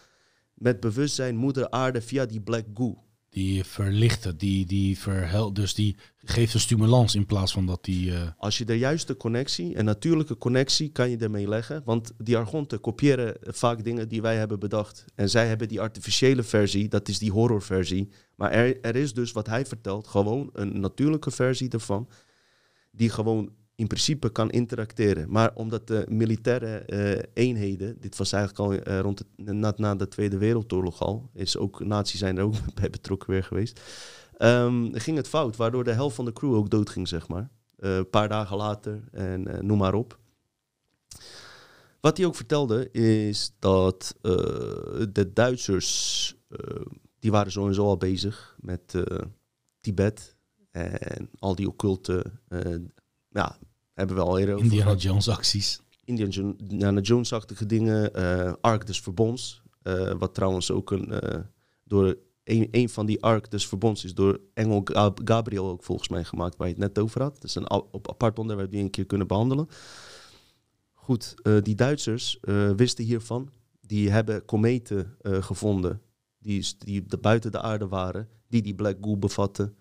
met 0.61 0.81
bewustzijn, 0.81 1.37
moeder 1.37 1.71
aarde, 1.71 2.01
via 2.01 2.27
die 2.27 2.41
Black 2.41 2.65
Goo. 2.75 3.05
Die 3.29 3.65
verlichten, 3.65 4.37
die, 4.37 4.67
die 4.67 4.99
verhel, 4.99 5.53
dus 5.53 5.75
die 5.75 5.97
geeft 6.17 6.55
een 6.55 6.61
stimulans 6.61 7.15
in 7.15 7.27
plaats 7.27 7.53
van 7.53 7.67
dat 7.67 7.85
die... 7.85 8.13
eh, 8.15 8.31
Als 8.39 8.59
je 8.59 8.65
de 8.65 8.79
juiste 8.79 9.17
connectie, 9.17 9.79
een 9.79 9.85
natuurlijke 9.85 10.39
connectie, 10.39 10.89
kan 10.89 11.11
je 11.11 11.17
ermee 11.17 11.49
leggen. 11.49 11.83
Want 11.85 12.13
die 12.19 12.37
argonten 12.37 12.81
kopiëren 12.81 13.37
vaak 13.41 13.85
dingen 13.85 14.09
die 14.09 14.23
wij 14.23 14.37
hebben 14.37 14.59
bedacht. 14.59 15.05
En 15.15 15.31
zij 15.31 15.47
hebben 15.47 15.69
die 15.69 15.81
artificiële 15.81 16.43
versie, 16.43 16.89
dat 16.89 17.09
is 17.09 17.19
die 17.19 17.31
horrorversie. 17.31 18.09
Maar 18.37 18.51
er, 18.51 18.81
er 18.81 18.97
is 18.97 19.15
dus, 19.15 19.33
wat 19.33 19.47
hij 19.47 19.67
vertelt, 19.67 20.07
gewoon 20.07 20.51
een 20.53 20.81
natuurlijke 20.81 21.31
versie 21.31 21.69
ervan. 21.69 22.09
Die 22.91 23.11
gewoon 23.11 23.53
in 23.81 23.87
principe 23.87 24.33
kan 24.33 24.51
interacteren. 24.51 25.31
Maar 25.31 25.51
omdat 25.55 25.87
de 25.87 26.07
militaire 26.09 26.79
eh, 26.79 27.23
eenheden, 27.35 28.01
dit 28.01 28.17
was 28.17 28.33
eigenlijk 28.33 28.71
al 28.71 28.83
eh, 28.83 29.01
rond 29.01 29.19
het, 29.19 29.55
na, 29.55 29.73
na 29.77 29.95
de 29.95 30.09
Tweede 30.09 30.39
Wereldoorlog 30.39 31.01
al, 31.03 31.31
is 31.35 31.57
ook, 31.57 31.85
nazi's 31.85 32.19
zijn 32.19 32.39
er 32.39 32.45
ook 32.45 32.55
bij 32.81 32.91
betrokken 32.91 33.31
weer 33.31 33.45
geweest. 33.45 33.81
Ehm, 34.37 34.93
ging 34.93 35.17
het 35.17 35.29
fout, 35.29 35.57
waardoor 35.57 35.85
de 35.85 35.93
helft 35.93 36.15
van 36.15 36.25
de 36.25 36.33
crew 36.33 36.55
ook 36.55 36.71
doodging, 36.71 37.09
zeg 37.09 37.29
maar. 37.29 37.51
Eh, 37.77 37.97
een 37.97 38.11
paar 38.11 38.29
dagen 38.29 38.57
later 38.57 39.03
en 39.13 39.67
noem 39.67 39.79
maar 39.79 39.95
op. 39.95 40.19
Wat 42.01 42.17
hij 42.17 42.27
ook 42.27 42.37
vertelde 42.37 42.91
is 42.91 43.55
dat 43.59 44.17
de 45.13 45.31
Duitsers 45.35 46.35
die 47.19 47.31
waren 47.31 47.53
sowieso 47.53 47.85
al 47.85 47.97
bezig 47.97 48.57
met 48.61 49.05
Tibet 49.81 50.37
en 50.71 51.31
al 51.39 51.55
die 51.55 51.69
occulte, 51.69 52.25
ja, 53.29 53.59
hebben 54.01 54.17
we 54.17 54.23
al 54.31 54.39
eerder 54.39 54.55
over 54.55 54.65
Indiana 54.67 54.85
gehad. 54.91 55.03
Jones 55.03 55.29
acties. 55.29 55.81
Indiana 56.05 57.01
Jones-achtige 57.01 57.67
dingen. 57.67 58.15
eh 58.15 58.53
Ark 58.61 58.87
des 58.87 59.01
Verbonds. 59.01 59.63
eh, 59.83 60.13
wat 60.19 60.35
trouwens 60.35 60.71
ook 60.71 60.91
een, 60.91 61.13
eh, 61.13 61.41
door 61.85 62.17
een, 62.45 62.69
een 62.71 62.89
van 62.89 63.07
die 63.07 63.23
Ark 63.23 63.51
des 63.51 63.67
Verbonds 63.67 64.05
is 64.05 64.15
door 64.15 64.41
Engel 64.55 64.81
Gab- 64.85 65.21
Gabriel 65.25 65.69
ook 65.69 65.83
volgens 65.85 66.09
mij 66.09 66.25
gemaakt, 66.25 66.57
waar 66.57 66.67
je 66.69 66.73
het 66.75 66.83
net 66.83 66.99
over 66.99 67.23
had. 67.23 67.35
Dat 67.35 67.45
is 67.45 67.55
een 67.55 67.71
op 67.71 68.09
apart 68.11 68.39
onderwerp 68.39 68.71
die 68.71 68.79
we 68.79 68.85
een 68.85 68.91
keer 68.91 69.07
kunnen 69.07 69.27
behandelen. 69.27 69.69
Goed, 70.93 71.35
die 71.63 71.75
Duitsers 71.75 72.39
wisten 72.77 73.05
hiervan. 73.05 73.51
Die 73.81 74.11
hebben 74.11 74.45
kometen 74.45 75.17
gevonden 75.23 76.01
die, 76.39 76.67
die 76.79 77.07
de, 77.07 77.19
buiten 77.19 77.51
de 77.53 77.61
aarde 77.61 77.89
waren, 77.89 78.29
die 78.49 78.63
die 78.63 78.75
Black 78.75 78.97
Goo 79.01 79.17
bevatten. 79.17 79.77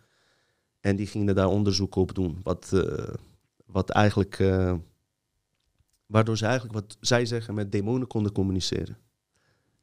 En 0.79 0.95
die 0.95 1.07
gingen 1.07 1.35
daar 1.35 1.47
onderzoek 1.47 1.95
op 1.95 2.15
doen. 2.15 2.39
Wat, 2.43 2.71
wat 3.71 3.89
eigenlijk 3.89 4.39
eh, 4.39 4.75
waardoor 6.05 6.37
ze 6.37 6.45
eigenlijk, 6.45 6.73
wat 6.73 6.97
zij 6.99 7.25
zeggen, 7.25 7.53
met 7.53 7.71
demonen 7.71 8.07
konden 8.07 8.31
communiceren. 8.31 8.97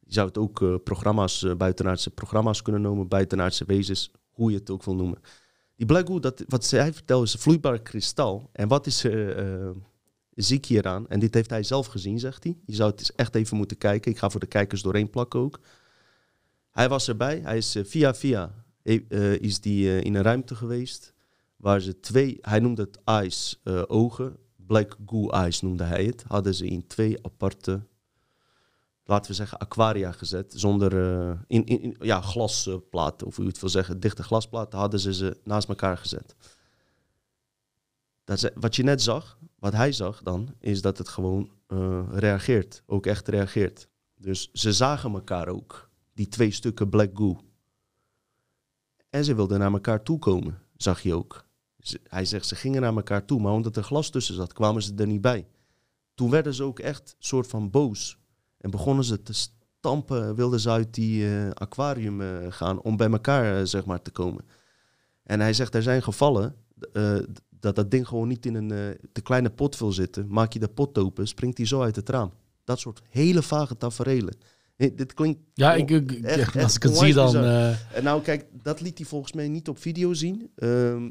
Je 0.00 0.12
zou 0.12 0.26
het 0.26 0.38
ook 0.38 0.62
eh, 0.62 0.74
programma's, 0.84 1.42
eh, 1.42 1.54
buitenaardse 1.54 2.10
programma's 2.10 2.62
kunnen 2.62 2.80
noemen, 2.80 3.08
buitenaardse 3.08 3.64
wezens, 3.64 4.10
hoe 4.30 4.50
je 4.50 4.58
het 4.58 4.70
ook 4.70 4.84
wil 4.84 4.94
noemen. 4.94 5.18
Die 5.76 5.86
Black 5.86 6.06
Goo, 6.06 6.18
dat, 6.18 6.44
wat 6.48 6.64
zij 6.64 6.92
vertelt, 6.92 7.26
is 7.26 7.32
een 7.32 7.40
vloeibaar 7.40 7.82
kristal. 7.82 8.50
En 8.52 8.68
wat 8.68 8.86
is 8.86 9.04
ziek 10.34 10.66
hieraan? 10.66 11.08
En 11.08 11.20
dit 11.20 11.34
heeft 11.34 11.50
hij 11.50 11.62
zelf 11.62 11.86
gezien, 11.86 12.18
zegt 12.18 12.44
hij. 12.44 12.56
Je 12.66 12.74
zou 12.74 12.90
het 12.90 12.98
eens 12.98 13.14
echt 13.14 13.34
even 13.34 13.56
moeten 13.56 13.78
kijken. 13.78 14.10
Ik 14.10 14.18
ga 14.18 14.30
voor 14.30 14.40
de 14.40 14.46
kijkers 14.46 14.82
doorheen 14.82 15.10
plakken 15.10 15.40
ook. 15.40 15.60
Hij 16.70 16.88
was 16.88 17.08
erbij. 17.08 17.40
Hij 17.40 17.56
is 17.56 17.76
via 17.84 18.14
via 18.14 18.64
is 19.40 19.60
die, 19.60 20.00
in 20.00 20.14
een 20.14 20.22
ruimte 20.22 20.54
geweest. 20.54 21.15
Waar 21.56 21.80
ze 21.80 22.00
twee, 22.00 22.38
hij 22.40 22.58
noemde 22.60 22.82
het 22.82 22.98
eyes, 23.04 23.60
eh, 23.64 23.82
ogen. 23.86 24.36
Black 24.56 24.96
Goo 25.06 25.28
Eyes 25.30 25.60
noemde 25.60 25.84
hij 25.84 26.04
het. 26.04 26.24
Hadden 26.28 26.54
ze 26.54 26.66
in 26.66 26.86
twee 26.86 27.24
aparte, 27.24 27.86
laten 29.04 29.30
we 29.30 29.36
zeggen, 29.36 29.58
aquaria 29.58 30.12
gezet. 30.12 30.52
Zonder, 30.56 31.20
eh, 31.30 31.38
in, 31.46 31.64
in, 31.66 31.96
ja, 32.00 32.20
glasplaten, 32.20 33.26
of 33.26 33.36
hoe 33.36 33.44
je 33.44 33.50
het 33.50 33.60
wil 33.60 33.68
zeggen, 33.70 34.00
dichte 34.00 34.22
glasplaten, 34.22 34.78
hadden 34.78 35.00
ze 35.00 35.14
ze 35.14 35.40
naast 35.44 35.68
elkaar 35.68 35.96
gezet. 35.98 36.34
Dat 38.24 38.38
ze- 38.38 38.52
wat 38.54 38.76
je 38.76 38.82
net 38.82 39.02
zag, 39.02 39.38
wat 39.58 39.72
hij 39.72 39.92
zag 39.92 40.22
dan, 40.22 40.54
is 40.60 40.82
dat 40.82 40.98
het 40.98 41.08
gewoon 41.08 41.50
eh, 41.66 42.02
reageert. 42.12 42.82
Ook 42.86 43.06
echt 43.06 43.28
reageert. 43.28 43.88
Dus 44.16 44.50
ze 44.52 44.72
zagen 44.72 45.12
elkaar 45.12 45.48
ook, 45.48 45.90
die 46.14 46.28
twee 46.28 46.50
stukken 46.50 46.88
Black 46.88 47.10
Goo. 47.14 47.40
En 49.10 49.24
ze 49.24 49.34
wilden 49.34 49.58
naar 49.58 49.72
elkaar 49.72 50.02
toe 50.02 50.18
komen, 50.18 50.58
zag 50.76 51.00
je 51.00 51.14
ook. 51.14 51.45
Ze- 51.86 52.00
hij 52.08 52.24
zegt, 52.24 52.46
ze 52.46 52.54
gingen 52.54 52.80
naar 52.80 52.94
elkaar 52.96 53.24
toe, 53.24 53.40
maar 53.40 53.52
omdat 53.52 53.76
er 53.76 53.82
glas 53.82 54.10
tussen 54.10 54.34
zat, 54.34 54.52
kwamen 54.52 54.82
ze 54.82 54.92
er 54.96 55.06
niet 55.06 55.20
bij. 55.20 55.46
Toen 56.14 56.30
werden 56.30 56.54
ze 56.54 56.62
ook 56.62 56.78
echt 56.78 57.16
soort 57.18 57.46
van 57.46 57.70
boos. 57.70 58.18
En 58.58 58.70
begonnen 58.70 59.04
ze 59.04 59.22
te 59.22 59.32
stampen, 59.32 60.34
wilden 60.34 60.60
ze 60.60 60.70
uit 60.70 60.94
die 60.94 61.26
eh, 61.28 61.50
aquarium 61.50 62.20
eh, 62.20 62.28
gaan 62.48 62.80
om 62.80 62.96
bij 62.96 63.10
elkaar, 63.10 63.58
eh, 63.58 63.64
zeg 63.64 63.84
maar, 63.84 64.02
te 64.02 64.10
komen. 64.10 64.44
En 65.22 65.40
hij 65.40 65.52
zegt, 65.52 65.74
er 65.74 65.82
zijn 65.82 66.02
gevallen 66.02 66.54
dat 67.50 67.76
dat 67.76 67.90
ding 67.90 68.08
gewoon 68.08 68.28
niet 68.28 68.46
in 68.46 68.54
een 68.54 68.96
te 69.12 69.20
kleine 69.20 69.50
pot 69.50 69.78
wil 69.78 69.92
zitten. 69.92 70.26
Maak 70.28 70.52
je 70.52 70.58
de 70.58 70.68
pot 70.68 70.98
open, 70.98 71.28
springt 71.28 71.56
hij 71.58 71.66
zo 71.66 71.82
uit 71.82 71.96
het 71.96 72.08
raam. 72.08 72.32
Dat 72.64 72.78
soort 72.78 73.02
hele 73.08 73.42
vage 73.42 73.76
taferelen. 73.76 74.36
Eh, 74.76 74.90
dit 74.96 75.14
klinkt... 75.14 75.40
Ja, 75.54 75.74
ik, 75.74 75.90
als 75.90 76.22
echt 76.22 76.76
ik 76.76 76.82
het 76.82 76.96
zie 76.96 77.14
dan... 77.14 77.36
En 77.36 78.02
nou, 78.04 78.22
kijk, 78.22 78.46
dat 78.62 78.80
liet 78.80 78.98
hij 78.98 79.06
volgens 79.06 79.32
mij 79.32 79.48
niet 79.48 79.68
op 79.68 79.78
video 79.78 80.12
zien. 80.14 80.50
Ehm, 80.56 81.10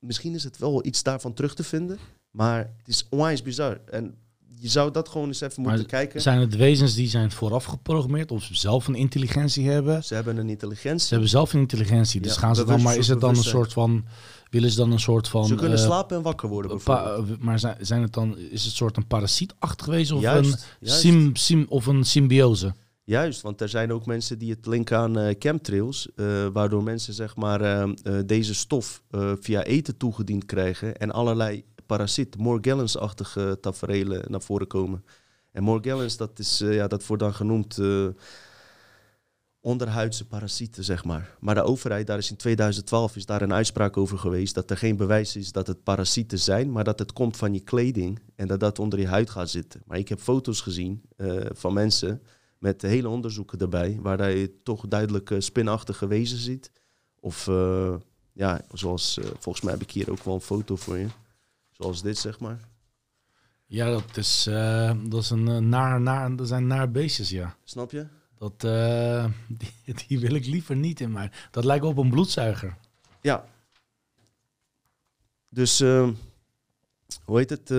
misschien 0.00 0.34
is 0.34 0.44
het 0.44 0.58
wel 0.58 0.86
iets 0.86 1.02
daarvan 1.02 1.34
terug 1.34 1.54
te 1.54 1.64
vinden. 1.64 1.98
Maar 2.30 2.58
het 2.58 2.88
is 2.88 3.06
onwijs 3.10 3.42
bizar. 3.42 3.80
En 3.90 4.14
je 4.58 4.68
zou 4.68 4.90
dat 4.90 5.08
gewoon 5.08 5.26
eens 5.26 5.40
even 5.40 5.62
Maar 5.62 5.70
moeten 5.72 5.90
kijken. 5.90 6.20
zijn 6.20 6.40
het 6.40 6.56
wezens 6.56 6.94
die 6.94 7.08
zijn 7.08 7.30
vooraf 7.30 7.64
geprogrammeerd 7.64 8.30
of 8.30 8.42
ze 8.42 8.54
zelf 8.54 8.86
een 8.86 8.94
intelligentie 8.94 9.68
hebben? 9.70 10.04
Ze 10.04 10.14
hebben 10.14 10.36
een 10.36 10.48
intelligentie. 10.48 11.06
Ze 11.06 11.12
hebben 11.12 11.30
zelf 11.30 11.52
een 11.52 11.60
intelligentie. 11.60 12.20
Dus 12.20 12.34
Ja, 12.34 12.40
gaan 12.40 12.54
ze 12.54 12.64
dan, 12.64 12.82
maar 12.82 12.96
is 12.96 13.08
het 13.08 13.20
dan 13.20 13.36
een 13.36 13.42
soort 13.42 13.72
van, 13.72 14.04
willen 14.50 14.70
ze 14.70 14.76
dan 14.76 14.92
een 14.92 15.00
soort 15.00 15.28
van... 15.28 15.46
Ze 15.46 15.54
kunnen 15.54 15.78
eh, 15.78 15.84
slapen 15.84 16.16
en 16.16 16.22
wakker 16.22 16.48
worden 16.48 16.70
bijvoorbeeld. 16.70 17.40
maar 17.40 17.58
zijn, 17.58 17.76
zijn 17.80 18.02
het 18.02 18.12
dan, 18.12 18.38
is 18.38 18.64
het 18.64 18.74
soort 18.74 18.96
een 18.96 19.06
parasietachtig 19.06 19.86
wezen 19.86 20.16
of 20.16 20.22
Juist, 20.22 20.52
een 20.52 20.58
juist. 20.80 21.00
sim, 21.00 21.36
sim, 21.36 21.66
of 21.68 21.86
een 21.86 22.04
symbiose? 22.04 22.74
Juist, 23.10 23.40
want 23.40 23.60
er 23.60 23.68
zijn 23.68 23.92
ook 23.92 24.06
mensen 24.06 24.38
die 24.38 24.50
het 24.50 24.66
linken 24.66 24.98
aan 24.98 25.18
eh, 25.18 25.34
chemtrails, 25.38 26.08
eh, 26.14 26.46
waardoor 26.52 26.82
mensen 26.82 27.14
zeg 27.14 27.36
maar 27.36 27.60
eh, 27.60 27.90
deze 28.26 28.54
stof 28.54 29.02
via 29.40 29.62
eten 29.62 29.96
toegediend 29.96 30.44
krijgen 30.44 30.96
en 30.96 31.10
allerlei 31.10 31.64
parasiet, 31.86 32.36
Morgellons-achtige 32.36 33.58
taferelen 33.60 34.30
naar 34.30 34.40
voren 34.40 34.66
komen. 34.66 35.04
En 35.52 35.62
Morgellons, 35.62 36.16
dat, 36.16 36.38
is, 36.38 36.58
ja, 36.58 36.88
dat 36.88 37.06
wordt 37.06 37.22
dan 37.22 37.34
genoemd 37.34 37.78
onderhuidse 39.60 40.26
parasieten, 40.26 40.84
zeg 40.84 41.04
maar. 41.04 41.36
Maar 41.40 41.54
de 41.54 41.62
overheid, 41.62 42.06
daar 42.06 42.18
is 42.18 42.30
in 42.30 42.36
2012 42.36 43.16
is 43.16 43.26
daar 43.26 43.42
een 43.42 43.52
uitspraak 43.52 43.96
over 43.96 44.18
geweest 44.18 44.54
dat 44.54 44.70
er 44.70 44.76
geen 44.76 44.96
bewijs 44.96 45.36
is 45.36 45.52
dat 45.52 45.66
het 45.66 45.82
parasieten 45.82 46.38
zijn, 46.38 46.72
maar 46.72 46.84
dat 46.84 46.98
het 46.98 47.12
komt 47.12 47.36
van 47.36 47.54
je 47.54 47.60
kleding 47.60 48.18
en 48.34 48.46
dat 48.46 48.60
dat 48.60 48.78
onder 48.78 48.98
je 48.98 49.06
huid 49.06 49.30
gaat 49.30 49.50
zitten. 49.50 49.82
Maar 49.86 49.98
ik 49.98 50.08
heb 50.08 50.20
foto's 50.20 50.60
gezien 50.60 51.02
van 51.52 51.72
mensen 51.72 52.22
met 52.60 52.82
hele 52.82 53.08
onderzoeken 53.08 53.58
erbij, 53.58 53.98
waar 54.00 54.30
je 54.30 54.62
toch 54.62 54.88
duidelijk 54.88 55.30
eh, 55.30 55.40
spinachtige 55.40 56.06
wezen 56.06 56.38
ziet. 56.38 56.72
Of 57.20 57.48
eh, 57.48 57.94
ja, 58.32 58.60
zoals 58.72 59.18
eh, 59.18 59.24
volgens 59.38 59.64
mij 59.64 59.72
heb 59.72 59.82
ik 59.82 59.90
hier 59.90 60.10
ook 60.10 60.24
wel 60.24 60.34
een 60.34 60.40
foto 60.40 60.76
voor 60.76 60.98
je. 60.98 61.06
Zoals 61.70 62.02
dit, 62.02 62.18
zeg 62.18 62.40
maar. 62.40 62.58
Ja, 63.66 63.90
dat 63.90 64.16
is, 64.16 64.42
dat 65.04 65.22
is 65.22 65.30
een 65.30 65.68
naar, 65.68 66.00
naar, 66.00 66.36
dat 66.36 66.48
zijn 66.48 66.66
naar 66.66 66.90
beestjes, 66.90 67.28
ja. 67.28 67.56
Snap 67.64 67.90
je? 67.90 68.06
Dat, 68.38 68.60
die, 69.58 69.94
die 70.06 70.18
wil 70.18 70.34
ik 70.34 70.46
liever 70.46 70.76
niet 70.76 71.00
in 71.00 71.12
mij. 71.12 71.30
Dat 71.50 71.64
lijkt 71.64 71.84
op 71.84 71.96
een 71.96 72.10
bloedzuiger. 72.10 72.76
Ja. 73.20 73.44
Dus, 75.48 75.78
hoe 75.78 77.38
heet 77.38 77.50
het? 77.50 77.70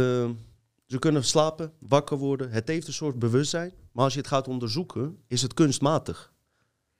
Ze 0.92 1.00
kunnen 1.00 1.24
slapen, 1.24 1.74
wakker 1.80 2.18
worden. 2.18 2.52
Het 2.52 2.68
heeft 2.68 2.88
een 2.88 2.94
soort 2.94 3.20
bewustzijn. 3.20 3.74
Maar 3.92 4.04
als 4.04 4.14
je 4.14 4.20
het 4.20 4.28
gaat 4.28 4.48
onderzoeken, 4.48 5.24
is 5.28 5.42
het 5.42 5.54
kunstmatig. 5.54 6.34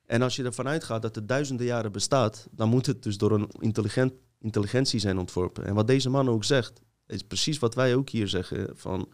En 0.06 0.22
als 0.22 0.36
je 0.36 0.44
ervan 0.44 0.68
uitgaat 0.68 1.02
dat 1.02 1.16
het 1.16 1.28
duizenden 1.28 1.66
jaren 1.66 1.92
bestaat, 1.92 2.48
dan 2.52 2.70
moet 2.70 2.86
het 2.86 3.04
dus 3.04 3.18
door 3.18 3.32
een 3.32 3.50
intelligent, 3.60 4.14
intelligentie 4.40 5.00
zijn 5.00 5.18
ontworpen. 5.18 5.66
En 5.66 5.74
wat 5.74 5.88
deze 5.88 6.10
man 6.10 6.30
ook 6.30 6.44
zegt, 6.44 6.82
is 7.08 7.22
precies 7.22 7.60
wat 7.60 7.76
wij 7.76 7.96
ook 7.96 8.10
hier 8.10 8.28
zeggen. 8.28 8.78
Van, 8.78 9.14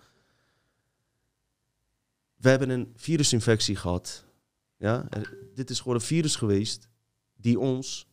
we 2.36 2.50
hebben 2.50 2.70
een 2.70 2.92
virusinfectie 2.96 3.76
gehad. 3.76 4.26
Ja? 4.78 5.06
Er- 5.10 5.38
dit 5.54 5.70
is 5.70 5.80
gewoon 5.80 5.96
een 5.96 6.02
virus 6.02 6.36
geweest 6.36 6.90
die 7.36 7.60
ons 7.60 8.08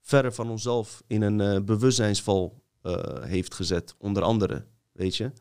verre 0.00 0.32
van 0.32 0.50
onszelf 0.50 1.02
in 1.06 1.22
een 1.22 1.40
eh, 1.40 1.60
bewustzijnsval 1.64 2.62
eh, 2.82 3.22
heeft 3.22 3.54
gezet. 3.54 3.94
Onder 3.98 4.22
andere, 4.22 4.66
weet 4.92 5.16
je. 5.16 5.32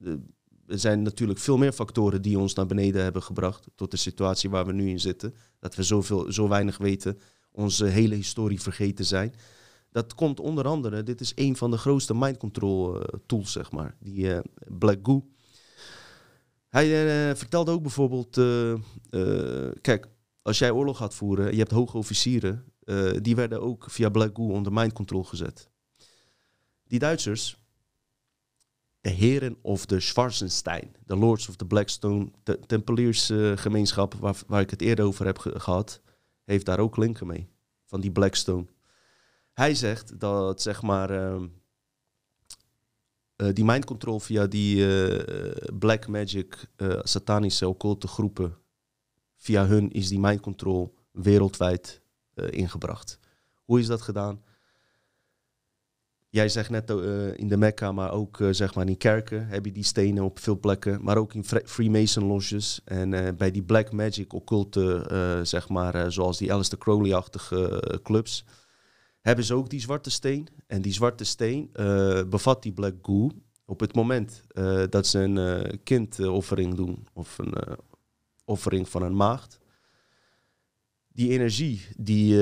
De- 0.00 0.20
er 0.66 0.78
zijn 0.78 1.02
natuurlijk 1.02 1.38
veel 1.38 1.56
meer 1.58 1.72
factoren 1.72 2.22
die 2.22 2.38
ons 2.38 2.54
naar 2.54 2.66
beneden 2.66 3.02
hebben 3.02 3.22
gebracht. 3.22 3.66
Tot 3.74 3.90
de 3.90 3.96
situatie 3.96 4.50
waar 4.50 4.66
we 4.66 4.72
nu 4.72 4.88
in 4.88 5.00
zitten. 5.00 5.34
Dat 5.58 5.74
we 5.74 5.82
zoveel, 5.82 6.32
zo 6.32 6.48
weinig 6.48 6.78
weten. 6.78 7.18
Onze 7.52 7.84
hele 7.84 8.14
historie 8.14 8.60
vergeten 8.60 9.04
zijn. 9.04 9.34
Dat 9.92 10.14
komt 10.14 10.40
onder 10.40 10.66
andere, 10.66 11.02
dit 11.02 11.20
is 11.20 11.32
een 11.34 11.56
van 11.56 11.70
de 11.70 11.76
grootste 11.78 12.14
mind 12.14 12.36
control 12.36 13.00
eh, 13.00 13.18
tools, 13.26 13.52
zeg 13.52 13.70
maar. 13.72 13.96
Die 14.00 14.34
eh, 14.34 14.40
Black 14.78 14.98
Goo. 15.02 15.28
Hij 16.68 16.86
eh, 17.30 17.36
vertelde 17.36 17.70
ook 17.70 17.82
bijvoorbeeld, 17.82 18.36
eh, 18.38 18.72
eh, 18.72 19.72
kijk, 19.80 20.06
als 20.42 20.58
jij 20.58 20.70
oorlog 20.70 20.96
gaat 20.96 21.14
voeren, 21.14 21.52
je 21.52 21.58
hebt 21.58 21.70
hoge 21.70 21.96
officieren, 21.96 22.64
eh, 22.84 23.10
die 23.20 23.36
werden 23.36 23.60
ook 23.62 23.90
via 23.90 24.08
Black 24.08 24.36
Goo 24.36 24.50
onder 24.50 24.72
mind 24.72 24.92
control 24.92 25.24
gezet. 25.24 25.68
Die 26.84 26.98
Duitsers, 26.98 27.59
de 29.00 29.10
heren 29.10 29.56
of 29.62 29.86
de 29.86 30.00
Schwarzenstein, 30.00 30.96
de 31.06 31.16
Lords 31.16 31.48
of 31.48 31.56
the 31.56 31.64
Blackstone, 31.66 32.30
de 32.42 32.60
Tempeliersgemeenschap, 32.66 34.14
waar, 34.14 34.36
waar 34.46 34.60
ik 34.60 34.70
het 34.70 34.80
eerder 34.80 35.04
over 35.04 35.26
heb 35.26 35.38
ge- 35.38 35.60
gehad, 35.60 36.00
heeft 36.44 36.66
daar 36.66 36.78
ook 36.78 36.96
linken 36.96 37.26
mee, 37.26 37.48
van 37.84 38.00
die 38.00 38.10
Blackstone. 38.10 38.66
Hij 39.52 39.74
zegt 39.74 40.20
dat, 40.20 40.62
zeg 40.62 40.82
maar, 40.82 41.10
ehm, 41.10 41.46
eh, 43.36 43.48
die 43.52 43.64
mind 43.64 43.84
control 43.84 44.20
via 44.20 44.46
die 44.46 44.98
eh, 45.04 45.78
black 45.78 46.06
magic, 46.08 46.66
eh, 46.76 46.98
satanische 47.02 47.68
occulte 47.68 48.06
groepen, 48.08 48.56
via 49.36 49.66
hun 49.66 49.90
is 49.90 50.08
die 50.08 50.20
mind 50.20 50.40
control 50.40 50.94
wereldwijd 51.10 52.00
eh, 52.34 52.50
ingebracht. 52.50 53.18
Hoe 53.64 53.78
is 53.80 53.86
dat 53.86 54.02
gedaan? 54.02 54.42
Jij 56.30 56.48
zegt 56.48 56.70
net 56.70 56.90
eh, 56.90 57.38
in 57.38 57.48
de 57.48 57.56
Mekka, 57.56 57.92
maar 57.92 58.12
ook 58.12 58.40
eh, 58.40 58.48
zeg 58.50 58.74
maar 58.74 58.88
in 58.88 58.96
kerken 58.96 59.46
heb 59.46 59.64
je 59.64 59.72
die 59.72 59.84
stenen 59.84 60.24
op 60.24 60.38
veel 60.38 60.58
plekken. 60.58 61.02
Maar 61.04 61.16
ook 61.16 61.34
in 61.34 61.44
Fre- 61.44 61.62
Freemason 61.64 62.24
lodges 62.24 62.80
en 62.84 63.14
eh, 63.14 63.34
bij 63.36 63.50
die 63.50 63.62
Black 63.62 63.92
Magic 63.92 64.32
occulte, 64.32 65.40
zeg 65.42 65.68
maar, 65.68 66.12
zoals 66.12 66.38
die 66.38 66.52
Aleister 66.52 66.78
Crowley-achtige 66.78 68.00
clubs, 68.02 68.44
hebben 69.20 69.44
ze 69.44 69.54
ook 69.54 69.70
die 69.70 69.80
zwarte 69.80 70.10
steen. 70.10 70.48
En 70.66 70.82
die 70.82 70.92
zwarte 70.92 71.24
steen 71.24 71.70
bevat 72.28 72.62
die 72.62 72.72
Black 72.72 72.94
Goo. 73.02 73.30
Op 73.64 73.80
het 73.80 73.94
moment 73.94 74.42
dat 74.90 75.06
ze 75.06 75.18
een 75.18 75.80
kindoffering 75.82 76.74
doen 76.74 77.06
of 77.12 77.38
een 77.38 77.54
offering 78.44 78.88
van 78.88 79.02
een 79.02 79.16
maagd, 79.16 79.58
die 81.08 81.30
energie, 81.30 81.86
die 81.96 82.36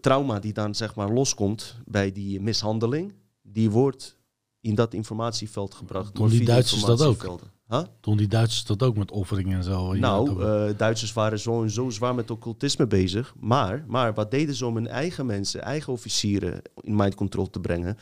trauma 0.00 0.38
die 0.38 0.52
dan 0.52 0.74
zeg 0.74 0.94
maar 0.94 1.10
loskomt 1.10 1.76
bij 1.84 2.12
die 2.12 2.40
mishandeling, 2.40 3.14
die 3.42 3.70
wordt 3.70 4.16
in 4.60 4.74
dat 4.74 4.94
informatieveld 4.94 5.74
gebracht. 5.74 6.14
Doen 6.14 6.28
die 6.28 6.44
Duitsers 6.44 6.84
dat 6.84 7.02
ook? 7.02 7.52
Huh? 7.68 7.82
Doen 8.00 8.16
die 8.16 8.28
Duitsers 8.28 8.64
dat 8.64 8.82
ook 8.82 8.96
met 8.96 9.10
offeringen 9.10 9.56
en 9.56 9.64
zo? 9.64 9.92
Nou, 9.92 10.42
eh, 10.42 10.78
Duitsers 10.78 11.12
waren 11.12 11.38
zo, 11.38 11.66
zo 11.66 11.90
zwaar 11.90 12.14
met 12.14 12.30
occultisme 12.30 12.86
bezig. 12.86 13.34
Maar, 13.40 13.84
maar 13.88 14.14
wat 14.14 14.30
deden 14.30 14.54
ze 14.54 14.66
om 14.66 14.74
hun 14.74 14.86
eigen 14.86 15.26
mensen, 15.26 15.62
eigen 15.62 15.92
officieren 15.92 16.62
in 16.80 16.96
mind 16.96 17.14
control 17.14 17.50
te 17.50 17.60
brengen? 17.60 17.98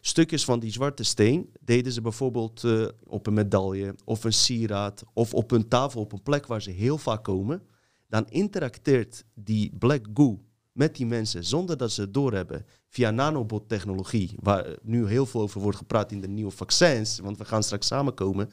Stukjes 0.00 0.44
van 0.44 0.58
die 0.58 0.72
zwarte 0.72 1.02
steen 1.02 1.52
deden 1.60 1.92
ze 1.92 2.00
bijvoorbeeld 2.00 2.64
eh, 2.64 2.86
op 3.06 3.26
een 3.26 3.34
medaille 3.34 3.94
of 4.04 4.24
een 4.24 4.32
sieraad 4.32 5.04
of 5.12 5.34
op 5.34 5.50
een 5.50 5.68
tafel 5.68 6.00
op 6.00 6.12
een 6.12 6.22
plek 6.22 6.46
waar 6.46 6.62
ze 6.62 6.70
heel 6.70 6.98
vaak 6.98 7.24
komen. 7.24 7.62
Dan 8.08 8.26
interacteert 8.28 9.24
die 9.34 9.76
black 9.78 10.06
goo 10.14 10.40
met 10.78 10.96
die 10.96 11.06
mensen 11.06 11.44
zonder 11.44 11.76
dat 11.76 11.92
ze 11.92 12.00
het 12.00 12.14
doorhebben 12.14 12.66
via 12.88 13.10
nanobot-technologie, 13.10 14.34
waar 14.40 14.66
nu 14.82 15.06
heel 15.06 15.26
veel 15.26 15.40
over 15.40 15.60
wordt 15.60 15.78
gepraat 15.78 16.12
in 16.12 16.20
de 16.20 16.28
nieuwe 16.28 16.50
vaccins, 16.50 17.18
want 17.18 17.38
we 17.38 17.44
gaan 17.44 17.62
straks 17.62 17.86
samenkomen. 17.86 18.50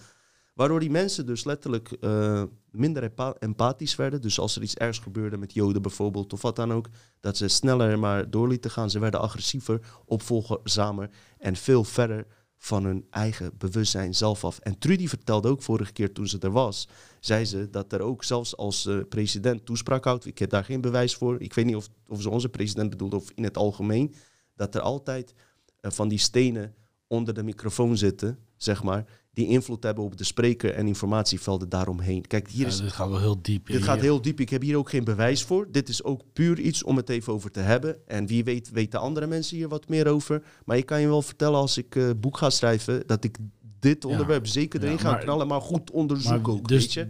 Waardoor 0.53 0.79
die 0.79 0.89
mensen 0.89 1.25
dus 1.25 1.43
letterlijk 1.43 1.91
eh, 1.91 2.43
minder 2.71 3.03
empa- 3.03 3.35
empathisch 3.39 3.95
werden. 3.95 4.21
Dus 4.21 4.39
als 4.39 4.55
er 4.55 4.61
iets 4.61 4.75
ergs 4.75 4.99
gebeurde 4.99 5.37
met 5.37 5.53
Joden 5.53 5.81
bijvoorbeeld, 5.81 6.33
of 6.33 6.41
wat 6.41 6.55
dan 6.55 6.73
ook, 6.73 6.89
dat 7.19 7.37
ze 7.37 7.47
sneller 7.47 7.99
maar 7.99 8.29
door 8.29 8.47
lieten 8.47 8.71
gaan. 8.71 8.89
Ze 8.89 8.99
werden 8.99 9.19
agressiever, 9.19 9.81
opvolgzamer 10.05 11.09
en 11.37 11.55
veel 11.55 11.83
verder 11.83 12.25
van 12.65 12.83
hun 12.85 13.05
eigen 13.09 13.51
bewustzijn 13.57 14.15
zelf 14.15 14.43
af. 14.43 14.59
En 14.59 14.77
Trudy 14.77 15.07
vertelde 15.07 15.49
ook 15.49 15.61
vorige 15.61 15.91
keer 15.91 16.13
toen 16.13 16.27
ze 16.27 16.37
er 16.39 16.51
was, 16.51 16.87
zei 17.19 17.45
ze 17.45 17.69
dat 17.69 17.93
er 17.93 18.01
ook 18.01 18.23
zelfs 18.23 18.57
als 18.57 18.89
president 19.09 19.65
toespraak 19.65 20.03
houdt. 20.03 20.25
Ik 20.25 20.37
heb 20.37 20.49
daar 20.49 20.63
geen 20.63 20.81
bewijs 20.81 21.15
voor. 21.15 21.41
Ik 21.41 21.53
weet 21.53 21.65
niet 21.65 21.75
of, 21.75 21.89
of 22.07 22.21
ze 22.21 22.29
onze 22.29 22.49
president 22.49 22.89
bedoelde 22.89 23.15
of 23.15 23.31
in 23.35 23.43
het 23.43 23.57
algemeen. 23.57 24.13
Dat 24.55 24.75
er 24.75 24.81
altijd 24.81 25.33
eh, 25.79 25.91
van 25.91 26.07
die 26.07 26.17
stenen 26.17 26.75
onder 27.07 27.33
de 27.33 27.43
microfoon 27.43 27.97
zitten, 27.97 28.39
zeg 28.57 28.83
maar, 28.83 29.05
die 29.35 29.47
invloed 29.47 29.83
hebben 29.83 30.03
op 30.03 30.17
de 30.17 30.23
spreker 30.23 30.71
en 30.73 30.87
informatievelden 30.87 31.69
daaromheen. 31.69 32.27
Kijk, 32.27 32.49
hier 32.49 32.61
ja, 32.61 32.67
is 32.67 32.77
dit 32.81 32.91
gaat 32.91 33.09
wel 33.09 33.19
heel 33.19 33.41
diep. 33.41 33.67
dit 33.67 33.83
gaat 33.83 33.99
heel 34.01 34.21
diep. 34.21 34.39
Ik 34.39 34.49
heb 34.49 34.61
hier 34.61 34.77
ook 34.77 34.89
geen 34.89 35.03
bewijs 35.03 35.43
voor. 35.43 35.67
Dit 35.71 35.89
is 35.89 36.03
ook 36.03 36.21
puur 36.33 36.59
iets 36.59 36.83
om 36.83 36.97
het 36.97 37.09
even 37.09 37.33
over 37.33 37.51
te 37.51 37.59
hebben. 37.59 38.07
En 38.07 38.27
wie 38.27 38.43
weet, 38.43 38.71
weten 38.71 38.99
andere 38.99 39.27
mensen 39.27 39.57
hier 39.57 39.67
wat 39.67 39.89
meer 39.89 40.07
over. 40.07 40.43
Maar 40.65 40.77
ik 40.77 40.85
kan 40.85 41.01
je 41.01 41.07
wel 41.07 41.21
vertellen 41.21 41.59
als 41.59 41.77
ik 41.77 41.95
eh 41.95 42.09
boek 42.17 42.37
ga 42.37 42.49
schrijven, 42.49 43.03
dat 43.07 43.23
ik 43.23 43.37
dit 43.79 44.05
onderwerp 44.05 44.47
zeker 44.47 44.79
Ja, 44.79 44.85
erin 44.85 44.99
ga 44.99 45.11
maar- 45.11 45.19
knallen, 45.19 45.47
maar 45.47 45.61
goed 45.61 45.91
onderzoeken 45.91 46.41
Maar 46.41 46.51
ook, 46.51 46.67
dus 46.67 46.81
weet 46.81 46.93
je? 46.93 47.07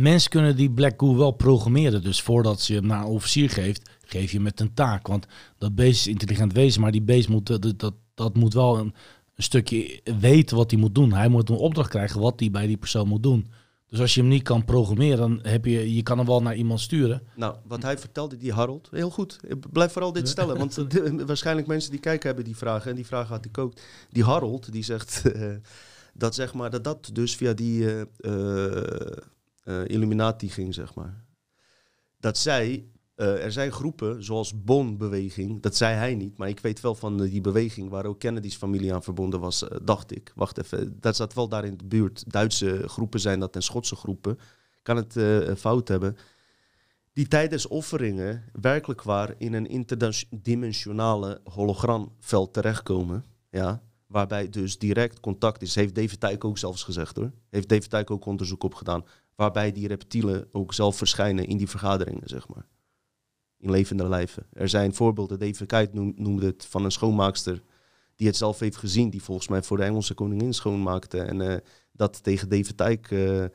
Mensen 0.00 0.30
kunnen 0.30 0.56
die 0.56 0.70
Black 0.70 0.94
Goo 0.96 1.16
wel 1.16 1.30
programmeren. 1.30 2.02
Dus 2.02 2.22
voordat 2.22 2.60
ze 2.60 2.72
hem 2.74 2.86
naar 2.86 3.00
een 3.00 3.06
officier 3.10 3.50
geeft, 3.50 3.90
geef 4.04 4.32
je 4.32 4.40
met 4.40 4.60
een 4.60 4.74
taak. 4.74 5.06
Want 5.06 5.26
dat 5.58 5.74
beest 5.74 6.00
is 6.00 6.06
intelligent 6.06 6.52
wezen, 6.52 6.80
maar 6.80 6.90
die 6.92 7.02
beest 7.02 7.28
moet, 7.28 7.46
dat, 7.46 7.72
dat, 7.76 7.94
dat 8.14 8.36
moet 8.36 8.54
wel 8.54 8.78
een, 8.78 8.94
een 9.36 9.42
stukje 9.42 10.00
weten 10.20 10.56
wat 10.56 10.70
hij 10.70 10.80
moet 10.80 10.94
doen. 10.94 11.12
Hij 11.12 11.28
moet 11.28 11.48
een 11.48 11.56
opdracht 11.56 11.88
krijgen 11.90 12.20
wat 12.20 12.40
hij 12.40 12.50
bij 12.50 12.66
die 12.66 12.76
persoon 12.76 13.08
moet 13.08 13.22
doen. 13.22 13.50
Dus 13.88 14.00
als 14.00 14.14
je 14.14 14.20
hem 14.20 14.28
niet 14.28 14.42
kan 14.42 14.64
programmeren, 14.64 15.18
dan 15.18 15.38
heb 15.42 15.64
je, 15.64 15.94
je 15.94 16.02
kan 16.02 16.18
hem 16.18 16.26
wel 16.26 16.42
naar 16.42 16.56
iemand 16.56 16.80
sturen. 16.80 17.22
Nou, 17.36 17.56
wat 17.66 17.82
hij 17.82 17.98
vertelde, 17.98 18.36
die 18.36 18.52
Harold, 18.52 18.88
heel 18.90 19.10
goed. 19.10 19.40
Blijf 19.72 19.92
vooral 19.92 20.12
dit 20.12 20.28
stellen, 20.28 20.58
want 20.58 20.74
de- 20.90 21.24
waarschijnlijk 21.26 21.66
mensen 21.66 21.90
die 21.90 22.00
kijken 22.00 22.26
hebben 22.26 22.44
die 22.44 22.56
vragen. 22.56 22.90
En 22.90 22.96
die 22.96 23.06
vragen 23.06 23.34
had 23.34 23.44
ik 23.44 23.58
ook. 23.58 23.72
Die 24.10 24.24
Harold, 24.24 24.72
die 24.72 24.84
zegt 24.84 25.22
eh, 25.32 25.50
dat, 26.14 26.34
zeg 26.34 26.54
maar, 26.54 26.70
dat 26.70 26.84
dat 26.84 27.10
dus 27.12 27.36
via 27.36 27.52
die 27.52 27.88
eh, 28.16 29.84
Illuminati 29.86 30.48
ging, 30.48 30.74
zeg 30.74 30.94
maar. 30.94 31.24
Dat 32.20 32.38
zij, 32.38 32.84
eh, 33.14 33.44
er 33.44 33.52
zijn 33.52 33.72
groepen 33.72 34.24
zoals 34.24 34.62
Bon-beweging, 34.62 35.62
dat 35.62 35.76
zei 35.76 35.94
hij 35.94 36.14
niet, 36.14 36.36
maar 36.36 36.48
ik 36.48 36.60
weet 36.60 36.80
wel 36.80 36.94
van 36.94 37.22
eh, 37.22 37.30
die 37.30 37.40
beweging 37.40 37.90
waar 37.90 38.06
ook 38.06 38.18
Kennedy's 38.18 38.56
familie 38.56 38.94
aan 38.94 39.02
verbonden 39.02 39.40
was, 39.40 39.68
eh, 39.68 39.78
dacht 39.82 40.16
ik. 40.16 40.32
Wacht 40.34 40.58
even, 40.58 40.96
dat 41.00 41.16
zat 41.16 41.34
wel 41.34 41.48
daar 41.48 41.64
in 41.64 41.76
de 41.76 41.84
buurt. 41.84 42.32
Duitse 42.32 42.88
groepen 42.88 43.20
zijn 43.20 43.40
dat 43.40 43.54
en 43.54 43.62
Schotse 43.62 43.96
groepen. 43.96 44.38
Kan 44.82 44.96
het 44.96 45.16
fout 45.58 45.88
hebben 45.88 46.16
die 47.12 47.28
tijdens 47.28 47.68
offeringen 47.68 48.44
werkelijk 48.60 49.02
waar 49.02 49.34
in 49.38 49.52
een 49.52 49.66
interdimensionale 49.66 51.40
hologramveld 51.44 52.52
terechtkomen. 52.52 53.24
Ja, 53.50 53.82
waarbij 54.06 54.48
dus 54.48 54.78
direct 54.78 55.20
contact 55.20 55.62
is. 55.62 55.74
Heeft 55.74 55.94
David 55.94 56.20
Tyke 56.20 56.46
ook 56.46 56.58
zelfs 56.58 56.82
gezegd 56.82 57.16
hoor. 57.16 57.32
Heeft 57.50 57.68
David 57.68 57.90
Tyke 57.90 58.12
ook 58.12 58.24
onderzoek 58.24 58.64
op 58.64 58.74
gedaan. 58.74 59.04
Waarbij 59.34 59.72
die 59.72 59.86
reptielen 59.86 60.48
ook 60.52 60.74
zelf 60.74 60.96
verschijnen 60.96 61.46
in 61.46 61.56
die 61.56 61.68
vergaderingen, 61.68 62.28
zeg 62.28 62.48
maar. 62.48 62.66
In 63.62 63.70
levende 63.70 64.08
lijven. 64.08 64.46
Er 64.52 64.68
zijn 64.68 64.94
voorbeelden, 64.94 65.38
David 65.38 65.92
noem- 65.92 66.12
noemde 66.16 66.46
het 66.46 66.66
van 66.68 66.84
een 66.84 66.90
schoonmaakster 66.90 67.62
die 68.16 68.26
het 68.26 68.36
zelf 68.36 68.58
heeft 68.58 68.76
gezien. 68.76 69.10
Die 69.10 69.22
volgens 69.22 69.48
mij 69.48 69.62
voor 69.62 69.76
de 69.76 69.82
Engelse 69.82 70.14
koningin 70.14 70.54
schoonmaakte. 70.54 71.20
En 71.20 71.40
eh, 71.40 71.56
dat 71.92 72.22
tegen 72.22 72.48
David 72.48 72.76
Tyke 72.76 73.52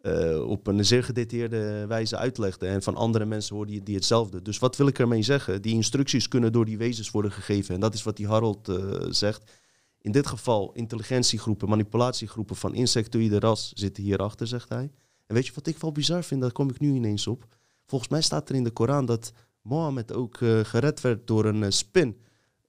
eh, 0.00 0.32
eh, 0.32 0.48
op 0.48 0.66
een 0.66 0.84
zeer 0.84 1.04
gedetailleerde 1.04 1.86
wijze 1.86 2.16
uitlegde. 2.16 2.66
En 2.66 2.82
van 2.82 2.96
andere 2.96 3.24
mensen 3.24 3.56
hoorde 3.56 3.72
je 3.72 3.82
die 3.82 3.94
hetzelfde. 3.94 4.42
Dus 4.42 4.58
wat 4.58 4.76
wil 4.76 4.86
ik 4.86 4.98
ermee 4.98 5.22
zeggen? 5.22 5.62
Die 5.62 5.74
instructies 5.74 6.28
kunnen 6.28 6.52
door 6.52 6.64
die 6.64 6.78
wezens 6.78 7.10
worden 7.10 7.32
gegeven. 7.32 7.74
En 7.74 7.80
dat 7.80 7.94
is 7.94 8.02
wat 8.02 8.16
die 8.16 8.26
Harold 8.26 8.72
zegt. 9.10 9.52
In 10.00 10.12
dit 10.12 10.26
geval 10.26 10.72
intelligentiegroepen, 10.72 11.68
manipulatiegroepen 11.68 12.56
van 12.56 12.74
insectoïde 12.74 13.38
ras 13.38 13.72
zitten 13.74 14.02
hierachter, 14.02 14.46
zegt 14.46 14.68
hij. 14.68 14.90
En 15.26 15.34
weet 15.34 15.46
je 15.46 15.52
wat 15.54 15.66
ik 15.66 15.78
wel 15.78 15.92
bizar 15.92 16.24
vind? 16.24 16.40
Daar 16.40 16.52
kom 16.52 16.70
ik 16.70 16.80
nu 16.80 16.94
ineens 16.94 17.26
op. 17.26 17.46
Volgens 17.88 18.10
mij 18.10 18.20
staat 18.22 18.48
er 18.48 18.54
in 18.54 18.64
de 18.64 18.70
Koran 18.70 19.06
dat 19.06 19.32
Mohammed 19.62 20.12
ook 20.12 20.40
eh, 20.40 20.60
gered 20.62 21.00
werd 21.00 21.26
door 21.26 21.44
een 21.44 21.62
eh, 21.62 21.70
spin 21.70 22.16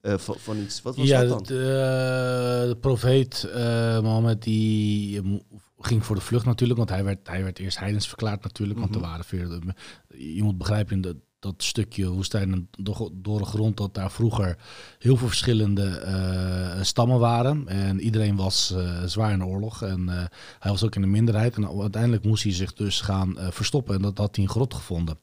eh, 0.00 0.18
van, 0.18 0.34
van 0.38 0.56
iets. 0.58 0.82
Wat 0.82 0.96
was 0.96 1.06
ja, 1.08 1.24
dat 1.24 1.46
dan? 1.46 1.56
eh, 1.56 2.68
de 2.68 2.76
profeet 2.80 3.48
Mohammed 4.02 4.42
die 4.42 5.20
ging 5.78 6.04
voor 6.04 6.16
de 6.16 6.22
vlucht 6.22 6.44
natuurlijk, 6.44 6.78
want 6.78 6.90
hij 6.90 7.04
werd, 7.04 7.28
hij 7.28 7.42
werd 7.42 7.58
eerst 7.58 7.78
heidens 7.78 8.08
verklaard 8.08 8.42
natuurlijk, 8.42 8.78
want 8.78 8.94
er 8.94 9.00
Mhm. 9.00 9.10
waren 9.10 9.24
veel, 9.24 9.60
je 10.08 10.42
moet 10.42 10.58
begrijpen 10.58 10.94
in 10.94 11.00
de, 11.00 11.16
dat 11.40 11.54
stukje 11.56 12.08
woestijn 12.08 12.68
door, 12.78 13.10
door 13.12 13.38
de 13.38 13.44
grond 13.44 13.76
dat 13.76 13.94
daar 13.94 14.10
vroeger 14.10 14.56
heel 14.98 15.16
veel 15.16 15.28
verschillende 15.28 15.86
eh, 15.88 16.82
stammen 16.82 17.18
waren 17.18 17.68
en 17.68 18.00
iedereen 18.00 18.36
was 18.36 18.72
eh, 18.76 19.02
zwaar 19.04 19.32
in 19.32 19.38
de 19.38 19.44
oorlog 19.44 19.82
en 19.82 20.08
eh, 20.08 20.24
hij 20.58 20.70
was 20.70 20.84
ook 20.84 20.94
in 20.94 21.00
de 21.00 21.06
minderheid 21.06 21.56
en 21.56 21.80
uiteindelijk 21.80 22.24
moest 22.24 22.42
hij 22.42 22.52
zich 22.52 22.72
dus 22.72 23.00
gaan 23.00 23.36
verstoppen 23.38 23.94
en 23.94 24.02
dat 24.02 24.18
had 24.18 24.36
hij 24.36 24.44
een 24.44 24.50
grot 24.50 24.74
gevonden. 24.74 25.18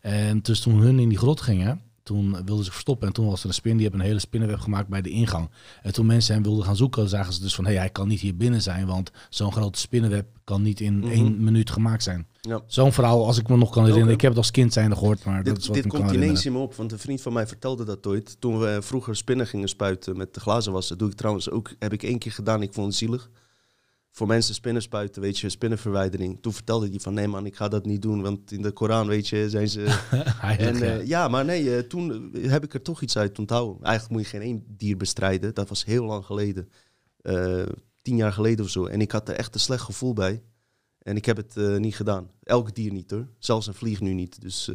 En 0.00 0.40
dus 0.42 0.60
toen 0.60 0.80
hun 0.80 0.98
in 0.98 1.08
die 1.08 1.18
grot 1.18 1.40
gingen, 1.40 1.80
toen 2.02 2.44
wilden 2.44 2.64
ze 2.64 2.70
verstoppen. 2.72 3.06
En 3.06 3.12
toen 3.12 3.26
was 3.26 3.40
er 3.42 3.48
een 3.48 3.54
spin, 3.54 3.72
die 3.72 3.82
hebben 3.82 4.00
een 4.00 4.06
hele 4.06 4.18
spinnenweb 4.20 4.60
gemaakt 4.60 4.88
bij 4.88 5.02
de 5.02 5.10
ingang. 5.10 5.50
En 5.82 5.92
toen 5.92 6.06
mensen 6.06 6.34
hem 6.34 6.42
wilden 6.42 6.64
gaan 6.64 6.76
zoeken, 6.76 7.08
zagen 7.08 7.32
ze 7.32 7.40
dus 7.40 7.54
van... 7.54 7.64
hé, 7.64 7.70
hey, 7.70 7.80
hij 7.80 7.90
kan 7.90 8.08
niet 8.08 8.20
hier 8.20 8.36
binnen 8.36 8.62
zijn, 8.62 8.86
want 8.86 9.10
zo'n 9.28 9.52
grote 9.52 9.78
spinnenweb 9.78 10.26
kan 10.44 10.62
niet 10.62 10.80
in 10.80 10.98
Mhm. 10.98 11.08
één 11.10 11.44
minuut 11.44 11.70
gemaakt 11.70 12.02
zijn. 12.02 12.26
Ja. 12.40 12.62
Zo'n 12.66 12.92
verhaal, 12.92 13.26
als 13.26 13.38
ik 13.38 13.48
me 13.48 13.56
nog 13.56 13.70
kan 13.70 13.82
herinneren. 13.82 14.14
Ik 14.14 14.20
heb 14.20 14.30
het 14.30 14.38
als 14.38 14.50
kind 14.50 14.72
zijnde 14.72 14.96
gehoord, 14.96 15.24
maar 15.24 15.42
dat 15.42 15.56
is 15.56 15.58
Dit, 15.58 15.66
wat 15.66 15.74
dit 15.74 15.84
ik 15.84 15.90
komt 15.90 16.10
ineens 16.10 16.46
in 16.46 16.52
me 16.52 16.58
op, 16.58 16.74
want 16.74 16.92
een 16.92 16.98
vriend 16.98 17.20
van 17.20 17.32
mij 17.32 17.46
vertelde 17.46 17.84
dat 17.84 18.06
ooit. 18.06 18.40
Toen 18.40 18.58
we 18.58 18.78
vroeger 18.82 19.16
spinnen 19.16 19.46
gingen 19.46 19.68
spuiten 19.68 20.16
met 20.16 20.34
de 20.34 20.40
glazen 20.40 20.72
wassen, 20.72 20.98
doe 20.98 21.08
ik 21.10 21.14
trouwens 21.14 21.50
ook, 21.50 21.74
heb 21.78 21.92
ik 21.92 22.02
één 22.02 22.18
keer 22.18 22.32
gedaan, 22.32 22.62
ik 22.62 22.72
vond 22.72 22.86
het 22.86 22.96
zielig. 22.96 23.30
Voor 24.12 24.26
mensen 24.26 24.54
spinnen 24.54 24.82
spuiten, 24.82 25.22
weet 25.22 25.38
je, 25.38 25.48
spinnenverwijdering. 25.48 26.38
Toen 26.40 26.52
vertelde 26.52 26.88
hij 26.88 26.98
van, 26.98 27.14
nee 27.14 27.28
man, 27.28 27.46
ik 27.46 27.56
ga 27.56 27.68
dat 27.68 27.84
niet 27.86 28.02
doen, 28.02 28.22
want 28.22 28.52
in 28.52 28.62
de 28.62 28.70
Koran, 28.70 29.06
weet 29.06 29.28
je, 29.28 29.50
zijn 29.50 29.68
ze... 29.68 29.80
En, 30.58 30.76
ja. 30.76 30.84
eh, 30.84 31.06
ja, 31.06 31.28
maar 31.28 31.44
nee, 31.44 31.76
eh, 31.76 31.82
toen 31.82 32.34
eh, 32.34 32.50
heb 32.50 32.64
ik 32.64 32.74
er 32.74 32.82
toch 32.82 33.02
iets 33.02 33.16
uit 33.16 33.38
onthouden. 33.38 33.82
Eigenlijk 33.82 34.14
moet 34.14 34.30
je 34.30 34.36
geen 34.36 34.46
één 34.46 34.64
dier 34.76 34.96
bestrijden, 34.96 35.54
dat 35.54 35.68
was 35.68 35.84
heel 35.84 36.04
lang 36.04 36.24
geleden. 36.24 36.68
Tien 38.02 38.16
jaar 38.16 38.32
geleden 38.32 38.64
of 38.64 38.70
zo. 38.70 38.86
En 38.86 39.00
ik 39.00 39.12
had 39.12 39.28
er 39.28 39.34
echt 39.34 39.54
een 39.54 39.60
slecht 39.60 39.82
gevoel 39.82 40.12
bij. 40.12 40.42
En 41.02 41.16
ik 41.16 41.24
heb 41.24 41.36
het 41.36 41.56
eh, 41.56 41.76
niet 41.76 41.96
gedaan. 41.96 42.30
Elk 42.42 42.74
dier 42.74 42.92
niet 42.92 43.10
hoor. 43.10 43.28
Zelfs 43.38 43.66
een 43.66 43.74
vlieg 43.74 44.00
nu 44.00 44.12
niet. 44.12 44.40
Dus, 44.40 44.68
eh. 44.68 44.74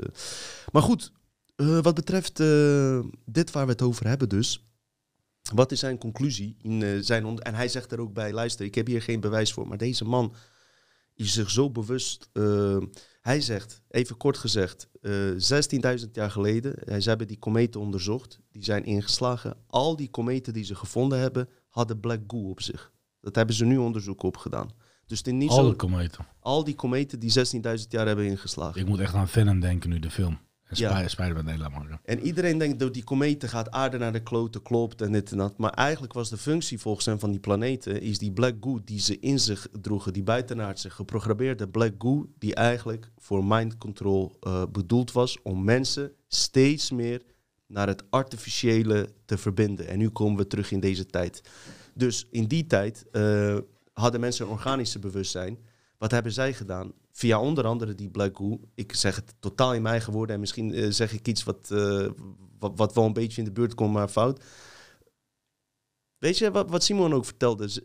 Maar 0.72 0.82
goed, 0.82 1.12
eh, 1.56 1.80
wat 1.82 1.96
betreft 1.96 2.38
dit 3.26 3.52
waar 3.52 3.66
we 3.66 3.72
het 3.72 3.82
over 3.82 4.08
hebben 4.08 4.30
dus. 4.30 4.70
Wat 5.54 5.72
is 5.72 5.80
zijn 5.80 5.98
conclusie? 5.98 6.58
In, 6.62 7.04
zijn 7.04 7.40
en 7.40 7.56
hij 7.56 7.68
zegt 7.68 7.92
er 7.92 8.00
ook 8.00 8.14
bij, 8.14 8.34
luister, 8.34 8.66
ik 8.66 8.76
heb 8.76 8.88
hier 8.88 9.02
geen 9.02 9.20
bewijs 9.20 9.54
voor. 9.54 9.68
Maar 9.68 9.78
deze 9.78 10.06
man 10.06 10.36
is 11.14 11.34
zich 11.34 11.50
zo 11.50 11.72
bewust. 11.72 12.30
hij 13.22 13.42
zegt, 13.42 13.82
even 13.90 14.18
kort 14.18 14.38
gezegd, 14.38 14.90
eh 15.02 15.32
16.000 15.98 16.12
jaar 16.12 16.32
geleden, 16.32 17.02
ze 17.02 17.10
hebben 17.10 17.28
die 17.28 17.40
kometen 17.40 17.80
onderzocht, 17.80 18.40
die 18.52 18.64
zijn 18.64 18.86
ingeslagen. 18.86 19.58
Al 19.68 19.96
die 19.96 20.10
kometen 20.10 20.54
die 20.54 20.64
ze 20.64 20.76
gevonden 20.76 21.20
hebben, 21.20 21.50
hadden 21.70 22.00
black 22.00 22.22
goo 22.28 22.50
op 22.50 22.62
zich. 22.62 22.92
Dat 23.22 23.36
hebben 23.36 23.56
ze 23.56 23.66
nu 23.66 23.78
onderzoek 23.78 24.24
op 24.24 24.38
gedaan. 24.38 24.70
Dus 25.08 25.18
het 25.18 25.28
is 25.28 25.34
niet 25.34 25.50
Alle 25.50 25.70
zo, 25.70 25.76
kometen. 25.76 26.26
al 26.40 26.64
die 26.64 26.76
kometen 26.76 27.20
die 27.20 27.32
16.000 27.32 27.88
jaar 27.90 28.08
hebben 28.08 28.26
ingeslagen. 28.26 28.82
Ik 28.82 28.88
moet 28.88 29.00
echt 29.00 29.14
aan 29.14 29.28
Venom 29.28 29.60
denken 29.60 29.90
nu, 29.90 30.00
de 30.00 30.10
film. 30.10 30.38
En 30.66 30.76
Ja. 30.78 31.08
Spider-Man. 31.08 32.00
En 32.04 32.20
iedereen 32.20 32.58
denkt 32.58 32.80
dat 32.80 32.94
die 32.94 33.04
kometen 33.04 33.50
gaat 33.50 33.72
aarde 33.72 33.98
naar 33.98 34.12
de 34.14 34.24
kloten, 34.24 34.62
klopt 34.62 35.02
en 35.02 35.12
dit 35.12 35.32
en 35.32 35.38
dat. 35.38 35.58
Maar 35.58 35.70
eigenlijk 35.72 36.14
was 36.14 36.30
de 36.30 36.38
functie 36.38 36.80
volgens 36.80 37.06
hem 37.06 37.20
van 37.20 37.32
die 37.32 37.40
planeten, 37.40 38.02
is 38.02 38.18
die 38.18 38.32
black 38.32 38.56
goo 38.60 38.80
die 38.86 39.00
ze 39.00 39.20
in 39.20 39.40
zich 39.40 39.68
droegen, 39.82 40.14
die 40.14 40.24
buitenaardse 40.24 40.90
geprogrammeerde 40.90 41.68
black 41.68 41.94
goo, 41.98 42.26
die 42.40 42.56
eigenlijk 42.56 43.12
voor 43.18 43.46
mind 43.46 43.78
control 43.78 44.38
eh, 44.40 44.64
bedoeld 44.72 45.12
was 45.12 45.42
om 45.44 45.64
mensen 45.64 46.12
steeds 46.28 46.92
meer 46.92 47.22
naar 47.68 47.88
het 47.88 48.04
artificiële 48.10 49.10
te 49.26 49.38
verbinden. 49.38 49.88
En 49.88 49.98
nu 49.98 50.10
komen 50.10 50.38
we 50.38 50.48
terug 50.48 50.72
in 50.72 50.80
deze 50.80 51.06
tijd. 51.06 51.42
Dus 51.94 52.28
in 52.32 52.46
die 52.46 52.66
tijd 52.66 53.06
eh, 53.12 53.58
hadden 53.96 54.20
mensen 54.20 54.46
een 54.46 54.52
organische 54.52 55.00
bewustzijn. 55.00 55.58
Wat 55.98 56.12
hebben 56.12 56.32
zij 56.32 56.54
gedaan? 56.54 56.94
Via 57.12 57.40
onder 57.40 57.66
andere 57.66 57.96
die 57.96 58.10
Black 58.10 58.38
Goo. 58.38 58.60
Ik 58.76 58.96
zeg 58.96 59.16
het 59.16 59.36
totaal 59.40 59.74
in 59.74 59.82
mijn 59.82 59.94
eigen 59.94 60.14
woorden. 60.14 60.36
En 60.36 60.42
misschien 60.42 60.74
eh, 60.74 60.92
zeg 60.92 61.14
ik 61.14 61.28
iets 61.28 61.44
wat, 61.44 61.72
eh, 61.72 62.08
wat, 62.60 62.72
wat 62.76 62.94
wel 62.94 63.06
een 63.06 63.14
beetje 63.14 63.38
in 63.38 63.48
de 63.48 63.52
buurt 63.52 63.74
komt, 63.74 63.94
maar 63.94 64.08
fout. 64.08 64.44
Weet 66.18 66.38
je 66.38 66.52
wat, 66.52 66.70
wat 66.70 66.84
Simon 66.84 67.14
ook 67.14 67.26
vertelde? 67.26 67.70
Ze, 67.70 67.84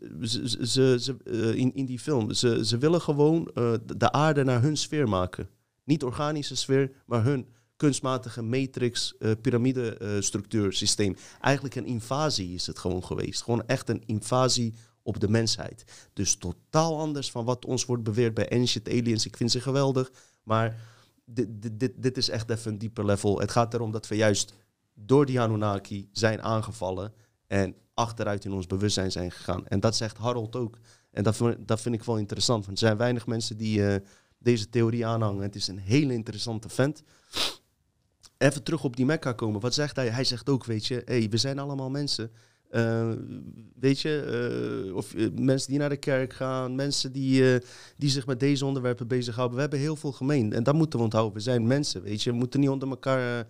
ze, 0.60 0.96
ze, 1.00 1.16
eh, 1.24 1.54
in, 1.54 1.74
in 1.74 1.86
die 1.86 1.98
film. 1.98 2.32
Ze, 2.32 2.66
ze 2.66 2.78
willen 2.78 3.00
gewoon 3.00 3.50
de 3.96 4.12
aarde 4.12 4.44
naar 4.44 4.62
hun 4.62 4.76
sfeer 4.76 5.08
maken. 5.08 5.48
Niet 5.84 6.04
organische 6.04 6.56
sfeer, 6.56 6.92
maar 7.06 7.24
hun 7.24 7.46
kunstmatige 7.80 8.42
matrix, 8.42 9.14
eh 9.18 9.30
piramide 9.42 9.96
eh, 9.96 10.20
structuur 10.20 10.72
systeem. 10.72 11.16
Eigenlijk 11.40 11.74
een 11.74 11.86
invasie 11.86 12.54
is 12.54 12.66
het 12.66 12.78
gewoon 12.78 13.04
geweest. 13.04 13.42
Gewoon 13.42 13.66
echt 13.66 13.88
een 13.88 14.02
invasie 14.06 14.74
op 15.02 15.20
de 15.20 15.28
mensheid. 15.28 16.08
Dus 16.12 16.34
totaal 16.34 16.98
anders 16.98 17.30
van 17.30 17.44
wat 17.44 17.64
ons 17.64 17.84
wordt 17.84 18.02
beweerd 18.02 18.34
bij 18.34 18.50
Ancient 18.50 18.88
Aliens. 18.88 19.26
Ik 19.26 19.36
vind 19.36 19.50
ze 19.50 19.60
geweldig, 19.60 20.12
maar 20.42 20.80
dit, 21.24 21.80
dit, 21.80 21.92
dit, 21.96 22.16
is 22.16 22.28
echt 22.28 22.50
even 22.50 22.72
een 22.72 22.78
dieper 22.78 23.04
level. 23.04 23.40
Het 23.40 23.50
gaat 23.50 23.74
erom 23.74 23.90
dat 23.90 24.08
we 24.08 24.16
juist 24.16 24.54
door 24.94 25.26
die 25.26 25.40
Anunnaki 25.40 26.08
zijn 26.12 26.42
aangevallen 26.42 27.12
en 27.46 27.74
achteruit 27.94 28.44
in 28.44 28.52
ons 28.52 28.66
bewustzijn 28.66 29.12
zijn 29.12 29.30
gegaan. 29.30 29.66
En 29.66 29.80
dat 29.80 29.96
zegt 29.96 30.16
Harold 30.16 30.56
ook. 30.56 30.78
En 31.10 31.22
dat, 31.22 31.40
dat 31.58 31.80
vind 31.80 31.94
ik 31.94 32.04
wel 32.04 32.18
interessant, 32.18 32.66
want 32.66 32.80
er 32.80 32.86
zijn 32.86 32.98
weinig 32.98 33.26
mensen 33.26 33.56
die 33.56 33.86
eh, 33.86 34.06
deze 34.38 34.68
theorie 34.68 35.06
aanhangen. 35.06 35.42
Het 35.42 35.54
is 35.54 35.68
een 35.68 35.78
hele 35.78 36.12
interessante 36.12 36.68
vent. 36.68 37.02
Even 38.38 38.62
terug 38.62 38.84
op 38.84 38.96
die 38.96 39.04
Mekka 39.04 39.32
komen. 39.32 39.60
Wat 39.60 39.74
zegt 39.74 39.96
hij? 39.96 40.08
Hij 40.08 40.24
zegt 40.24 40.48
ook, 40.48 40.64
weet 40.64 40.86
je, 40.86 41.02
hey, 41.04 41.28
we 41.28 41.36
zijn 41.36 41.58
allemaal 41.58 41.90
mensen. 41.90 42.32
Eh, 42.70 43.10
weet 43.80 44.00
je, 44.00 44.22
eh, 44.86 44.94
of 44.94 45.14
eh, 45.14 45.28
mensen 45.34 45.70
die 45.70 45.78
naar 45.78 45.88
de 45.88 45.96
kerk 45.96 46.32
gaan, 46.32 46.74
mensen 46.74 47.12
die, 47.12 47.58
die 47.96 48.10
zich 48.10 48.26
met 48.26 48.40
deze 48.40 48.64
onderwerpen 48.64 49.08
bezighouden. 49.08 49.56
We 49.56 49.62
hebben 49.62 49.80
heel 49.80 49.96
veel 49.96 50.12
gemeen. 50.12 50.52
En 50.52 50.62
dat 50.62 50.74
moeten 50.74 50.98
we 50.98 51.04
onthouden. 51.04 51.34
We 51.34 51.40
zijn 51.40 51.66
mensen, 51.66 52.02
weet 52.02 52.22
je. 52.22 52.30
We 52.30 52.36
moeten 52.36 52.60
niet 52.60 52.68
onder 52.68 52.88
elkaar, 52.88 53.46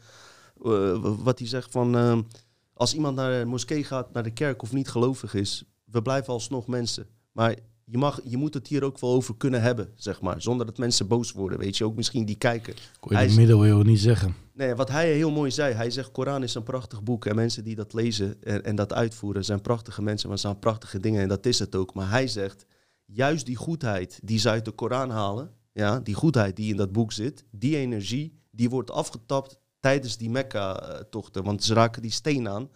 wat 1.22 1.38
hij 1.38 1.48
zegt 1.48 1.70
van, 1.70 2.26
als 2.74 2.94
iemand 2.94 3.16
naar 3.16 3.40
de 3.40 3.46
moskee 3.46 3.84
gaat, 3.84 4.12
naar 4.12 4.22
de 4.22 4.32
kerk 4.32 4.62
of 4.62 4.72
niet 4.72 4.88
gelovig 4.88 5.34
is, 5.34 5.64
we 5.84 6.02
blijven 6.02 6.32
alsnog 6.32 6.66
mensen. 6.66 7.06
Maar 7.32 7.56
je, 7.90 7.98
mag, 7.98 8.20
je 8.24 8.36
moet 8.36 8.54
het 8.54 8.66
hier 8.66 8.84
ook 8.84 9.00
wel 9.00 9.10
over 9.10 9.36
kunnen 9.36 9.62
hebben, 9.62 9.92
zeg 9.94 10.20
maar. 10.20 10.42
Zonder 10.42 10.66
dat 10.66 10.78
mensen 10.78 11.06
boos 11.06 11.32
worden, 11.32 11.58
weet 11.58 11.76
je. 11.76 11.84
Ook 11.84 11.96
misschien 11.96 12.24
die 12.24 12.36
kijken. 12.36 12.74
Kon 13.00 13.10
je 13.10 13.16
Hij 13.16 13.26
de 13.26 13.34
middeleeuwen 13.34 13.86
niet 13.86 14.00
zeggen. 14.00 14.34
Nee, 14.52 14.74
wat 14.74 14.90
hij 14.90 15.12
heel 15.12 15.30
mooi 15.30 15.50
zei. 15.50 15.74
Hij 15.74 15.90
zegt, 15.90 16.10
Koran 16.10 16.42
is 16.42 16.54
een 16.54 16.62
prachtig 16.62 17.02
boek. 17.02 17.26
En 17.26 17.34
mensen 17.34 17.64
die 17.64 17.74
dat 17.74 17.92
lezen 17.92 18.42
en, 18.42 18.64
en 18.64 18.76
dat 18.76 18.92
uitvoeren 18.92 19.44
zijn 19.44 19.60
prachtige 19.60 20.02
mensen. 20.02 20.28
Maar 20.28 20.38
zijn 20.38 20.58
prachtige 20.58 21.00
dingen. 21.00 21.22
En 21.22 21.28
dat 21.28 21.46
is 21.46 21.58
het 21.58 21.74
ook. 21.74 21.94
Maar 21.94 22.10
hij 22.10 22.28
zegt, 22.28 22.66
juist 23.04 23.46
die 23.46 23.56
goedheid 23.56 24.20
die 24.22 24.38
ze 24.38 24.48
uit 24.48 24.64
de 24.64 24.70
Koran 24.70 25.10
halen. 25.10 25.50
Ja, 25.72 26.00
die 26.00 26.14
goedheid 26.14 26.56
die 26.56 26.70
in 26.70 26.76
dat 26.76 26.92
boek 26.92 27.12
zit. 27.12 27.44
Die 27.50 27.76
energie, 27.76 28.40
die 28.50 28.70
wordt 28.70 28.90
afgetapt 28.90 29.58
tijdens 29.80 30.16
die 30.16 30.30
Mekka-tochten. 30.30 31.44
Want 31.44 31.64
ze 31.64 31.74
raken 31.74 32.02
die 32.02 32.10
steen 32.10 32.48
aan. 32.48 32.68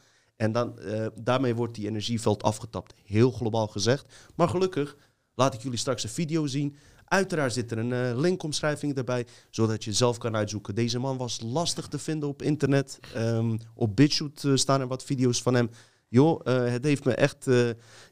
En 0.45 0.53
dan, 0.53 0.79
eh, 0.79 1.07
daarmee 1.15 1.55
wordt 1.55 1.75
die 1.75 1.89
energieveld 1.89 2.43
afgetapt. 2.43 2.95
Heel 3.05 3.31
globaal 3.31 3.67
gezegd. 3.67 4.15
Maar 4.35 4.49
gelukkig 4.49 4.97
laat 5.35 5.55
ik 5.55 5.61
jullie 5.61 5.79
straks 5.79 6.03
een 6.03 6.11
video 6.11 6.47
zien. 6.47 6.77
Uiteraard 7.05 7.53
zit 7.53 7.71
er 7.71 7.79
een 7.79 7.93
eh, 7.93 8.19
linkomschrijving 8.19 8.97
erbij, 8.97 9.27
zodat 9.51 9.85
je 9.85 9.93
zelf 9.93 10.19
kan 10.19 10.37
uitzoeken. 10.37 10.75
Deze 10.75 10.99
man 10.99 11.17
was 11.17 11.41
lastig 11.41 11.87
te 11.87 11.99
vinden 11.99 12.29
op 12.29 12.43
internet. 12.43 12.99
Ehm, 13.15 13.57
op 13.75 13.97
BitChute 13.97 14.51
eh, 14.51 14.57
staan 14.57 14.81
er 14.81 14.87
wat 14.87 15.05
video's 15.05 15.43
van 15.43 15.55
hem. 15.55 15.71
Joh, 16.09 16.45
het 16.45 16.85
heeft 16.85 17.05
me 17.05 17.15
echt 17.15 17.47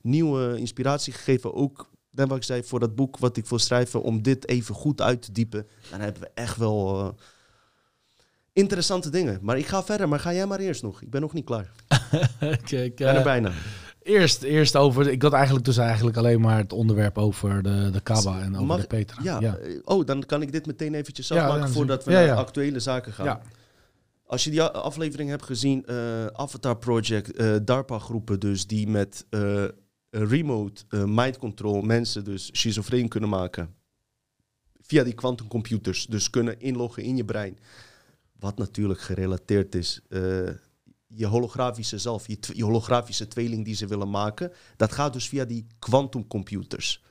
nieuwe 0.02 0.58
inspiratie 0.58 1.12
gegeven. 1.12 1.54
Ook, 1.54 1.90
net 2.10 2.28
wat 2.28 2.36
ik 2.36 2.42
zei, 2.42 2.62
voor 2.62 2.80
dat 2.80 2.94
boek 2.94 3.18
wat 3.18 3.36
ik 3.36 3.46
wil 3.46 3.58
schrijven, 3.58 4.02
om 4.02 4.22
dit 4.22 4.48
even 4.48 4.74
goed 4.74 5.00
uit 5.00 5.22
te 5.22 5.32
diepen. 5.32 5.66
Dan 5.90 6.00
hebben 6.00 6.22
we 6.22 6.30
echt 6.34 6.56
wel 6.56 7.14
interessante 8.52 9.10
dingen. 9.10 9.38
Maar 9.42 9.58
ik 9.58 9.66
ga 9.66 9.82
verder, 9.84 10.08
maar 10.08 10.20
ga 10.20 10.32
jij 10.32 10.46
maar 10.46 10.58
eerst 10.60 10.82
nog. 10.82 11.02
Ik 11.02 11.10
ben 11.10 11.20
nog 11.20 11.32
niet 11.32 11.44
klaar. 11.44 11.70
Kijk, 12.64 12.72
Ik 12.72 12.94
ben 12.96 13.08
er 13.08 13.16
eh, 13.16 13.22
bijna. 13.24 13.52
eerst, 14.02 14.42
eerst 14.42 14.76
over, 14.76 15.08
ik 15.10 15.22
had 15.22 15.32
eigenlijk 15.32 15.64
dus 15.64 15.76
eigenlijk 15.76 16.16
alleen 16.16 16.40
maar 16.40 16.58
het 16.58 16.72
onderwerp 16.72 17.18
over 17.18 17.62
de, 17.62 17.90
de 17.92 18.00
Kaba 18.00 18.40
en 18.40 18.54
over 18.54 18.66
Mag- 18.66 18.80
de 18.80 18.86
Petra. 18.86 19.22
Ja, 19.22 19.40
ja. 19.40 19.56
eh, 19.56 19.78
oh, 19.84 20.06
dan 20.06 20.26
kan 20.26 20.42
ik 20.42 20.52
dit 20.52 20.66
meteen 20.66 20.94
eventjes 20.94 21.32
afmaken 21.32 21.60
ja, 21.66 21.68
voordat 21.68 22.04
we 22.04 22.12
naar 22.12 22.32
actuele 22.36 22.80
zaken 22.80 23.12
gaan. 23.12 23.24
Ja. 23.26 23.42
Als 24.26 24.44
je 24.44 24.50
die 24.50 24.62
aflevering 24.62 25.30
hebt 25.30 25.44
gezien, 25.44 25.86
eh, 25.86 26.26
Avatar 26.26 26.76
Project, 26.76 27.66
DARPA-groepen 27.66 28.40
dus, 28.40 28.66
die 28.66 28.88
met 28.88 29.26
remote 30.10 30.82
mind 31.06 31.38
control 31.38 31.80
mensen 31.82 32.24
dus 32.24 32.48
schizofreen 32.52 33.08
kunnen 33.08 33.28
maken. 33.28 33.74
Via 34.80 35.04
die 35.04 35.12
quantumcomputers, 35.14 36.06
dus 36.06 36.30
kunnen 36.30 36.60
inloggen 36.60 37.02
in 37.02 37.16
je 37.16 37.24
brein. 37.24 37.58
Wat 38.42 38.58
natuurlijk 38.58 39.00
gerelateerd 39.00 39.74
is, 39.74 40.00
eh, 40.08 40.20
je 41.06 41.26
holografische 41.26 41.98
zelf, 41.98 42.26
je, 42.26 42.64
holografische 42.64 43.28
tweeling 43.28 43.64
die 43.64 43.74
ze 43.74 43.86
willen 43.86 44.10
maken, 44.10 44.52
dat 44.76 44.92
gaat 44.92 45.12
dus 45.12 45.28
via 45.28 45.44
die 45.44 45.66
quantumcomputers. 45.78 47.04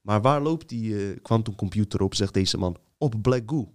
Maar 0.00 0.22
waar 0.22 0.42
loopt 0.42 0.68
die 0.68 0.96
eh, 0.96 1.22
quantumcomputer 1.22 2.02
op, 2.02 2.14
zegt 2.14 2.34
deze 2.34 2.58
man? 2.58 2.76
Op 2.98 3.22
Black 3.22 3.42
Goo 3.46 3.72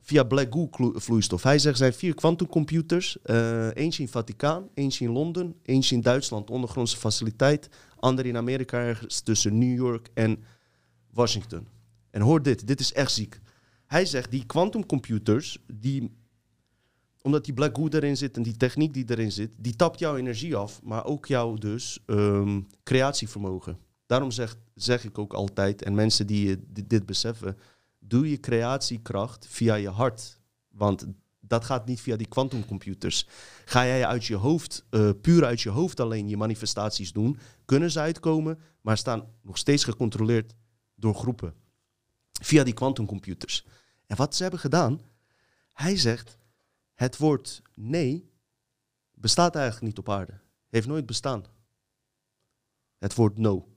via 0.00 0.24
Black 0.24 0.54
Goo 0.54 0.92
vloeistof. 0.94 1.42
Hij 1.42 1.58
zegt 1.58 1.78
zijn 1.78 1.92
vier 1.92 2.14
quantumcomputers. 2.14 3.18
eh 3.22 3.76
eentje 3.76 4.02
in 4.02 4.08
Vaticaan, 4.08 4.68
eentje 4.74 5.04
in 5.04 5.10
Londen, 5.10 5.54
eentje 5.62 5.94
in 5.94 6.00
Duitsland, 6.00 6.50
ondergrondse 6.50 6.96
faciliteit. 6.96 7.68
Andere 7.96 8.28
in 8.28 8.36
Amerika 8.36 8.78
ergens 8.78 9.20
tussen 9.20 9.58
New 9.58 9.76
York 9.76 10.10
en 10.14 10.44
Washington. 11.10 11.66
En 12.10 12.20
hoor 12.20 12.42
dit, 12.42 12.66
dit 12.66 12.80
is 12.80 12.92
echt 12.92 13.12
ziek. 13.12 13.40
Hij 13.90 14.06
zegt 14.06 14.30
die 14.30 14.46
quantumcomputers, 14.46 15.58
die, 15.74 16.16
omdat 17.22 17.44
die 17.44 17.54
Black 17.54 17.76
Goo 17.76 17.88
erin 17.88 18.16
zit 18.16 18.36
en 18.36 18.42
die 18.42 18.56
techniek 18.56 18.94
die 18.94 19.04
erin 19.10 19.32
zit, 19.32 19.50
die 19.56 19.76
tapt 19.76 19.98
jouw 19.98 20.16
energie 20.16 20.56
af, 20.56 20.82
maar 20.82 21.04
ook 21.04 21.26
jouw 21.26 21.54
dus 21.54 21.98
ehm, 22.06 22.60
creatievermogen. 22.82 23.78
Daarom 24.06 24.30
zeg, 24.30 24.56
zeg 24.74 25.04
ik 25.04 25.18
ook 25.18 25.32
altijd, 25.32 25.82
en 25.82 25.94
mensen 25.94 26.26
die 26.26 26.50
eh, 26.50 26.62
dit, 26.66 26.90
dit 26.90 27.06
beseffen, 27.06 27.56
doe 27.98 28.30
je 28.30 28.40
creatiekracht 28.40 29.46
via 29.46 29.74
je 29.74 29.88
hart. 29.88 30.40
Want 30.68 31.06
dat 31.40 31.64
gaat 31.64 31.86
niet 31.86 32.00
via 32.00 32.16
die 32.16 32.28
quantumcomputers. 32.28 33.26
Ga 33.64 33.86
jij 33.86 34.06
uit 34.06 34.24
je 34.24 34.36
hoofd, 34.36 34.84
eh, 34.90 35.10
puur 35.20 35.44
uit 35.44 35.60
je 35.60 35.70
hoofd 35.70 36.00
alleen 36.00 36.28
je 36.28 36.36
manifestaties 36.36 37.12
doen, 37.12 37.38
kunnen 37.64 37.90
ze 37.90 38.00
uitkomen, 38.00 38.58
maar 38.80 38.98
staan 38.98 39.28
nog 39.42 39.58
steeds 39.58 39.84
gecontroleerd 39.84 40.54
door 40.94 41.14
groepen. 41.14 41.54
Via 42.42 42.64
die 42.64 42.74
quantumcomputers. 42.74 43.64
En 44.10 44.16
wat 44.16 44.34
ze 44.34 44.42
hebben 44.42 44.60
gedaan, 44.60 45.00
hij 45.72 45.96
zegt, 45.96 46.38
het 46.94 47.16
woord 47.16 47.62
nee 47.74 48.30
bestaat 49.14 49.54
eigenlijk 49.54 49.86
niet 49.86 49.98
op 49.98 50.08
aarde. 50.08 50.40
Heeft 50.68 50.86
nooit 50.86 51.06
bestaan. 51.06 51.44
Het 52.98 53.14
woord 53.14 53.38
no. 53.38 53.68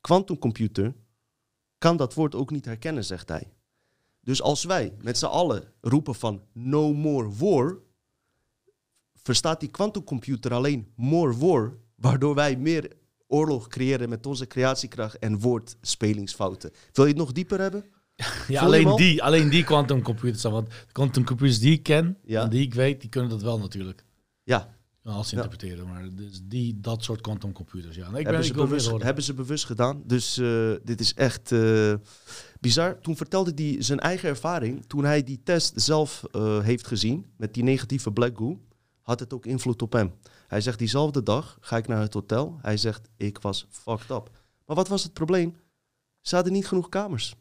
Quantumcomputer 0.00 0.94
kan 1.78 1.96
dat 1.96 2.14
woord 2.14 2.34
ook 2.34 2.50
niet 2.50 2.64
herkennen, 2.64 3.04
zegt 3.04 3.28
hij. 3.28 3.52
Dus 4.20 4.42
als 4.42 4.64
wij 4.64 4.96
met 5.00 5.18
z'n 5.18 5.24
allen 5.24 5.72
roepen 5.80 6.14
van 6.14 6.42
no 6.52 6.92
more 6.94 7.30
war, 7.30 7.78
verstaat 9.14 9.60
die 9.60 9.70
quantumcomputer 9.70 10.52
alleen 10.52 10.92
more 10.96 11.36
war, 11.36 11.76
waardoor 11.94 12.34
wij 12.34 12.56
meer 12.56 12.96
oorlog 13.26 13.68
creëren 13.68 14.08
met 14.08 14.26
onze 14.26 14.46
creatiekracht 14.46 15.18
en 15.18 15.38
woordspelingsfouten. 15.38 16.72
Wil 16.92 17.04
je 17.04 17.10
het 17.10 17.20
nog 17.20 17.32
dieper 17.32 17.60
hebben? 17.60 17.95
Ja, 18.48 18.62
alleen 18.62 18.86
al? 18.86 18.96
die, 18.96 19.22
alleen 19.22 19.48
die 19.48 19.64
quantumcomputers. 19.64 20.42
Want 20.42 20.66
de 20.66 20.92
quantumcomputers 20.92 21.58
die 21.58 21.72
ik 21.72 21.82
ken 21.82 22.18
Ja. 22.24 22.42
en 22.42 22.50
die 22.50 22.62
ik 22.62 22.74
weet, 22.74 23.00
die 23.00 23.10
kunnen 23.10 23.30
dat 23.30 23.42
wel 23.42 23.58
natuurlijk. 23.58 24.04
Ja, 24.42 24.74
Als 25.02 25.28
ze 25.28 25.34
interpreteren, 25.34 25.86
maar 25.86 26.08
dus 26.14 26.40
die, 26.44 26.80
dat 26.80 27.04
soort 27.04 27.20
quantum 27.20 27.52
computers, 27.52 27.96
ja. 27.96 28.10
Nee, 28.10 28.18
ik 28.18 28.24
ben, 28.24 28.34
hebben, 28.34 28.50
ik 28.50 28.56
ze 28.56 28.66
bewust, 28.66 29.02
hebben 29.02 29.24
ze 29.24 29.34
bewust 29.34 29.64
gedaan. 29.64 30.02
Dus 30.06 30.38
eh, 30.38 30.72
dit 30.84 31.00
is 31.00 31.14
echt 31.14 31.52
eh, 31.52 31.94
bizar. 32.60 33.00
Toen 33.00 33.16
vertelde 33.16 33.52
hij 33.54 33.82
zijn 33.82 34.00
eigen 34.00 34.28
ervaring. 34.28 34.84
Toen 34.86 35.04
hij 35.04 35.22
die 35.22 35.40
test 35.44 35.72
zelf 35.74 36.24
eh, 36.32 36.60
heeft 36.60 36.86
gezien 36.86 37.26
met 37.36 37.54
die 37.54 37.62
negatieve 37.62 38.12
black 38.12 38.36
goo, 38.38 38.60
had 39.00 39.20
het 39.20 39.32
ook 39.32 39.46
invloed 39.46 39.82
op 39.82 39.92
hem. 39.92 40.12
Hij 40.46 40.60
zegt 40.60 40.78
diezelfde 40.78 41.22
dag 41.22 41.58
ga 41.60 41.76
ik 41.76 41.86
naar 41.86 42.00
het 42.00 42.14
hotel. 42.14 42.58
Hij 42.62 42.76
zegt 42.76 43.08
ik 43.16 43.38
was 43.38 43.66
fucked 43.70 44.10
up. 44.10 44.30
Maar 44.66 44.76
wat 44.76 44.88
was 44.88 45.02
het 45.02 45.12
probleem? 45.12 45.56
Ze 46.20 46.34
hadden 46.34 46.52
niet 46.52 46.66
genoeg 46.66 46.88
kamers. 46.88 47.34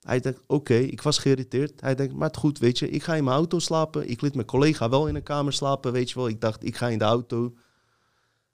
Hij 0.00 0.20
denkt, 0.20 0.42
oké, 0.46 0.74
ik 0.74 1.02
was 1.02 1.18
geïrriteerd. 1.18 1.80
Hij 1.80 1.94
denkt, 1.94 2.14
maar 2.14 2.28
het 2.28 2.36
goed, 2.36 2.58
weet 2.58 2.78
je, 2.78 2.90
ik 2.90 3.02
ga 3.02 3.14
in 3.14 3.24
mijn 3.24 3.36
auto 3.36 3.58
slapen. 3.58 4.08
Ik 4.08 4.20
liet 4.20 4.34
mijn 4.34 4.46
collega 4.46 4.88
wel 4.88 5.08
in 5.08 5.14
een 5.14 5.22
kamer 5.22 5.52
slapen, 5.52 5.92
weet 5.92 6.08
je 6.08 6.14
wel. 6.14 6.28
Ik 6.28 6.40
dacht, 6.40 6.64
ik 6.64 6.76
ga 6.76 6.88
in 6.88 6.98
de 6.98 7.04
auto. 7.04 7.54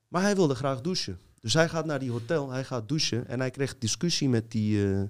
Maar 0.08 0.22
hij 0.22 0.34
wilde 0.34 0.54
graag 0.54 0.80
douchen. 0.80 1.18
Dus 1.40 1.54
hij 1.54 1.68
gaat 1.68 1.86
naar 1.86 1.98
die 1.98 2.10
hotel, 2.10 2.50
hij 2.50 2.64
gaat 2.64 2.88
douchen. 2.88 3.26
En 3.26 3.40
hij 3.40 3.50
kreeg 3.50 3.78
discussie 3.78 4.28
met 4.28 4.50
die, 4.50 4.92
eh, 4.92 5.02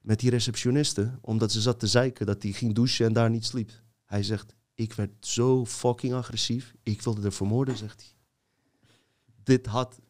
met 0.00 0.20
die 0.20 0.30
receptioniste. 0.30 1.18
Omdat 1.20 1.52
ze 1.52 1.60
zat 1.60 1.80
te 1.80 1.86
zeiken 1.86 2.26
dat 2.26 2.42
hij 2.42 2.52
ging 2.52 2.74
douchen 2.74 3.06
en 3.06 3.12
daar 3.12 3.30
niet 3.30 3.44
sliep. 3.44 3.70
Hij 4.04 4.22
zegt, 4.22 4.54
ik 4.74 4.92
werd 4.92 5.26
zo 5.26 5.66
fucking 5.66 6.14
agressief. 6.14 6.74
Ik 6.82 7.02
wilde 7.02 7.22
er 7.22 7.32
vermoorden, 7.32 7.76
zegt 7.76 8.00
hij. 8.00 8.10
Dit 9.42 9.66
had 9.66 10.00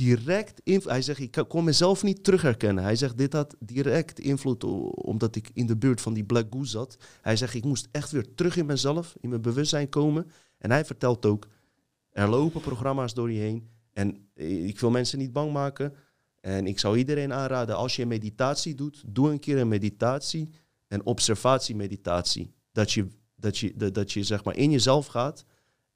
direct. 0.00 0.60
Hij 0.84 1.02
zegt, 1.02 1.20
ik 1.20 1.44
kon 1.48 1.64
mezelf 1.64 2.02
niet 2.02 2.24
terugherkennen. 2.24 2.84
Hij 2.84 2.96
zegt, 2.96 3.18
dit 3.18 3.32
had 3.32 3.56
direct 3.58 4.20
invloed 4.20 4.64
omdat 4.94 5.36
ik 5.36 5.50
in 5.52 5.66
de 5.66 5.76
buurt 5.76 6.00
van 6.00 6.14
die 6.14 6.24
Black 6.24 6.46
Goose 6.50 6.70
zat. 6.70 6.96
Hij 7.20 7.36
zegt, 7.36 7.54
ik 7.54 7.64
moest 7.64 7.88
echt 7.90 8.10
weer 8.10 8.34
terug 8.34 8.56
in 8.56 8.66
mezelf, 8.66 9.14
in 9.20 9.28
mijn 9.28 9.42
bewustzijn 9.42 9.88
komen. 9.88 10.30
En 10.58 10.70
hij 10.70 10.84
vertelt 10.84 11.26
ook, 11.26 11.48
er 12.10 12.28
lopen 12.28 12.60
programma's 12.60 13.14
door 13.14 13.32
je 13.32 13.38
heen. 13.38 13.68
En 13.92 14.28
eh, 14.34 14.66
ik 14.66 14.80
wil 14.80 14.90
mensen 14.90 15.18
niet 15.18 15.32
bang 15.32 15.52
maken. 15.52 15.94
En 16.40 16.66
ik 16.66 16.78
zou 16.78 16.96
iedereen 16.96 17.32
aanraden, 17.32 17.76
als 17.76 17.96
je 17.96 18.06
meditatie 18.06 18.74
doet, 18.74 19.02
doe 19.06 19.30
een 19.30 19.38
keer 19.38 19.58
een 19.58 19.68
meditatie, 19.68 20.48
een 20.88 21.06
observatiemeditatie. 21.06 22.54
Dat 22.72 22.92
je, 22.92 23.06
dat 23.36 23.58
je, 23.58 23.90
dat 23.92 24.12
je 24.12 24.22
zeg 24.22 24.44
maar 24.44 24.56
in 24.56 24.70
jezelf 24.70 25.06
gaat 25.06 25.44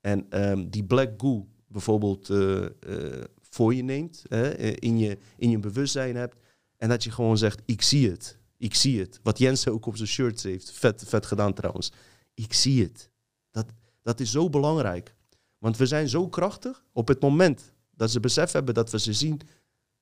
en 0.00 0.26
ehm, 0.28 0.68
die 0.68 0.84
black 0.84 1.10
goo 1.16 1.48
bijvoorbeeld 1.66 2.30
eh, 2.30 2.64
eh, 2.64 3.24
voor 3.54 3.74
je 3.74 3.82
neemt, 3.82 4.24
hè, 4.28 4.48
eh, 4.48 4.76
in, 4.78 4.98
je, 4.98 5.18
in 5.36 5.50
je 5.50 5.58
bewustzijn 5.58 6.16
hebt. 6.16 6.36
En 6.76 6.88
dat 6.88 7.04
je 7.04 7.10
gewoon 7.10 7.38
zegt, 7.38 7.62
ik 7.64 7.82
zie 7.82 8.10
het. 8.10 8.38
Ik 8.56 8.74
zie 8.74 9.00
het. 9.00 9.20
Wat 9.22 9.38
Jens 9.38 9.68
ook 9.68 9.86
op 9.86 9.96
zijn 9.96 10.08
shirts 10.08 10.42
heeft. 10.42 10.70
Vet, 10.70 11.02
vet 11.06 11.26
gedaan 11.26 11.54
trouwens. 11.54 11.92
Ik 12.34 12.52
zie 12.52 12.82
het. 12.82 13.10
Dat, 13.50 13.66
dat 14.02 14.20
is 14.20 14.30
zo 14.30 14.50
belangrijk. 14.50 15.14
Want 15.58 15.76
we 15.76 15.86
zijn 15.86 16.08
zo 16.08 16.28
krachtig. 16.28 16.84
Op 16.92 17.08
het 17.08 17.20
moment 17.20 17.72
dat 17.90 18.10
ze 18.10 18.20
besef 18.20 18.52
hebben 18.52 18.74
dat 18.74 18.90
we 18.90 18.98
ze 18.98 19.12
zien, 19.12 19.40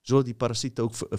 zullen 0.00 0.24
die 0.24 0.34
parasieten 0.34 0.84
ook 0.84 0.94
eh, 0.94 1.18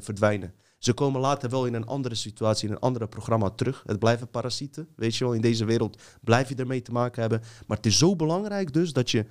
verdwijnen. 0.00 0.54
Ze 0.78 0.92
komen 0.92 1.20
later 1.20 1.50
wel 1.50 1.66
in 1.66 1.74
een 1.74 1.86
andere 1.86 2.14
situatie, 2.14 2.68
in 2.68 2.74
een 2.74 2.80
andere 2.80 3.08
programma 3.08 3.50
terug. 3.50 3.82
Het 3.86 3.98
blijven 3.98 4.28
parasieten. 4.28 4.88
Weet 4.96 5.16
je 5.16 5.24
wel, 5.24 5.32
in 5.32 5.40
deze 5.40 5.64
wereld 5.64 6.02
blijf 6.20 6.48
je 6.48 6.54
ermee 6.54 6.82
te 6.82 6.92
maken 6.92 7.20
hebben. 7.20 7.42
Maar 7.66 7.76
het 7.76 7.86
is 7.86 7.98
zo 7.98 8.16
belangrijk 8.16 8.72
dus 8.72 8.92
dat 8.92 9.10
je 9.10 9.26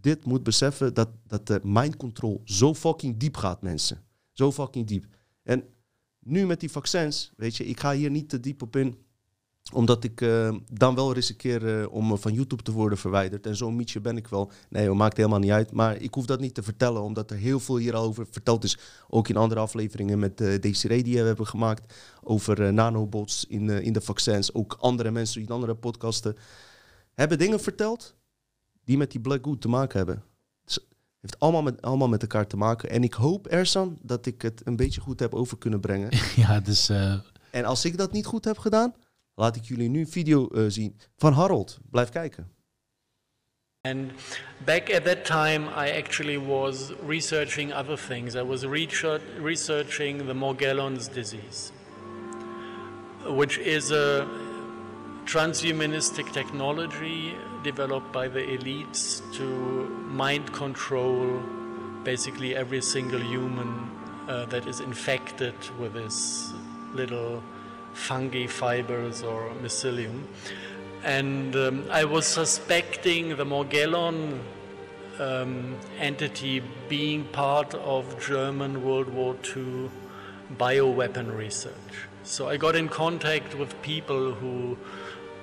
dit 0.00 0.24
moet 0.24 0.42
beseffen, 0.42 0.94
dat, 0.94 1.08
dat 1.26 1.46
de 1.46 1.60
mind 1.62 1.96
control 1.96 2.40
zo 2.44 2.74
fucking 2.74 3.16
diep 3.16 3.36
gaat, 3.36 3.62
mensen. 3.62 4.02
Zo 4.32 4.52
fucking 4.52 4.86
diep. 4.86 5.06
En 5.42 5.64
nu 6.18 6.46
met 6.46 6.60
die 6.60 6.70
vaccins, 6.70 7.32
weet 7.36 7.56
je, 7.56 7.66
ik 7.66 7.80
ga 7.80 7.92
hier 7.92 8.10
niet 8.10 8.28
te 8.28 8.40
diep 8.40 8.62
op 8.62 8.76
in 8.76 8.96
omdat 9.72 10.04
ik 10.04 10.20
eh, 10.20 10.54
dan 10.72 10.94
wel 10.94 11.12
riskeer 11.12 11.80
eh, 11.80 11.92
om 11.92 12.12
eh, 12.12 12.18
van 12.18 12.32
YouTube 12.32 12.62
te 12.62 12.72
worden 12.72 12.98
verwijderd. 12.98 13.46
En 13.46 13.56
zo'n 13.56 13.76
mietje 13.76 14.00
ben 14.00 14.16
ik 14.16 14.28
wel. 14.28 14.50
Nee, 14.68 14.86
dat 14.86 14.94
maakt 14.94 15.16
helemaal 15.16 15.38
niet 15.38 15.50
uit. 15.50 15.72
Maar 15.72 15.96
ik 15.96 16.14
hoef 16.14 16.26
dat 16.26 16.40
niet 16.40 16.54
te 16.54 16.62
vertellen, 16.62 17.02
omdat 17.02 17.30
er 17.30 17.36
heel 17.36 17.60
veel 17.60 17.76
hierover 17.76 18.26
verteld 18.30 18.64
is. 18.64 18.78
Ook 19.08 19.28
in 19.28 19.36
andere 19.36 19.60
afleveringen 19.60 20.18
met 20.18 20.40
uh, 20.40 20.60
Desiree 20.60 21.02
die 21.02 21.14
we 21.14 21.26
hebben 21.26 21.46
gemaakt. 21.46 21.94
Over 22.22 22.72
nanobots 22.72 23.44
in, 23.48 23.68
in 23.70 23.92
de 23.92 24.00
vaccins. 24.00 24.54
Ook 24.54 24.76
andere 24.80 25.10
mensen 25.10 25.40
in 25.40 25.48
andere 25.48 25.74
podcasten 25.74 26.36
hebben 27.14 27.38
dingen 27.38 27.60
verteld 27.60 28.14
die 28.86 28.96
met 28.96 29.10
die 29.10 29.20
Black 29.20 29.44
Good 29.44 29.60
te 29.60 29.68
maken 29.68 29.96
hebben. 29.96 30.24
Het 30.64 30.82
heeft 31.20 31.40
allemaal 31.40 31.62
met, 31.62 31.82
allemaal 31.82 32.08
met 32.08 32.22
elkaar 32.22 32.46
te 32.46 32.56
maken. 32.56 32.90
En 32.90 33.02
ik 33.02 33.14
hoop, 33.14 33.46
Ersan, 33.46 33.98
dat 34.02 34.26
ik 34.26 34.42
het 34.42 34.60
een 34.64 34.76
beetje 34.76 35.00
goed 35.00 35.20
heb 35.20 35.34
over 35.34 35.58
kunnen 35.58 35.80
brengen. 35.80 36.08
ja, 36.36 36.60
dus... 36.60 36.90
Uh... 36.90 37.14
En 37.50 37.64
als 37.64 37.84
ik 37.84 37.96
dat 37.96 38.12
niet 38.12 38.26
goed 38.26 38.44
heb 38.44 38.58
gedaan, 38.58 38.94
laat 39.34 39.56
ik 39.56 39.64
jullie 39.64 39.88
nu 39.88 40.00
een 40.00 40.08
video 40.08 40.48
uh, 40.52 40.64
zien 40.68 40.96
van 41.16 41.32
Harold. 41.32 41.78
Blijf 41.90 42.08
kijken. 42.08 42.50
And 43.80 44.12
back 44.64 44.94
at 44.94 45.04
that 45.04 45.24
time, 45.24 45.68
I 45.86 45.98
actually 45.98 46.38
was 46.38 46.92
researching 47.06 47.74
other 47.74 47.98
things. 48.08 48.34
I 48.34 48.42
was 48.42 48.64
researching 49.42 50.26
the 50.26 50.34
Morgellons 50.34 51.12
disease, 51.12 51.70
which 53.24 53.58
is 53.58 53.90
a 53.90 54.26
transhumanistic 55.26 56.32
technology 56.32 57.34
developed 57.64 58.12
by 58.12 58.28
the 58.28 58.40
elites 58.40 59.20
to 59.32 59.44
mind 60.06 60.52
control 60.52 61.42
basically 62.04 62.54
every 62.54 62.80
single 62.80 63.20
human 63.20 63.90
uh, 64.28 64.44
that 64.46 64.68
is 64.68 64.78
infected 64.78 65.54
with 65.80 65.94
this 65.94 66.52
little 66.94 67.42
fungi 67.92 68.46
fibers 68.46 69.24
or 69.24 69.50
mycelium. 69.60 70.22
And 71.02 71.56
um, 71.56 71.84
I 71.90 72.04
was 72.04 72.24
suspecting 72.24 73.36
the 73.36 73.44
Morgellon 73.44 74.38
um, 75.18 75.76
entity 75.98 76.62
being 76.88 77.24
part 77.24 77.74
of 77.74 78.24
German 78.24 78.84
World 78.84 79.08
War 79.08 79.34
II 79.56 79.90
bioweapon 80.56 81.36
research. 81.36 82.06
So 82.22 82.48
I 82.48 82.56
got 82.56 82.76
in 82.76 82.88
contact 82.88 83.56
with 83.56 83.80
people 83.82 84.32
who 84.32 84.76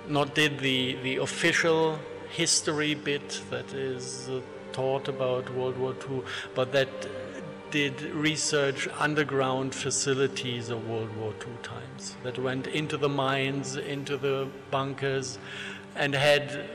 not 0.08 0.36
did 0.36 0.60
the, 0.60 0.96
the 1.04 1.18
official 1.18 2.00
history 2.30 2.96
bit 2.96 3.42
that 3.50 3.74
is 3.74 4.30
uh, 4.30 4.42
taught 4.72 5.08
about 5.08 5.50
World 5.54 5.78
War 5.78 5.96
II, 6.10 6.24
but 6.56 6.72
that 6.72 6.90
did 7.72 8.02
research 8.02 8.88
underground 9.00 9.74
facilities 9.74 10.70
of 10.70 10.88
World 10.88 11.16
War 11.18 11.34
II 11.42 11.54
times, 11.64 12.16
that 12.24 12.38
went 12.38 12.68
into 12.68 12.98
the 12.98 13.10
mines, 13.10 13.78
into 13.78 14.18
the 14.18 14.48
bunkers, 14.70 15.40
and 15.96 16.14
had 16.14 16.70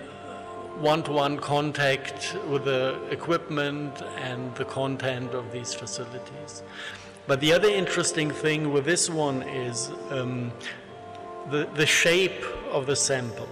one 0.80 1.02
to 1.02 1.12
one 1.12 1.38
contact 1.38 2.36
with 2.48 2.64
the 2.64 3.00
equipment 3.10 4.00
and 4.16 4.54
the 4.54 4.64
content 4.64 5.34
of 5.34 5.50
these 5.52 5.74
facilities. 5.74 6.62
But 7.26 7.40
the 7.40 7.52
other 7.52 7.68
interesting 7.68 8.30
thing 8.30 8.72
with 8.72 8.84
this 8.84 9.10
one 9.10 9.42
is 9.42 9.90
um, 10.10 10.52
the, 11.50 11.68
the 11.74 11.86
shape 11.86 12.44
of 12.70 12.86
the 12.86 12.96
sample 12.96 13.48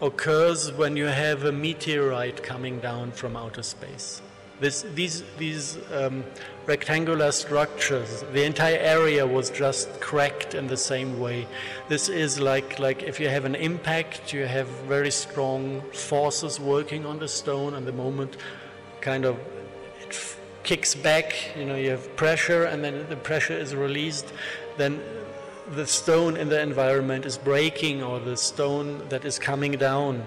occurs 0.00 0.72
when 0.72 0.96
you 0.96 1.06
have 1.06 1.44
a 1.44 1.52
meteorite 1.52 2.42
coming 2.42 2.80
down 2.80 3.12
from 3.12 3.36
outer 3.36 3.62
space. 3.62 4.22
This, 4.60 4.82
these 4.94 5.24
these 5.36 5.78
um, 5.92 6.24
rectangular 6.64 7.32
structures, 7.32 8.24
the 8.32 8.44
entire 8.44 8.78
area 8.78 9.26
was 9.26 9.50
just 9.50 10.00
cracked 10.00 10.54
in 10.54 10.68
the 10.68 10.76
same 10.76 11.18
way. 11.18 11.46
This 11.88 12.08
is 12.08 12.38
like, 12.38 12.78
like 12.78 13.02
if 13.02 13.18
you 13.18 13.28
have 13.28 13.44
an 13.44 13.56
impact, 13.56 14.32
you 14.32 14.46
have 14.46 14.68
very 14.86 15.10
strong 15.10 15.82
forces 15.92 16.60
working 16.60 17.04
on 17.04 17.18
the 17.18 17.28
stone, 17.28 17.74
and 17.74 17.84
the 17.86 17.92
moment 17.92 18.36
kind 19.00 19.24
of 19.24 19.36
kicks 20.62 20.94
back, 20.94 21.34
you 21.56 21.66
know, 21.66 21.74
you 21.74 21.90
have 21.90 22.16
pressure, 22.16 22.64
and 22.64 22.82
then 22.82 23.06
the 23.08 23.16
pressure 23.16 23.58
is 23.58 23.74
released, 23.74 24.32
then 24.76 25.00
the 25.72 25.86
stone 25.86 26.36
in 26.36 26.48
the 26.48 26.60
environment 26.60 27.24
is 27.24 27.38
breaking, 27.38 28.02
or 28.02 28.20
the 28.20 28.36
stone 28.36 29.08
that 29.08 29.24
is 29.24 29.38
coming 29.38 29.72
down 29.72 30.22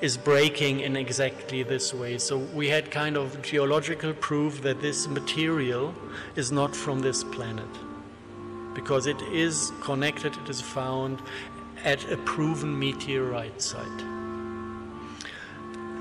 is 0.00 0.16
breaking 0.16 0.80
in 0.80 0.96
exactly 0.96 1.62
this 1.62 1.94
way. 1.94 2.18
So 2.18 2.38
we 2.38 2.68
had 2.68 2.90
kind 2.90 3.16
of 3.16 3.40
geological 3.42 4.12
proof 4.14 4.62
that 4.62 4.80
this 4.80 5.06
material 5.06 5.94
is 6.34 6.50
not 6.50 6.74
from 6.74 7.00
this 7.00 7.22
planet 7.22 7.68
because 8.74 9.06
it 9.06 9.20
is 9.22 9.72
connected, 9.80 10.36
it 10.36 10.48
is 10.48 10.60
found 10.60 11.22
at 11.84 12.10
a 12.10 12.16
proven 12.18 12.78
meteorite 12.78 13.60
site. 13.60 14.02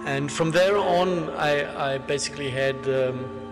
And 0.05 0.31
from 0.31 0.51
there 0.51 0.77
on, 0.77 1.29
I, 1.31 1.93
I 1.93 1.97
basically 1.99 2.49
had 2.49 2.75
um, 2.87 3.50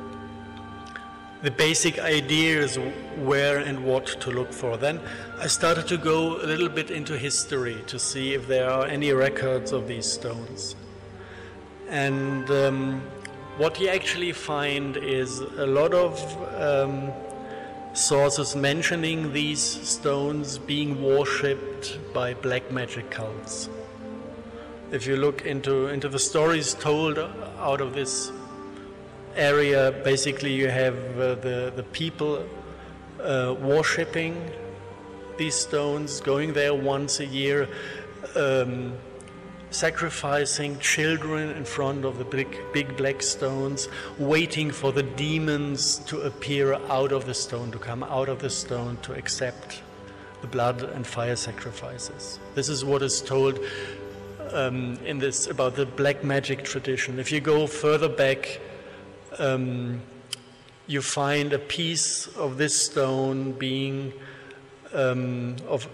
the 1.42 1.52
basic 1.52 2.00
ideas 2.00 2.78
where 3.18 3.60
and 3.60 3.86
what 3.86 4.06
to 4.22 4.32
look 4.32 4.52
for. 4.52 4.78
Then 4.78 5.00
I 5.40 5.48
started 5.48 5.88
to 5.88 5.98
go 5.98 6.42
a 6.42 6.46
little 6.46 6.70
bit 6.70 6.92
into 6.92 7.18
history 7.18 7.82
to 7.88 7.98
see 7.98 8.34
if 8.34 8.48
there 8.48 8.70
are 8.70 8.86
any 8.86 9.14
records 9.14 9.72
of 9.72 9.88
these 9.88 10.06
stones. 10.06 10.76
And 11.88 12.50
um, 12.52 13.02
what 13.58 13.80
you 13.80 13.88
actually 13.88 14.34
find 14.34 14.98
is 14.98 15.40
a 15.40 15.66
lot 15.66 15.94
of 15.94 16.20
um, 16.62 17.12
sources 17.94 18.56
mentioning 18.56 19.34
these 19.34 19.62
stones 19.62 20.58
being 20.58 21.02
worshipped 21.02 22.00
by 22.14 22.34
black 22.34 22.72
magic 22.72 23.10
cults. 23.10 23.70
if 24.92 25.06
you 25.06 25.16
look 25.16 25.46
into, 25.46 25.88
into 25.88 26.10
the 26.10 26.18
stories 26.18 26.74
told 26.74 27.20
out 27.60 27.82
of 27.82 27.94
this 27.94 28.32
area, 29.36 29.92
basically 30.04 30.54
you 30.54 30.70
have 30.70 30.98
uh, 31.20 31.36
the, 31.36 31.74
the 31.76 31.84
people 31.84 32.46
uh, 33.22 33.56
worshipping 33.60 34.52
these 35.38 35.56
stones, 35.56 36.20
going 36.22 36.54
there 36.54 36.74
once 36.74 37.20
a 37.20 37.26
year, 37.26 37.68
um, 38.36 38.94
sacrificing 39.72 40.78
children 40.80 41.52
in 41.52 41.64
front 41.64 42.04
of 42.06 42.18
the 42.18 42.26
big, 42.26 42.58
big 42.74 42.98
black 42.98 43.22
stones, 43.22 43.88
waiting 44.18 44.72
for 44.72 44.92
the 44.92 45.04
demons 45.04 46.00
to 46.00 46.22
appear 46.22 46.74
out 46.90 47.12
of 47.12 47.26
the 47.26 47.34
stone, 47.34 47.72
to 47.72 47.80
come 47.80 48.04
out 48.04 48.30
of 48.30 48.40
the 48.40 48.50
stone 48.50 48.98
to 49.02 49.14
accept 49.14 49.82
the 50.42 50.48
blood 50.48 50.82
and 50.82 51.06
fire 51.06 51.36
sacrifices. 51.36 52.40
This 52.56 52.70
is 52.70 52.84
what 52.84 53.02
is 53.02 53.22
told 53.22 53.60
um, 54.54 54.98
in 55.06 55.20
this 55.20 55.48
about 55.48 55.76
the 55.76 55.86
black 55.86 56.24
magic 56.24 56.64
tradition. 56.64 57.20
If 57.20 57.32
you 57.32 57.40
go 57.40 57.68
further 57.68 58.10
back, 58.10 58.60
um, 59.38 60.02
you 60.88 61.02
find 61.02 61.54
a 61.54 61.60
piece 61.60 62.28
of 62.36 62.58
this 62.58 62.86
stone 62.86 63.52
being 63.54 64.12
um, 64.94 65.56
of 65.68 65.88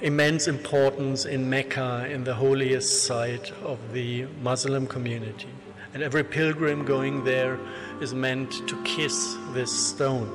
immense 0.00 0.48
importance 0.48 1.24
in 1.26 1.48
Mecca, 1.48 2.06
in 2.10 2.24
the 2.24 2.34
holiest 2.34 3.04
site 3.04 3.52
of 3.62 3.78
the 3.92 4.26
Muslim 4.42 4.86
community. 4.86 5.48
And 5.94 6.02
every 6.02 6.24
pilgrim 6.24 6.84
going 6.84 7.24
there 7.24 7.58
is 8.00 8.14
meant 8.14 8.66
to 8.68 8.82
kiss 8.84 9.36
this 9.52 9.70
stone. 9.70 10.30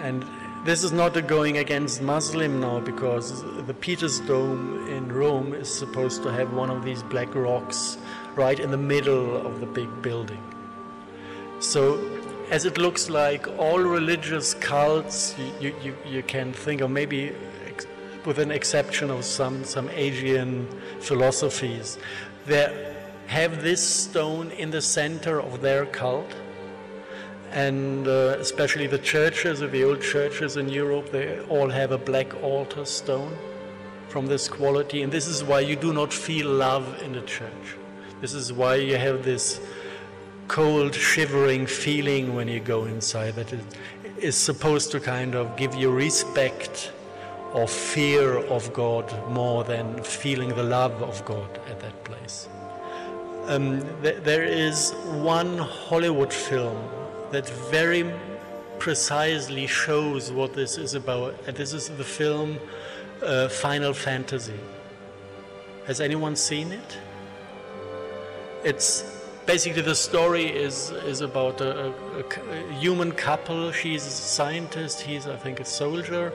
And 0.00 0.24
this 0.64 0.82
is 0.82 0.92
not 0.92 1.16
a 1.16 1.22
going 1.22 1.58
against 1.58 2.00
Muslim 2.00 2.60
now 2.60 2.80
because 2.80 3.42
the 3.66 3.74
Peter's 3.74 4.20
Dome 4.20 4.88
in 4.88 5.12
Rome 5.12 5.52
is 5.52 5.72
supposed 5.72 6.22
to 6.22 6.32
have 6.32 6.54
one 6.54 6.70
of 6.70 6.82
these 6.82 7.02
black 7.02 7.34
rocks 7.34 7.98
right 8.34 8.58
in 8.58 8.70
the 8.70 8.78
middle 8.78 9.46
of 9.46 9.60
the 9.60 9.66
big 9.66 10.02
building. 10.02 10.42
So, 11.64 11.98
as 12.50 12.66
it 12.66 12.76
looks 12.76 13.08
like 13.08 13.48
all 13.58 13.80
religious 13.80 14.52
cults 14.52 15.34
you, 15.58 15.74
you, 15.82 15.96
you 16.06 16.22
can 16.22 16.52
think 16.52 16.82
of, 16.82 16.90
maybe 16.90 17.32
with 18.26 18.38
an 18.38 18.50
exception 18.50 19.10
of 19.10 19.24
some, 19.24 19.64
some 19.64 19.88
Asian 19.88 20.68
philosophies, 21.00 21.98
they 22.44 22.94
have 23.28 23.62
this 23.62 23.82
stone 23.82 24.50
in 24.50 24.70
the 24.70 24.82
center 24.82 25.40
of 25.40 25.62
their 25.62 25.86
cult 25.86 26.30
and 27.50 28.06
uh, 28.08 28.36
especially 28.38 28.86
the 28.86 28.98
churches, 28.98 29.62
of 29.62 29.72
the 29.72 29.84
old 29.84 30.02
churches 30.02 30.58
in 30.58 30.68
Europe, 30.68 31.10
they 31.10 31.40
all 31.48 31.70
have 31.70 31.92
a 31.92 31.98
black 31.98 32.34
altar 32.42 32.84
stone 32.84 33.34
from 34.08 34.26
this 34.26 34.48
quality, 34.48 35.02
and 35.02 35.10
this 35.10 35.26
is 35.26 35.42
why 35.42 35.60
you 35.60 35.76
do 35.76 35.94
not 35.94 36.12
feel 36.12 36.46
love 36.46 37.02
in 37.02 37.12
the 37.12 37.22
church. 37.22 37.76
This 38.20 38.34
is 38.34 38.52
why 38.52 38.74
you 38.76 38.96
have 38.98 39.24
this 39.24 39.60
cold, 40.48 40.94
shivering 40.94 41.66
feeling 41.66 42.34
when 42.34 42.48
you 42.48 42.60
go 42.60 42.84
inside 42.84 43.34
that 43.34 43.52
is 44.18 44.36
supposed 44.36 44.90
to 44.92 45.00
kind 45.00 45.34
of 45.34 45.56
give 45.56 45.74
you 45.74 45.90
respect 45.90 46.92
or 47.52 47.68
fear 47.68 48.38
of 48.38 48.72
God 48.72 49.06
more 49.30 49.64
than 49.64 50.02
feeling 50.02 50.48
the 50.50 50.62
love 50.62 51.02
of 51.02 51.24
God 51.24 51.58
at 51.70 51.80
that 51.80 52.04
place. 52.04 52.48
Um, 53.46 53.80
th- 54.02 54.22
there 54.22 54.42
is 54.44 54.92
one 55.22 55.58
Hollywood 55.58 56.32
film 56.32 56.78
that 57.30 57.48
very 57.70 58.10
precisely 58.78 59.66
shows 59.66 60.32
what 60.32 60.52
this 60.54 60.78
is 60.78 60.94
about. 60.94 61.34
And 61.46 61.56
this 61.56 61.72
is 61.72 61.88
the 61.90 62.04
film 62.04 62.58
uh, 63.22 63.48
Final 63.48 63.92
Fantasy. 63.92 64.58
Has 65.86 66.00
anyone 66.00 66.36
seen 66.36 66.72
it? 66.72 66.98
It's 68.64 69.13
basically 69.46 69.82
the 69.82 69.94
story 69.94 70.46
is 70.46 70.90
is 70.90 71.20
about 71.20 71.60
a, 71.60 71.88
a, 71.88 72.24
a 72.50 72.72
human 72.72 73.12
couple. 73.12 73.72
She's 73.72 74.06
a 74.06 74.10
scientist. 74.10 75.00
He's 75.00 75.26
I 75.26 75.36
think 75.36 75.60
a 75.60 75.64
soldier, 75.64 76.32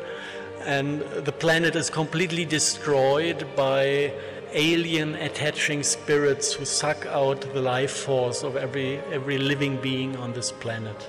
and 0.66 1.01
the 1.01 1.32
planet 1.32 1.76
is 1.76 1.89
completely 1.89 2.45
destroyed 2.45 3.47
by 3.55 4.12
alien 4.53 5.16
attaching 5.16 5.84
spirits 5.84 6.53
who 6.53 6.66
suck 6.66 7.05
out 7.05 7.41
the 7.53 7.62
life 7.62 7.91
force 7.91 8.43
of 8.43 8.55
every, 8.55 8.97
every 9.12 9.38
living 9.38 9.78
being 9.78 10.16
on 10.18 10.34
this 10.34 10.51
planet. 10.51 11.07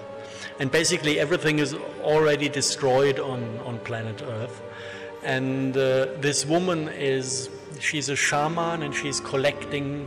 And 0.58 0.70
basically, 0.70 1.18
everything 1.18 1.58
is 1.58 1.74
already 2.02 2.48
destroyed 2.48 3.18
on, 3.18 3.58
on 3.60 3.78
planet 3.78 4.22
Earth. 4.22 4.60
And 5.22 5.76
uh, 5.76 6.06
this 6.20 6.44
woman 6.44 6.88
is, 6.88 7.48
she's 7.78 8.08
a 8.08 8.16
shaman 8.16 8.82
and 8.82 8.94
she's 8.94 9.20
collecting 9.20 10.06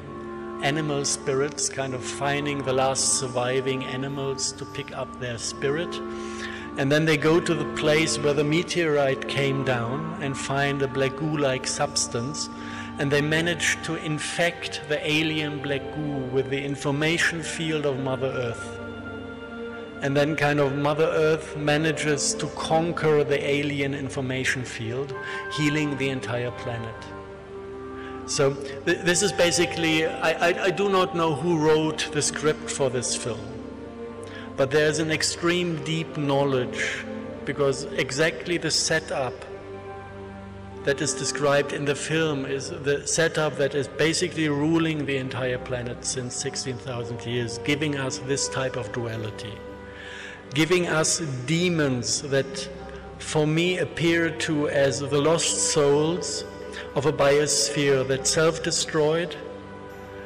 animal 0.63 1.05
spirits, 1.05 1.69
kind 1.69 1.93
of 1.93 2.03
finding 2.03 2.63
the 2.63 2.73
last 2.73 3.19
surviving 3.19 3.83
animals 3.83 4.51
to 4.53 4.65
pick 4.65 4.91
up 4.97 5.19
their 5.19 5.37
spirit. 5.37 5.93
And 6.77 6.91
then 6.91 7.05
they 7.05 7.17
go 7.17 7.39
to 7.39 7.53
the 7.53 7.71
place 7.75 8.17
where 8.17 8.33
the 8.33 8.43
meteorite 8.43 9.27
came 9.27 9.63
down 9.63 10.17
and 10.23 10.35
find 10.35 10.81
a 10.81 10.87
black 10.87 11.17
goo 11.17 11.37
like 11.37 11.67
substance 11.67 12.49
and 12.99 13.11
they 13.11 13.21
manage 13.21 13.81
to 13.83 13.95
infect 13.95 14.81
the 14.87 14.99
alien 15.09 15.61
black 15.61 15.81
goo 15.95 16.17
with 16.31 16.49
the 16.49 16.63
information 16.63 17.41
field 17.41 17.85
of 17.85 17.99
Mother 17.99 18.27
Earth. 18.27 18.79
And 20.01 20.15
then, 20.15 20.35
kind 20.35 20.59
of, 20.59 20.75
Mother 20.75 21.05
Earth 21.05 21.55
manages 21.57 22.33
to 22.35 22.47
conquer 22.47 23.23
the 23.23 23.41
alien 23.43 23.93
information 23.93 24.63
field, 24.63 25.15
healing 25.53 25.97
the 25.97 26.09
entire 26.09 26.51
planet. 26.51 26.95
So, 28.25 28.53
th- 28.85 28.99
this 28.99 29.21
is 29.21 29.31
basically, 29.31 30.05
I, 30.05 30.31
I, 30.31 30.63
I 30.65 30.69
do 30.71 30.89
not 30.89 31.15
know 31.15 31.35
who 31.35 31.57
wrote 31.57 32.09
the 32.13 32.21
script 32.21 32.69
for 32.69 32.89
this 32.89 33.15
film, 33.15 33.41
but 34.55 34.71
there's 34.71 34.99
an 34.99 35.11
extreme 35.11 35.83
deep 35.83 36.17
knowledge 36.17 37.03
because 37.45 37.83
exactly 37.83 38.57
the 38.57 38.71
setup 38.71 39.33
that 40.83 41.01
is 41.01 41.13
described 41.13 41.71
in 41.73 41.85
the 41.85 41.95
film 41.95 42.45
is 42.45 42.69
the 42.69 43.05
setup 43.07 43.55
that 43.57 43.73
is 43.73 43.87
basically 43.87 44.49
ruling 44.49 45.05
the 45.05 45.17
entire 45.17 45.57
planet 45.57 46.03
since 46.03 46.35
16,000 46.35 47.25
years, 47.25 47.57
giving 47.59 47.97
us 47.97 48.19
this 48.19 48.49
type 48.49 48.75
of 48.75 48.91
duality, 48.91 49.53
giving 50.53 50.87
us 50.87 51.19
demons 51.45 52.21
that 52.23 52.69
for 53.19 53.47
me 53.47 53.77
appear 53.77 54.29
to 54.29 54.67
as 54.69 54.99
the 54.99 55.21
lost 55.21 55.71
souls 55.71 56.43
of 56.95 57.05
a 57.05 57.13
biosphere 57.13 58.07
that 58.07 58.27
self 58.27 58.63
destroyed 58.63 59.35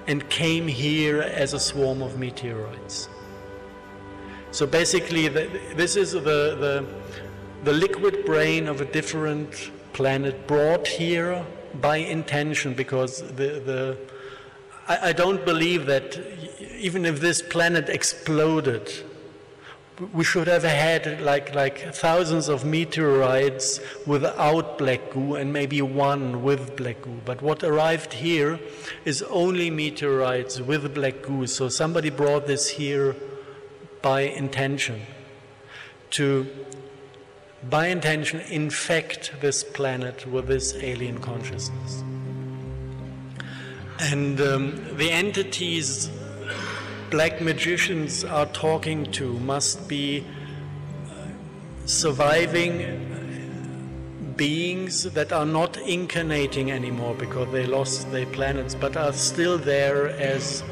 and 0.07 0.29
came 0.29 0.67
here 0.67 1.21
as 1.21 1.53
a 1.53 1.59
swarm 1.59 2.01
of 2.01 2.17
meteorites. 2.17 3.09
So 4.51 4.65
basically, 4.65 5.27
the, 5.27 5.49
this 5.75 5.95
is 5.95 6.13
the, 6.13 6.19
the, 6.19 6.85
the 7.63 7.73
liquid 7.73 8.25
brain 8.25 8.67
of 8.67 8.81
a 8.81 8.85
different 8.85 9.71
planet 9.93 10.47
brought 10.47 10.87
here 10.87 11.45
by 11.81 11.97
intention 11.97 12.73
because 12.73 13.21
the, 13.21 13.61
the 13.65 13.97
I, 14.87 15.09
I 15.09 15.13
don't 15.13 15.43
believe 15.45 15.85
that 15.87 16.19
even 16.77 17.05
if 17.05 17.19
this 17.19 17.41
planet 17.41 17.89
exploded, 17.89 18.91
we 20.13 20.23
should 20.23 20.47
have 20.47 20.63
had 20.63 21.21
like, 21.21 21.55
like 21.55 21.93
thousands 21.93 22.49
of 22.49 22.63
meteorites 22.63 23.79
without 24.05 24.77
black 24.77 25.09
goo 25.11 25.35
and 25.35 25.51
maybe 25.51 25.81
one 25.81 26.43
with 26.43 26.75
black 26.75 27.01
goo. 27.01 27.19
But 27.25 27.41
what 27.41 27.63
arrived 27.63 28.13
here 28.13 28.59
is 29.05 29.23
only 29.23 29.69
meteorites 29.71 30.61
with 30.61 30.93
black 30.93 31.23
goo. 31.23 31.47
So 31.47 31.69
somebody 31.69 32.09
brought 32.09 32.45
this 32.45 32.69
here 32.69 33.15
by 34.01 34.21
intention 34.21 35.01
to 36.11 36.47
by 37.67 37.87
intention 37.87 38.39
infect 38.41 39.33
this 39.41 39.63
planet 39.63 40.27
with 40.27 40.47
this 40.47 40.75
alien 40.75 41.19
consciousness. 41.19 42.03
And 43.99 44.39
um, 44.39 44.95
the 44.95 45.09
entities 45.09 46.09
black 47.09 47.41
magicians 47.41 48.23
are 48.23 48.45
talking 48.47 49.05
to 49.13 49.33
must 49.39 49.87
be 49.87 50.25
uh, 51.09 51.13
surviving 51.85 52.81
uh, 52.83 54.33
beings 54.35 55.03
that 55.03 55.31
are 55.31 55.45
not 55.45 55.77
incarnating 55.77 56.71
anymore 56.71 57.15
because 57.15 57.51
they 57.51 57.65
lost 57.65 58.11
their 58.11 58.25
planets, 58.27 58.75
but 58.75 58.97
are 58.97 59.13
still 59.13 59.57
there 59.57 60.09
as 60.09 60.63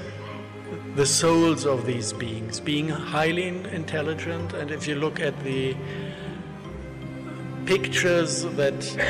the 0.95 1.05
souls 1.05 1.65
of 1.65 1.85
these 1.85 2.13
beings, 2.13 2.59
being 2.59 2.89
highly 2.89 3.47
intelligent. 3.47 4.53
And 4.53 4.71
if 4.71 4.87
you 4.87 4.95
look 4.95 5.19
at 5.19 5.37
the 5.43 5.75
pictures 7.65 8.43
that 8.55 9.07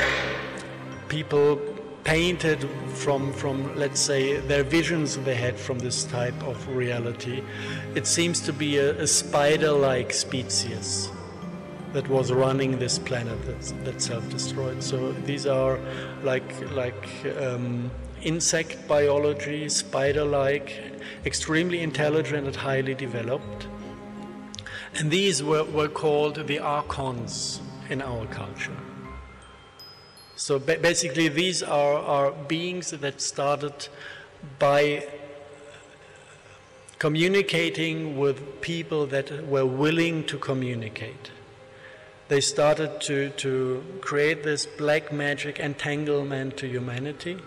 people 1.10 1.75
painted 2.06 2.70
from, 2.94 3.34
from, 3.34 3.76
let's 3.76 4.00
say, 4.00 4.40
their 4.42 4.64
visions 4.64 5.18
they 5.18 5.36
had 5.36 5.58
from 5.60 5.80
this 5.80 6.06
type 6.06 6.40
of 6.44 6.68
reality, 6.70 7.44
it 7.96 8.08
seems 8.08 8.40
to 8.42 8.54
be 8.54 8.78
a, 8.78 9.02
a 9.02 9.08
spider 9.08 9.72
like 9.72 10.14
species 10.14 11.10
that 11.94 12.08
was 12.08 12.32
running 12.32 12.78
this 12.78 13.00
planet 13.00 13.44
that, 13.46 13.86
that 13.86 14.02
self 14.02 14.30
destroyed. 14.30 14.82
So 14.84 15.12
these 15.12 15.48
are 15.48 15.80
like, 16.24 16.72
like 16.72 17.10
um, 17.42 17.90
insect 18.22 18.88
biology, 18.88 19.68
spider 19.68 20.24
like, 20.24 20.80
extremely 21.26 21.82
intelligent 21.82 22.46
and 22.46 22.56
highly 22.56 22.94
developed. 22.94 23.68
And 24.94 25.10
these 25.10 25.42
were, 25.42 25.64
were 25.64 25.90
called 25.90 26.36
the 26.48 26.60
archons 26.60 27.62
in 27.90 28.02
our 28.02 28.26
culture. 28.28 28.78
So 30.36 30.60
ba- 30.60 30.80
basically, 30.80 31.30
these 31.30 31.64
are, 31.64 31.96
are 31.96 32.32
beings 32.32 32.92
that 32.92 33.22
started 33.22 33.88
by 34.60 35.08
communicating 37.00 38.18
with 38.18 38.62
people 38.62 39.06
that 39.08 39.48
were 39.48 39.66
willing 39.66 40.26
to 40.26 40.38
communicate. 40.38 41.32
They 42.28 42.42
started 42.42 43.02
to, 43.02 43.30
to 43.30 43.84
create 44.02 44.44
this 44.44 44.66
black 44.66 45.12
magic 45.12 45.60
entanglement 45.60 46.58
to 46.58 46.68
humanity, 46.68 47.38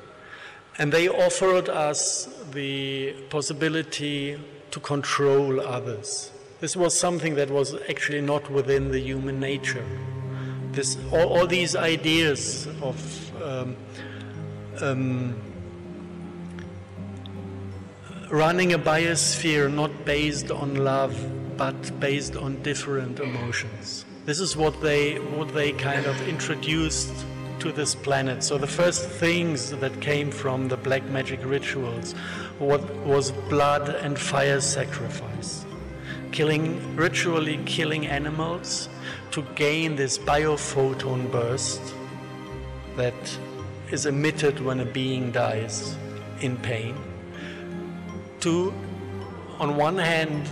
and 0.78 0.92
they 0.92 1.08
offered 1.08 1.68
us 1.68 2.28
the 2.52 3.12
possibility 3.30 4.38
to 4.70 4.80
control 4.80 5.60
others. 5.60 6.30
This 6.60 6.76
was 6.76 6.98
something 6.98 7.34
that 7.34 7.50
was 7.50 7.74
actually 7.88 8.20
not 8.20 8.50
within 8.50 8.92
the 8.92 9.00
human 9.00 9.40
nature. 9.40 9.84
This, 10.78 10.96
all, 11.10 11.26
all 11.26 11.46
these 11.48 11.74
ideas 11.74 12.68
of 12.80 13.42
um, 13.42 13.76
um, 14.80 15.34
running 18.30 18.74
a 18.74 18.78
biosphere 18.78 19.74
not 19.74 19.90
based 20.04 20.52
on 20.52 20.76
love 20.76 21.16
but 21.56 21.98
based 21.98 22.36
on 22.36 22.62
different 22.62 23.18
emotions. 23.18 24.04
This 24.24 24.38
is 24.38 24.56
what 24.56 24.80
they 24.80 25.16
what 25.18 25.52
they 25.52 25.72
kind 25.72 26.06
of 26.06 26.16
introduced 26.28 27.26
to 27.58 27.72
this 27.72 27.96
planet. 27.96 28.44
So 28.44 28.56
the 28.56 28.68
first 28.68 29.08
things 29.08 29.72
that 29.72 30.00
came 30.00 30.30
from 30.30 30.68
the 30.68 30.76
black 30.76 31.02
magic 31.06 31.40
rituals 31.44 32.12
what 32.60 32.88
was 33.04 33.32
blood 33.50 33.88
and 33.88 34.16
fire 34.16 34.60
sacrifice. 34.60 35.64
Killing 36.38 36.94
ritually 36.94 37.58
killing 37.66 38.06
animals 38.06 38.88
to 39.32 39.42
gain 39.56 39.96
this 39.96 40.18
biophoton 40.18 41.32
burst 41.32 41.80
that 42.94 43.38
is 43.90 44.06
emitted 44.06 44.60
when 44.60 44.78
a 44.78 44.84
being 44.84 45.32
dies 45.32 45.96
in 46.40 46.56
pain 46.58 46.96
to, 48.38 48.72
on 49.58 49.76
one 49.76 49.98
hand, 49.98 50.46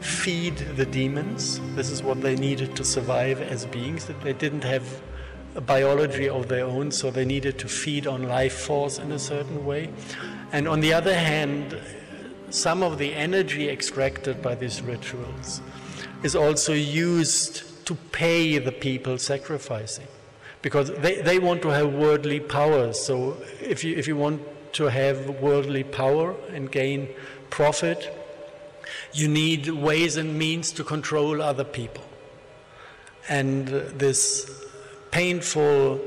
feed 0.00 0.56
the 0.74 0.84
demons. 0.84 1.60
This 1.76 1.88
is 1.88 2.02
what 2.02 2.20
they 2.20 2.34
needed 2.34 2.74
to 2.74 2.84
survive 2.84 3.40
as 3.40 3.64
beings. 3.64 4.06
That 4.06 4.20
they 4.22 4.32
didn't 4.32 4.64
have 4.64 4.82
a 5.54 5.60
biology 5.60 6.28
of 6.28 6.48
their 6.48 6.64
own, 6.64 6.90
so 6.90 7.12
they 7.12 7.24
needed 7.24 7.60
to 7.60 7.68
feed 7.68 8.08
on 8.08 8.24
life 8.24 8.58
force 8.58 8.98
in 8.98 9.12
a 9.12 9.20
certain 9.20 9.64
way. 9.64 9.90
And 10.50 10.66
on 10.66 10.80
the 10.80 10.92
other 10.92 11.14
hand, 11.14 11.78
some 12.50 12.82
of 12.82 12.98
the 12.98 13.14
energy 13.14 13.68
extracted 13.68 14.42
by 14.42 14.54
these 14.54 14.82
rituals 14.82 15.60
is 16.22 16.34
also 16.34 16.72
used 16.72 17.86
to 17.86 17.94
pay 18.12 18.58
the 18.58 18.72
people 18.72 19.18
sacrificing. 19.18 20.06
Because 20.60 20.90
they, 20.90 21.20
they 21.22 21.38
want 21.38 21.62
to 21.62 21.68
have 21.68 21.92
worldly 21.92 22.40
power. 22.40 22.92
So 22.92 23.36
if 23.60 23.84
you, 23.84 23.96
if 23.96 24.08
you 24.08 24.16
want 24.16 24.42
to 24.74 24.84
have 24.84 25.40
worldly 25.40 25.84
power 25.84 26.34
and 26.52 26.70
gain 26.70 27.08
profit, 27.50 28.14
you 29.12 29.28
need 29.28 29.68
ways 29.68 30.16
and 30.16 30.38
means 30.38 30.72
to 30.72 30.84
control 30.84 31.40
other 31.40 31.64
people. 31.64 32.04
And 33.28 33.68
this 33.68 34.50
painful 35.10 36.00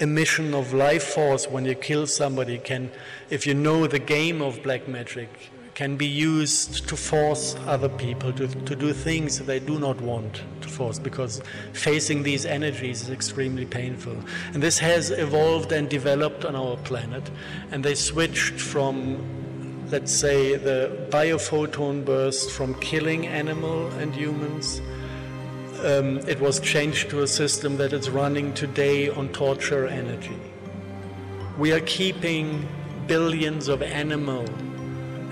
emission 0.00 0.54
of 0.54 0.72
life 0.72 1.02
force 1.02 1.48
when 1.48 1.64
you 1.64 1.74
kill 1.74 2.06
somebody 2.06 2.58
can, 2.58 2.90
if 3.30 3.46
you 3.46 3.54
know 3.54 3.86
the 3.86 3.98
game 3.98 4.42
of 4.42 4.62
black 4.62 4.86
magic, 4.86 5.50
can 5.78 5.96
be 5.96 6.08
used 6.08 6.88
to 6.88 6.96
force 6.96 7.54
other 7.68 7.88
people 7.88 8.32
to, 8.32 8.48
to 8.48 8.74
do 8.74 8.92
things 8.92 9.38
they 9.38 9.60
do 9.60 9.78
not 9.78 10.00
want 10.00 10.42
to 10.60 10.68
force 10.68 10.98
because 10.98 11.40
facing 11.72 12.24
these 12.24 12.44
energies 12.44 13.02
is 13.02 13.10
extremely 13.10 13.64
painful. 13.64 14.16
And 14.52 14.60
this 14.60 14.76
has 14.80 15.12
evolved 15.12 15.70
and 15.70 15.88
developed 15.88 16.44
on 16.44 16.56
our 16.56 16.76
planet. 16.78 17.30
And 17.70 17.84
they 17.84 17.94
switched 17.94 18.60
from, 18.60 19.22
let's 19.88 20.10
say, 20.10 20.56
the 20.56 21.06
biophoton 21.10 22.04
burst 22.04 22.50
from 22.50 22.74
killing 22.80 23.28
animal 23.28 23.86
and 24.00 24.12
humans. 24.12 24.80
Um, 25.84 26.18
it 26.26 26.40
was 26.40 26.58
changed 26.58 27.08
to 27.10 27.22
a 27.22 27.28
system 27.28 27.76
that 27.76 27.92
is 27.92 28.10
running 28.10 28.52
today 28.52 29.10
on 29.10 29.28
torture 29.28 29.86
energy. 29.86 30.40
We 31.56 31.70
are 31.70 31.82
keeping 31.82 32.66
billions 33.06 33.68
of 33.68 33.80
animals 33.80 34.50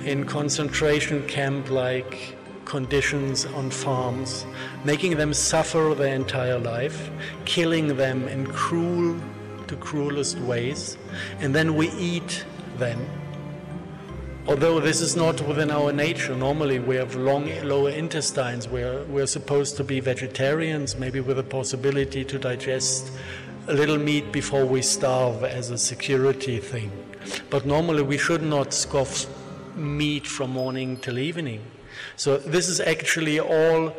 in 0.07 0.25
concentration 0.25 1.27
camp 1.27 1.69
like 1.69 2.37
conditions 2.65 3.45
on 3.45 3.71
farms, 3.71 4.47
making 4.85 5.17
them 5.17 5.35
suffer 5.35 5.95
their 5.97 6.15
entire 6.15 6.59
life, 6.59 7.11
killing 7.45 7.97
them 7.97 8.29
in 8.29 8.47
cruel 8.47 9.21
to 9.67 9.77
cruelest 9.77 10.39
ways, 10.39 10.97
and 11.41 11.53
then 11.53 11.75
we 11.75 11.91
eat 11.93 12.45
them. 12.79 13.05
Although 14.47 14.79
this 14.79 15.01
is 15.01 15.17
not 15.17 15.41
within 15.43 15.73
our 15.73 15.93
nature, 15.93 16.37
normally 16.37 16.79
we 16.79 16.95
have 16.95 17.17
long 17.17 17.51
lower 17.65 17.91
intestines, 17.91 18.69
we're, 18.69 19.03
we're 19.07 19.27
supposed 19.27 19.77
to 19.79 19.83
be 19.83 19.99
vegetarians, 19.99 20.97
maybe 20.97 21.19
with 21.19 21.41
a 21.41 21.43
possibility 21.43 22.25
to 22.25 22.39
digest 22.39 23.11
a 23.67 23.75
little 23.75 23.99
meat 23.99 24.31
before 24.31 24.65
we 24.65 24.83
starve 24.83 25.43
as 25.43 25.71
a 25.71 25.79
security 25.79 26.61
thing. 26.61 26.93
But 27.51 27.67
normally 27.67 28.05
we 28.05 28.19
should 28.19 28.43
not 28.43 28.73
scoff 28.73 29.27
meat 29.77 30.27
from 30.27 30.51
morning 30.51 30.97
till 30.97 31.19
evening. 31.19 31.63
So 32.17 32.37
this 32.39 32.69
is 32.69 32.81
actually 32.81 33.41
all 33.41 33.95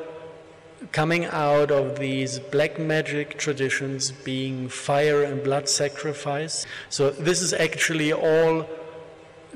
coming 0.91 1.25
out 1.25 1.71
of 1.71 1.99
these 1.99 2.39
black 2.39 2.79
magic 2.79 3.37
traditions 3.37 4.11
being 4.11 4.69
fire 4.69 5.23
and 5.23 5.43
blood 5.43 5.67
sacrifice. 5.67 6.65
So 6.89 7.09
this 7.09 7.41
is 7.41 7.53
actually 7.53 8.13
all 8.13 8.67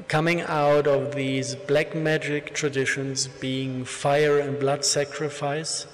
coming 0.08 0.42
out 0.42 0.88
of 0.88 1.14
these 1.16 1.56
black 1.56 1.96
magic 1.96 2.54
traditions 2.54 3.28
being 3.28 3.86
fire 3.86 4.40
and 4.40 4.60
blood 4.60 4.84
sacrifice 4.84 5.86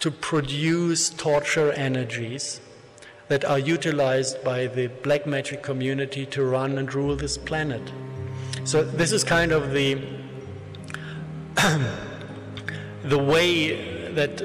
to 0.00 0.10
produce 0.10 1.10
torture 1.10 1.72
energies 1.72 2.60
that 3.28 3.44
are 3.44 3.58
utilized 3.58 4.42
by 4.42 4.66
the 4.66 4.88
black 5.02 5.26
magic 5.26 5.62
community 5.62 6.26
to 6.26 6.44
run 6.44 6.76
and 6.76 6.92
rule 6.92 7.14
this 7.14 7.38
planet. 7.38 7.92
So 8.64 8.84
this 8.84 9.10
is 9.10 9.24
kind 9.24 9.50
of 9.50 9.72
the 9.72 9.94
the 13.04 13.18
way 13.18 14.12
that 14.14 14.38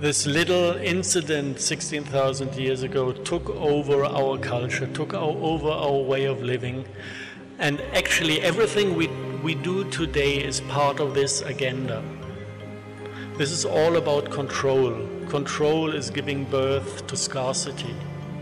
this 0.00 0.26
little 0.26 0.76
incident 0.76 1.58
16,000 1.58 2.54
years 2.54 2.82
ago 2.82 3.12
took 3.12 3.48
over 3.48 4.04
our 4.04 4.36
culture, 4.36 4.86
took 4.88 5.14
over 5.14 5.68
our 5.70 5.98
way 6.02 6.24
of 6.26 6.42
living. 6.42 6.84
And 7.58 7.80
actually, 7.94 8.42
everything 8.42 8.94
we, 8.94 9.08
we 9.42 9.54
do 9.54 9.90
today 9.90 10.36
is 10.36 10.60
part 10.62 11.00
of 11.00 11.14
this 11.14 11.40
agenda. 11.40 12.02
This 13.38 13.50
is 13.50 13.64
all 13.64 13.96
about 13.96 14.30
control. 14.30 14.92
Control 15.28 15.94
is 15.94 16.10
giving 16.10 16.44
birth 16.44 17.06
to 17.06 17.16
scarcity. 17.16 17.94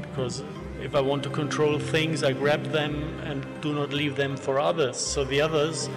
Because 0.02 0.42
if 0.84 0.94
I 0.94 1.00
want 1.00 1.22
to 1.22 1.30
control 1.30 1.78
things, 1.78 2.22
I 2.22 2.34
grab 2.34 2.64
them 2.64 3.18
and 3.24 3.42
do 3.62 3.72
not 3.72 3.94
leave 3.94 4.16
them 4.16 4.36
for 4.36 4.60
others. 4.60 4.98
So 4.98 5.24
the 5.24 5.40
others 5.40 5.88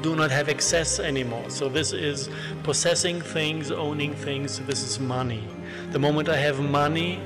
do 0.00 0.16
not 0.16 0.30
have 0.30 0.48
access 0.48 0.98
anymore. 0.98 1.50
So 1.50 1.68
this 1.68 1.92
is 1.92 2.30
possessing 2.62 3.20
things, 3.20 3.70
owning 3.70 4.14
things, 4.14 4.58
this 4.60 4.82
is 4.82 4.98
money. 4.98 5.44
The 5.90 5.98
moment 5.98 6.30
I 6.30 6.38
have 6.38 6.60
money, 6.60 7.20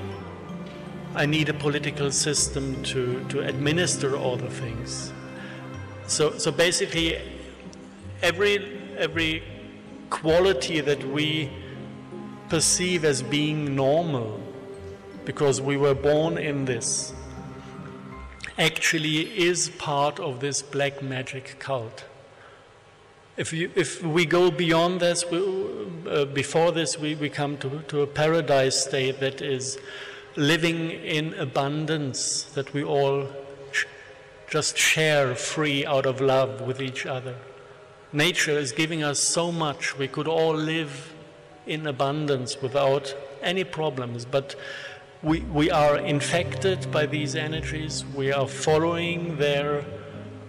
I 1.14 1.26
need 1.26 1.48
a 1.48 1.54
political 1.54 2.10
system 2.10 2.82
to, 2.84 3.24
to 3.28 3.40
administer 3.46 4.16
all 4.16 4.36
the 4.36 4.50
things. 4.50 5.12
So, 6.08 6.38
so 6.38 6.50
basically, 6.50 7.22
every, 8.20 8.80
every 8.98 9.44
quality 10.10 10.80
that 10.80 11.04
we 11.04 11.52
perceive 12.48 13.04
as 13.04 13.22
being 13.22 13.76
normal, 13.76 14.40
because 15.24 15.60
we 15.60 15.76
were 15.76 15.94
born 15.94 16.38
in 16.38 16.64
this, 16.64 17.12
actually 18.58 19.20
is 19.40 19.70
part 19.78 20.20
of 20.20 20.40
this 20.40 20.62
black 20.62 21.02
magic 21.02 21.56
cult. 21.58 22.04
If, 23.36 23.52
you, 23.52 23.70
if 23.74 24.02
we 24.02 24.26
go 24.26 24.50
beyond 24.50 25.00
this, 25.00 25.24
we, 25.30 25.40
uh, 26.08 26.26
before 26.26 26.72
this, 26.72 26.98
we, 26.98 27.14
we 27.14 27.30
come 27.30 27.56
to, 27.58 27.82
to 27.88 28.02
a 28.02 28.06
paradise 28.06 28.84
state 28.84 29.20
that 29.20 29.40
is 29.40 29.78
living 30.36 30.90
in 30.90 31.32
abundance, 31.34 32.42
that 32.54 32.72
we 32.74 32.84
all 32.84 33.28
sh- 33.72 33.86
just 34.50 34.76
share 34.76 35.34
free 35.34 35.86
out 35.86 36.04
of 36.04 36.20
love 36.20 36.60
with 36.60 36.82
each 36.82 37.06
other. 37.06 37.36
Nature 38.12 38.58
is 38.58 38.72
giving 38.72 39.02
us 39.02 39.18
so 39.20 39.50
much, 39.50 39.96
we 39.96 40.08
could 40.08 40.28
all 40.28 40.54
live 40.54 41.14
in 41.66 41.86
abundance 41.86 42.60
without 42.60 43.14
any 43.42 43.64
problems, 43.64 44.24
but 44.24 44.54
we, 45.22 45.40
we 45.40 45.70
are 45.70 45.98
infected 45.98 46.90
by 46.90 47.04
these 47.04 47.36
energies, 47.36 48.04
we 48.14 48.32
are 48.32 48.48
following 48.48 49.36
their 49.36 49.84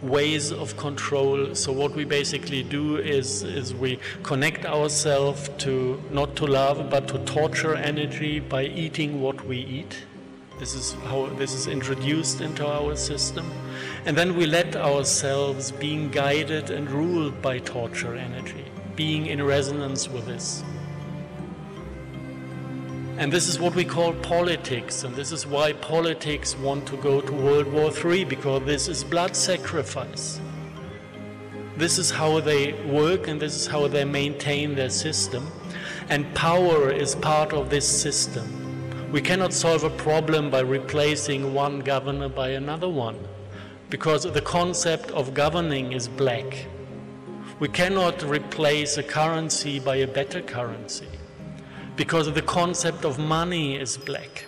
ways 0.02 0.52
of 0.52 0.78
control. 0.78 1.54
So 1.54 1.72
what 1.72 1.92
we 1.92 2.06
basically 2.06 2.64
do 2.64 2.98
is 2.98 3.44
is 3.44 3.74
we 3.74 4.00
connect 4.24 4.66
ourselves 4.66 5.50
to 5.60 6.02
not 6.10 6.36
to 6.38 6.48
love 6.48 6.90
but 6.90 7.08
to 7.10 7.20
torture 7.26 7.76
energy 7.76 8.40
by 8.40 8.64
eating 8.64 9.22
what 9.22 9.46
we 9.46 9.58
eat. 9.58 10.06
This 10.58 10.74
is 10.74 10.94
how 11.06 11.28
this 11.38 11.54
is 11.54 11.68
introduced 11.68 12.42
into 12.42 12.66
our 12.66 12.96
system. 12.96 13.52
And 14.06 14.18
then 14.18 14.36
we 14.36 14.46
let 14.46 14.76
ourselves 14.76 15.72
being 15.72 16.10
guided 16.10 16.70
and 16.70 16.90
ruled 16.90 17.42
by 17.42 17.60
torture 17.60 18.16
energy, 18.16 18.66
being 18.96 19.28
in 19.28 19.44
resonance 19.44 20.08
with 20.08 20.26
this. 20.26 20.64
And 23.22 23.32
this 23.32 23.48
is 23.48 23.60
what 23.60 23.76
we 23.76 23.86
call 23.86 24.14
politics, 24.14 25.04
and 25.04 25.16
this 25.16 25.32
is 25.32 25.46
why 25.46 25.74
politics 25.74 26.58
want 26.58 26.88
to 26.88 26.98
go 26.98 27.22
to 27.22 27.32
World 27.32 27.72
War 27.72 27.92
III, 27.96 28.26
because 28.26 28.66
this 28.66 28.88
is 28.88 29.04
blood 29.04 29.36
sacrifice. 29.36 30.42
This 31.78 32.00
is 32.00 32.10
how 32.10 32.40
they 32.40 32.74
work, 32.90 33.28
and 33.28 33.40
this 33.40 33.56
is 33.56 33.68
how 33.68 33.88
they 33.88 34.06
maintain 34.06 34.74
their 34.74 34.90
system. 34.90 35.52
And 36.10 36.34
power 36.34 36.90
is 36.90 37.14
part 37.14 37.54
of 37.54 37.70
this 37.70 37.88
system. 37.88 39.12
We 39.12 39.22
cannot 39.22 39.54
solve 39.54 39.84
a 39.84 39.92
problem 39.92 40.50
by 40.50 40.62
replacing 40.62 41.54
one 41.54 41.82
governor 41.82 42.28
by 42.28 42.50
another 42.50 42.90
one, 42.90 43.20
because 43.92 44.24
the 44.24 44.42
concept 44.42 45.12
of 45.12 45.36
governing 45.36 45.92
is 45.92 46.08
black. 46.08 46.66
We 47.60 47.68
cannot 47.68 48.24
replace 48.24 48.98
a 48.98 49.04
currency 49.04 49.80
by 49.80 49.98
a 49.98 50.08
better 50.08 50.42
currency 50.42 51.21
because 52.04 52.34
the 52.34 52.42
concept 52.42 53.06
of 53.06 53.20
money 53.20 53.76
is 53.76 53.96
black. 53.96 54.48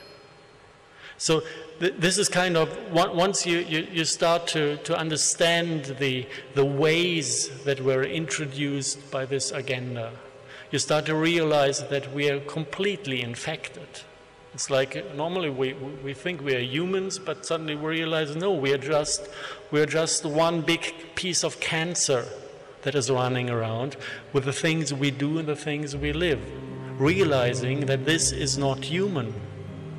So 1.20 1.44
th- 1.80 1.94
this 2.00 2.18
is 2.18 2.28
kind 2.28 2.58
of 2.58 2.68
once 2.92 3.46
you, 3.46 3.60
you, 3.60 3.88
you 3.92 4.06
start 4.06 4.48
to, 4.56 4.78
to 4.78 4.98
understand 4.98 5.86
the, 6.00 6.26
the 6.56 6.66
ways 6.66 7.28
that 7.66 7.80
were 7.80 8.04
introduced 8.22 9.12
by 9.12 9.26
this 9.26 9.52
agenda, 9.52 10.14
you 10.72 10.80
start 10.80 11.06
to 11.06 11.14
realize 11.14 11.88
that 11.90 12.12
we 12.12 12.28
are 12.32 12.40
completely 12.40 13.22
infected. 13.22 14.02
It's 14.56 14.72
like 14.72 15.14
normally 15.14 15.52
we, 15.52 15.74
we 16.04 16.16
think 16.16 16.42
we 16.42 16.56
are 16.56 16.66
humans, 16.78 17.20
but 17.20 17.46
suddenly 17.46 17.76
we 17.76 17.88
realize 18.00 18.36
no, 18.36 18.52
we 18.52 18.74
are 18.74 18.80
just 18.96 19.30
we 19.70 19.80
are 19.80 19.92
just 20.02 20.26
one 20.26 20.62
big 20.62 20.82
piece 21.14 21.44
of 21.44 21.60
cancer 21.60 22.26
that 22.84 22.96
is 22.96 23.10
running 23.12 23.50
around 23.50 23.96
with 24.34 24.46
the 24.46 24.54
things 24.54 24.92
we 24.92 25.12
do 25.12 25.38
and 25.38 25.48
the 25.48 25.56
things 25.56 25.96
we 25.96 26.14
live, 26.14 26.42
realizing 27.00 27.86
that 27.86 28.06
this 28.06 28.32
is 28.32 28.58
not 28.58 28.86
human, 28.86 29.28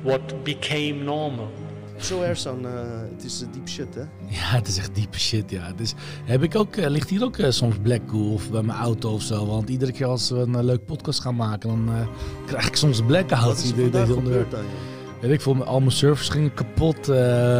what 0.03 0.43
became 0.43 1.03
normal. 1.03 1.49
Zo 1.97 2.21
Ersan, 2.21 2.65
eh 2.65 2.71
het 3.15 3.23
is 3.23 3.41
uh, 3.41 3.47
diep 3.53 3.67
shit, 3.69 3.95
hè? 3.95 4.01
Ja, 4.35 4.55
het 4.57 4.67
is 4.67 4.77
echt 4.77 4.95
diepe 4.95 5.19
shit, 5.19 5.51
ja. 5.51 5.71
Dus 5.75 5.93
heb 6.25 6.43
ik 6.43 6.55
ook, 6.55 6.75
eh, 6.75 6.89
ligt 6.89 7.09
hier 7.09 7.23
ook 7.23 7.37
eh, 7.37 7.49
soms 7.49 7.75
Black 7.81 8.01
Goo 8.07 8.33
of 8.33 8.49
bij 8.51 8.61
mijn 8.61 8.77
auto 8.79 9.13
of 9.13 9.21
zo. 9.21 9.45
Want 9.45 9.69
iedere 9.69 9.91
keer 9.91 10.05
als 10.05 10.29
we 10.29 10.37
een 10.37 10.55
eh, 10.55 10.63
leuk 10.63 10.85
podcast 10.85 11.19
gaan 11.21 11.35
maken, 11.35 11.69
dan 11.69 11.89
eh, 11.95 12.07
krijg 12.45 12.67
ik 12.67 12.75
soms 12.75 12.99
een 12.99 13.07
Wat 13.07 13.25
blackout. 13.27 13.57
is 13.57 13.69
er 13.71 13.75
deze 13.91 14.15
onderwerp. 14.15 14.23
gebeurd 14.23 14.51
dan? 14.51 14.59
joh? 14.61 15.21
Weet 15.21 15.31
ik 15.31 15.41
veel, 15.41 15.63
al 15.63 15.79
mijn 15.79 15.91
servers 15.91 16.29
gingen 16.29 16.53
kapot, 16.53 17.09
eh, 17.09 17.15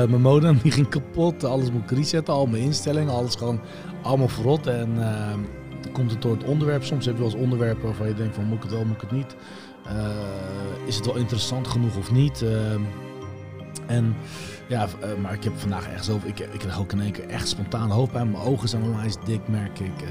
mijn 0.06 0.22
modem 0.22 0.60
die 0.64 0.72
ging 0.72 0.88
kapot, 0.90 1.44
alles 1.44 1.72
moet 1.72 1.92
ik 1.92 1.98
resetten, 1.98 2.34
al 2.34 2.46
mijn 2.46 2.64
instellingen, 2.64 3.14
alles 3.14 3.36
gewoon 3.36 3.60
allemaal 4.02 4.28
verrot. 4.28 4.68
En 4.68 4.96
dan 4.96 5.46
komt 5.96 6.12
het 6.12 6.22
door 6.22 6.36
het 6.36 6.44
onderwerp. 6.44 6.84
Soms 6.84 7.06
heb 7.06 7.16
je 7.16 7.22
wel 7.22 7.32
eens 7.32 7.42
onderwerpen 7.42 7.84
waarvan 7.84 8.08
je 8.08 8.14
denkt 8.14 8.36
van 8.36 8.46
moet 8.46 8.58
ik 8.58 8.64
het 8.64 8.72
wel, 8.72 8.86
moet 8.86 8.96
ik 8.96 9.02
het 9.02 9.12
niet. 9.12 9.36
Eh, 9.86 10.88
is 10.88 10.96
het 10.96 11.06
wel 11.06 11.16
interessant 11.16 11.68
genoeg 11.68 11.98
of 11.98 12.12
niet? 12.12 12.42
Eh, 12.42 12.72
en 13.88 14.16
ja, 14.68 14.88
eh, 15.02 15.10
maar 15.22 15.34
ik 15.34 15.44
heb 15.44 15.54
vandaag 15.56 15.88
echt 15.88 16.06
zo, 16.06 16.20
ik, 16.24 16.40
ik 16.40 16.60
krijg 16.60 16.80
ook 16.80 16.92
in 16.92 17.02
één 17.02 17.12
keer 17.12 17.28
echt 17.28 17.48
spontaan 17.48 17.90
hoofdpijn. 17.90 18.32
Mijn 18.32 18.44
ogen 18.44 18.70
zijn 18.70 18.84
onwijs 18.84 19.16
dik, 19.26 19.48
merk 19.48 19.80
ik. 19.80 20.02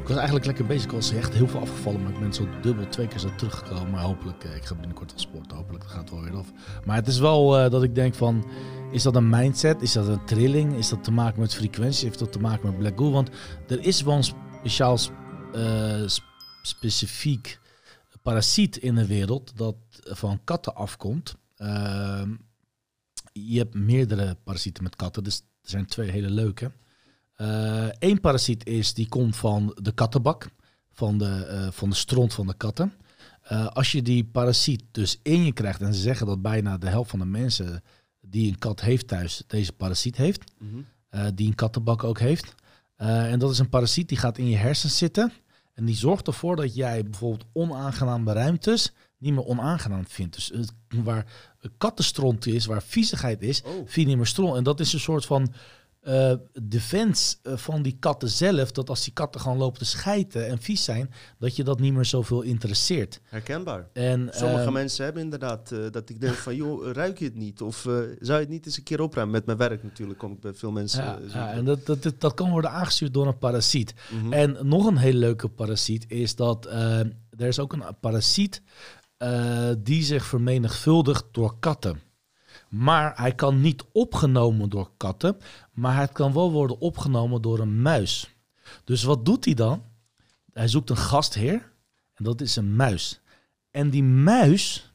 Ik 0.00 0.12
was 0.12 0.16
eigenlijk 0.16 0.46
lekker 0.46 0.66
bezig, 0.66 0.84
ik 0.84 0.90
was 0.90 1.12
echt 1.12 1.34
heel 1.34 1.48
veel 1.48 1.60
afgevallen, 1.60 2.02
maar 2.02 2.12
ik 2.12 2.20
ben 2.20 2.32
zo 2.32 2.46
dubbel 2.62 2.88
twee 2.88 3.08
keer 3.08 3.18
zo 3.18 3.28
teruggekomen. 3.36 3.90
Maar 3.90 4.02
hopelijk, 4.02 4.44
ik 4.44 4.64
ga 4.64 4.74
binnenkort 4.74 5.10
wel 5.10 5.20
sporten, 5.20 5.56
hopelijk 5.56 5.84
gaat 5.84 6.00
het 6.00 6.10
wel 6.10 6.22
weer 6.22 6.36
af. 6.36 6.52
Maar 6.84 6.96
het 6.96 7.06
is 7.06 7.18
wel 7.18 7.70
dat 7.70 7.82
ik 7.82 7.94
denk 7.94 8.14
van, 8.14 8.44
is 8.90 9.02
dat 9.02 9.16
een 9.16 9.28
mindset? 9.28 9.82
Is 9.82 9.92
dat 9.92 10.06
een 10.08 10.24
trilling? 10.24 10.74
Is 10.76 10.88
dat 10.88 11.04
te 11.04 11.12
maken 11.12 11.40
met 11.40 11.54
frequentie? 11.54 12.06
Heeft 12.06 12.18
dat 12.18 12.32
te 12.32 12.38
maken 12.38 12.68
met 12.68 12.78
Black 12.78 12.98
Goo? 12.98 13.10
Want 13.10 13.30
er 13.66 13.84
is 13.84 14.02
wel 14.02 14.16
een 14.16 14.24
speciaal, 14.60 14.98
eh, 15.52 16.02
sp- 16.06 16.34
specifiek 16.62 17.58
parasiet 18.22 18.76
in 18.76 18.94
de 18.94 19.06
wereld 19.06 19.56
dat 19.56 19.76
van 20.02 20.40
katten 20.44 20.74
afkomt. 20.74 21.36
Ehm, 21.56 22.34
je 23.32 23.58
hebt 23.58 23.74
meerdere 23.74 24.36
parasieten 24.44 24.82
met 24.82 24.96
katten, 24.96 25.24
dus 25.24 25.38
er 25.38 25.70
zijn 25.70 25.86
twee 25.86 26.10
hele 26.10 26.30
leuke. 26.30 26.70
Eén 27.98 28.20
parasiet 28.20 28.66
is, 28.66 28.94
die 28.94 29.08
komt 29.08 29.36
van 29.36 29.76
de 29.82 29.92
kattenbak, 29.92 30.48
van 30.92 31.18
de, 31.18 31.44
eh, 31.46 31.70
van 31.70 31.90
de 31.90 31.96
stront 31.96 32.34
van 32.34 32.46
de 32.46 32.54
katten. 32.56 32.92
Eh, 33.42 33.66
als 33.66 33.92
je 33.92 34.02
die 34.02 34.24
parasiet 34.24 34.82
dus 34.90 35.18
in 35.22 35.44
je 35.44 35.52
krijgt, 35.52 35.80
en 35.80 35.94
ze 35.94 36.00
zeggen 36.00 36.26
dat 36.26 36.42
bijna 36.42 36.78
de 36.78 36.88
helft 36.88 37.10
van 37.10 37.18
de 37.18 37.24
mensen 37.24 37.82
die 38.20 38.48
een 38.48 38.58
kat 38.58 38.80
heeft 38.80 39.08
thuis, 39.08 39.42
deze 39.46 39.72
parasiet 39.72 40.16
heeft, 40.16 40.44
Mhm. 40.58 40.80
eh, 41.08 41.26
die 41.34 41.46
een 41.46 41.54
kattenbak 41.54 42.04
ook 42.04 42.18
heeft. 42.18 42.54
Eh, 42.96 43.32
en 43.32 43.38
dat 43.38 43.50
is 43.50 43.58
een 43.58 43.68
parasiet 43.68 44.08
die 44.08 44.18
gaat 44.18 44.38
in 44.38 44.48
je 44.48 44.56
hersens 44.56 44.98
zitten. 44.98 45.32
En 45.74 45.84
die 45.84 45.94
zorgt 45.96 46.26
ervoor 46.26 46.56
dat 46.56 46.74
jij 46.74 47.04
bijvoorbeeld 47.04 47.46
onaangename 47.52 48.32
ruimtes 48.32 48.92
niet 49.18 49.32
meer 49.32 49.44
onaangenaam 49.44 50.06
vindt. 50.06 50.34
Dus 50.34 50.52
het, 50.54 50.72
waar 51.04 51.26
kattenstront 51.78 52.46
is, 52.46 52.66
waar 52.66 52.82
viezigheid 52.82 53.42
is, 53.42 53.62
Oh. 53.62 53.72
vind 53.74 53.94
je 53.94 54.04
niet 54.06 54.16
meer 54.16 54.26
stront. 54.26 54.56
En 54.56 54.64
dat 54.64 54.80
is 54.80 54.92
een 54.92 55.00
soort 55.00 55.26
van 55.26 55.52
eh 56.06 56.32
defense 56.62 57.36
eh, 57.42 57.56
van 57.56 57.82
die 57.82 57.96
katten 57.98 58.28
zelf. 58.28 58.72
Dat 58.72 58.88
als 58.88 59.04
die 59.04 59.12
katten 59.12 59.40
gewoon 59.40 59.56
lopen 59.56 59.78
te 59.78 59.84
schijten 59.84 60.48
en 60.48 60.58
vies 60.58 60.84
zijn, 60.84 61.10
dat 61.38 61.56
je 61.56 61.64
dat 61.64 61.80
niet 61.80 61.92
meer 61.92 62.04
zoveel 62.04 62.42
interesseert. 62.42 63.20
Herkenbaar. 63.24 63.88
En, 63.92 64.28
Sommige 64.30 64.64
eh, 64.64 64.72
mensen 64.72 65.04
hebben 65.04 65.22
inderdaad 65.22 65.72
eh, 65.72 65.78
dat 65.90 66.08
ik 66.08 66.20
denk 66.20 66.34
van, 66.34 66.56
joh, 66.56 66.92
ruik 66.92 67.18
je 67.18 67.24
het 67.24 67.34
niet? 67.34 67.62
Of 67.62 67.80
zou 67.80 68.14
je 68.20 68.32
het 68.32 68.48
niet 68.48 68.66
eens 68.66 68.76
een 68.76 68.82
keer 68.82 69.00
opruimen? 69.00 69.34
Met 69.34 69.46
mijn 69.46 69.58
werk 69.58 69.82
natuurlijk 69.82 70.18
kom 70.18 70.32
ik 70.32 70.40
bij 70.40 70.54
veel 70.54 70.70
mensen. 70.70 71.04
Ja, 71.28 71.52
en 71.52 71.64
dat, 71.64 71.86
dat, 71.86 72.12
dat, 72.18 72.34
kan 72.34 72.50
worden 72.50 72.70
aangestuurd 72.70 73.14
door 73.14 73.26
een 73.26 73.38
parasiet. 73.38 73.94
Mhm. 74.10 74.32
En 74.32 74.56
nog 74.62 74.86
een 74.86 74.96
hele 74.96 75.18
leuke 75.18 75.48
parasiet 75.48 76.04
is 76.08 76.36
dat 76.36 76.66
eh, 76.66 76.98
er 76.98 77.46
is 77.46 77.58
ook 77.58 77.72
een 77.72 77.84
parasiet 78.00 78.62
die 79.78 80.02
zich 80.02 80.24
vermenigvuldigt 80.24 81.24
door 81.30 81.58
katten. 81.58 82.00
Maar 82.68 83.12
hij 83.16 83.34
kan 83.34 83.60
niet 83.60 83.84
opgenomen 83.92 84.68
door 84.68 84.90
katten, 84.96 85.36
maar 85.72 85.96
het 85.96 86.12
kan 86.12 86.32
wel 86.32 86.52
worden 86.52 86.78
opgenomen 86.78 87.42
door 87.42 87.58
een 87.58 87.82
muis. 87.82 88.34
Dus 88.84 89.02
wat 89.02 89.24
doet 89.24 89.44
hij 89.44 89.54
dan? 89.54 89.82
Hij 90.52 90.68
zoekt 90.68 90.90
een 90.90 90.96
gastheer 90.96 91.72
en 92.14 92.24
dat 92.24 92.40
is 92.40 92.56
een 92.56 92.76
muis. 92.76 93.20
En 93.70 93.90
die 93.90 94.02
muis, 94.02 94.92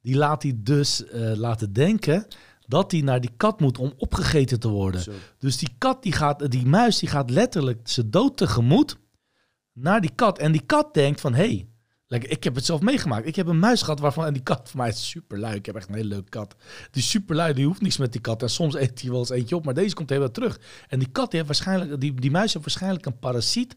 die 0.00 0.16
laat 0.16 0.42
hij 0.42 0.54
dus 0.56 1.04
eh, 1.06 1.32
laten 1.34 1.72
denken 1.72 2.26
dat 2.66 2.90
hij 2.90 3.00
naar 3.00 3.20
die 3.20 3.32
kat 3.36 3.60
moet 3.60 3.78
om 3.78 3.92
opgegeten 3.96 4.60
te 4.60 4.68
worden. 4.68 5.00
Zo. 5.00 5.12
Dus 5.38 5.56
die 5.56 5.68
kat, 5.78 6.02
die 6.02 6.12
gaat, 6.12 6.50
die 6.50 6.66
muis, 6.66 6.98
die 6.98 7.08
gaat 7.08 7.30
letterlijk 7.30 7.80
zijn 7.88 8.10
dood 8.10 8.36
tegemoet 8.36 8.98
naar 9.72 10.00
die 10.00 10.14
kat. 10.14 10.38
En 10.38 10.52
die 10.52 10.66
kat 10.66 10.94
denkt 10.94 11.20
van, 11.20 11.34
hé, 11.34 11.46
hey, 11.46 11.68
lekker, 12.10 12.30
ik 12.30 12.44
heb 12.44 12.54
het 12.54 12.64
zelf 12.64 12.80
meegemaakt. 12.80 13.26
Ik 13.26 13.36
heb 13.36 13.46
een 13.46 13.58
muis 13.58 13.82
gehad 13.82 14.00
waarvan, 14.00 14.26
en 14.26 14.32
die 14.32 14.42
kat 14.42 14.68
voor 14.68 14.80
mij 14.80 14.88
is 14.88 15.08
super 15.08 15.38
lui. 15.38 15.54
Ik 15.54 15.66
heb 15.66 15.74
echt 15.74 15.88
een 15.88 15.94
hele 15.94 16.08
leuke 16.08 16.28
kat. 16.28 16.54
Die 16.90 17.02
super 17.02 17.36
lui, 17.36 17.54
die 17.54 17.66
hoeft 17.66 17.80
niks 17.80 17.96
met 17.96 18.12
die 18.12 18.20
kat. 18.20 18.42
En 18.42 18.50
soms 18.50 18.74
eet 18.74 19.00
hij 19.00 19.10
wel 19.10 19.18
eens 19.18 19.30
eentje 19.30 19.56
op, 19.56 19.64
maar 19.64 19.74
deze 19.74 19.94
komt 19.94 20.10
heel 20.10 20.18
wel 20.18 20.30
terug. 20.30 20.60
En 20.88 20.98
die 20.98 21.08
kat, 21.08 21.32
heeft 21.32 21.46
waarschijnlijk, 21.46 22.00
die, 22.00 22.14
die 22.14 22.30
muis 22.30 22.52
heeft 22.52 22.64
waarschijnlijk 22.64 23.06
een 23.06 23.18
parasiet 23.18 23.76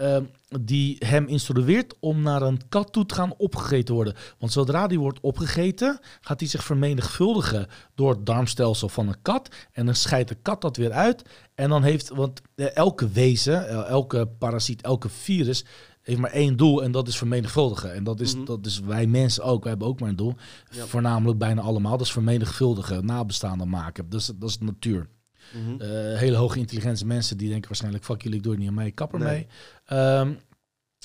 eh, 0.00 0.16
die 0.60 0.96
hem 0.98 1.26
instrueert 1.26 1.94
om 1.98 2.22
naar 2.22 2.42
een 2.42 2.60
kat 2.68 2.92
toe 2.92 3.06
te 3.06 3.14
gaan 3.14 3.34
opgegeten 3.36 3.94
worden. 3.94 4.14
Want 4.38 4.52
zodra 4.52 4.86
die 4.86 4.98
wordt 4.98 5.20
opgegeten, 5.20 5.98
gaat 6.20 6.40
hij 6.40 6.48
zich 6.48 6.64
vermenigvuldigen 6.64 7.66
door 7.94 8.10
het 8.10 8.26
darmstelsel 8.26 8.88
van 8.88 9.08
een 9.08 9.22
kat. 9.22 9.48
En 9.72 9.86
dan 9.86 9.94
scheidt 9.94 10.28
de 10.28 10.34
kat 10.34 10.60
dat 10.60 10.76
weer 10.76 10.92
uit. 10.92 11.22
En 11.54 11.68
dan 11.68 11.82
heeft, 11.82 12.08
want 12.08 12.40
eh, 12.54 12.76
elke 12.76 13.08
wezen, 13.08 13.86
elke 13.86 14.26
parasiet, 14.38 14.82
elke 14.82 15.08
virus 15.08 15.64
heeft 16.10 16.20
maar 16.20 16.30
één 16.40 16.56
doel 16.56 16.82
en 16.82 16.92
dat 16.92 17.08
is 17.08 17.16
vermenigvuldigen. 17.18 17.94
En 17.94 18.04
dat 18.04 18.20
is, 18.20 18.34
Mhm. 18.34 18.44
dat 18.44 18.66
is 18.66 18.80
wij 18.80 19.06
mensen 19.06 19.44
ook, 19.44 19.60
wij 19.62 19.70
hebben 19.70 19.88
ook 19.88 20.00
maar 20.00 20.08
een 20.08 20.16
doel. 20.16 20.34
Ja. 20.70 20.84
Voornamelijk 20.86 21.38
bijna 21.38 21.60
allemaal, 21.60 21.96
dat 21.96 22.06
is 22.06 22.12
vermenigvuldigen, 22.12 23.06
nabestaanden 23.06 23.68
maken. 23.68 24.08
Dat 24.10 24.20
is 24.50 24.58
de 24.58 24.64
natuur. 24.64 25.08
Mhm. 25.54 25.80
Eh, 25.80 25.88
hele 26.18 26.36
hoge 26.36 26.58
intelligente 26.58 27.06
mensen 27.06 27.36
die 27.36 27.48
denken 27.48 27.68
waarschijnlijk, 27.68 28.04
fuck 28.04 28.22
jullie, 28.22 28.36
ik 28.36 28.42
doe 28.42 28.52
het 28.52 28.60
niet 28.60 28.70
aan 28.70 28.74
mij, 28.76 28.90
kapper 28.92 29.18
Nee. 29.18 29.28
mee. 29.28 29.46
Ehm, 29.84 30.32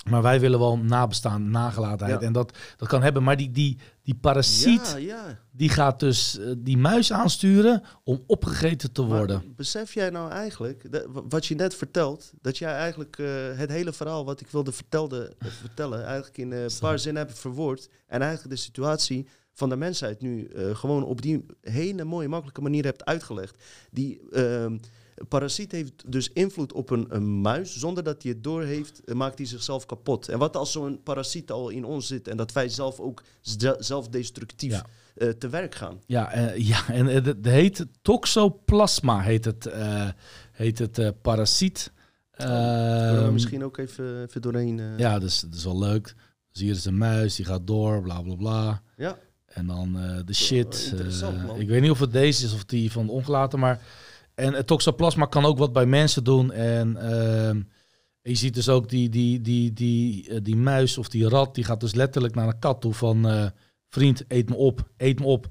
maar 0.03 0.21
wij 0.21 0.39
willen 0.39 0.59
wel 0.59 0.77
nabestaan, 0.77 1.49
nagelatenheid. 1.49 2.19
Ja. 2.19 2.25
En 2.27 2.33
dat, 2.33 2.57
dat 2.77 2.87
kan 2.87 3.01
hebben. 3.03 3.23
Maar 3.23 3.37
die, 3.37 3.51
die, 3.51 3.77
die 4.01 4.15
parasiet, 4.15 4.87
Ja, 4.91 4.97
ja. 4.97 5.39
die 5.51 5.69
gaat 5.69 5.99
dus 5.99 6.39
eh, 6.39 6.51
die 6.57 6.77
muis 6.77 7.11
aansturen 7.13 7.83
om 8.03 8.23
opgegeten 8.27 8.91
te 8.91 9.01
Maar 9.01 9.17
worden. 9.17 9.53
besef 9.55 9.93
jij 9.93 10.09
nou 10.09 10.31
eigenlijk, 10.31 10.91
dat- 10.91 11.05
wat 11.29 11.45
je 11.45 11.55
net 11.55 11.75
vertelt, 11.75 12.31
dat 12.41 12.57
jij 12.57 12.73
eigenlijk 12.73 13.17
eh, 13.19 13.27
het 13.55 13.69
hele 13.69 13.93
verhaal 13.93 14.25
wat 14.25 14.39
ik 14.41 14.47
wilde 14.47 14.71
vertelde, 14.71 15.35
eh, 15.39 15.47
vertellen, 15.59 16.05
eigenlijk 16.05 16.37
in 16.37 16.51
een 16.51 16.69
paar 16.79 16.99
zinnen 16.99 17.25
hebt 17.25 17.39
verwoord. 17.39 17.89
En 18.07 18.21
eigenlijk 18.21 18.55
de 18.55 18.61
situatie 18.61 19.27
van 19.53 19.69
de 19.69 19.75
mensheid 19.75 20.21
nu 20.21 20.49
gewoon 20.73 21.03
op 21.03 21.21
die 21.21 21.45
hele 21.61 22.03
mooie, 22.03 22.27
makkelijke 22.27 22.61
manier 22.61 22.83
hebt 22.83 23.05
uitgelegd. 23.05 23.63
Die, 23.91 24.21
ehm, 24.31 24.77
parasiet 25.27 25.71
heeft 25.71 26.11
dus 26.11 26.29
invloed 26.33 26.73
op 26.73 26.89
een, 26.89 27.05
een 27.09 27.41
muis. 27.41 27.77
Zonder 27.77 28.03
dat 28.03 28.23
hij 28.23 28.31
het 28.31 28.43
doorheeft, 28.43 29.03
eh, 29.03 29.15
maakt 29.15 29.37
hij 29.37 29.47
zichzelf 29.47 29.85
kapot. 29.85 30.29
En 30.29 30.39
wat 30.39 30.55
als 30.55 30.71
zo'n 30.71 31.03
parasiet 31.03 31.51
al 31.51 31.69
in 31.69 31.85
ons 31.85 32.07
zit 32.07 32.27
en 32.27 32.37
dat 32.37 32.51
wij 32.51 32.69
zelf 32.69 32.99
ook 32.99 33.23
ze- 33.41 33.75
zelfdestructief 33.79 34.71
Ja. 34.71 34.85
eh, 35.15 35.29
te 35.29 35.49
werk 35.49 35.75
gaan? 35.75 35.99
Ja, 36.05 36.31
eh, 36.31 36.57
ja 36.71 36.87
en 36.87 37.05
het, 37.05 37.35
heet 37.41 37.85
toxoplasma, 38.01 39.19
heet 39.21 39.45
het, 39.45 39.65
eh, 39.65 40.09
heet 40.51 40.77
het 40.77 41.21
parasiet. 41.21 41.91
Kunnen 42.31 43.15
we 43.15 43.21
Ehm, 43.23 43.33
misschien 43.33 43.63
ook 43.63 43.77
even, 43.77 44.21
even 44.23 44.41
doorheen. 44.41 44.81
Ja, 44.97 45.19
dus 45.19 45.39
dat 45.39 45.53
is 45.53 45.63
wel 45.63 45.79
leuk. 45.79 46.15
Dus 46.51 46.61
hier 46.61 46.71
is 46.73 46.85
een 46.85 46.97
muis, 46.97 47.35
die 47.35 47.45
gaat 47.45 47.67
door, 47.67 48.01
bla 48.01 48.21
bla 48.21 48.35
bla. 48.35 48.81
ja. 48.97 49.17
En 49.45 49.67
dan 49.67 49.93
de 50.25 50.33
shit. 50.33 50.93
ik 51.57 51.67
weet 51.67 51.81
niet 51.81 51.91
of 51.91 51.99
het 51.99 52.11
deze 52.11 52.45
is 52.45 52.53
of 52.53 52.65
die 52.65 52.91
van 52.91 53.05
de 53.05 53.11
ongelaten, 53.11 53.59
maar... 53.59 53.81
En 54.35 54.53
het 54.53 54.67
toxoplasma 54.67 55.25
kan 55.25 55.45
ook 55.45 55.57
wat 55.57 55.73
bij 55.73 55.85
mensen 55.85 56.23
doen. 56.23 56.51
En 56.51 56.97
ehm, 56.97 57.61
je 58.21 58.35
ziet 58.35 58.53
dus 58.53 58.69
ook 58.69 58.89
die, 58.89 59.09
die, 59.09 59.41
die, 59.41 59.73
die, 59.73 60.29
eh, 60.29 60.37
die 60.43 60.55
muis 60.55 60.97
of 60.97 61.09
die 61.09 61.27
rat, 61.29 61.55
die 61.55 61.63
gaat 61.63 61.79
dus 61.79 61.93
letterlijk 61.93 62.35
naar 62.35 62.47
een 62.47 62.59
kat 62.59 62.81
toe 62.81 62.93
van... 62.93 63.27
eh, 63.27 63.45
vriend, 63.89 64.23
eet 64.27 64.49
me 64.49 64.55
op, 64.55 64.89
eet 64.97 65.19
me 65.19 65.25
op. 65.25 65.47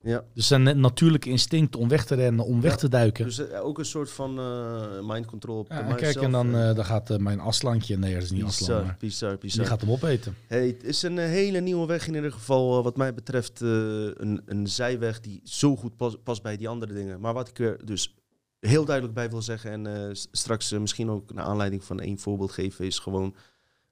ja. 0.00 0.24
Dus 0.34 0.46
zijn 0.46 0.62
net 0.62 0.76
natuurlijke 0.76 1.28
instinct 1.30 1.76
om 1.76 1.88
weg 1.88 2.04
te 2.04 2.14
rennen, 2.14 2.44
om 2.44 2.60
weg 2.60 2.76
te 2.76 2.88
duiken. 2.88 3.24
Dus 3.24 3.38
eh, 3.48 3.64
ook 3.64 3.78
een 3.78 3.84
soort 3.84 4.10
van 4.10 4.38
eh 4.38 4.86
mind 5.02 5.26
control 5.26 5.58
op 5.58 5.68
Ja, 5.70 5.82
de 5.88 5.94
kijk, 5.94 6.12
zelf, 6.12 6.24
en 6.24 6.32
dan, 6.32 6.52
dan 6.52 6.84
gaat 6.84 7.18
mijn 7.18 7.40
aslandje, 7.40 7.98
nee, 7.98 8.14
dat 8.14 8.22
is 8.22 8.30
niet 8.30 8.44
aslan, 8.44 8.68
bizar, 8.68 8.84
maar 8.84 8.96
bizar, 8.98 9.38
die 9.40 9.64
gaat 9.66 9.80
hem 9.80 9.90
opeten. 9.90 10.34
Hey, 10.46 10.66
het 10.66 10.84
is 10.84 11.02
een 11.02 11.18
hele 11.18 11.60
nieuwe 11.60 11.86
weg 11.86 12.06
in 12.06 12.14
ieder 12.14 12.32
geval, 12.32 12.82
wat 12.82 12.96
mij 12.96 13.14
betreft, 13.14 13.60
een, 13.60 14.42
een 14.46 14.66
zijweg 14.66 15.20
die 15.20 15.40
zo 15.44 15.76
goed 15.76 15.96
pas- 15.96 16.16
past 16.24 16.42
bij 16.42 16.56
die 16.56 16.68
andere 16.68 16.92
dingen. 16.92 17.20
Maar 17.20 17.34
wat 17.34 17.48
ik 17.48 17.58
er 17.58 17.86
dus 17.86 18.14
heel 18.60 18.84
duidelijk 18.84 19.14
bij 19.14 19.30
wil 19.30 19.42
zeggen, 19.42 19.70
en 19.70 19.86
eh, 19.86 20.10
straks 20.12 20.72
eh, 20.72 20.80
misschien 20.80 21.10
ook 21.10 21.32
naar 21.32 21.44
aanleiding 21.44 21.84
van 21.84 22.00
één 22.00 22.18
voorbeeld 22.18 22.52
geven, 22.52 22.84
is 22.84 22.98
gewoon 22.98 23.34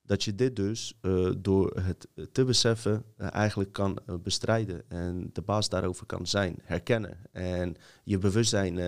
dat 0.03 0.25
je 0.25 0.35
dit 0.35 0.57
dus 0.57 0.99
eh, 1.01 1.31
door 1.39 1.81
het 1.81 2.09
te 2.33 2.45
beseffen 2.45 3.05
eigenlijk 3.17 3.73
kan 3.73 3.99
bestrijden. 4.23 4.83
En 4.89 5.31
de 5.33 5.43
baas 5.43 5.69
daarover 5.69 6.07
kan 6.07 6.27
zijn, 6.27 6.59
herkennen 6.63 7.19
en 7.33 7.77
je 8.05 8.19
bewustzijn 8.19 8.79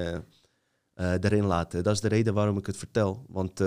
erin 0.94 1.44
laten. 1.44 1.82
Dat 1.82 1.94
is 1.94 2.00
de 2.00 2.08
reden 2.08 2.34
waarom 2.34 2.58
ik 2.58 2.66
het 2.66 2.76
vertel. 2.76 3.24
Want 3.28 3.58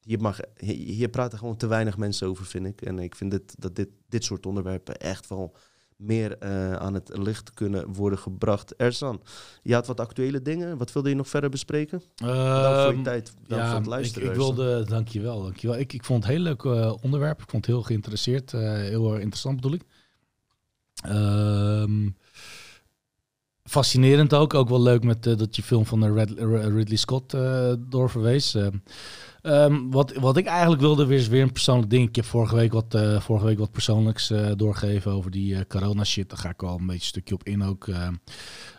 hier, 0.00 0.20
mag, 0.20 0.40
hier 0.56 1.08
praten 1.08 1.38
gewoon 1.38 1.56
te 1.56 1.66
weinig 1.66 1.96
mensen 1.96 2.28
over, 2.28 2.46
vind 2.46 2.66
ik. 2.66 2.82
En 2.82 2.98
ik 2.98 3.14
vind 3.14 3.30
dit, 3.30 3.54
dat 3.58 3.76
dit, 3.76 3.88
dit 4.08 4.24
soort 4.24 4.46
onderwerpen 4.46 4.96
echt 5.00 5.28
wel 5.28 5.56
meer 5.96 6.38
eh, 6.38 6.72
aan 6.72 6.94
het 6.94 7.10
licht 7.18 7.54
kunnen 7.54 7.92
worden 7.92 8.18
gebracht. 8.18 8.76
Erzan, 8.76 9.22
je 9.62 9.74
had 9.74 9.86
wat 9.86 10.00
actuele 10.00 10.42
dingen. 10.42 10.78
Wat 10.78 10.92
wilde 10.92 11.08
je 11.08 11.14
nog 11.14 11.28
verder 11.28 11.50
bespreken? 11.50 12.02
Dank 12.14 12.30
voor 12.34 12.90
je 12.90 12.92
Ehm, 12.92 13.02
tijd. 13.02 13.34
Dank 13.46 13.60
ja, 13.60 13.66
voor 13.66 13.76
het 13.76 13.84
ik, 13.86 13.90
luisteren. 13.92 14.28
ik 14.28 14.34
Erzan. 14.36 14.54
wilde, 14.54 14.84
dankjewel, 14.84 15.42
dankjewel. 15.42 15.78
Ik, 15.78 15.92
ik 15.92 16.04
vond 16.04 16.22
het 16.24 16.32
een 16.32 16.38
heel 16.38 16.46
leuk 16.46 16.62
eh, 16.64 16.94
onderwerp. 17.02 17.42
Ik 17.42 17.50
vond 17.50 17.66
het 17.66 17.74
heel 17.74 17.84
geïnteresseerd, 17.84 18.52
eh, 18.54 18.60
heel 18.72 19.10
erg 19.10 19.20
interessant 19.20 19.56
bedoel 19.56 19.72
ik. 19.72 19.82
Ehm, 21.04 22.08
fascinerend 23.64 24.34
ook, 24.34 24.54
ook 24.54 24.68
wel 24.68 24.82
leuk 24.82 25.02
met 25.02 25.22
dat 25.22 25.56
je 25.56 25.62
film 25.62 25.86
van 25.86 26.00
de 26.00 26.12
Red, 26.12 26.30
Ridley 26.72 26.96
Scott 26.96 27.36
doorverwees. 27.78 28.56
Ehm, 29.46 29.72
ehm, 29.72 29.90
wat, 29.90 30.12
wat 30.14 30.36
ik 30.36 30.46
eigenlijk 30.46 30.80
wilde, 30.80 31.14
is 31.14 31.28
weer 31.28 31.42
een 31.42 31.52
persoonlijk 31.52 31.90
ding. 31.90 32.08
Ik 32.08 32.16
heb 32.16 32.24
vorige 32.24 32.54
week 32.54 32.72
wat, 32.72 32.94
eh, 32.94 33.20
vorige 33.20 33.44
week 33.46 33.58
wat 33.58 33.70
persoonlijks 33.72 34.30
eh, 34.30 34.50
doorgegeven 34.56 35.12
over 35.12 35.30
die 35.30 35.54
eh, 35.54 35.60
corona 35.68 36.04
shit. 36.04 36.28
Daar 36.28 36.38
ga 36.38 36.48
ik 36.48 36.60
wel 36.60 36.70
een 36.78 36.86
beetje 36.86 36.92
een 36.94 37.00
stukje 37.00 37.34
op 37.34 37.44
in 37.44 37.62
ook. 37.62 37.88
eh. 37.88 38.08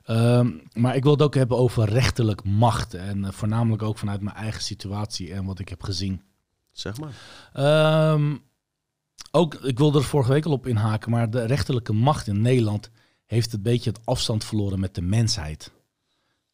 Ehm, 0.03 0.51
maar 0.73 0.95
ik 0.95 1.03
wil 1.03 1.11
het 1.11 1.21
ook 1.21 1.35
hebben 1.35 1.57
over 1.57 1.89
rechterlijk 1.89 2.43
macht. 2.43 2.93
En 2.93 3.33
voornamelijk 3.33 3.81
ook 3.81 3.97
vanuit 3.97 4.21
mijn 4.21 4.35
eigen 4.35 4.61
situatie 4.61 5.33
en 5.33 5.45
wat 5.45 5.59
ik 5.59 5.69
heb 5.69 5.83
gezien. 5.83 6.21
Zeg 6.71 6.97
maar. 6.99 7.13
Ehm, 7.53 8.35
ook, 9.31 9.53
ik 9.53 9.77
wilde 9.77 9.97
er 9.97 10.03
vorige 10.03 10.31
week 10.31 10.45
al 10.45 10.51
op 10.51 10.67
inhaken, 10.67 11.11
maar 11.11 11.29
de 11.29 11.45
rechterlijke 11.45 11.93
macht 11.93 12.27
in 12.27 12.41
Nederland 12.41 12.89
heeft 13.25 13.53
een 13.53 13.61
beetje 13.61 13.89
het 13.89 14.05
afstand 14.05 14.43
verloren 14.43 14.79
met 14.79 14.95
de 14.95 15.01
mensheid. 15.01 15.71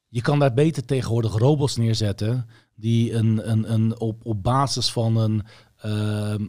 Je 0.07 0.21
kan 0.21 0.39
daar 0.39 0.53
beter 0.53 0.85
tegenwoordig 0.85 1.37
robots 1.37 1.75
neerzetten 1.75 2.47
die 2.75 3.13
een, 3.13 3.49
een, 3.49 3.73
een 3.73 3.99
op, 3.99 4.25
op 4.25 4.43
basis 4.43 4.91
van 4.91 5.17
een 5.17 5.43
ehm, 5.77 6.45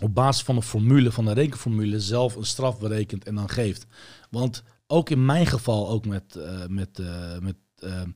op 0.00 0.14
basis 0.14 0.42
van 0.42 0.56
een 0.56 0.62
formule, 0.62 1.12
van 1.12 1.26
een 1.26 1.34
rekenformule, 1.34 2.00
zelf 2.00 2.36
een 2.36 2.44
straf 2.44 2.78
berekent 2.78 3.24
en 3.24 3.34
dan 3.34 3.48
geeft. 3.48 3.86
Want 4.30 4.62
ook 4.86 5.10
in 5.10 5.24
mijn 5.24 5.46
geval, 5.46 5.88
ook 5.88 6.06
met, 6.06 6.36
eh, 6.36 6.66
met, 6.66 6.98
eh, 6.98 7.38
met 7.38 7.56
ehm, 7.78 8.10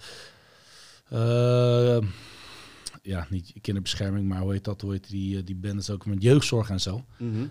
eh, 1.08 2.08
ja, 3.02 3.26
niet 3.30 3.52
kinderbescherming, 3.60 4.28
maar 4.28 4.40
hoe 4.40 4.52
heet 4.52 4.64
dat? 4.64 4.80
Hoe 4.80 4.92
heet 4.92 5.08
die, 5.08 5.38
eh, 5.38 5.44
die 5.44 5.56
bendes 5.56 5.90
ook 5.90 6.06
met 6.06 6.22
jeugdzorg 6.22 6.70
en 6.70 6.80
zo. 6.80 7.04
Mhm. 7.18 7.46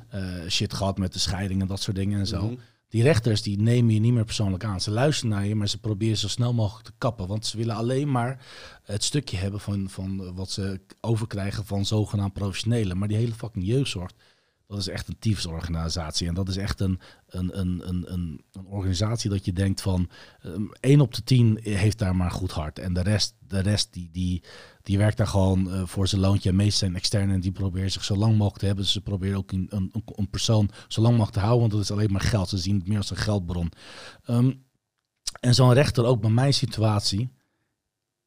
Shit 0.50 0.74
gehad 0.74 0.98
met 0.98 1.14
de 1.14 1.20
scheiding 1.20 1.62
en 1.62 1.68
dat 1.68 1.82
soort 1.82 1.98
dingen 1.98 2.20
en 2.20 2.28
zo. 2.28 2.46
Mhm. 2.46 2.56
Die 2.94 3.04
rechters 3.04 3.42
die 3.42 3.62
nemen 3.62 3.94
je 3.94 4.00
niet 4.00 4.14
meer 4.14 4.26
persoonlijk 4.26 4.64
aan. 4.64 4.82
Ze 4.82 4.92
luisteren 4.92 5.36
naar 5.36 5.46
je, 5.46 5.56
maar 5.56 5.70
ze 5.70 5.80
proberen 5.80 6.18
zo 6.18 6.28
snel 6.28 6.54
mogelijk 6.54 6.86
te 6.86 6.94
kappen. 6.98 7.28
Want 7.28 7.46
ze 7.46 7.58
willen 7.58 7.76
alleen 7.76 8.12
maar 8.12 8.46
het 8.84 9.04
stukje 9.04 9.38
hebben 9.38 9.60
van, 9.60 9.90
van 9.90 10.36
wat 10.36 10.50
ze 10.50 10.82
overkrijgen 11.02 11.66
van 11.66 11.86
zogenaamd 11.86 12.34
professionelen. 12.34 12.98
Maar 12.98 13.08
die 13.08 13.18
hele 13.18 13.34
fucking 13.34 13.66
jeugdzorg, 13.66 14.12
dat 14.68 14.78
is 14.78 14.88
echt 14.88 15.08
een 15.08 15.20
tyfusorganisatie. 15.20 16.28
En 16.28 16.34
dat 16.34 16.50
is 16.50 16.58
echt 16.58 16.80
een, 16.80 17.00
een, 17.28 17.60
een, 17.60 17.88
een, 17.88 18.14
een, 18.14 18.42
organisatie 18.66 19.30
dat 19.30 19.46
je 19.46 19.54
denkt 19.54 19.82
van... 19.82 20.10
Um, 20.46 20.72
1 20.80 21.02
op 21.02 21.14
de 21.14 21.24
10 21.24 21.60
heeft 21.62 22.00
daar 22.00 22.16
maar 22.16 22.32
goed 22.32 22.52
hart. 22.52 22.80
En 22.80 22.94
de 22.94 23.02
rest, 23.02 23.36
de 23.48 23.60
rest 23.60 23.94
die, 23.94 24.10
die, 24.12 24.44
die 24.82 24.98
werkt 24.98 25.18
daar 25.18 25.28
gewoon 25.28 25.72
eh, 25.72 25.82
voor 25.86 26.08
zijn 26.08 26.22
loontje. 26.22 26.50
En 26.50 26.56
meestal 26.56 26.80
zijn 26.80 26.96
externe 26.96 27.34
en 27.34 27.40
die 27.40 27.52
proberen 27.52 27.92
zich 27.92 28.04
zo 28.04 28.16
lang 28.16 28.32
mogelijk 28.32 28.60
te 28.60 28.66
hebben. 28.66 28.86
Ze 28.86 29.02
proberen 29.02 29.38
ook 29.38 29.52
een, 29.52 29.68
een, 29.70 29.92
een 30.16 30.30
persoon 30.30 30.70
zo 30.88 31.02
lang 31.02 31.14
mogelijk 31.14 31.38
te 31.38 31.44
houden. 31.44 31.62
Want 31.62 31.72
dat 31.72 31.82
is 31.82 31.92
alleen 31.92 32.12
maar 32.12 32.22
geld. 32.22 32.50
Ze 32.50 32.58
zien 32.58 32.76
het 32.76 32.88
meer 32.88 32.98
als 32.98 33.10
een 33.10 33.18
geldbron. 33.18 33.72
Um, 34.28 34.66
en 35.40 35.54
zo'n 35.54 35.74
rechter, 35.74 36.06
ook 36.06 36.22
bij 36.22 36.30
mijn 36.30 36.54
situatie... 36.54 37.30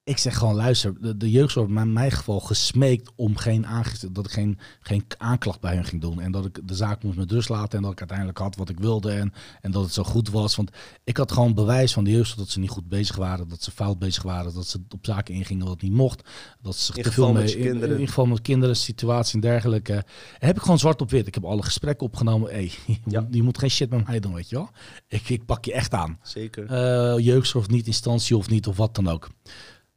Ik 0.07 0.19
zeg 0.19 0.37
gewoon, 0.39 0.55
luister, 0.55 1.01
de, 1.01 1.17
de 1.17 1.31
jeugdzorg 1.31 1.69
in 1.69 1.93
mijn 1.93 2.11
geval 2.11 2.41
gesmeekt 2.41 3.11
om 3.17 3.37
geen 3.37 3.67
aangifte, 3.67 4.13
dat 4.13 4.25
ik 4.25 4.31
geen, 4.31 4.59
geen 4.81 5.05
aanklacht 5.19 5.61
bij 5.61 5.75
hen 5.75 5.85
ging 5.85 6.01
doen. 6.01 6.21
En 6.21 6.33
dat 6.33 6.45
ik 6.45 6.61
de 6.65 6.75
zaak 6.75 7.03
moest 7.03 7.17
met 7.17 7.31
rust 7.33 7.49
laten 7.49 7.77
en 7.77 7.83
dat 7.83 7.93
ik 7.93 7.99
uiteindelijk 7.99 8.39
had 8.39 8.57
wat 8.57 8.69
ik 8.69 8.79
wilde 8.79 9.11
en, 9.13 9.33
en 9.61 9.71
dat 9.71 9.83
het 9.85 9.93
zo 9.93 10.03
goed 10.03 10.31
was. 10.31 10.57
Want 10.57 10.71
ik 11.05 11.17
had 11.17 11.33
gewoon 11.33 11.55
bewijs 11.55 11.93
van 11.93 12.05
de 12.05 12.11
jeugdzorg 12.11 12.39
dat 12.39 12.49
ze 12.49 12.59
niet 12.59 12.71
goed 12.71 12.89
bezig 12.89 13.17
waren, 13.17 13.49
dat 13.49 13.63
ze 13.63 13.71
fout 13.71 13.99
bezig 13.99 14.23
waren, 14.23 14.55
dat 14.55 14.67
ze 14.67 14.81
op 14.95 15.07
zaken 15.07 15.35
ingingen 15.35 15.67
wat 15.67 15.83
niet 15.83 15.93
mocht. 15.93 16.29
Dat 16.63 16.77
ze 16.77 16.93
In 16.97 17.03
te 17.03 17.13
veel 17.13 17.33
met 17.33 17.45
mee, 17.45 17.59
in, 17.59 17.99
in 17.99 18.07
geval 18.07 18.27
met 18.27 18.41
kinderen, 18.41 18.77
situatie 18.77 19.35
en 19.35 19.41
dergelijke. 19.41 19.93
En 20.39 20.47
heb 20.47 20.57
ik 20.57 20.63
gewoon 20.63 20.79
zwart 20.79 21.01
op 21.01 21.11
wit. 21.11 21.27
Ik 21.27 21.35
heb 21.35 21.45
alle 21.45 21.63
gesprekken 21.63 22.07
opgenomen. 22.07 22.51
Hey, 22.51 22.65
je, 22.87 22.97
Ja. 23.07 23.21
moet, 23.21 23.35
je 23.35 23.43
moet 23.43 23.59
geen 23.59 23.71
shit 23.71 23.91
met 23.91 24.07
mij 24.07 24.21
doen, 24.21 24.35
weet 24.35 24.49
je 24.49 24.57
wel. 24.57 24.71
Ik, 25.09 25.29
ik 25.29 25.45
pak 25.47 25.65
je 25.65 25.73
echt 25.73 25.93
aan 25.95 26.19
Zeker. 26.23 26.67
eh 26.67 27.25
jeugdzorg 27.25 27.69
niet, 27.69 27.87
instantie 27.87 28.37
of 28.37 28.49
niet, 28.51 28.67
of 28.67 28.77
wat 28.77 28.95
dan 28.95 29.09
ook. 29.09 29.29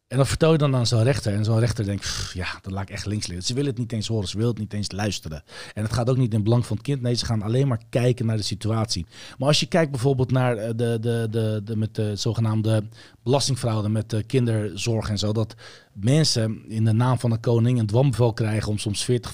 En 0.09 0.17
dat 0.17 0.27
vertel 0.27 0.51
je 0.51 0.57
dan 0.57 0.75
aan 0.75 0.87
zo'n 0.87 1.03
rechter. 1.03 1.33
En 1.33 1.45
zo'n 1.45 1.59
rechter 1.59 1.85
denkt, 1.85 2.01
"Pff, 2.01 2.33
ja, 2.33 2.47
dat 2.61 2.71
laat 2.71 2.81
ik 2.81 2.89
echt 2.89 3.05
links 3.05 3.27
liggen. 3.27 3.45
Ze 3.45 3.53
willen 3.53 3.69
het 3.69 3.79
niet 3.79 3.91
eens 3.91 4.07
horen, 4.07 4.27
ze 4.27 4.37
willen 4.37 4.51
het 4.51 4.59
niet 4.59 4.73
eens 4.73 4.91
luisteren. 4.91 5.43
En 5.73 5.83
het 5.83 5.93
gaat 5.93 6.09
ook 6.09 6.17
niet 6.17 6.33
in 6.33 6.43
belang 6.43 6.65
van 6.65 6.75
het 6.75 6.85
kind. 6.85 7.01
Nee, 7.01 7.13
ze 7.13 7.25
gaan 7.25 7.41
alleen 7.41 7.67
maar 7.67 7.81
kijken 7.89 8.25
naar 8.25 8.37
de 8.37 8.43
situatie. 8.43 9.05
Maar 9.37 9.47
als 9.47 9.59
je 9.59 9.65
kijkt 9.65 9.91
bijvoorbeeld 9.91 10.31
naar 10.31 10.57
eh, 10.57 10.67
de, 10.75 10.97
de, 11.01 11.27
de, 11.29 11.61
de, 11.63 11.75
met 11.77 11.95
de 11.95 12.15
zogenaamde 12.15 12.83
belastingfraude 13.23 13.89
met 13.89 14.09
de 14.09 14.23
kinderzorg 14.23 15.09
en 15.09 15.17
zo. 15.17 15.31
Dat 15.33 15.55
mensen 15.93 16.63
in 16.67 16.85
de 16.85 16.93
naam 16.93 17.19
van 17.19 17.29
de 17.29 17.39
koning 17.39 17.79
een 17.79 17.85
dwambevel 17.87 18.33
krijgen 18.33 18.71
om 18.71 18.77
soms 18.77 19.03
40, 19.03 19.33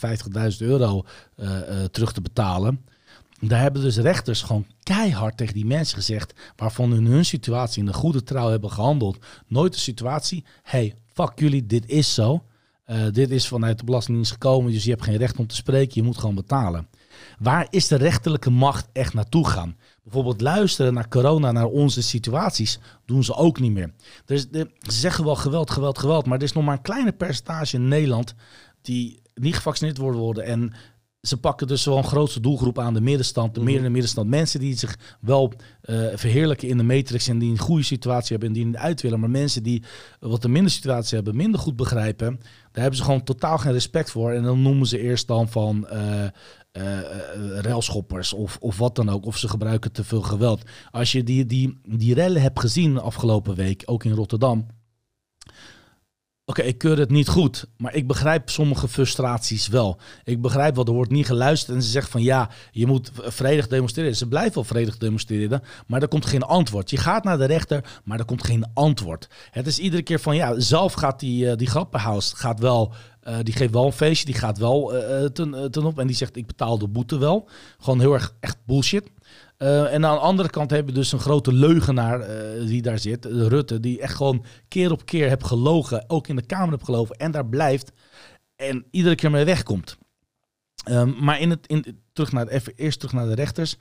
50.000 0.51 0.57
euro 0.57 1.03
eh, 1.35 1.57
eh, 1.57 1.89
terug 1.89 2.13
te 2.13 2.21
betalen. 2.21 2.85
Daar 3.39 3.61
hebben 3.61 3.81
dus 3.81 3.97
rechters 3.97 4.41
gewoon 4.41 4.65
keihard 4.83 5.37
tegen 5.37 5.53
die 5.53 5.65
mensen 5.65 5.97
gezegd, 5.97 6.33
waarvan 6.55 6.95
in 6.95 7.05
hun 7.05 7.25
situatie 7.25 7.79
in 7.79 7.85
de 7.85 7.93
goede 7.93 8.23
trouw 8.23 8.49
hebben 8.49 8.71
gehandeld. 8.71 9.25
Nooit 9.47 9.73
de 9.73 9.79
situatie, 9.79 10.45
hey, 10.63 10.95
fuck 11.13 11.31
jullie, 11.35 11.65
dit 11.65 11.89
is 11.89 12.13
zo. 12.13 12.43
Eh, 12.85 13.05
dit 13.11 13.31
is 13.31 13.47
vanuit 13.47 13.79
de 13.79 13.85
Belastingdienst 13.85 14.31
gekomen, 14.31 14.71
dus 14.71 14.83
je 14.83 14.89
hebt 14.89 15.03
geen 15.03 15.17
recht 15.17 15.37
om 15.37 15.47
te 15.47 15.55
spreken, 15.55 15.93
je 15.93 16.03
moet 16.03 16.17
gewoon 16.17 16.35
betalen. 16.35 16.87
Waar 17.39 17.67
is 17.69 17.87
de 17.87 17.95
rechterlijke 17.95 18.49
macht 18.49 18.87
echt 18.93 19.13
naartoe 19.13 19.47
gaan? 19.47 19.75
Bijvoorbeeld 20.03 20.41
luisteren 20.41 20.93
naar 20.93 21.07
corona, 21.07 21.51
naar 21.51 21.65
onze 21.65 22.01
situaties, 22.01 22.79
doen 23.05 23.23
ze 23.23 23.35
ook 23.35 23.59
niet 23.59 23.71
meer. 23.71 23.93
Dus 24.25 24.49
de, 24.49 24.71
ze 24.79 24.91
zeggen 24.91 25.25
wel 25.25 25.35
geweld, 25.35 25.69
geweld, 25.71 25.99
geweld, 25.99 26.25
maar 26.25 26.37
er 26.37 26.43
is 26.43 26.53
nog 26.53 26.63
maar 26.63 26.75
een 26.75 26.81
kleine 26.81 27.11
percentage 27.11 27.75
in 27.75 27.87
Nederland 27.87 28.35
die 28.81 29.21
niet 29.33 29.55
gevaccineerd 29.55 29.97
worden 29.97 30.21
worden 30.21 30.43
en 30.43 30.73
ze 31.27 31.37
pakken 31.37 31.67
dus 31.67 31.85
wel 31.85 31.97
een 31.97 32.03
grootste 32.03 32.39
doelgroep 32.39 32.79
aan 32.79 32.93
de 32.93 33.01
middenstand, 33.01 33.53
de 33.53 33.59
Mhm. 33.59 33.69
meer 33.69 33.77
in 33.77 33.83
de 33.83 33.89
middenstand. 33.89 34.29
Mensen 34.29 34.59
die 34.59 34.77
zich 34.77 34.97
wel 35.21 35.53
eh, 35.81 36.05
verheerlijken 36.13 36.67
in 36.67 36.77
de 36.77 36.83
matrix 36.83 37.27
en 37.27 37.39
die 37.39 37.51
een 37.51 37.57
goede 37.57 37.83
situatie 37.83 38.29
hebben 38.29 38.47
en 38.47 38.53
die 38.53 38.65
niet 38.65 38.75
uit 38.75 39.01
willen. 39.01 39.19
Maar 39.19 39.29
mensen 39.29 39.63
die 39.63 39.83
wat 40.19 40.43
een 40.43 40.51
minder 40.51 40.71
situatie 40.71 41.15
hebben, 41.15 41.35
minder 41.35 41.59
goed 41.59 41.75
begrijpen, 41.75 42.35
daar 42.71 42.81
hebben 42.81 42.95
ze 42.95 43.03
gewoon 43.03 43.23
totaal 43.23 43.57
geen 43.57 43.71
respect 43.71 44.11
voor. 44.11 44.31
En 44.31 44.43
dan 44.43 44.61
noemen 44.61 44.87
ze 44.87 44.99
eerst 44.99 45.27
dan 45.27 45.49
van 45.49 45.87
eh, 45.87 46.23
eh, 46.23 46.31
railschoppers 47.61 48.33
of, 48.33 48.57
of 48.59 48.77
wat 48.77 48.95
dan 48.95 49.09
ook. 49.09 49.25
Of 49.25 49.37
ze 49.37 49.47
gebruiken 49.47 49.91
te 49.91 50.03
veel 50.03 50.21
geweld. 50.21 50.61
Als 50.91 51.11
je 51.11 51.23
die, 51.23 51.45
die, 51.45 51.79
die 51.87 52.13
rellen 52.13 52.41
hebt 52.41 52.59
gezien 52.59 52.93
de 52.93 53.01
afgelopen 53.01 53.55
week, 53.55 53.83
ook 53.85 54.03
in 54.03 54.11
Rotterdam. 54.11 54.65
Oké, 56.47 56.61
ik 56.61 56.77
keur 56.77 56.97
het 56.97 57.09
niet 57.09 57.27
goed, 57.27 57.65
maar 57.77 57.93
ik 57.95 58.07
begrijp 58.07 58.49
sommige 58.49 58.87
frustraties 58.87 59.67
wel. 59.67 59.97
Ik 60.23 60.41
begrijp 60.41 60.75
wel, 60.75 60.85
er 60.85 60.91
wordt 60.91 61.11
niet 61.11 61.25
geluisterd 61.25 61.75
en 61.75 61.83
ze 61.83 61.89
zeggen 61.89 62.11
van 62.11 62.21
ja, 62.21 62.49
je 62.71 62.87
moet 62.87 63.11
vredig 63.15 63.67
demonstreren. 63.67 64.15
Ze 64.15 64.27
blijven 64.27 64.53
wel 64.53 64.63
vredig 64.63 64.97
demonstreren, 64.97 65.61
maar 65.87 66.01
er 66.01 66.07
komt 66.07 66.25
geen 66.25 66.41
antwoord. 66.41 66.89
Je 66.89 66.97
gaat 66.97 67.23
naar 67.23 67.37
de 67.37 67.45
rechter, 67.45 68.01
maar 68.03 68.19
er 68.19 68.25
komt 68.25 68.43
geen 68.43 68.65
antwoord. 68.73 69.29
Het 69.51 69.67
is 69.67 69.79
iedere 69.79 70.01
keer 70.01 70.19
van 70.19 70.35
ja, 70.35 70.59
zelf 70.59 70.93
gaat 70.93 71.19
die, 71.19 71.45
uh, 71.45 71.55
die 71.55 71.67
grappenhuis 71.67 72.33
gaat 72.33 72.59
wel 72.59 72.93
uh, 73.27 73.37
die 73.43 73.53
geeft 73.53 73.73
wel 73.73 73.85
een 73.85 73.91
feestje, 73.91 74.25
die 74.25 74.35
gaat 74.35 74.57
wel 74.57 74.95
uh, 74.95 75.25
ten, 75.25 75.71
ten, 75.71 75.85
op 75.85 75.99
en 75.99 76.07
die 76.07 76.15
zegt 76.15 76.35
ik 76.35 76.47
betaal 76.47 76.77
de 76.77 76.87
boete 76.87 77.17
wel. 77.17 77.49
Gewoon 77.79 77.99
heel 77.99 78.13
erg 78.13 78.35
echt 78.39 78.57
bullshit. 78.65 79.11
Uh, 79.57 79.93
en 79.93 80.05
aan 80.05 80.15
de 80.15 80.21
andere 80.21 80.49
kant 80.49 80.69
hebben 80.69 80.93
we 80.93 80.99
dus 80.99 81.11
een 81.11 81.19
grote 81.19 81.53
leugenaar 81.53 82.19
uh, 82.19 82.67
die 82.67 82.81
daar 82.81 82.99
zit, 82.99 83.25
Rutte, 83.25 83.79
die 83.79 84.01
echt 84.01 84.15
gewoon 84.15 84.45
keer 84.67 84.91
op 84.91 85.05
keer 85.05 85.27
heeft 85.27 85.43
gelogen, 85.43 86.03
ook 86.07 86.27
in 86.27 86.35
de 86.35 86.45
Kamer 86.45 86.69
heeft 86.69 86.83
gelogen 86.83 87.15
en 87.15 87.31
daar 87.31 87.45
blijft 87.45 87.91
en 88.55 88.85
iedere 88.91 89.15
keer 89.15 89.31
mee 89.31 89.45
wegkomt. 89.45 89.97
Um, 90.89 91.15
maar 91.19 91.39
in 91.39 91.49
het, 91.49 91.67
in, 91.67 92.01
terug 92.13 92.31
naar, 92.31 92.47
even 92.47 92.73
eerst 92.75 92.99
terug 92.99 93.13
naar 93.13 93.27
de 93.27 93.35
rechters. 93.35 93.77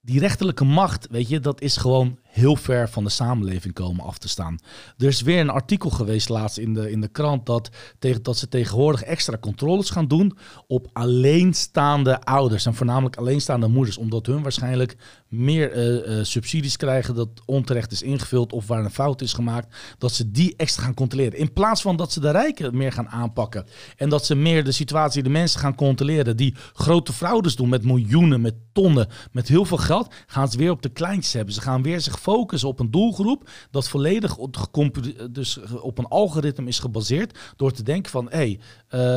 Die 0.00 0.20
rechterlijke 0.20 0.64
macht, 0.64 1.06
weet 1.10 1.28
je, 1.28 1.40
dat 1.40 1.60
is 1.60 1.76
gewoon 1.76 2.18
heel 2.34 2.56
ver 2.56 2.88
van 2.88 3.04
de 3.04 3.10
samenleving 3.10 3.74
komen 3.74 4.04
af 4.04 4.18
te 4.18 4.28
staan. 4.28 4.58
Er 4.98 5.06
is 5.06 5.22
weer 5.22 5.40
een 5.40 5.50
artikel 5.50 5.90
geweest 5.90 6.28
laatst 6.28 6.58
in 6.58 6.74
de, 6.74 6.90
in 6.90 7.00
de 7.00 7.08
krant 7.08 7.46
dat, 7.46 7.70
tegen, 7.98 8.22
dat 8.22 8.36
ze 8.36 8.48
tegenwoordig 8.48 9.02
extra 9.02 9.38
controles 9.38 9.90
gaan 9.90 10.08
doen 10.08 10.36
op 10.66 10.88
alleenstaande 10.92 12.20
ouders. 12.20 12.66
En 12.66 12.74
voornamelijk 12.74 13.16
alleenstaande 13.16 13.68
moeders, 13.68 13.96
omdat 13.96 14.26
hun 14.26 14.42
waarschijnlijk 14.42 14.96
meer 15.28 15.76
uh, 15.76 16.18
uh, 16.18 16.24
subsidies 16.24 16.76
krijgen 16.76 17.14
dat 17.14 17.28
onterecht 17.44 17.92
is 17.92 18.02
ingevuld 18.02 18.52
of 18.52 18.66
waar 18.66 18.84
een 18.84 18.90
fout 18.90 19.20
is 19.20 19.32
gemaakt. 19.32 19.76
Dat 19.98 20.12
ze 20.12 20.30
die 20.30 20.54
extra 20.56 20.82
gaan 20.82 20.94
controleren. 20.94 21.38
In 21.38 21.52
plaats 21.52 21.82
van 21.82 21.96
dat 21.96 22.12
ze 22.12 22.20
de 22.20 22.30
rijken 22.30 22.76
meer 22.76 22.92
gaan 22.92 23.08
aanpakken. 23.08 23.66
En 23.96 24.08
dat 24.08 24.26
ze 24.26 24.34
meer 24.34 24.64
de 24.64 24.72
situatie, 24.72 25.22
de 25.22 25.28
mensen 25.28 25.60
gaan 25.60 25.74
controleren 25.74 26.36
die 26.36 26.54
grote 26.72 27.12
fraudes 27.12 27.56
doen 27.56 27.68
met 27.68 27.84
miljoenen, 27.84 28.40
met 28.40 28.54
tonnen, 28.72 29.08
met 29.32 29.48
heel 29.48 29.64
veel 29.64 29.76
geld. 29.76 30.14
Gaan 30.26 30.48
ze 30.48 30.58
weer 30.58 30.70
op 30.70 30.82
de 30.82 30.88
kleintjes 30.88 31.32
hebben. 31.32 31.54
Ze 31.54 31.60
gaan 31.60 31.82
weer 31.82 32.00
zich 32.00 32.18
focussen 32.24 32.68
op 32.68 32.80
een 32.80 32.90
doelgroep 32.90 33.50
dat 33.70 33.88
volledig 33.88 34.36
dus 35.30 35.58
op 35.80 35.98
een 35.98 36.06
algoritme 36.06 36.68
is 36.68 36.78
gebaseerd. 36.78 37.38
Door 37.56 37.72
te 37.72 37.82
denken 37.82 38.10
van, 38.10 38.26
hé, 38.30 38.36
hey, 38.36 38.58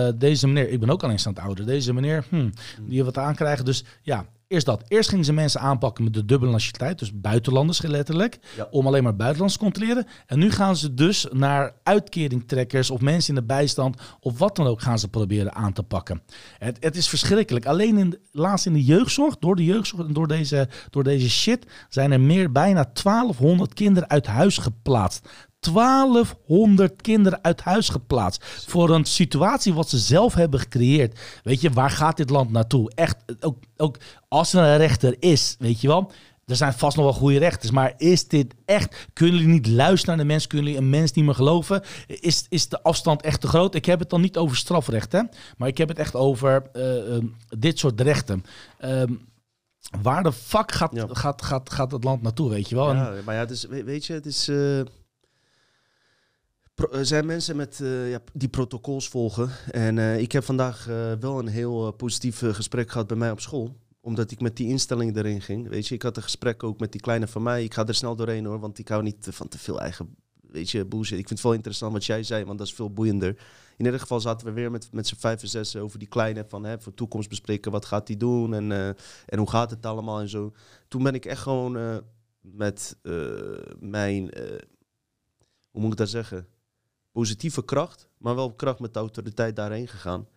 uh, 0.09 0.19
deze 0.19 0.47
meneer, 0.47 0.69
ik 0.69 0.79
ben 0.79 0.89
ook 0.89 1.03
alleenstaand 1.03 1.39
ouder. 1.39 1.65
Deze 1.65 1.93
meneer, 1.93 2.25
hmm, 2.29 2.51
die 2.81 3.03
wat 3.03 3.17
aankrijgen. 3.17 3.65
Dus 3.65 3.84
ja, 4.01 4.25
Eerst 4.48 4.65
dat. 4.65 4.84
Eerst 4.88 5.10
gingen 5.10 5.26
ze 5.26 5.34
mensen 5.34 5.60
aanpakken 5.60 6.03
met 6.03 6.14
de 6.14 6.26
dubbele 6.26 6.52
nationaliteit, 6.52 6.99
dus 6.99 7.19
buitenlanders 7.19 7.82
letterlijk, 7.82 8.40
ja. 8.56 8.68
om 8.72 8.88
alleen 8.88 9.03
maar 9.03 9.15
buitenlanders 9.15 9.60
te 9.60 9.65
controleren. 9.65 10.07
En 10.26 10.40
nu 10.40 10.52
gaan 10.52 10.76
ze 10.76 10.94
dus 10.94 11.28
naar 11.32 11.74
uitkeringtrekkers 11.84 12.90
of 12.90 13.02
mensen 13.02 13.36
in 13.36 13.40
de 13.40 13.45
bijstand 13.45 14.02
of 14.19 14.38
wat 14.38 14.56
dan 14.56 14.68
ook 14.68 14.82
gaan 14.82 14.99
ze 14.99 15.07
proberen 15.07 15.56
aan 15.56 15.74
te 15.74 15.84
pakken. 15.84 16.22
Het, 16.57 16.78
het 16.80 16.95
is 16.95 17.10
verschrikkelijk. 17.10 17.65
Alleen 17.65 17.98
in 17.98 18.18
laatst 18.32 18.65
in 18.65 18.74
de 18.74 18.84
jeugdzorg, 18.84 19.38
door 19.38 19.56
de 19.56 19.65
jeugdzorg 19.65 20.07
en 20.07 20.14
door 20.14 20.28
deze, 20.28 20.69
door 20.90 21.03
deze 21.03 21.30
shit, 21.30 21.65
zijn 21.90 22.11
er 22.11 22.22
meer 22.22 22.52
bijna 22.52 22.90
1200 23.03 23.74
kinderen 23.74 24.10
uit 24.10 24.26
huis 24.26 24.57
geplaatst. 24.57 25.30
1200 25.59 27.01
kinderen 27.01 27.43
uit 27.43 27.61
huis 27.61 27.89
geplaatst. 27.89 28.45
Voor 28.67 28.89
een 28.89 29.05
situatie 29.05 29.73
wat 29.73 29.89
ze 29.89 29.97
zelf 29.97 30.34
hebben 30.34 30.59
gecreëerd. 30.59 31.19
Weet 31.43 31.61
je, 31.61 31.69
waar 31.69 31.89
gaat 31.89 32.17
dit 32.17 32.29
land 32.29 32.51
naartoe? 32.51 32.91
Echt, 32.95 33.15
ook, 33.39 33.57
ook 33.77 33.97
als 34.27 34.53
er 34.53 34.63
een 34.63 34.77
rechter 34.77 35.15
is, 35.19 35.55
weet 35.59 35.81
je 35.81 35.88
wel. 35.88 36.11
Er 36.45 36.55
zijn 36.55 36.73
vast 36.73 36.95
nog 36.95 37.05
wel 37.05 37.13
goede 37.13 37.38
rechters, 37.39 37.71
maar 37.71 37.93
is 37.97 38.27
dit 38.27 38.53
echt? 38.65 39.07
Kunnen 39.13 39.35
jullie 39.35 39.53
niet 39.53 39.67
luisteren 39.67 40.15
naar 40.15 40.25
de 40.25 40.31
mensen? 40.31 40.49
Kunnen 40.49 40.67
jullie 40.67 40.81
een 40.81 40.89
mens 40.89 41.11
niet 41.11 41.25
meer 41.25 41.35
geloven? 41.35 41.84
Is, 42.07 42.45
is 42.49 42.69
de 42.69 42.84
afstand 42.84 43.21
echt 43.21 43.41
te 43.41 43.47
groot? 43.47 43.75
Ik 43.75 43.85
heb 43.85 43.99
het 43.99 44.09
dan 44.09 44.21
niet 44.21 44.38
over 44.38 44.57
strafrecht, 44.57 45.11
hè? 45.11 45.21
maar 45.57 45.67
ik 45.67 45.77
heb 45.77 45.88
het 45.88 45.99
echt 45.99 46.15
over 46.15 46.63
uh, 46.73 47.09
uh, 47.09 47.23
dit 47.57 47.79
soort 47.79 48.01
rechten. 48.01 48.43
Uh, 48.85 49.03
waar 50.01 50.23
de 50.23 50.31
fuck 50.31 50.71
gaat, 50.71 50.91
ja. 50.93 51.07
gaat, 51.11 51.41
gaat, 51.41 51.69
gaat 51.69 51.91
het 51.91 52.03
land 52.03 52.21
naartoe, 52.21 52.49
weet 52.49 52.69
je 52.69 52.75
wel? 52.75 52.93
Ja, 52.93 53.13
maar 53.25 53.35
ja, 53.35 53.45
dus, 53.45 53.65
weet 53.65 54.05
je, 54.05 54.13
het 54.13 54.25
is... 54.25 54.49
Uh 54.49 54.81
er 56.78 57.06
zijn 57.06 57.26
mensen 57.26 57.56
met, 57.56 57.80
uh, 57.80 58.12
ja, 58.12 58.20
die 58.34 58.49
protocols 58.49 59.08
volgen. 59.10 59.49
En 59.72 59.98
uh, 59.98 60.20
ik 60.20 60.32
heb 60.32 60.44
vandaag 60.44 60.88
uh, 60.90 61.12
wel 61.20 61.40
een 61.40 61.48
heel 61.48 61.91
positief 61.91 62.40
gesprek 62.40 62.91
gehad 62.91 63.08
bij 63.08 63.18
mij 63.18 63.32
op 63.32 63.40
school. 63.40 63.78
Omdat 64.02 64.32
ik 64.32 64.41
met 64.41 64.56
die 64.56 64.68
instelling 64.68 65.16
erin 65.16 65.41
ging. 65.41 65.68
Weet 65.68 65.88
je, 65.88 65.95
ik 65.95 66.02
had 66.02 66.18
een 66.18 66.24
gesprek 66.24 66.64
ook 66.64 66.80
met 66.80 66.91
die 66.91 67.02
kleine 67.02 67.28
van 67.28 67.44
mij. 67.44 67.64
Ik 67.64 67.74
ga 67.74 67.86
er 67.86 67.95
snel 67.95 68.16
doorheen 68.16 68.45
hoor, 68.45 68.60
want 68.60 68.80
ik 68.80 68.88
hou 68.88 69.04
niet 69.04 69.28
van 69.30 69.48
te 69.48 69.58
veel 69.58 69.82
eigen 69.82 70.16
weet 70.41 70.70
je, 70.70 70.86
bullshit. 70.86 71.20
Ik 71.20 71.28
vind 71.28 71.40
het 71.40 71.41
wel 71.41 71.54
interessant 71.54 71.94
wat 71.94 72.06
jij 72.06 72.24
zei, 72.24 72.45
want 72.45 72.58
dat 72.58 72.68
is 72.68 72.74
veel 72.74 72.94
boeiender. 72.94 73.30
In 73.78 73.86
ieder 73.86 73.99
geval 73.99 74.20
zaten 74.20 74.48
we 74.48 74.54
weer 74.54 74.72
met, 74.72 74.90
met 74.91 75.08
z'n 75.08 75.16
vijf 75.16 75.41
en 75.41 75.48
zes 75.48 75.76
over 75.76 75.99
die 75.99 76.08
kleine 76.08 76.45
van 76.48 76.64
hè, 76.64 76.80
voor 76.80 76.94
toekomst 76.94 77.30
bespreken. 77.30 77.72
Wat 77.72 77.86
gaat 77.86 78.08
hij 78.08 78.18
doen 78.18 78.54
en, 78.54 78.72
en 79.26 79.38
hoe 79.38 79.49
gaat 79.49 79.70
het 79.70 79.86
allemaal 79.86 80.20
en 80.20 80.30
zo. 80.30 80.54
Toen 80.88 81.04
ben 81.04 81.14
ik 81.14 81.26
echt 81.26 81.41
gewoon 81.41 82.02
met 82.41 82.98
mijn, 83.80 84.32
hoe 85.72 85.82
moet 85.82 85.91
ik 85.91 85.98
dat 85.98 86.10
zeggen? 86.10 86.48
Positieve 87.18 87.65
kracht, 87.65 88.10
maar 88.18 88.35
wel 88.35 88.53
kracht 88.53 88.80
met 88.80 88.94
de 88.94 88.99
autoriteit 88.99 89.56
daarheen 89.56 89.88
gegaan. 89.88 90.27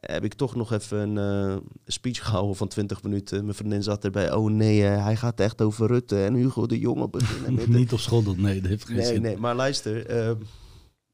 Heb 0.00 0.24
ik 0.24 0.34
toch 0.34 0.54
nog 0.54 0.72
even 0.72 1.16
een 1.16 1.50
uh, 1.52 1.56
speech 1.86 2.22
gehouden 2.26 2.56
van 2.56 2.68
20 2.68 3.02
minuten. 3.02 3.42
Mijn 3.42 3.54
vriendin 3.54 3.82
zat 3.82 4.04
erbij. 4.04 4.32
Oh 4.32 4.50
nee, 4.50 4.80
uh, 4.80 5.04
hij 5.04 5.16
gaat 5.16 5.40
echt 5.40 5.62
over 5.62 5.86
Rutte 5.86 6.24
en 6.24 6.34
Hugo 6.34 6.66
de 6.66 6.78
Jonge 6.78 7.08
beginnen. 7.08 7.54
Met 7.54 7.68
Niet 7.78 7.92
op 7.92 7.98
school 7.98 8.22
doen, 8.22 8.40
nee, 8.40 8.60
dat 8.60 8.70
heeft 8.70 8.86
geen 8.86 8.96
nee, 8.96 9.06
zin. 9.06 9.22
Nee, 9.22 9.36
maar 9.36 9.54
luister. 9.54 10.26
Uh, 10.28 10.36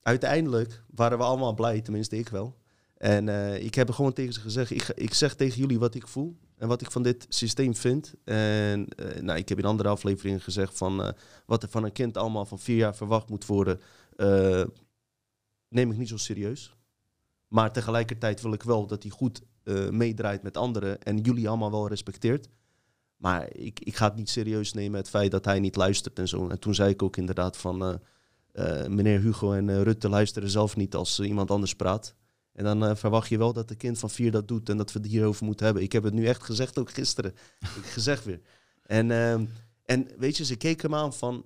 uiteindelijk 0.03 0.83
waren 0.95 1.19
we 1.19 1.25
allemaal 1.25 1.55
blij, 1.55 1.81
tenminste 1.81 2.19
ik 2.19 2.29
wel. 2.29 2.57
En 2.97 3.29
ik 3.65 3.75
heb 3.75 3.91
gewoon 3.91 4.13
tegen 4.13 4.33
ze 4.33 4.41
gezegd, 4.41 4.71
ik, 4.71 4.89
ik 4.95 5.15
zeg 5.15 5.35
tegen 5.35 5.61
jullie 5.61 5.79
wat 5.79 5.95
ik 5.95 6.09
voel 6.09 6.37
en 6.57 6.69
wat 6.69 6.81
ik 6.81 6.91
van 6.91 7.03
dit 7.03 7.27
systeem 7.29 7.75
vind. 7.75 8.15
En 8.25 8.89
nou, 9.21 9.39
ik 9.39 9.49
heb 9.49 9.59
in 9.59 9.65
andere 9.65 9.89
afleveringen 9.89 10.41
gezegd 10.41 10.77
van 10.79 11.15
wat 11.47 11.63
er 11.63 11.69
van 11.69 11.85
een 11.85 11.93
kind 11.93 12.17
allemaal 12.17 12.47
van 12.47 12.59
vier 12.59 12.77
jaar 12.77 12.97
verwacht 12.97 13.29
moet 13.29 13.47
worden 13.47 13.81
neem 15.69 15.91
ik 15.91 15.97
niet 15.97 16.09
zo 16.09 16.17
serieus. 16.17 16.77
Maar 17.49 17.73
tegelijkertijd 17.73 18.41
wil 18.41 18.53
ik 18.53 18.63
wel 18.63 18.87
dat 18.87 19.03
hij 19.03 19.13
goed 19.13 19.43
uh, 19.65 19.89
meedraait 19.89 20.43
met 20.43 20.57
anderen 20.57 21.03
en 21.03 21.19
jullie 21.19 21.49
allemaal 21.49 21.71
wel 21.71 21.89
respecteert. 21.89 22.49
Maar 23.17 23.57
ik, 23.57 23.81
ik 23.81 23.97
ga 23.97 24.05
het 24.07 24.17
niet 24.17 24.29
serieus 24.29 24.73
nemen, 24.73 24.99
het 24.99 25.09
feit 25.09 25.31
dat 25.31 25.45
hij 25.45 25.61
niet 25.61 25.77
luistert 25.77 26.19
en 26.19 26.29
zo. 26.29 26.49
En 26.49 26.59
toen 26.59 26.75
zei 26.75 26.91
ik 26.91 27.03
ook 27.03 27.17
inderdaad 27.17 27.57
van, 27.57 27.83
uh, 27.83 27.95
uh, 28.53 28.87
meneer 28.87 29.21
Hugo 29.21 29.53
en 29.53 29.83
Rutte 29.83 30.09
luisteren 30.09 30.51
zelf 30.51 30.77
niet 30.77 30.95
als 30.95 31.21
iemand 31.21 31.51
anders 31.51 31.75
praat. 31.75 32.15
En 32.53 32.65
dan 32.65 32.97
verwacht 32.97 33.29
je 33.29 33.39
wel 33.39 33.53
dat 33.53 33.69
de 33.69 33.75
kind 33.75 33.99
van 33.99 34.11
vier 34.11 34.31
dat 34.31 34.49
doet 34.49 34.69
en 34.69 34.77
dat 34.77 34.93
we 34.93 34.99
het 34.99 35.09
hierover 35.09 35.45
moeten 35.45 35.65
hebben. 35.65 35.83
Ik 35.83 35.93
heb 35.93 36.03
het 36.03 36.15
nu 36.15 36.27
echt 36.27 36.43
gezegd, 36.43 36.79
ook 36.79 36.91
gisteren. 36.91 37.35
ik 37.83 37.85
gezegd 37.85 38.25
weer. 38.25 38.41
En, 38.83 39.11
ehm, 39.11 39.45
en 39.85 40.09
weet 40.19 40.37
je, 40.37 40.45
ze 40.45 40.57
keken 40.57 40.91
me 40.91 40.97
aan 40.97 41.15
van, 41.15 41.45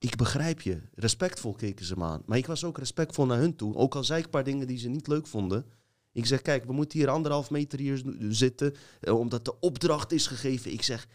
ik 0.00 0.16
begrijp 0.16 0.60
je. 0.60 0.80
Respectvol 0.94 1.52
keken 1.52 1.84
ze 1.84 1.96
me 1.96 2.04
aan. 2.04 2.22
Maar 2.26 2.38
ik 2.38 2.46
was 2.46 2.64
ook 2.64 2.78
respectvol 2.78 3.26
naar 3.26 3.38
hun 3.38 3.56
toe. 3.56 3.74
Ook 3.74 3.94
al 3.94 4.04
zei 4.04 4.18
ik 4.18 4.24
een 4.24 4.30
paar 4.30 4.44
dingen 4.44 4.66
die 4.66 4.78
ze 4.78 4.88
niet 4.88 5.06
leuk 5.06 5.26
vonden. 5.26 5.66
Ik 6.12 6.26
zeg, 6.26 6.42
kijk, 6.42 6.64
we 6.64 6.72
moeten 6.72 6.98
hier 6.98 7.08
anderhalf 7.08 7.50
meter 7.50 7.78
hier 7.78 8.02
zitten. 8.28 8.74
Eh, 9.00 9.18
omdat 9.18 9.44
de 9.44 9.60
opdracht 9.60 10.12
is 10.12 10.26
gegeven. 10.26 10.72
Ik 10.72 10.82
zeg, 10.82 11.08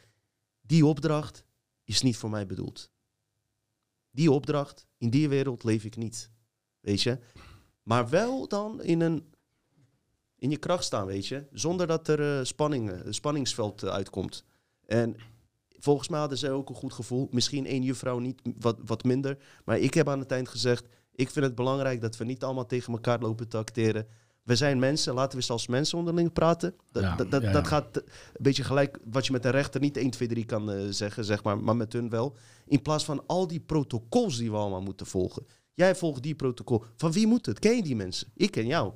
die 0.62 0.86
opdracht 0.86 1.46
is 1.84 2.02
niet 2.02 2.18
voor 2.18 2.30
mij 2.30 2.46
bedoeld. 2.46 2.92
Die 4.12 4.32
opdracht, 4.32 4.88
in 4.98 5.10
die 5.10 5.30
wereld 5.30 5.64
leef 5.64 5.84
ik 5.84 5.96
niet. 5.96 6.32
Weet 6.80 7.02
je? 7.02 7.20
Maar 7.84 8.10
wel 8.10 8.48
dan 8.48 8.82
in 8.82 9.02
een... 9.02 9.34
In 10.36 10.50
je 10.50 10.58
kracht 10.58 10.84
staan, 10.84 11.06
weet 11.06 11.28
je. 11.28 11.48
Zonder 11.52 11.88
dat 11.88 12.08
er 12.08 12.40
uh, 12.40 12.44
spanning, 12.44 12.92
uh, 12.92 13.00
spanningsveld 13.10 13.84
uitkomt. 13.84 14.44
En 14.86 15.16
Volgens 15.86 16.08
mij 16.08 16.20
hadden 16.20 16.38
zij 16.38 16.52
ook 16.52 16.70
een 16.70 16.76
goed 16.76 16.94
gevoel. 16.94 17.28
Misschien 17.32 17.66
één 17.66 17.84
juffrouw 17.84 18.20
niet 18.20 18.42
wat, 18.60 18.78
wat 18.86 19.04
minder. 19.04 19.38
Maar 19.66 19.80
ik 19.80 19.94
heb 19.94 20.10
aan 20.10 20.20
het 20.20 20.32
eind 20.32 20.50
gezegd: 20.50 20.88
ik 21.16 21.30
vind 21.30 21.46
het 21.46 21.56
belangrijk 21.56 22.02
dat 22.02 22.18
we 22.18 22.26
niet 22.26 22.44
allemaal 22.44 22.66
tegen 22.66 22.94
elkaar 22.94 23.20
lopen 23.20 23.48
te 23.48 23.58
acteren. 23.58 24.08
We 24.44 24.56
zijn 24.56 24.80
mensen, 24.80 25.14
laten 25.14 25.40
we 25.40 25.48
als 25.48 25.68
mensen 25.68 25.98
onderling 25.98 26.34
praten. 26.34 26.76
Dat, 26.92 27.04
Ja, 27.04 27.16
dat, 27.16 27.32
dat, 27.32 27.42
ja, 27.42 27.52
dat 27.52 27.64
ja. 27.64 27.70
gaat 27.70 27.98
een 27.98 28.04
beetje 28.40 28.64
gelijk 28.64 29.00
wat 29.04 29.26
je 29.26 29.32
met 29.32 29.46
een 29.46 29.52
rechter 29.52 29.82
niet 29.82 29.98
1, 29.98 30.10
2, 30.10 30.28
3 30.28 30.46
kan 30.46 30.72
eh, 30.72 30.86
zeggen, 30.90 31.26
zeg 31.26 31.44
maar, 31.44 31.58
maar 31.58 31.76
met 31.76 31.94
hun 31.94 32.10
wel. 32.10 32.36
In 32.66 32.82
plaats 32.82 33.06
van 33.06 33.24
al 33.28 33.48
die 33.48 33.60
protocols 33.60 34.38
die 34.38 34.52
we 34.52 34.58
allemaal 34.58 34.82
moeten 34.82 35.06
volgen. 35.06 35.46
Jij 35.74 35.96
volgt 35.96 36.24
die 36.24 36.36
protocol. 36.36 36.84
Van 36.96 37.12
wie 37.12 37.28
moet 37.28 37.46
het? 37.46 37.60
Ken 37.60 37.76
je 37.76 37.84
die 37.84 37.96
mensen? 37.96 38.28
Ik 38.36 38.52
ken 38.52 38.68
jou. 38.68 38.94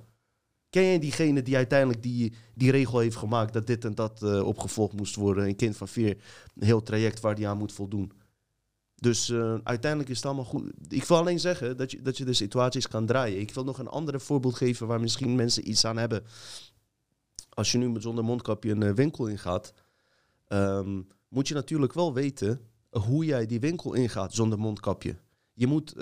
Ken 0.70 0.84
jij 0.84 1.00
diegene 1.00 1.41
die 1.41 1.56
uiteindelijk 1.56 2.04
die, 2.04 2.34
die 2.54 2.72
regel 2.72 3.00
heeft 3.00 3.16
gemaakt 3.16 3.54
dat 3.54 3.68
dit 3.68 3.86
en 3.86 3.96
dat 3.96 4.24
eh, 4.24 4.48
opgevolgd 4.48 4.94
moest 4.94 5.16
worden? 5.16 5.46
Een 5.48 5.56
kind 5.56 5.78
van 5.78 5.88
vier, 5.88 6.10
een 6.56 6.66
heel 6.66 6.84
traject 6.84 7.20
waar 7.20 7.36
die 7.36 7.48
aan 7.48 7.58
moet 7.58 7.74
voldoen. 7.74 8.12
Dus 8.96 9.30
eh, 9.30 9.56
uiteindelijk 9.64 10.10
is 10.10 10.16
het 10.16 10.26
allemaal 10.26 10.46
goed. 10.46 10.72
Ik 10.88 11.04
wil 11.04 11.18
alleen 11.18 11.40
zeggen 11.40 11.78
dat 11.78 11.91
je, 11.91 12.02
dat 12.02 12.18
je 12.18 12.26
de 12.26 12.34
situaties 12.34 12.88
kan 12.88 13.06
draaien. 13.06 13.40
Ik 13.40 13.54
wil 13.54 13.64
nog 13.64 13.80
een 13.80 13.88
ander 13.88 14.22
voorbeeld 14.22 14.56
geven 14.56 14.88
waar 14.88 15.00
misschien 15.00 15.36
mensen 15.36 15.70
iets 15.70 15.86
aan 15.86 15.98
hebben. 15.98 16.24
Als 17.50 17.72
je 17.72 17.78
nu 17.78 18.02
zonder 18.02 18.24
mondkapje 18.24 18.72
een 18.72 18.84
eh, 18.84 18.94
winkel 18.94 19.28
ingaat, 19.28 19.74
ehm, 20.48 21.02
moet 21.28 21.48
je 21.48 21.54
natuurlijk 21.54 21.94
wel 21.94 22.14
weten 22.14 22.62
hoe 22.90 23.26
jij 23.26 23.46
die 23.46 23.60
winkel 23.60 23.94
ingaat 23.94 24.34
zonder 24.34 24.60
mondkapje. 24.60 25.16
Je 25.54 25.68
moet 25.68 25.96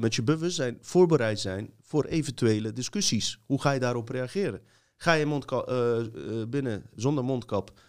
met 0.00 0.14
je 0.14 0.22
bewustzijn 0.22 0.78
voorbereid 0.80 1.40
zijn 1.40 1.72
voor 1.88 2.04
eventuele 2.04 2.72
discussies. 2.72 3.40
Hoe 3.46 3.60
ga 3.60 3.70
je 3.70 3.80
daarop 3.80 4.08
reageren? 4.08 4.60
Ga 4.96 5.12
je 5.12 5.26
mondka- 5.26 5.64
eh, 5.64 5.98
eh, 6.00 6.48
binnen 6.48 6.82
zonder 6.94 7.24
mondkap? 7.24 7.80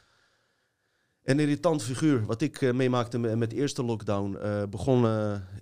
Een 1.23 1.39
irritant 1.39 1.83
figuur, 1.83 2.25
wat 2.25 2.41
ik 2.41 2.61
eh, 2.61 2.73
meemaakte 2.73 3.17
met, 3.17 3.49
de 3.49 3.55
eerste 3.55 3.83
lockdown, 3.83 4.37
begon 4.69 5.05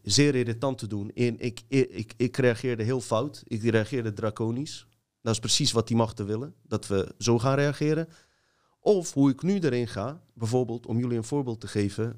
zeer 0.04 0.36
irritant 0.36 0.78
te 0.78 0.88
doen. 0.88 1.12
In, 1.14 1.40
ik, 1.40 1.62
ik, 1.68 2.14
ik, 2.18 2.38
reageerde 2.38 2.84
heel 2.84 3.02
fout. 3.02 3.44
Ik 3.48 3.62
reageerde 3.64 4.14
draconisch. 4.14 4.88
Dat 5.22 5.34
is 5.34 5.40
precies 5.40 5.72
wat 5.72 5.88
die 5.88 5.98
machten 5.98 6.26
willen, 6.26 6.54
dat 6.62 6.88
we 6.88 7.14
zo 7.18 7.40
gaan 7.40 7.56
reageren. 7.56 8.08
Of 8.80 9.14
hoe 9.14 9.30
ik 9.30 9.42
nu 9.42 9.60
erin 9.60 9.88
ga, 9.88 10.22
bijvoorbeeld 10.34 10.86
om 10.86 11.00
jullie 11.00 11.18
een 11.18 11.24
voorbeeld 11.24 11.62
te 11.62 11.68
geven. 11.68 12.18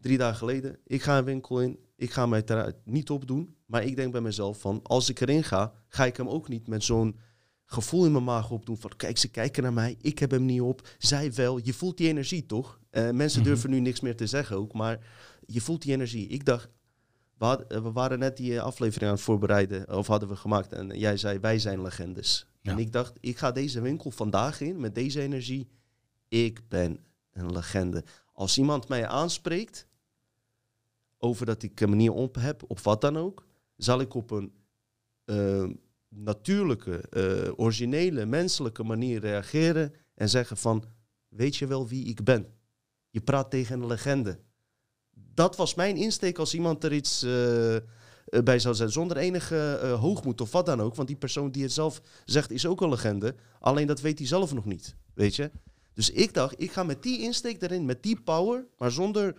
drie 0.00 0.18
dagen 0.18 0.36
geleden, 0.36 0.78
ik 0.84 1.02
ga 1.02 1.18
een 1.18 1.24
winkel 1.24 1.60
in, 1.60 1.78
ik 1.96 2.12
ga 2.12 2.26
mij 2.26 2.42
eruit 2.46 2.76
niet 2.84 3.10
opdoen. 3.10 3.56
Maar 3.68 3.84
ik 3.84 3.96
denk 3.96 4.12
bij 4.12 4.20
mezelf 4.20 4.60
van, 4.60 4.80
als 4.82 5.08
ik 5.08 5.20
erin 5.20 5.44
ga, 5.44 5.72
ga 5.88 6.04
ik 6.06 6.16
hem 6.16 6.28
ook 6.28 6.48
niet 6.48 6.66
met 6.68 6.84
zo'n 6.84 7.18
gevoel 7.64 8.04
in 8.06 8.12
mijn 8.12 8.24
maag 8.24 8.50
opdoen 8.50 8.76
van, 8.76 8.90
kijk, 8.96 9.18
ze 9.18 9.28
kijken 9.28 9.62
naar 9.62 9.72
mij, 9.72 9.96
ik 10.00 10.18
heb 10.18 10.30
hem 10.30 10.44
niet 10.44 10.60
op, 10.60 10.88
zij 10.98 11.32
wel. 11.32 11.58
Je 11.62 11.72
voelt 11.72 11.96
die 11.96 12.08
energie 12.08 12.46
toch? 12.46 12.80
Eh, 12.90 13.10
mensen 13.10 13.40
Mhm. 13.40 13.48
durven 13.48 13.70
nu 13.70 13.80
niks 13.80 14.00
meer 14.00 14.16
te 14.16 14.26
zeggen 14.26 14.56
ook, 14.56 14.72
maar 14.72 15.06
je 15.46 15.60
voelt 15.60 15.82
die 15.82 15.92
energie. 15.92 16.26
Ik 16.26 16.44
dacht, 16.44 16.68
we, 17.38 17.64
eh, 17.68 17.86
waren 17.92 18.18
net 18.18 18.36
die 18.36 18.54
eh, 18.56 18.62
aflevering 18.62 19.10
aan 19.10 19.16
het 19.16 19.24
voorbereiden, 19.24 19.96
of 19.96 20.06
hadden 20.06 20.28
we 20.28 20.36
gemaakt, 20.36 20.72
en 20.72 20.98
jij 20.98 21.16
zei, 21.16 21.38
wij 21.38 21.58
zijn 21.58 21.82
legendes. 21.82 22.46
Ja. 22.60 22.72
En 22.72 22.78
ik 22.78 22.92
dacht, 22.92 23.12
ik 23.20 23.38
ga 23.38 23.52
deze 23.52 23.80
winkel 23.80 24.10
vandaag 24.10 24.60
in 24.60 24.80
met 24.80 24.94
deze 24.94 25.20
energie. 25.20 25.68
Ik 26.28 26.68
ben 26.68 26.98
een 27.32 27.52
legende. 27.52 28.04
Als 28.32 28.58
iemand 28.58 28.88
mij 28.88 29.06
aanspreekt 29.06 29.86
over 31.18 31.46
dat 31.46 31.62
ik 31.62 31.80
een 31.80 31.88
manier 31.88 32.12
op 32.12 32.34
heb, 32.34 32.62
of 32.66 32.84
wat 32.84 33.00
dan 33.00 33.16
ook, 33.16 33.46
zal 33.78 34.00
ik 34.00 34.14
op 34.14 34.30
een 34.30 34.52
eh, 35.24 35.64
natuurlijke, 36.08 37.00
eh, 37.10 37.52
originele, 37.56 38.26
menselijke 38.26 38.82
manier 38.82 39.20
reageren 39.20 39.94
en 40.14 40.28
zeggen 40.28 40.56
van, 40.56 40.84
weet 41.28 41.56
je 41.56 41.66
wel 41.66 41.88
wie 41.88 42.04
ik 42.06 42.24
ben? 42.24 42.46
Je 43.10 43.20
praat 43.20 43.50
tegen 43.50 43.80
een 43.80 43.86
legende. 43.86 44.38
Dat 45.34 45.56
was 45.56 45.74
mijn 45.74 45.96
insteek 45.96 46.38
als 46.38 46.54
iemand 46.54 46.84
er 46.84 46.92
iets 46.92 47.22
eh, 47.22 47.76
bij 48.44 48.58
zou 48.58 48.74
zijn, 48.74 48.90
zonder 48.90 49.16
enige 49.16 49.96
hoogmoed 50.00 50.40
of 50.40 50.52
wat 50.52 50.66
dan 50.66 50.80
ook. 50.80 50.94
Want 50.94 51.08
die 51.08 51.16
persoon 51.16 51.50
die 51.50 51.62
het 51.62 51.72
zelf 51.72 52.02
zegt 52.24 52.50
is 52.50 52.66
ook 52.66 52.80
een 52.80 52.88
legende, 52.88 53.34
alleen 53.60 53.86
dat 53.86 54.00
weet 54.00 54.18
hij 54.18 54.26
zelf 54.26 54.54
nog 54.54 54.64
niet, 54.64 54.96
weet 55.14 55.36
je? 55.36 55.50
Dus 55.94 56.10
ik 56.10 56.34
dacht, 56.34 56.62
ik 56.62 56.72
ga 56.72 56.82
met 56.82 57.02
die 57.02 57.22
insteek 57.22 57.62
erin, 57.62 57.84
met 57.84 58.02
die 58.02 58.20
power, 58.20 58.66
maar 58.78 58.90
zonder 58.90 59.36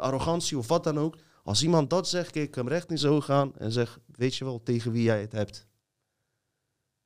arrogantie 0.00 0.58
of 0.58 0.68
wat 0.68 0.84
dan 0.84 0.98
ook. 0.98 1.16
Als 1.42 1.62
iemand 1.62 1.90
dat 1.90 2.08
zegt, 2.08 2.30
kijk 2.30 2.48
ik 2.48 2.54
hem 2.54 2.68
recht 2.68 2.90
in 2.90 2.98
zijn 2.98 3.12
ogen 3.12 3.34
aan 3.34 3.56
en 3.56 3.72
zeg, 3.72 4.00
weet 4.06 4.34
je 4.34 4.44
wel 4.44 4.62
tegen 4.62 4.92
wie 4.92 5.02
jij 5.02 5.20
het 5.20 5.32
hebt? 5.32 5.66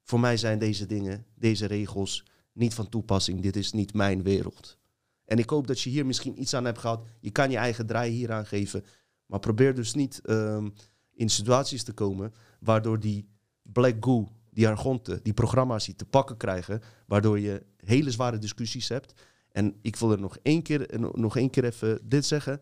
Voor 0.03 0.21
mij 0.21 0.37
zijn 0.37 0.59
deze 0.59 0.87
dingen, 0.87 1.27
deze 1.35 1.67
regels, 1.67 2.25
niet 2.53 2.75
van 2.75 2.89
toepassing. 2.89 3.41
Dit 3.41 3.57
is 3.57 3.73
niet 3.73 3.95
mijn 3.95 4.23
wereld. 4.23 4.79
En 5.25 5.39
ik 5.39 5.51
hoop 5.51 5.67
dat 5.67 5.81
je 5.81 5.91
hier 5.91 6.07
misschien 6.07 6.41
iets 6.41 6.55
aan 6.55 6.65
hebt 6.65 6.79
gehad. 6.79 7.07
Je 7.21 7.31
kan 7.31 7.51
je 7.51 7.57
eigen 7.57 7.87
draai 7.87 8.13
hier 8.13 8.33
aan 8.33 8.47
geven. 8.47 8.85
Maar 9.27 9.41
probeer 9.41 9.75
dus 9.75 9.95
niet 9.95 10.21
ehm, 10.25 10.69
in 11.13 11.31
situaties 11.31 11.83
te 11.83 11.93
komen 11.93 12.35
waardoor 12.61 13.01
die 13.01 13.29
black 13.63 13.97
goo, 14.01 14.29
die 14.51 14.69
argonten, 14.69 15.21
die 15.23 15.35
programma's 15.35 15.85
die 15.85 15.95
te 15.95 16.05
pakken 16.05 16.37
krijgen, 16.37 16.83
waardoor 17.07 17.39
je 17.41 17.63
hele 17.77 18.11
zware 18.11 18.39
discussies 18.39 18.89
hebt. 18.89 19.13
En 19.53 19.77
ik 19.83 19.97
wil 19.97 20.13
er 20.13 20.21
nog 20.21 20.39
één 20.43 20.63
keer, 20.63 21.01
nog 21.13 21.37
één 21.37 21.51
keer 21.51 21.65
even 21.65 22.01
dit 22.09 22.25
zeggen. 22.25 22.61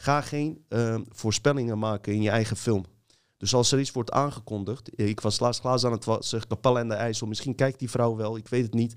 Ga 0.00 0.20
geen 0.20 0.64
ehm, 0.68 1.02
voorspellingen 1.08 1.78
maken 1.78 2.12
in 2.12 2.22
je 2.22 2.30
eigen 2.30 2.56
film. 2.56 2.84
Dus 3.36 3.54
als 3.54 3.72
er 3.72 3.80
iets 3.80 3.92
wordt 3.92 4.10
aangekondigd. 4.10 4.94
eh, 4.94 5.08
Ik 5.08 5.20
was 5.20 5.40
laatst 5.40 5.60
glazen 5.60 5.88
aan 5.88 5.94
het 5.94 6.04
wassen, 6.04 6.46
Kapel 6.46 6.78
en 6.78 6.88
de 6.88 6.94
IJssel. 6.94 7.26
Misschien 7.26 7.54
kijkt 7.54 7.78
die 7.78 7.90
vrouw 7.90 8.16
wel, 8.16 8.36
ik 8.36 8.48
weet 8.48 8.62
het 8.62 8.74
niet. 8.74 8.94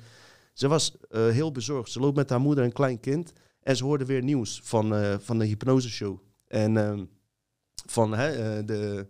Ze 0.54 0.68
was 0.68 0.96
eh, 1.10 1.28
heel 1.28 1.52
bezorgd. 1.52 1.92
Ze 1.92 2.00
loopt 2.00 2.16
met 2.16 2.30
haar 2.30 2.40
moeder 2.40 2.64
en 2.64 2.72
klein 2.72 3.00
kind. 3.00 3.34
En 3.62 3.76
ze 3.76 3.84
hoorde 3.84 4.06
weer 4.06 4.24
nieuws 4.24 4.62
van, 4.64 4.96
eh, 4.96 5.16
van 5.20 5.40
de 5.40 5.46
hypnoseshow. 5.46 6.18
En 6.48 6.78
ehm, 6.78 7.06
van 7.86 8.14
hè, 8.14 8.66
de, 8.66 9.08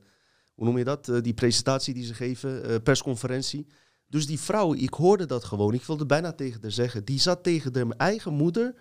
hoe 0.53 0.65
noem 0.65 0.77
je 0.77 0.84
dat? 0.84 1.11
Die 1.22 1.34
presentatie 1.34 1.93
die 1.93 2.05
ze 2.05 2.13
geven, 2.13 2.81
persconferentie. 2.84 3.68
Dus 4.07 4.27
die 4.27 4.39
vrouw, 4.39 4.73
ik 4.73 4.93
hoorde 4.93 5.26
dat 5.26 5.43
gewoon. 5.43 5.73
Ik 5.73 5.84
wilde 5.84 6.05
bijna 6.05 6.34
tegen 6.34 6.61
haar 6.61 6.72
zeggen. 6.72 7.05
Die 7.05 7.19
zat 7.19 7.43
tegen 7.43 7.73
de 7.73 7.93
eigen 7.97 8.34
moeder 8.34 8.76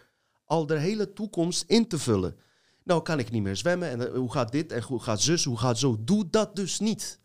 al 0.44 0.66
de 0.66 0.78
hele 0.78 1.12
toekomst 1.12 1.64
in 1.66 1.88
te 1.88 1.98
vullen. 1.98 2.36
Nou 2.85 3.02
kan 3.02 3.19
ik 3.19 3.31
niet 3.31 3.43
meer 3.43 3.57
zwemmen. 3.57 3.89
En 3.89 4.09
eh, 4.09 4.15
hoe 4.15 4.32
gaat 4.32 4.52
dit? 4.52 4.73
En 4.73 4.82
hoe 4.82 5.02
gaat 5.02 5.20
zus? 5.20 5.44
Hoe 5.44 5.59
gaat 5.59 5.78
zo? 5.78 5.97
Doe 6.01 6.31
dat 6.31 6.57
dus 6.57 6.81
niet. 6.81 7.20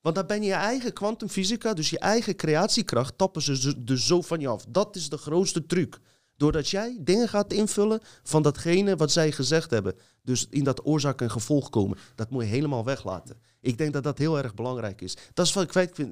Want 0.00 0.16
dan 0.16 0.26
ben 0.26 0.40
je 0.42 0.46
je 0.46 0.52
eigen 0.52 0.92
kwantumfysica, 0.92 1.74
dus 1.74 1.90
je 1.90 1.98
eigen 1.98 2.36
creatiekracht, 2.36 3.18
tappen 3.18 3.42
ze 3.42 3.84
dus 3.84 4.06
zo 4.06 4.22
van 4.22 4.40
je 4.40 4.48
af. 4.48 4.64
Dat 4.68 4.96
is 4.96 5.08
de 5.08 5.16
grootste 5.16 5.66
truc. 5.66 6.00
Doordat 6.36 6.68
jij 6.68 6.98
dingen 7.00 7.28
gaat 7.28 7.52
invullen 7.52 8.00
van 8.22 8.42
datgene 8.42 8.96
wat 8.96 9.12
zij 9.12 9.32
gezegd 9.32 9.70
hebben. 9.70 9.94
Dus 10.22 10.46
in 10.50 10.64
dat 10.64 10.86
oorzaak 10.86 11.20
en 11.20 11.30
gevolg 11.30 11.70
komen. 11.70 11.98
Dat 12.14 12.30
moet 12.30 12.42
je 12.42 12.48
helemaal 12.48 12.84
weglaten. 12.84 13.36
Ik 13.60 13.78
denk 13.78 13.92
dat 13.92 14.02
dat 14.02 14.18
heel 14.18 14.38
erg 14.38 14.54
belangrijk 14.54 15.00
is. 15.00 15.16
Dat 15.34 15.46
is 15.46 15.52
wat 15.52 15.62
ik 15.62 15.68
kwijt 15.68 15.98
eh, 15.98 16.06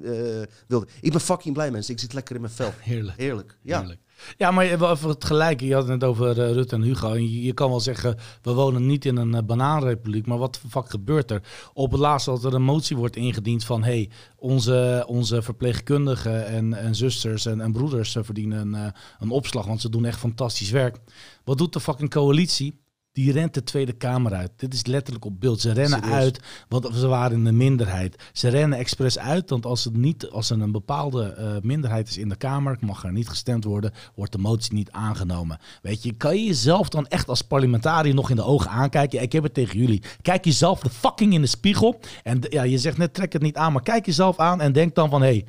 wilde. 0.67 0.87
Ik 1.01 1.11
ben 1.11 1.21
fucking 1.21 1.53
blij, 1.53 1.71
mensen. 1.71 1.93
Ik 1.93 1.99
zit 1.99 2.13
lekker 2.13 2.35
in 2.35 2.41
mijn 2.41 2.53
vel. 2.53 2.73
Heerlijk. 2.79 3.17
Heerlijk. 3.17 3.57
Ja. 3.61 3.79
Heerlijk. 3.79 4.01
Ja, 4.37 4.51
maar 4.51 4.65
je- 4.65 4.71
even 4.89 5.09
het 5.09 5.25
gelijk. 5.25 5.61
Je 5.61 5.73
had 5.73 5.87
het 5.87 5.99
net 5.99 6.09
over 6.09 6.41
eh, 6.41 6.51
Rutte 6.51 6.75
en 6.75 6.81
Hugo. 6.81 7.11
En 7.13 7.41
je, 7.43 7.53
kan 7.53 7.69
wel 7.69 7.79
zeggen, 7.79 8.17
we 8.41 8.53
wonen 8.53 8.85
niet 8.85 9.05
in 9.05 9.17
een 9.17 9.45
banaanrepubliek. 9.45 10.25
Maar 10.25 10.37
wat 10.37 10.59
fuck 10.69 10.89
gebeurt 10.89 11.31
er? 11.31 11.41
Op 11.73 11.91
het 11.91 11.99
laatst 11.99 12.25
dat 12.25 12.43
er 12.43 12.53
een 12.53 12.61
motie 12.63 12.97
wordt 12.97 13.15
ingediend 13.15 13.63
van... 13.65 13.83
hey, 13.83 14.09
onze, 14.35 15.03
onze 15.07 15.41
verpleegkundigen 15.41 16.45
en, 16.45 16.73
en 16.73 16.95
zusters 16.95 17.45
en, 17.45 17.61
en 17.61 17.71
broeders 17.71 18.17
verdienen 18.21 18.59
een, 18.59 18.75
eh, 18.75 18.91
een 19.19 19.29
opslag. 19.29 19.65
Want 19.65 19.81
ze 19.81 19.89
doen 19.89 20.05
echt 20.05 20.19
fantastisch 20.19 20.69
werk. 20.69 20.97
Wat 21.43 21.57
doet 21.57 21.73
de 21.73 21.79
fucking 21.79 22.09
coalitie? 22.09 22.81
Die 23.13 23.31
rent 23.31 23.53
de 23.53 23.63
Tweede 23.63 23.93
Kamer 23.93 24.33
uit. 24.33 24.51
Dit 24.55 24.73
is 24.73 24.85
letterlijk 24.85 25.25
op 25.25 25.39
beeld. 25.39 25.61
Ze 25.61 25.71
rennen 25.71 25.99
Serieus? 25.99 26.19
uit, 26.19 26.39
want 26.69 26.89
ze 26.95 27.07
waren 27.07 27.37
in 27.37 27.43
de 27.43 27.51
minderheid. 27.51 28.23
Ze 28.31 28.47
rennen 28.47 28.77
expres 28.77 29.19
uit, 29.19 29.49
want 29.49 29.65
als, 29.65 29.83
het 29.83 29.97
niet, 29.97 30.29
als 30.29 30.49
er 30.49 30.61
een 30.61 30.71
bepaalde 30.71 31.23
eh, 31.23 31.55
minderheid 31.61 32.09
is 32.09 32.17
in 32.17 32.29
de 32.29 32.35
Kamer, 32.35 32.77
mag 32.79 33.03
er 33.03 33.11
niet 33.11 33.29
gestemd 33.29 33.63
worden, 33.63 33.91
wordt 34.15 34.31
de 34.31 34.37
motie 34.37 34.73
niet 34.73 34.91
aangenomen. 34.91 35.59
Weet 35.81 36.03
je, 36.03 36.13
kan 36.13 36.35
je 36.35 36.43
jezelf 36.43 36.89
dan 36.89 37.07
echt 37.07 37.27
als 37.29 37.41
parlementariër 37.41 38.13
nog 38.13 38.29
in 38.29 38.35
de 38.35 38.43
ogen 38.43 38.69
aankijken? 38.69 39.17
Ja, 39.17 39.23
ik 39.23 39.31
heb 39.31 39.43
het 39.43 39.53
tegen 39.53 39.79
jullie. 39.79 40.03
Kijk 40.21 40.45
jezelf 40.45 40.79
de 40.79 40.89
fucking 40.89 41.33
in 41.33 41.41
de 41.41 41.47
spiegel. 41.47 41.99
En 42.23 42.41
ja, 42.49 42.63
je 42.63 42.77
zegt 42.77 42.97
net, 42.97 43.13
trek 43.13 43.33
het 43.33 43.41
niet 43.41 43.57
aan, 43.57 43.73
maar 43.73 43.83
kijk 43.83 44.05
jezelf 44.05 44.39
aan 44.39 44.61
en 44.61 44.73
denk 44.73 44.95
dan 44.95 45.09
van, 45.09 45.21
hé, 45.21 45.27
hey, 45.27 45.45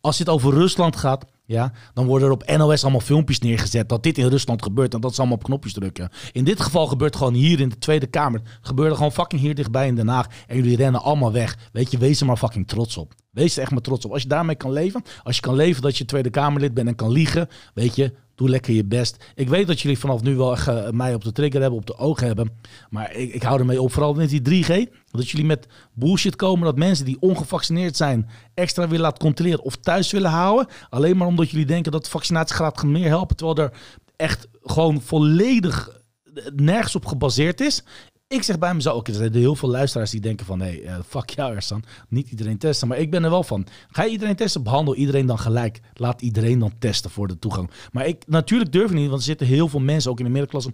als 0.00 0.18
het 0.18 0.28
over 0.28 0.52
Rusland 0.52 0.96
gaat, 0.96 1.24
ja, 1.46 1.72
dan 1.94 2.06
worden 2.06 2.28
er 2.28 2.34
op 2.34 2.56
NOS 2.56 2.82
allemaal 2.82 3.00
filmpjes 3.00 3.38
neergezet 3.38 3.88
dat 3.88 4.02
dit 4.02 4.18
in 4.18 4.26
Rusland 4.26 4.62
gebeurt 4.62 4.94
en 4.94 5.00
dat 5.00 5.14
ze 5.14 5.18
allemaal 5.18 5.36
op 5.36 5.44
knopjes 5.44 5.72
drukken. 5.72 6.10
In 6.32 6.44
dit 6.44 6.60
geval 6.60 6.86
gebeurt 6.86 7.16
gewoon 7.16 7.34
hier 7.34 7.60
in 7.60 7.68
de 7.68 7.78
Tweede 7.78 8.06
Kamer. 8.06 8.40
Gebeurde 8.60 8.94
gewoon 8.94 9.12
fucking 9.12 9.40
hier 9.40 9.54
dichtbij 9.54 9.86
in 9.86 9.94
Den 9.94 10.08
Haag 10.08 10.26
en 10.46 10.56
jullie 10.56 10.76
rennen 10.76 11.02
allemaal 11.02 11.32
weg. 11.32 11.58
Weet 11.72 11.90
je, 11.90 11.98
wees 11.98 12.20
er 12.20 12.26
maar 12.26 12.36
fucking 12.36 12.68
trots 12.68 12.96
op. 12.96 13.14
Wees 13.30 13.56
er 13.56 13.62
echt 13.62 13.70
maar 13.70 13.80
trots 13.80 14.04
op. 14.04 14.12
Als 14.12 14.22
je 14.22 14.28
daarmee 14.28 14.56
kan 14.56 14.72
leven, 14.72 15.02
als 15.22 15.36
je 15.36 15.42
kan 15.42 15.54
leven 15.54 15.82
dat 15.82 15.96
je 15.96 16.04
Tweede 16.04 16.30
Kamerlid 16.30 16.74
bent 16.74 16.88
en 16.88 16.94
kan 16.94 17.10
liegen, 17.10 17.48
weet 17.74 17.96
je, 17.96 18.12
doe 18.34 18.48
lekker 18.48 18.74
je 18.74 18.84
best. 18.84 19.24
Ik 19.34 19.48
weet 19.48 19.66
dat 19.66 19.80
jullie 19.80 19.98
vanaf 19.98 20.22
nu 20.22 20.36
wel 20.36 20.52
echt 20.52 20.68
eh, 20.68 20.90
mij 20.90 21.14
op 21.14 21.24
de 21.24 21.32
trigger 21.32 21.60
hebben, 21.60 21.78
op 21.78 21.86
de 21.86 21.96
ogen 21.96 22.26
hebben, 22.26 22.50
maar 22.90 23.16
ik, 23.16 23.34
ik 23.34 23.42
hou 23.42 23.58
ermee 23.58 23.82
op, 23.82 23.92
vooral 23.92 24.14
met 24.14 24.28
die 24.28 24.64
3G, 24.64 24.92
dat 25.10 25.30
jullie 25.30 25.46
met 25.46 25.66
bullshit 25.92 26.36
komen 26.36 26.64
dat 26.64 26.76
mensen 26.76 27.04
die 27.04 27.20
ongevaccineerd 27.20 27.96
zijn 27.96 28.28
extra 28.54 28.84
willen 28.84 29.00
laten 29.00 29.18
controleren 29.18 29.64
of 29.64 29.76
thuis 29.76 30.10
willen 30.10 30.30
houden, 30.30 30.66
alleen 30.88 31.16
maar 31.16 31.26
omdat 31.26 31.50
jullie 31.50 31.66
denken 31.66 31.92
dat 31.92 32.04
de 32.04 32.10
vaccinatiegraad 32.10 32.78
gaat 32.78 32.90
meer 32.90 33.08
helpen, 33.08 33.36
terwijl 33.36 33.58
er 33.58 33.76
echt 34.16 34.48
gewoon 34.62 35.00
volledig 35.02 35.88
eh, 36.34 36.44
nergens 36.54 36.96
op 36.96 37.06
gebaseerd 37.06 37.60
is. 37.60 37.82
Ik 38.28 38.42
zeg 38.42 38.58
bij 38.58 38.74
mezelf, 38.74 38.96
oké, 38.96 39.10
er 39.10 39.16
zijn 39.16 39.34
heel 39.34 39.54
veel 39.54 39.68
luisteraars 39.68 40.10
die 40.10 40.20
denken 40.20 40.46
van, 40.46 40.60
hé, 40.60 40.80
hey, 40.84 41.02
fuck 41.02 41.30
jou 41.30 41.54
Ersan, 41.54 41.82
niet 42.08 42.30
iedereen 42.30 42.58
testen. 42.58 42.88
Maar 42.88 42.98
ik 42.98 43.10
ben 43.10 43.24
er 43.24 43.30
wel 43.30 43.42
van. 43.42 43.66
Ga 43.90 44.02
je 44.04 44.10
iedereen 44.10 44.36
testen, 44.36 44.62
behandel 44.62 44.94
iedereen 44.94 45.26
dan 45.26 45.38
gelijk. 45.38 45.80
Laat 45.94 46.22
iedereen 46.22 46.58
dan 46.58 46.72
testen 46.78 47.10
voor 47.10 47.28
de 47.28 47.38
toegang. 47.38 47.70
Maar 47.92 48.06
ik, 48.06 48.26
natuurlijk 48.26 48.72
durf 48.72 48.90
ik 48.90 48.96
niet, 48.96 49.08
want 49.08 49.18
er 49.18 49.26
zitten 49.26 49.46
heel 49.46 49.68
veel 49.68 49.80
mensen, 49.80 50.10
ook 50.10 50.18
in 50.18 50.24
de 50.24 50.30
middenklasse, 50.30 50.72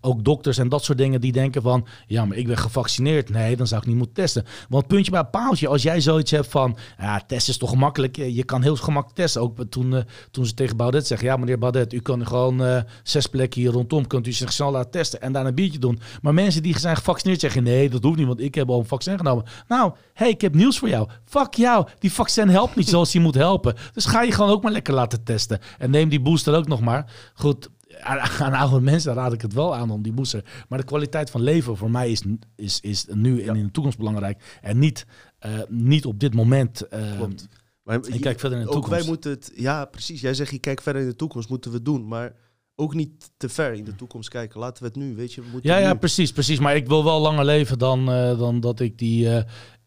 ook 0.00 0.24
dokters 0.24 0.58
en 0.58 0.68
dat 0.68 0.84
soort 0.84 0.98
dingen, 0.98 1.20
die 1.20 1.32
denken 1.32 1.62
van, 1.62 1.86
ja, 2.06 2.24
maar 2.24 2.36
ik 2.36 2.46
ben 2.46 2.58
gevaccineerd. 2.58 3.30
Nee, 3.30 3.56
dan 3.56 3.66
zou 3.66 3.80
ik 3.80 3.86
niet 3.86 3.96
moeten 3.96 4.14
testen. 4.14 4.44
Want 4.68 4.86
puntje 4.86 5.10
bij 5.10 5.24
paaltje, 5.24 5.68
als 5.68 5.82
jij 5.82 6.00
zoiets 6.00 6.30
hebt 6.30 6.48
van, 6.48 6.76
ja, 6.98 7.20
testen 7.26 7.52
is 7.52 7.58
toch 7.58 7.70
gemakkelijk. 7.70 8.18
Eh, 8.18 8.36
Je 8.36 8.44
kan 8.44 8.62
heel 8.62 8.76
gemakkelijk 8.76 9.20
testen. 9.20 9.42
Ook 9.42 9.64
toen, 9.70 9.96
eh, 9.96 10.02
toen 10.30 10.46
ze 10.46 10.54
tegen 10.54 10.76
Baudet 10.76 11.06
zeggen, 11.06 11.26
ja, 11.26 11.36
meneer 11.36 11.58
Baudet, 11.58 11.92
u 11.92 12.00
kan 12.00 12.26
gewoon 12.26 12.64
eh, 12.64 12.82
zes 13.02 13.26
plekken 13.26 13.60
hier 13.60 13.70
rondom, 13.70 14.06
kunt 14.06 14.26
u 14.26 14.32
zich 14.32 14.52
snel 14.52 14.70
laten 14.70 14.90
testen 14.90 15.20
en 15.20 15.32
daar 15.32 15.46
een 15.46 15.54
biertje 15.54 15.78
doen. 15.78 16.00
Maar 16.22 16.34
mensen 16.34 16.62
die 16.62 16.78
zijn 16.78 16.96
gevaccineerd 16.96 17.40
zeggen, 17.40 17.62
nee, 17.62 17.88
dat 17.88 18.02
hoeft 18.02 18.16
niet, 18.16 18.26
want 18.26 18.40
ik 18.40 18.54
heb 18.54 18.70
al 18.70 18.78
een 18.78 18.86
vaccin 18.86 19.16
genomen. 19.16 19.44
Nou, 19.68 19.92
hey, 20.14 20.28
ik 20.28 20.40
heb 20.40 20.54
nieuws 20.54 20.78
voor 20.78 20.88
jou. 20.88 21.08
Fuck 21.24 21.54
jou, 21.54 21.86
die 21.98 22.12
vaccin 22.12 22.48
helpt 22.48 22.76
niet 22.76 22.88
zoals 22.88 23.12
hij 23.12 23.22
moet 23.22 23.34
helpen. 23.34 23.74
Dus 23.92 24.04
ga 24.04 24.22
je 24.22 24.32
gewoon 24.32 24.50
ook 24.50 24.62
maar 24.62 24.72
lekker 24.72 24.94
laten 24.94 25.24
testen. 25.24 25.58
En 25.78 25.90
neem 25.90 26.08
die 26.08 26.20
booster 26.20 26.54
ook 26.54 26.68
nog 26.68 26.80
maar. 26.80 27.12
Goed, 27.34 27.68
aan, 28.00 28.52
oude 28.52 28.80
mensen 28.80 29.14
raad 29.14 29.32
ik 29.32 29.40
het 29.42 29.52
wel 29.52 29.74
aan 29.74 29.90
om 29.90 30.02
die 30.02 30.12
booster. 30.12 30.44
Maar 30.68 30.78
de 30.78 30.84
kwaliteit 30.84 31.30
van 31.30 31.40
leven 31.42 31.76
voor 31.76 31.90
mij 31.90 32.10
is, 32.10 32.22
is, 32.56 32.80
is 32.80 33.06
nu 33.12 33.42
en 33.42 33.56
in 33.56 33.64
de 33.64 33.70
toekomst 33.70 33.98
belangrijk. 33.98 34.58
En 34.62 34.78
niet, 34.78 35.06
eh, 35.38 35.58
niet 35.68 36.04
op 36.06 36.20
dit 36.20 36.34
moment. 36.34 36.80
eh, 36.88 37.16
Klopt. 37.16 37.46
Maar 37.82 37.96
ik 37.96 38.12
je- 38.12 38.18
kijk 38.18 38.40
verder 38.40 38.58
in 38.58 38.64
de 38.64 38.70
ook 38.70 38.74
toekomst. 38.76 39.00
wij 39.00 39.08
moeten 39.10 39.30
het, 39.30 39.52
ja 39.54 39.84
precies, 39.84 40.20
jij 40.20 40.34
zegt 40.34 40.50
je 40.50 40.58
kijkt 40.58 40.82
verder 40.82 41.02
in 41.02 41.08
de 41.08 41.16
toekomst, 41.16 41.48
moeten 41.48 41.70
we 41.72 41.82
doen. 41.82 42.08
Maar 42.08 42.32
ook 42.74 42.94
niet 42.94 43.30
te 43.36 43.48
ver 43.48 43.72
in 43.72 43.84
de 43.84 43.94
toekomst 43.96 44.28
kijken. 44.28 44.60
Laten 44.60 44.82
we 44.82 44.88
het 44.88 44.96
nu, 44.98 45.14
weet 45.16 45.32
je. 45.34 45.40
We 45.40 45.46
moeten 45.52 45.70
Ja, 45.70 45.76
ja, 45.78 45.92
nu. 45.92 45.98
precies, 45.98 46.32
precies. 46.32 46.58
Maar 46.58 46.76
ik 46.76 46.86
wil 46.86 47.04
wel 47.04 47.20
langer 47.20 47.44
leven 47.44 47.78
dan, 47.78 48.10
eh, 48.10 48.38
dan 48.38 48.60
dat 48.60 48.80
ik 48.80 48.98
die 48.98 49.28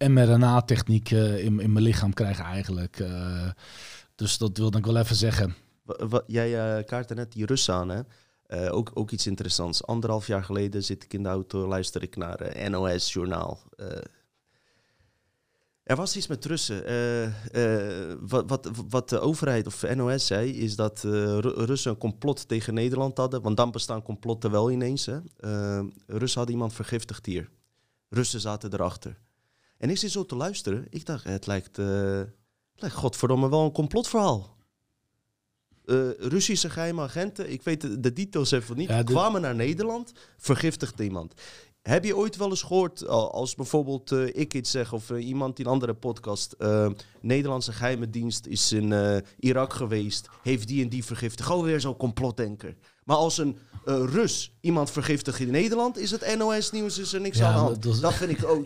mRNA-techniek 0.07 1.10
in, 1.11 1.60
in 1.60 1.72
mijn 1.73 1.82
lichaam 1.86 2.14
krijg 2.14 2.40
eigenlijk. 2.40 3.03
Dus 4.15 4.38
dat 4.38 4.57
wilde 4.57 4.78
ik 4.78 4.86
wel 4.86 4.98
even 4.98 5.15
zeggen. 5.15 5.56
Jij 6.28 6.78
eh 6.78 6.86
kaartte 6.86 7.14
net 7.14 7.32
die 7.32 7.45
Russen 7.45 7.74
aan, 7.74 7.90
hè? 7.90 8.02
Eh, 8.52 8.74
ook, 8.76 8.91
ook 8.94 9.12
iets 9.12 9.28
interessants. 9.28 9.86
Anderhalf 9.86 10.28
jaar 10.28 10.44
geleden 10.44 10.84
zit 10.84 11.03
ik 11.03 11.14
in 11.14 11.24
de 11.24 11.30
auto, 11.30 11.68
luister 11.68 12.03
ik 12.03 12.16
naar 12.16 12.40
eh, 12.40 12.70
NOS-journaal. 12.70 13.62
Eh, 13.76 13.88
er 15.84 15.95
was 15.95 16.16
iets 16.16 16.28
met 16.28 16.45
Russen. 16.45 16.84
Wat, 18.28 18.49
wat, 18.49 18.70
wat 18.90 19.10
de 19.10 19.20
overheid 19.20 19.68
of 19.68 19.95
NOS 19.95 20.28
zei, 20.28 20.52
is 20.52 20.76
dat 20.76 20.99
Ru- 21.03 21.64
Russen 21.66 21.91
een 21.91 21.98
complot 21.98 22.48
tegen 22.48 22.74
Nederland 22.74 23.18
hadden. 23.18 23.41
Want 23.41 23.58
dan 23.58 23.72
bestaan 23.72 24.02
complotten 24.02 24.52
wel 24.52 24.72
ineens. 24.72 25.06
Hè? 25.06 25.20
Russen 26.08 26.38
hadden 26.38 26.56
iemand 26.56 26.74
vergiftigd 26.74 27.26
hier. 27.26 27.49
Russen 28.10 28.40
zaten 28.40 28.74
erachter. 28.74 29.20
En 29.78 29.90
ik 29.90 29.98
zit 29.98 30.12
zo 30.12 30.26
te 30.26 30.36
luisteren. 30.36 30.86
Ik 30.90 31.06
dacht, 31.06 31.24
het 31.24 31.48
lijkt, 31.48 31.78
het 31.78 32.34
lijkt 32.76 32.95
godverdomme 32.95 33.49
wel 33.49 33.64
een 33.66 33.72
complotverhaal. 33.72 34.58
Eh, 35.86 35.95
Russische 36.20 36.70
geheime 36.70 37.02
agenten, 37.02 37.52
ik 37.52 37.62
weet 37.64 37.82
de, 37.82 37.99
de 37.99 38.14
details 38.14 38.52
even 38.52 38.78
niet, 38.78 38.90
Ja, 38.90 39.03
de- 39.03 39.12
kwamen 39.14 39.41
naar 39.41 39.56
Nederland, 39.56 40.12
vergiftigde 40.38 41.03
iemand. 41.03 41.34
Heb 41.82 42.03
je 42.03 42.16
ooit 42.18 42.36
wel 42.38 42.49
eens 42.49 42.62
gehoord, 42.62 43.08
al- 43.08 43.32
als 43.34 43.56
bijvoorbeeld 43.56 44.12
eh, 44.12 44.28
ik 44.28 44.53
iets 44.53 44.72
zeg 44.72 44.94
of 44.94 45.10
eh, 45.10 45.28
iemand 45.28 45.60
in 45.60 45.66
een 45.66 45.72
andere 45.72 45.94
podcast, 45.94 46.56
Nederlandse 47.22 47.72
geheime 47.74 48.10
dienst 48.10 48.45
is 48.45 48.72
in 48.72 48.94
Irak 49.40 49.74
geweest, 49.74 50.28
heeft 50.44 50.68
die 50.68 50.84
en 50.84 50.90
die 50.90 51.06
vergiftigd. 51.06 51.48
Gewoon 51.49 51.64
weer 51.66 51.80
zo'n 51.80 51.98
complotdenker. 51.98 52.76
Maar 53.03 53.18
als 53.18 53.38
een 53.38 53.58
Rus 53.86 54.52
iemand 54.60 54.91
vergiftigt 54.91 55.40
in 55.40 55.52
Nederland, 55.52 55.98
is 55.98 56.12
het 56.12 56.36
NOS-nieuws, 56.38 56.98
is 56.98 57.14
er 57.14 57.22
niks 57.22 57.38
Ja, 57.38 57.45
aan 57.48 57.53
de 57.53 57.60
hand. 57.60 57.84
dat- 57.84 58.02
Dat, 58.02 58.14
vind 58.14 58.32
ik 58.32 58.45
ook. 58.45 58.66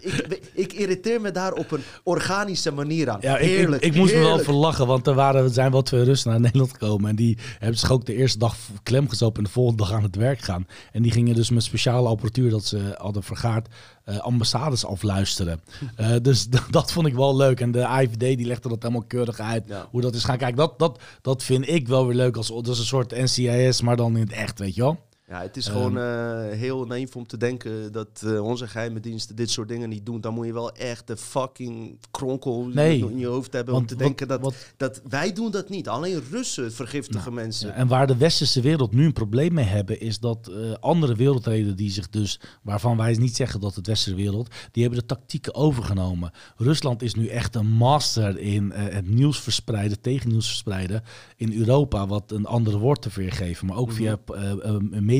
Ik, 0.00 0.50
ik 0.54 0.72
irriteer 0.72 1.20
me 1.20 1.30
daar 1.30 1.52
op 1.52 1.70
een 1.70 1.82
organische 2.02 2.70
manier 2.72 3.10
aan. 3.10 3.18
Ja, 3.20 3.36
ik, 3.38 3.42
ik, 3.42 3.56
heerlijk. 3.56 3.82
ik 3.82 3.94
moest 3.94 4.12
me 4.12 4.18
wel 4.18 4.26
heerlijk. 4.26 4.48
even 4.48 4.60
lachen, 4.60 4.86
want 4.86 5.06
er 5.06 5.14
waren, 5.14 5.42
er 5.42 5.50
zijn 5.50 5.70
wel 5.70 5.82
twee 5.82 6.02
Russen 6.04 6.30
naar 6.30 6.40
Nederland 6.46 6.70
gekomen. 6.70 7.10
En 7.10 7.16
die 7.16 7.38
hebben 7.58 7.78
zich 7.78 7.90
ook 7.90 8.06
de 8.06 8.14
eerste 8.14 8.38
dag 8.38 8.56
klem 8.82 9.08
gezopen 9.08 9.38
en 9.38 9.44
de 9.44 9.50
volgende 9.50 9.82
dag 9.82 9.92
aan 9.92 10.02
het 10.02 10.16
werk 10.16 10.40
gaan. 10.40 10.66
En 10.92 11.02
die 11.02 11.12
gingen 11.12 11.34
dus 11.34 11.50
met 11.50 11.62
speciale 11.62 12.08
apparatuur 12.08 12.50
dat 12.50 12.64
ze 12.64 12.94
hadden 12.98 13.22
vergaard, 13.22 13.68
eh, 14.04 14.18
ambassades 14.18 14.84
afluisteren. 14.84 15.60
Eh, 15.96 16.10
dus 16.22 16.46
dat 16.70 16.92
vond 16.92 17.06
ik 17.06 17.14
wel 17.14 17.36
leuk. 17.36 17.60
En 17.60 17.70
de 17.70 17.86
AIVD 17.86 18.18
die 18.18 18.46
legde 18.46 18.68
dat 18.68 18.82
helemaal 18.82 19.04
keurig 19.06 19.40
uit, 19.40 19.64
Ja. 19.66 19.86
hoe 19.90 20.00
dat 20.00 20.14
is 20.14 20.24
gaan. 20.24 20.38
Kijk, 20.38 20.56
dat, 20.56 20.78
dat, 20.78 21.00
dat 21.22 21.42
vind 21.42 21.68
ik 21.68 21.88
wel 21.88 22.06
weer 22.06 22.16
leuk. 22.16 22.36
Als, 22.36 22.48
dat 22.48 22.68
is 22.68 22.78
een 22.78 22.84
soort 22.84 23.10
NCIS, 23.10 23.80
maar 23.80 23.96
dan 23.96 24.16
in 24.16 24.22
het 24.22 24.32
echt, 24.32 24.58
weet 24.58 24.74
je 24.74 24.80
wel. 24.80 24.98
Ja, 25.30 25.42
het 25.42 25.56
is 25.56 25.66
Ehm. 25.66 25.76
gewoon 25.76 25.98
eh, 25.98 26.58
heel 26.58 26.84
naïef 26.86 27.16
om 27.16 27.26
te 27.26 27.36
denken 27.36 27.92
dat 27.92 28.22
eh, 28.26 28.44
onze 28.44 28.66
geheime 28.68 29.00
diensten 29.00 29.36
dit 29.36 29.50
soort 29.50 29.68
dingen 29.68 29.88
niet 29.88 30.06
doen. 30.06 30.20
Dan 30.20 30.34
moet 30.34 30.46
je 30.46 30.52
wel 30.52 30.72
echt 30.72 31.06
de 31.06 31.16
fucking 31.16 31.98
kronkel 32.10 32.66
Nee. 32.66 32.98
in 33.10 33.18
je 33.18 33.26
hoofd 33.26 33.52
hebben 33.52 33.74
Want 33.74 33.84
om 33.84 33.88
te 33.88 33.94
wat- 33.94 34.02
denken 34.04 34.28
dat, 34.28 34.40
wat- 34.40 34.54
dat 34.76 35.00
wij 35.08 35.32
doen 35.32 35.50
dat 35.50 35.68
niet. 35.68 35.88
Alleen 35.88 36.22
Russen 36.30 36.72
vergiftigen 36.72 37.34
mensen. 37.34 37.68
Ja, 37.68 37.74
en 37.74 37.86
waar 37.88 38.06
de 38.06 38.16
westerse 38.16 38.60
wereld 38.60 38.92
nu 38.92 39.04
een 39.04 39.12
probleem 39.12 39.52
mee 39.54 39.64
hebben, 39.64 40.00
is 40.00 40.18
dat 40.18 40.48
eh, 40.48 40.72
andere 40.80 41.14
wereldreden 41.14 41.76
die 41.76 41.90
zich 41.90 42.08
dus, 42.08 42.40
waarvan 42.62 42.96
wij 42.96 43.14
niet 43.14 43.36
zeggen 43.36 43.60
dat 43.60 43.74
het 43.74 43.86
westerse 43.86 44.16
wereld, 44.16 44.48
die 44.72 44.82
hebben 44.82 45.00
de 45.00 45.06
tactieken 45.06 45.54
overgenomen. 45.54 46.30
Rusland 46.56 47.02
is 47.02 47.14
nu 47.14 47.26
echt 47.26 47.54
een 47.54 47.70
master 47.70 48.38
in 48.38 48.70
het 48.70 49.08
nieuws 49.08 49.40
verspreiden, 49.40 50.00
tegennieuws 50.00 50.46
verspreiden 50.46 51.02
in 51.36 51.52
Europa, 51.58 52.06
wat 52.06 52.30
een 52.32 52.46
andere 52.46 52.78
woord 52.78 53.02
te 53.02 53.10
weergeven. 53.14 53.66
Maar 53.66 53.76
ook 53.76 53.92
via 53.92 54.18
eh, 54.34 54.52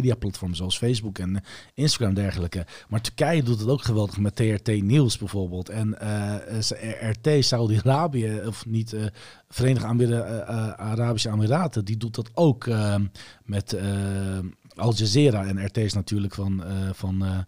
mediaplatforms 0.00 0.56
zoals 0.58 0.78
Facebook 0.78 1.18
en 1.18 1.36
eh, 1.36 1.42
Instagram 1.74 2.08
en 2.08 2.14
dergelijke. 2.22 2.66
Maar 2.88 3.00
Turkije 3.00 3.42
doet 3.42 3.58
het 3.60 3.68
ook 3.68 3.82
geweldig 3.82 4.18
met 4.18 4.36
TRT 4.36 4.82
Nieuws 4.82 5.18
bijvoorbeeld. 5.18 5.68
En 5.68 6.00
eh, 6.00 6.70
eh, 6.70 7.10
RT 7.10 7.44
Saudi-Arabië, 7.44 8.40
of 8.46 8.66
niet, 8.66 8.96
Verenigde 9.48 10.24
Arabische 10.76 11.28
Emiraten, 11.30 11.84
die 11.84 11.96
doet 11.96 12.14
dat 12.14 12.30
ook 12.34 12.66
eh, 12.66 12.94
met 13.44 13.76
Al 14.76 14.94
Jazeera. 14.94 15.46
En 15.46 15.66
RT 15.66 15.76
is 15.76 15.92
natuurlijk 15.92 16.34
van, 16.34 16.62
van 16.92 17.44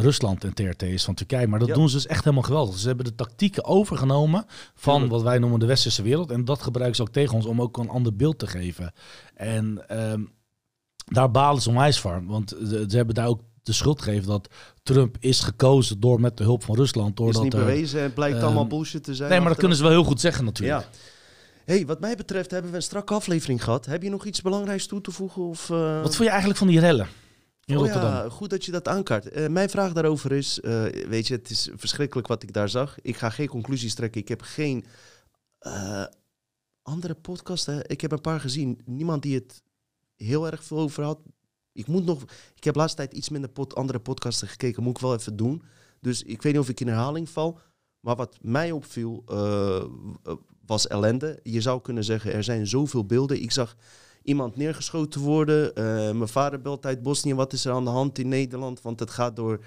Rusland 0.00 0.44
en 0.44 0.54
TRT 0.54 0.82
is 0.82 1.04
van 1.04 1.14
Turkije. 1.14 1.46
Maar 1.46 1.58
dat 1.58 1.68
Ja. 1.68 1.74
doen 1.74 1.88
ze 1.88 1.96
dus 1.96 2.06
echt 2.06 2.24
helemaal 2.24 2.44
geweldig. 2.44 2.78
Ze 2.78 2.86
hebben 2.86 3.04
de 3.04 3.14
tactieken 3.14 3.64
overgenomen 3.64 4.44
van 4.74 5.08
wat 5.08 5.22
wij 5.22 5.38
noemen 5.38 5.60
de 5.60 5.66
westerse 5.66 6.02
wereld. 6.02 6.30
En 6.30 6.44
dat 6.44 6.62
gebruiken 6.62 6.96
ze 6.96 7.02
ook 7.02 7.12
tegen 7.12 7.34
ons 7.34 7.46
om 7.46 7.60
ook 7.60 7.76
een 7.76 7.88
ander 7.88 8.16
beeld 8.16 8.38
te 8.38 8.46
geven. 8.46 8.92
En 9.34 9.88
ehm, 9.88 10.22
daar 11.04 11.30
balen 11.30 11.62
ze 11.62 11.68
onwijs 11.68 12.00
van. 12.00 12.26
Want 12.26 12.48
ze, 12.50 12.84
ze 12.88 12.96
hebben 12.96 13.14
daar 13.14 13.26
ook 13.26 13.40
de 13.62 13.72
schuld 13.72 14.02
gegeven 14.02 14.28
dat 14.28 14.48
Trump 14.82 15.16
is 15.20 15.40
gekozen 15.40 16.00
door 16.00 16.20
met 16.20 16.36
de 16.36 16.44
hulp 16.44 16.64
van 16.64 16.76
Rusland. 16.76 17.08
is 17.08 17.14
Doordat 17.14 17.42
niet 17.42 17.54
bewezen 17.54 17.98
en 17.98 18.04
het 18.04 18.14
blijkt 18.14 18.36
ehm, 18.36 18.44
allemaal 18.44 18.66
bullshit 18.66 19.04
te 19.04 19.14
zijn. 19.14 19.30
Nee, 19.30 19.40
maar 19.40 19.48
dat 19.48 19.58
kunnen 19.58 19.76
ze 19.76 19.82
wel 19.82 19.92
heel 19.92 20.04
goed 20.04 20.20
zeggen 20.20 20.44
natuurlijk. 20.44 20.80
Ja. 20.82 20.88
hey, 21.64 21.86
wat 21.86 22.00
mij 22.00 22.16
betreft 22.16 22.50
hebben 22.50 22.70
we 22.70 22.76
een 22.76 22.82
strakke 22.82 23.14
aflevering 23.14 23.64
gehad. 23.64 23.86
Heb 23.86 24.02
je 24.02 24.10
nog 24.10 24.24
iets 24.24 24.42
belangrijks 24.42 24.86
toe 24.86 25.00
te 25.00 25.10
voegen? 25.10 25.42
Of, 25.42 25.70
eh, 25.70 26.02
Wat 26.02 26.16
vond 26.16 26.24
je 26.24 26.28
eigenlijk 26.28 26.58
van 26.58 26.66
die 26.66 26.80
rellen 26.80 27.08
in 27.64 27.76
Oh 27.76 27.82
Rotterdam? 27.82 28.10
ja, 28.10 28.28
goed 28.28 28.50
dat 28.50 28.64
je 28.64 28.72
dat 28.72 28.88
aankaart. 28.88 29.28
Eh, 29.28 29.48
mijn 29.48 29.70
vraag 29.70 29.92
daarover 29.92 30.32
is, 30.32 30.60
eh, 30.60 30.82
weet 31.08 31.26
je, 31.26 31.34
het 31.34 31.50
is 31.50 31.70
verschrikkelijk 31.76 32.26
wat 32.26 32.42
ik 32.42 32.52
daar 32.52 32.68
zag. 32.68 32.96
Ik 33.00 33.16
ga 33.16 33.30
geen 33.30 33.48
conclusies 33.48 33.94
trekken. 33.94 34.20
Ik 34.20 34.28
heb 34.28 34.42
geen 34.42 34.84
andere 36.82 37.14
podcast. 37.14 37.66
Hè. 37.66 37.86
Ik 37.88 38.00
heb 38.00 38.12
een 38.12 38.20
paar 38.20 38.40
gezien. 38.40 38.80
Niemand 38.84 39.22
die 39.22 39.34
het 39.34 39.62
heel 40.16 40.46
erg 40.46 40.64
veel 40.64 40.78
over 40.78 41.02
had. 41.02 41.18
Ik 41.72 41.86
moet 41.86 42.04
nog. 42.04 42.22
Ik 42.54 42.64
heb 42.64 42.74
laatst 42.74 42.96
tijd 42.96 43.12
iets 43.12 43.28
minder 43.28 43.50
andere 43.74 43.98
podcasten 43.98 44.48
gekeken. 44.48 44.82
Moet 44.82 44.96
ik 44.96 45.02
wel 45.02 45.14
even 45.14 45.36
doen. 45.36 45.62
Dus 46.00 46.22
ik 46.22 46.42
weet 46.42 46.52
niet 46.52 46.62
of 46.62 46.68
ik 46.68 46.80
in 46.80 46.86
herhaling 46.86 47.28
val. 47.28 47.58
Maar 48.00 48.16
wat 48.16 48.36
mij 48.40 48.72
opviel 48.72 49.22
eh, 49.26 49.84
was 50.66 50.86
ellende. 50.86 51.40
Je 51.42 51.60
zou 51.60 51.80
kunnen 51.80 52.04
zeggen, 52.04 52.32
er 52.32 52.44
zijn 52.44 52.66
zoveel 52.66 53.06
beelden. 53.06 53.42
Ik 53.42 53.50
zag 53.50 53.76
iemand 54.22 54.56
neergeschoten 54.56 55.20
worden. 55.20 55.74
Eh, 55.74 55.84
mijn 55.84 56.28
vader 56.28 56.60
belt 56.60 56.86
uit 56.86 57.02
Bosnië. 57.02 57.34
Wat 57.34 57.52
is 57.52 57.64
er 57.64 57.72
aan 57.72 57.84
de 57.84 57.90
hand 57.90 58.18
in 58.18 58.28
Nederland? 58.28 58.82
Want 58.82 59.00
het 59.00 59.10
gaat 59.10 59.36
door, 59.36 59.64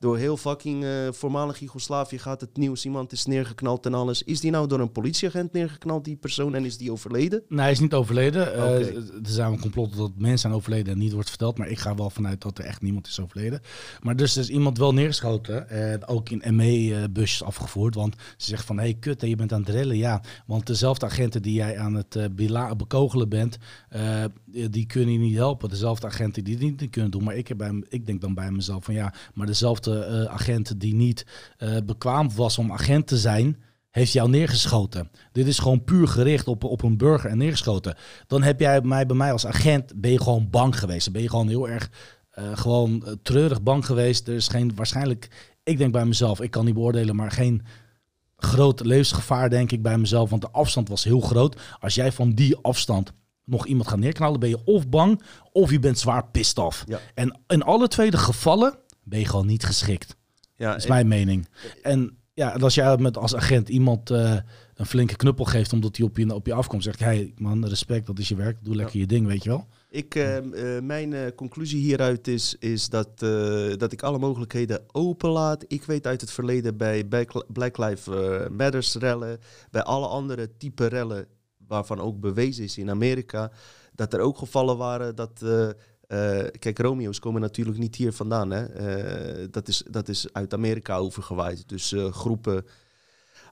door 0.00 0.16
heel 0.16 0.36
fucking 0.36 0.84
eh, 0.84 0.90
voormalig 1.10 1.58
Joegoslavië 1.58 2.18
gaat 2.18 2.40
het 2.40 2.56
nieuws. 2.56 2.84
Iemand 2.84 3.12
is 3.12 3.26
neergeknald 3.26 3.86
en 3.86 3.94
alles. 3.94 4.22
Is 4.22 4.40
die 4.40 4.50
nou 4.50 4.66
door 4.66 4.80
een 4.80 4.92
politieagent 4.92 5.52
neergeknald, 5.52 6.04
die 6.04 6.16
persoon? 6.16 6.54
En 6.54 6.64
is 6.64 6.76
die 6.76 6.92
overleden? 6.92 7.42
Nee, 7.48 7.60
hij 7.60 7.70
is 7.70 7.78
niet 7.78 7.94
overleden. 7.94 8.54
Eh, 8.54 8.62
Oké. 8.62 8.76
er 9.22 9.30
zijn 9.30 9.60
complotten 9.60 9.98
dat 9.98 10.10
mensen 10.16 10.38
zijn 10.38 10.52
overleden 10.52 10.92
en 10.92 10.98
niet 10.98 11.12
wordt 11.12 11.28
verteld. 11.28 11.58
Maar 11.58 11.68
ik 11.68 11.78
ga 11.78 11.94
wel 11.94 12.10
vanuit 12.10 12.42
dat 12.42 12.58
er 12.58 12.64
echt 12.64 12.82
niemand 12.82 13.06
is 13.06 13.20
overleden. 13.20 13.60
Maar 14.02 14.16
dus 14.16 14.36
is 14.36 14.48
iemand 14.48 14.78
wel 14.78 14.92
neergeschoten. 14.92 15.68
En 15.68 16.06
ook 16.06 16.30
in 16.30 16.56
ME-busjes 16.56 17.42
afgevoerd. 17.42 17.94
Want 17.94 18.14
ze 18.36 18.46
zeggen 18.48 18.66
van, 18.66 18.76
hé 18.76 18.82
hey, 18.82 18.94
kut, 18.94 19.20
je 19.20 19.36
bent 19.36 19.52
aan 19.52 19.60
het 19.60 19.68
rellen. 19.68 19.96
Ja, 19.96 20.22
want 20.46 20.66
dezelfde 20.66 21.06
agenten 21.06 21.42
die 21.42 21.54
jij 21.54 21.78
aan 21.78 21.94
het 21.94 22.16
eh, 22.16 22.74
bekogelen 22.76 23.28
bent, 23.28 23.58
die 24.70 24.86
kunnen 24.86 25.12
je 25.12 25.18
niet 25.18 25.36
helpen. 25.36 25.68
Dezelfde 25.68 26.06
agenten 26.06 26.44
die 26.44 26.54
het 26.54 26.80
niet 26.80 26.90
kunnen 26.90 27.10
doen. 27.10 27.24
Maar 27.24 27.36
ik, 27.36 27.48
heb 27.48 27.56
bij, 27.56 27.82
ik 27.88 28.06
denk 28.06 28.20
dan 28.20 28.34
bij 28.34 28.50
mezelf 28.50 28.84
van, 28.84 28.94
ja, 28.94 29.14
maar 29.34 29.46
dezelfde 29.46 29.89
eh 29.90 30.24
agenten 30.24 30.78
die 30.78 30.94
niet 30.94 31.26
eh, 31.56 31.76
bekwaam 31.84 32.34
was 32.34 32.58
om 32.58 32.72
agent 32.72 33.06
te 33.06 33.16
zijn 33.16 33.56
heeft 33.90 34.12
jou 34.12 34.28
neergeschoten. 34.28 35.10
Dit 35.32 35.46
is 35.46 35.58
gewoon 35.58 35.84
puur 35.84 36.08
gericht 36.08 36.48
op, 36.48 36.64
op 36.64 36.82
een 36.82 36.96
burger 36.96 37.30
en 37.30 37.38
neergeschoten. 37.38 37.96
Dan 38.26 38.42
heb 38.42 38.60
jij 38.60 38.80
mij 38.80 39.06
bij 39.06 39.16
mij 39.16 39.32
als 39.32 39.46
agent, 39.46 40.00
ben 40.00 40.10
je 40.10 40.22
gewoon 40.22 40.50
bang 40.50 40.78
geweest. 40.78 41.04
Dan 41.04 41.12
ben 41.12 41.22
je 41.22 41.28
gewoon 41.28 41.48
heel 41.48 41.68
erg 41.68 41.90
eh, 42.30 42.56
gewoon 42.56 43.18
treurig 43.22 43.62
bang 43.62 43.86
geweest. 43.86 44.28
Er 44.28 44.34
is 44.34 44.48
geen 44.48 44.74
waarschijnlijk, 44.74 45.54
ik 45.62 45.78
denk 45.78 45.92
bij 45.92 46.04
mezelf, 46.04 46.40
ik 46.40 46.50
kan 46.50 46.64
niet 46.64 46.74
beoordelen, 46.74 47.16
maar 47.16 47.30
geen 47.30 47.62
groot 48.36 48.84
levensgevaar 48.84 49.50
denk 49.50 49.72
ik 49.72 49.82
bij 49.82 49.98
mezelf. 49.98 50.30
Want 50.30 50.42
de 50.42 50.50
afstand 50.50 50.88
was 50.88 51.04
heel 51.04 51.20
groot. 51.20 51.60
Als 51.78 51.94
jij 51.94 52.12
van 52.12 52.32
die 52.32 52.56
afstand 52.56 53.12
nog 53.44 53.66
iemand 53.66 53.88
gaat 53.88 53.98
neerknallen, 53.98 54.40
ben 54.40 54.48
je 54.48 54.64
of 54.64 54.88
bang 54.88 55.22
of 55.52 55.70
je 55.70 55.78
bent 55.78 55.98
zwaar 55.98 56.26
pissed. 56.26 56.84
Ja. 56.86 56.98
En 57.14 57.40
in 57.46 57.62
alle 57.62 57.88
twee 57.88 58.10
de 58.10 58.16
gevallen 58.16 58.78
ben 59.10 59.18
je 59.18 59.26
gewoon 59.26 59.46
niet 59.46 59.64
geschikt. 59.64 60.16
Ja, 60.56 60.70
Dat 60.70 60.78
is 60.78 60.86
mijn 60.86 61.08
mening. 61.08 61.48
En 61.82 62.18
ja, 62.34 62.50
als 62.50 62.74
jij 62.74 62.96
met 62.96 63.16
als 63.16 63.34
agent 63.36 63.68
iemand 63.68 64.10
eh, 64.10 64.36
een 64.74 64.86
flinke 64.86 65.16
knuppel 65.16 65.44
geeft 65.44 65.72
omdat 65.72 65.96
hij 65.96 66.06
op 66.06 66.16
je, 66.16 66.34
op 66.34 66.46
je 66.46 66.52
afkomt, 66.52 66.82
zegt 66.82 67.00
hij, 67.00 67.32
man, 67.36 67.66
respect, 67.66 68.06
dat 68.06 68.18
is 68.18 68.28
je 68.28 68.34
werk, 68.34 68.64
doe 68.64 68.74
lekker 68.74 68.98
je 68.98 69.06
ding, 69.06 69.26
weet 69.26 69.42
je 69.42 69.48
wel. 69.48 69.66
Ik, 69.90 70.14
eh, 70.14 70.36
eh, 70.36 70.82
mijn 70.82 71.34
conclusie 71.34 71.80
hieruit 71.80 72.28
is, 72.28 72.56
is 72.58 72.88
dat, 72.88 73.18
dat 73.78 73.92
ik 73.92 74.02
alle 74.02 74.18
mogelijkheden 74.18 74.82
openlaat. 74.92 75.64
Ik 75.66 75.84
weet 75.84 76.06
uit 76.06 76.20
het 76.20 76.30
verleden 76.30 76.76
bij 76.76 77.04
Black, 77.52 77.78
Lives 77.78 78.06
Matters 78.50 78.94
rellen, 78.94 79.38
bij 79.70 79.82
alle 79.82 80.06
andere 80.06 80.56
type 80.56 80.86
rellen, 80.86 81.26
waarvan 81.66 82.00
ook 82.00 82.20
bewezen 82.20 82.64
is 82.64 82.78
in 82.78 82.90
Amerika, 82.90 83.50
dat 83.94 84.12
er 84.12 84.20
ook 84.20 84.38
gevallen 84.38 84.76
waren 84.76 85.14
dat... 85.14 85.44
eh, 86.10 86.46
kijk, 86.58 86.78
Romeo's 86.78 87.18
komen 87.18 87.40
natuurlijk 87.40 87.78
niet 87.78 87.96
hier 87.96 88.12
vandaan. 88.12 88.50
Hè? 88.50 88.64
Eh, 88.64 89.48
dat, 89.50 89.68
is, 89.68 89.82
dat 89.90 90.08
is 90.08 90.32
uit 90.32 90.54
Amerika 90.54 90.96
overgewaaid. 90.96 91.68
Dus 91.68 91.92
eh, 91.92 92.12
groepen 92.12 92.66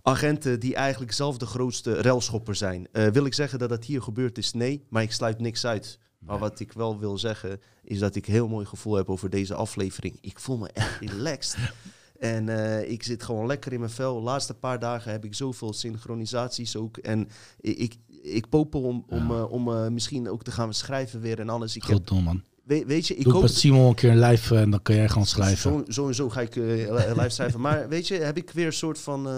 agenten 0.03 0.61
die 0.61 0.75
eigenlijk 0.75 1.13
zelf 1.13 1.39
de 1.39 1.47
grootste 1.47 2.01
relschopper 2.01 2.55
zijn. 2.55 2.89
Wil 2.93 3.25
ik 3.25 3.35
zeggen 3.35 3.59
dat 3.59 3.69
dat 3.69 3.85
hier 3.85 4.03
gebeurd 4.03 4.39
is? 4.39 4.53
Nee, 4.53 4.87
maar 4.89 5.03
ik 5.03 5.13
sluit 5.13 5.39
niks 5.39 5.67
uit. 5.67 5.99
Maar 6.19 6.39
wat 6.39 6.61
ik 6.61 6.73
wel 6.73 6.99
wil 6.99 7.19
zeggen, 7.19 7.61
is 7.85 7.99
dat 7.99 8.15
ik 8.15 8.27
heel 8.27 8.49
mooi 8.49 8.67
gevoel 8.67 8.95
heb 8.95 9.11
over 9.11 9.31
deze 9.31 9.55
aflevering. 9.55 10.19
Ik 10.21 10.39
voel 10.39 10.57
me 10.57 10.69
echt 10.69 11.01
relaxed. 11.13 11.73
En 12.19 12.49
ik 12.91 13.03
zit 13.03 13.23
gewoon 13.23 13.47
lekker 13.47 13.73
in 13.73 13.81
mijn 13.81 13.91
vel. 13.91 14.15
De 14.15 14.23
laatste 14.23 14.55
paar 14.55 14.79
dagen 14.79 15.13
heb 15.13 15.25
ik 15.25 15.35
zoveel 15.35 15.73
synchronisaties 15.73 16.77
ook. 16.77 16.97
En 16.97 17.29
ik, 17.61 17.97
ik, 18.31 18.49
popel 18.49 18.83
om, 18.83 19.05
om, 19.09 19.31
eh, 19.31 19.53
om 19.53 19.69
eh, 19.73 19.89
misschien 19.89 20.29
ook 20.29 20.43
te 20.43 20.51
gaan 20.51 20.75
schrijven 20.75 21.21
weer 21.21 21.41
en 21.41 21.49
alles. 21.49 21.77
Ik 21.77 21.83
heb, 21.83 21.97
Goed 21.97 22.07
doen, 22.07 22.23
man. 22.23 22.43
weet, 22.65 22.87
weet 22.87 23.07
je, 23.07 23.15
ik 23.17 23.25
Doe 23.25 23.33
hoop... 23.33 23.43
met 23.43 23.55
Simon 23.55 23.87
een 23.89 23.95
keer 23.95 24.11
een 24.11 24.21
live 24.21 24.55
eh, 24.55 24.61
en 24.61 24.71
dan 24.71 24.83
kun 24.83 24.95
jij 24.95 25.09
gewoon 25.09 25.27
schrijven. 25.27 25.57
Zo, 25.57 25.85
zo 25.89 26.07
en 26.09 26.15
zo 26.15 26.29
ga 26.29 26.41
ik 26.41 26.55
li- 26.55 26.87
live 27.17 27.29
schrijven. 27.29 27.61
Maar 27.61 27.89
weet 27.89 28.09
je, 28.09 28.15
heb 28.15 28.37
ik 28.37 28.51
weer 28.51 28.67
een 28.67 28.73
soort 28.73 28.99
van... 28.99 29.29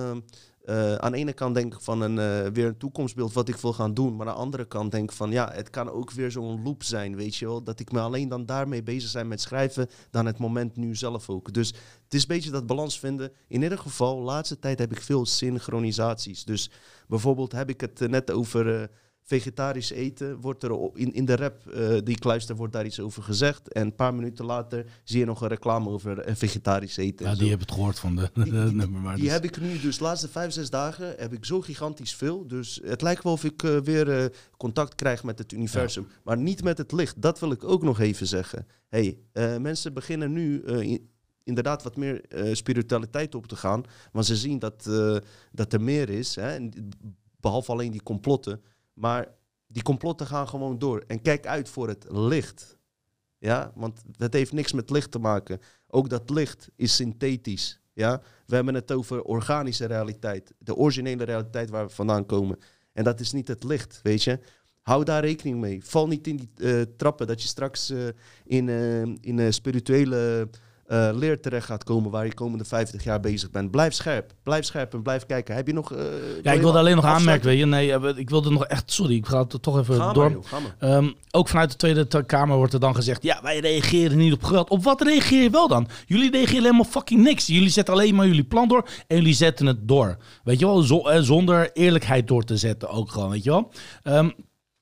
eh, 0.71 0.95
aan 0.95 1.13
de 1.13 1.19
ene 1.19 1.33
kant 1.33 1.55
denk 1.55 1.75
ik 1.75 1.81
van 1.81 2.01
een, 2.01 2.19
eh, 2.19 2.53
weer 2.53 2.67
een 2.67 2.77
toekomstbeeld 2.77 3.33
wat 3.33 3.49
ik 3.49 3.57
wil 3.57 3.73
gaan 3.73 3.95
doen. 3.95 4.17
Maar 4.17 4.27
aan 4.27 4.35
de 4.35 4.41
andere 4.41 4.65
kant 4.65 4.91
denk 4.91 5.11
ik 5.11 5.17
van 5.17 5.31
ja, 5.31 5.51
het 5.53 5.71
kan 5.71 5.91
ook 5.91 6.11
weer 6.11 6.31
zo'n 6.31 6.63
loop 6.63 6.83
zijn, 6.83 7.17
weet 7.17 7.37
je 7.37 7.47
wel. 7.47 7.63
Dat 7.63 7.81
ik 7.81 7.93
me 7.93 8.01
alleen 8.01 8.29
dan 8.29 8.47
daarmee 8.47 8.83
bezig 8.83 9.11
zijn 9.11 9.29
met 9.29 9.41
schrijven 9.41 9.89
dan 10.11 10.27
het 10.27 10.39
moment 10.39 10.77
nu 10.77 10.95
zelf 10.95 11.31
ook. 11.31 11.53
Dus 11.53 11.69
het 12.05 12.15
is 12.15 12.21
een 12.21 12.29
beetje 12.29 12.51
dat 12.51 12.67
balans 12.67 12.99
vinden. 12.99 13.33
In 13.49 13.63
ieder 13.63 13.79
geval, 13.79 14.21
laatste 14.21 14.59
tijd 14.59 14.79
heb 14.79 14.93
ik 14.93 15.03
veel 15.03 15.27
synchronisaties. 15.27 16.45
Dus 16.45 16.71
bijvoorbeeld 17.09 17.53
heb 17.53 17.69
ik 17.69 17.81
het 17.81 18.01
eh, 18.01 18.09
net 18.09 18.31
over 18.31 18.91
vegetarisch 19.31 19.91
eten. 19.91 20.41
Wordt 20.41 20.63
er 20.63 20.91
in, 20.95 21.13
in 21.13 21.25
de 21.25 21.37
rap 21.37 21.67
eh, 21.67 21.89
die 21.89 22.15
ik 22.17 22.25
luister, 22.25 22.57
wordt 22.57 22.73
daar 22.73 22.85
iets 22.87 23.01
over 23.01 23.23
gezegd. 23.23 23.73
En 23.73 23.83
een 23.87 23.95
paar 23.95 24.15
minuten 24.15 24.45
later 24.45 24.87
zie 25.05 25.19
je 25.19 25.25
nog 25.25 25.41
een 25.41 25.49
reclame 25.49 25.89
over 25.89 26.19
eh, 26.19 26.35
vegetarisch 26.35 26.97
eten. 26.97 27.27
en 27.27 27.33
Ja, 27.33 27.39
die 27.39 27.51
heb 27.51 27.61
het 27.61 27.73
gehoord 27.73 27.99
van 27.99 28.17
de, 28.17 28.31
de 28.35 28.43
nummer. 28.51 29.01
Maar 29.01 29.15
Die 29.15 29.25
dus- 29.25 29.33
heb 29.33 29.45
ik 29.45 29.61
nu 29.61 29.79
dus 29.81 29.99
de 29.99 30.05
laatste 30.05 30.29
vijf, 30.29 30.53
zes 30.53 30.71
dagen 30.71 31.15
heb 31.17 31.33
ik 31.33 31.45
zo 31.45 31.61
gigantisch 31.61 32.15
veel. 32.15 32.47
Dus 32.47 32.81
het 32.85 33.03
lijkt 33.03 33.23
wel 33.23 33.33
of 33.33 33.45
ik 33.45 33.63
eh, 33.63 33.77
weer 33.79 34.33
contact 34.57 34.95
krijg 34.95 35.25
met 35.25 35.39
het 35.39 35.53
universum. 35.53 36.07
Maar 36.25 36.37
niet 36.39 36.63
met 36.63 36.79
het 36.79 36.93
licht. 36.93 37.23
Dat 37.23 37.39
wil 37.41 37.51
ik 37.53 37.65
ook 37.65 37.83
nog 37.83 38.01
even 38.01 38.27
zeggen. 38.27 38.67
hey, 38.89 39.19
mensen 39.61 39.95
beginnen 39.95 40.33
nu 40.33 40.63
in- 40.65 41.09
inderdaad 41.45 41.83
wat 41.83 41.97
meer 41.97 42.25
spiritualiteit 42.53 43.35
op 43.35 43.47
te 43.47 43.57
gaan. 43.57 43.83
Want 44.13 44.27
ze 44.27 44.37
zien 44.37 44.59
dat, 44.59 44.91
dat 45.53 45.73
er 45.73 45.81
meer 45.81 46.09
is. 46.09 46.35
Hè? 46.37 46.55
En 46.55 46.89
behalve 47.41 47.73
alleen 47.73 47.91
die 47.91 48.03
complotten. 48.03 48.61
Maar 49.01 49.29
die 49.67 49.83
complotten 49.83 50.27
gaan 50.27 50.49
gewoon 50.49 50.79
door. 50.79 51.05
En 51.07 51.23
kijk 51.23 51.47
uit 51.47 51.69
voor 51.69 51.89
het 51.89 52.07
licht. 52.09 52.79
Ja, 53.39 53.73
want 53.75 54.03
het 54.17 54.33
heeft 54.33 54.53
niks 54.53 54.73
met 54.73 54.91
licht 54.91 55.11
te 55.11 55.19
maken. 55.19 55.61
Ook 55.87 56.09
dat 56.09 56.31
licht 56.31 56.69
is 56.77 56.95
synthetisch. 56.95 57.81
Ja, 57.93 58.23
we 58.47 58.55
hebben 58.55 58.75
het 58.75 58.93
over 58.93 59.23
organische 59.23 59.85
realiteit. 59.85 60.55
De 60.59 60.75
originele 60.75 61.25
realiteit 61.25 61.71
waar 61.71 61.87
we 61.87 61.93
vandaan 61.93 62.27
komen. 62.27 62.59
En 62.93 63.05
dat 63.05 63.21
is 63.21 63.33
niet 63.33 63.49
het 63.49 63.65
licht, 63.65 64.01
weet 64.03 64.23
je. 64.23 64.39
Hou 64.83 65.05
daar 65.05 65.25
rekening 65.25 65.61
mee. 65.61 65.85
Val 65.85 66.09
niet 66.09 66.27
in 66.27 66.37
die 66.37 66.51
eh, 66.57 66.83
trappen 66.97 67.27
dat 67.27 67.43
je 67.43 67.49
straks 67.49 67.91
eh, 67.91 68.09
in, 68.45 68.69
eh, 68.69 69.03
in 69.21 69.53
spirituele 69.53 70.49
eh, 70.91 71.09
leer 71.13 71.41
terecht 71.41 71.67
gaat 71.67 71.85
komen 71.85 72.11
waar 72.11 72.25
je 72.25 72.35
komende 72.35 72.65
50 72.65 73.05
jaar 73.05 73.21
bezig 73.21 73.51
bent. 73.51 73.71
Blijf 73.71 73.93
scherp. 73.95 74.33
Blijf 74.43 74.65
scherp 74.65 74.95
en 74.95 75.03
blijf 75.03 75.27
kijken. 75.27 75.55
Heb 75.55 75.67
je 75.67 75.73
nog... 75.73 75.93
eh, 75.93 76.05
ja, 76.43 76.53
ik 76.53 76.61
wilde 76.61 76.79
alleen 76.79 76.97
nog 76.97 77.05
aanmerken, 77.05 77.47
weet 77.47 77.59
je. 77.59 77.67
Nee, 77.67 77.93
eh, 77.93 78.17
ik 78.19 78.31
wilde 78.31 78.51
nog 78.51 78.67
echt... 78.67 78.93
Sorry, 78.93 79.15
ik 79.15 79.27
ga 79.27 79.39
het 79.39 79.63
toch 79.63 79.79
even 79.79 79.99
door. 80.15 80.31
maar, 80.31 80.31
joh. 80.31 80.91
Ehm, 80.97 81.11
ook 81.31 81.49
vanuit 81.49 81.71
de 81.71 81.77
Tweede 81.77 82.25
Kamer 82.27 82.57
wordt 82.57 82.73
er 82.73 82.81
dan 82.81 82.95
gezegd: 82.95 83.23
ja, 83.23 83.41
wij 83.43 83.59
reageren 83.59 84.19
niet 84.19 84.33
op 84.33 84.43
geweld. 84.43 84.71
Op 84.71 84.85
wat 84.85 85.03
reageer 85.03 85.43
je 85.43 85.51
wel 85.51 85.69
dan? 85.69 85.89
Jullie 86.07 86.31
reageren 86.31 86.63
helemaal 86.63 86.85
fucking 86.85 87.23
niks. 87.23 87.47
Jullie 87.47 87.69
zetten 87.69 87.95
alleen 87.95 88.15
maar 88.15 88.27
jullie 88.27 88.45
plan 88.45 88.69
door 88.69 88.89
en 89.07 89.17
jullie 89.17 89.35
zetten 89.35 89.67
het 89.67 89.89
door. 89.89 90.17
Weet 90.45 90.59
je 90.59 90.67
wel, 90.67 90.83
Zo- 90.83 91.21
zonder 91.21 91.71
eerlijkheid 91.73 92.29
door 92.29 92.45
te 92.45 92.57
zetten 92.57 92.89
ook 92.89 93.11
gewoon, 93.11 93.31
weet 93.31 93.45
je 93.45 93.51
wel. 93.51 93.71
Ehm, 94.03 94.31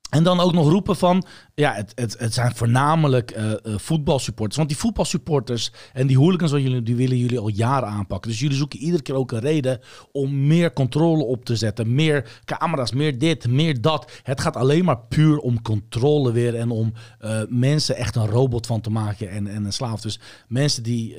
en 0.08 0.22
dan 0.22 0.40
ook 0.40 0.52
nog 0.52 0.68
roepen 0.68 0.96
van, 0.96 1.24
ja, 1.54 1.72
het, 1.72 1.92
het, 1.94 2.18
het 2.18 2.34
zijn 2.34 2.54
voornamelijk 2.54 3.30
eh, 3.30 3.52
eh, 3.52 3.58
voetbalsupporters. 3.64 4.56
Want 4.56 4.68
die 4.68 4.78
voetbalsupporters 4.78 5.72
en 5.92 6.06
die 6.06 6.18
hooligans 6.18 6.50
van 6.50 6.62
jullie, 6.62 6.82
die 6.82 6.96
willen 6.96 7.16
jullie 7.16 7.38
al 7.38 7.48
jaren 7.48 7.88
aanpakken. 7.88 8.30
Dus 8.30 8.40
jullie 8.40 8.56
zoeken 8.56 8.78
iedere 8.78 9.02
keer 9.02 9.14
ook 9.14 9.32
een 9.32 9.40
reden 9.40 9.80
om 10.12 10.46
meer 10.46 10.72
controle 10.72 11.24
op 11.24 11.44
te 11.44 11.56
zetten. 11.56 11.94
Meer 11.94 12.40
camera's, 12.44 12.92
meer 12.92 13.18
dit, 13.18 13.48
meer 13.48 13.80
dat. 13.80 14.12
Het 14.22 14.40
gaat 14.40 14.56
alleen 14.56 14.84
maar 14.84 14.98
puur 14.98 15.38
om 15.38 15.62
controle 15.62 16.32
weer 16.32 16.54
en 16.54 16.70
om 16.70 16.92
eh, 17.18 17.40
mensen 17.48 17.96
echt 17.96 18.16
een 18.16 18.26
robot 18.26 18.66
van 18.66 18.80
te 18.80 18.90
maken 18.90 19.30
en, 19.30 19.46
en 19.46 19.64
een 19.64 19.72
slaaf. 19.72 20.00
Dus 20.00 20.20
mensen 20.48 20.82
die... 20.82 21.16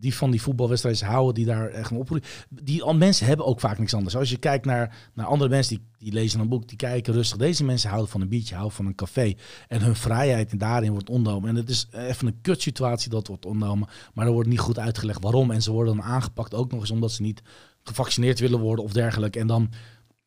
die 0.00 0.14
van 0.14 0.30
die 0.30 0.42
voetbalwedstrijden 0.42 1.06
houden, 1.06 1.34
die 1.34 1.44
daar 1.44 1.68
echt 1.68 1.90
een 1.90 1.96
oproep. 1.96 2.26
Die 2.48 2.82
al 2.82 2.94
mensen 2.94 3.26
hebben 3.26 3.46
ook 3.46 3.60
vaak 3.60 3.78
niks 3.78 3.94
anders. 3.94 4.16
Als 4.16 4.30
je 4.30 4.36
kijkt 4.36 4.64
naar, 4.64 5.10
naar 5.14 5.26
andere 5.26 5.50
mensen 5.50 5.76
die, 5.76 5.86
die 5.98 6.12
lezen 6.12 6.40
een 6.40 6.48
boek, 6.48 6.68
die 6.68 6.76
kijken 6.76 7.12
rustig. 7.12 7.38
Deze 7.38 7.64
mensen 7.64 7.88
houden 7.88 8.10
van 8.10 8.20
een 8.20 8.28
biertje, 8.28 8.54
houden 8.54 8.76
van 8.76 8.86
een 8.86 8.94
café. 8.94 9.34
En 9.68 9.82
hun 9.82 9.96
vrijheid 9.96 10.58
daarin 10.58 10.92
wordt 10.92 11.10
ontnomen. 11.10 11.48
En 11.48 11.56
het 11.56 11.68
is 11.68 11.88
even 11.92 12.26
een 12.26 12.40
kutsituatie 12.40 13.10
dat 13.10 13.26
wordt 13.26 13.46
ontnomen. 13.46 13.88
Maar 14.14 14.26
er 14.26 14.32
wordt 14.32 14.48
niet 14.48 14.58
goed 14.58 14.78
uitgelegd 14.78 15.22
waarom. 15.22 15.50
En 15.50 15.62
ze 15.62 15.72
worden 15.72 15.96
dan 15.96 16.04
aangepakt 16.04 16.54
ook 16.54 16.70
nog 16.70 16.80
eens 16.80 16.90
omdat 16.90 17.12
ze 17.12 17.22
niet 17.22 17.42
gevaccineerd 17.82 18.38
willen 18.38 18.60
worden 18.60 18.84
of 18.84 18.92
dergelijke. 18.92 19.38
En 19.38 19.46
dan 19.46 19.70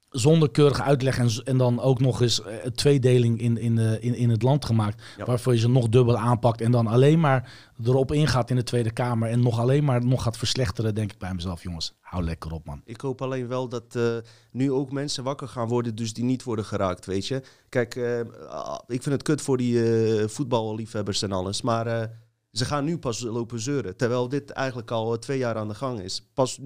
zonder 0.10 0.52
keurige 0.52 0.82
uitleg 0.84 1.18
en, 1.18 1.30
en 1.44 1.58
dan 1.58 1.80
ook 1.80 2.00
nog 2.00 2.22
eens 2.22 2.42
eh, 2.44 2.64
een 2.64 2.74
tweedeling 2.74 3.42
in, 3.42 3.58
in, 3.58 3.76
de, 3.76 3.98
in, 4.00 4.16
in 4.16 4.30
het 4.30 4.42
land 4.44 4.66
gemaakt. 4.66 5.04
Ja. 5.18 5.26
Waarvoor 5.26 5.54
je 5.54 5.60
ze 5.60 5.70
nog 5.70 5.90
dubbel 5.90 6.18
aanpakt 6.18 6.62
en 6.62 6.72
dan 6.72 6.88
alleen 6.88 7.20
maar 7.20 7.52
erop 7.84 8.12
ingaat 8.12 8.50
in 8.50 8.56
de 8.56 8.64
Tweede 8.64 8.92
Kamer. 8.92 9.30
En 9.30 9.40
nog 9.40 9.60
alleen 9.60 9.84
maar 9.84 10.06
nog 10.06 10.24
gaat 10.24 10.38
verslechteren, 10.38 10.96
denk 10.96 11.12
ik 11.12 11.18
bij 11.18 11.34
mezelf. 11.34 11.64
Jongens, 11.64 11.94
hou 12.00 12.24
lekker 12.24 12.52
op, 12.52 12.66
man. 12.66 12.82
Ik 12.86 13.02
hoop 13.02 13.22
alleen 13.22 13.48
wel 13.48 13.70
dat 13.70 13.96
eh, 13.96 14.16
nu 14.52 14.72
ook 14.72 14.92
mensen 14.92 15.24
wakker 15.24 15.48
gaan 15.48 15.68
worden, 15.68 15.96
dus 15.96 16.14
die 16.14 16.24
niet 16.24 16.44
worden 16.44 16.66
geraakt, 16.66 17.06
weet 17.06 17.28
je. 17.28 17.42
Kijk, 17.70 17.96
eh, 17.96 18.20
ah, 18.50 18.80
ik 18.88 19.04
vind 19.04 19.16
het 19.16 19.24
kut 19.24 19.42
voor 19.42 19.58
die 19.58 19.84
eh, 20.20 20.28
voetballiefhebbers 20.28 21.22
en 21.22 21.32
alles, 21.32 21.62
maar 21.62 21.88
eh, 21.88 22.08
ze 22.52 22.66
gaan 22.66 22.86
nu 22.86 22.98
pas 22.98 23.22
lopen 23.22 23.60
zeuren. 23.60 23.98
Terwijl 23.98 24.30
dit 24.30 24.50
eigenlijk 24.50 24.92
al 24.92 25.14
eh, 25.14 25.20
twee 25.20 25.38
jaar 25.38 25.56
aan 25.56 25.68
de 25.68 25.76
gang 25.76 26.00
is. 26.02 26.30
Pas 26.34 26.60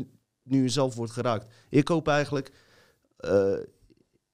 nu- 0.43 0.69
zelf 0.69 0.95
wordt 0.95 1.11
geraakt. 1.11 1.47
Ik 1.69 1.87
hoop 1.87 2.07
eigenlijk, 2.07 2.51
eh, 3.23 3.65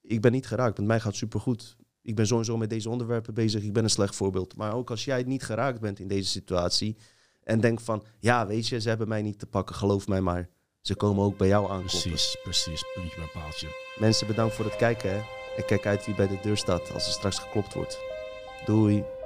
ik 0.02 0.22
ben 0.22 0.32
niet 0.32 0.48
geraakt, 0.48 0.78
met 0.78 0.88
mij 0.88 1.00
gaat 1.00 1.16
supergoed. 1.16 1.78
Ik 2.02 2.16
ben 2.16 2.28
sowieso 2.28 2.58
met 2.58 2.70
deze 2.70 2.90
onderwerpen 2.90 3.34
bezig, 3.34 3.64
ik 3.64 3.74
ben 3.74 3.84
een 3.84 3.90
slecht 3.90 4.16
voorbeeld. 4.16 4.56
Maar 4.56 4.74
ook 4.74 4.90
als 4.90 5.06
jij 5.06 5.24
niet 5.24 5.44
geraakt 5.44 5.80
bent 5.80 6.00
in 6.00 6.08
deze 6.08 6.30
situatie 6.30 6.98
en 7.44 7.60
denkt 7.60 7.82
van, 7.82 8.04
ja 8.20 8.48
weet 8.48 8.68
je, 8.68 8.80
ze 8.80 8.90
hebben 8.90 9.08
mij 9.08 9.22
niet 9.22 9.40
te 9.40 9.46
pakken, 9.46 9.76
geloof 9.76 10.08
mij 10.08 10.22
maar. 10.22 10.50
Ze 10.82 10.96
komen 10.96 11.24
ook 11.24 11.38
bij 11.38 11.48
jou 11.48 11.72
aankloppen. 11.72 12.10
Precies, 12.10 12.38
precies. 12.44 12.84
Puntje 12.94 13.18
bij 13.18 13.30
paaltje. 13.34 13.68
Mensen, 14.00 14.28
bedankt 14.28 14.56
voor 14.56 14.66
het 14.66 14.76
kijken. 14.76 15.10
Hè? 15.10 15.18
En 15.58 15.66
kijk 15.66 15.86
uit 15.86 16.06
wie 16.06 16.16
bij 16.16 16.28
de 16.28 16.40
deur 16.42 16.58
staat 16.58 16.94
als 16.94 17.06
er 17.06 17.14
straks 17.14 17.40
geklopt 17.40 17.74
wordt. 17.74 18.00
Doei. 18.66 19.19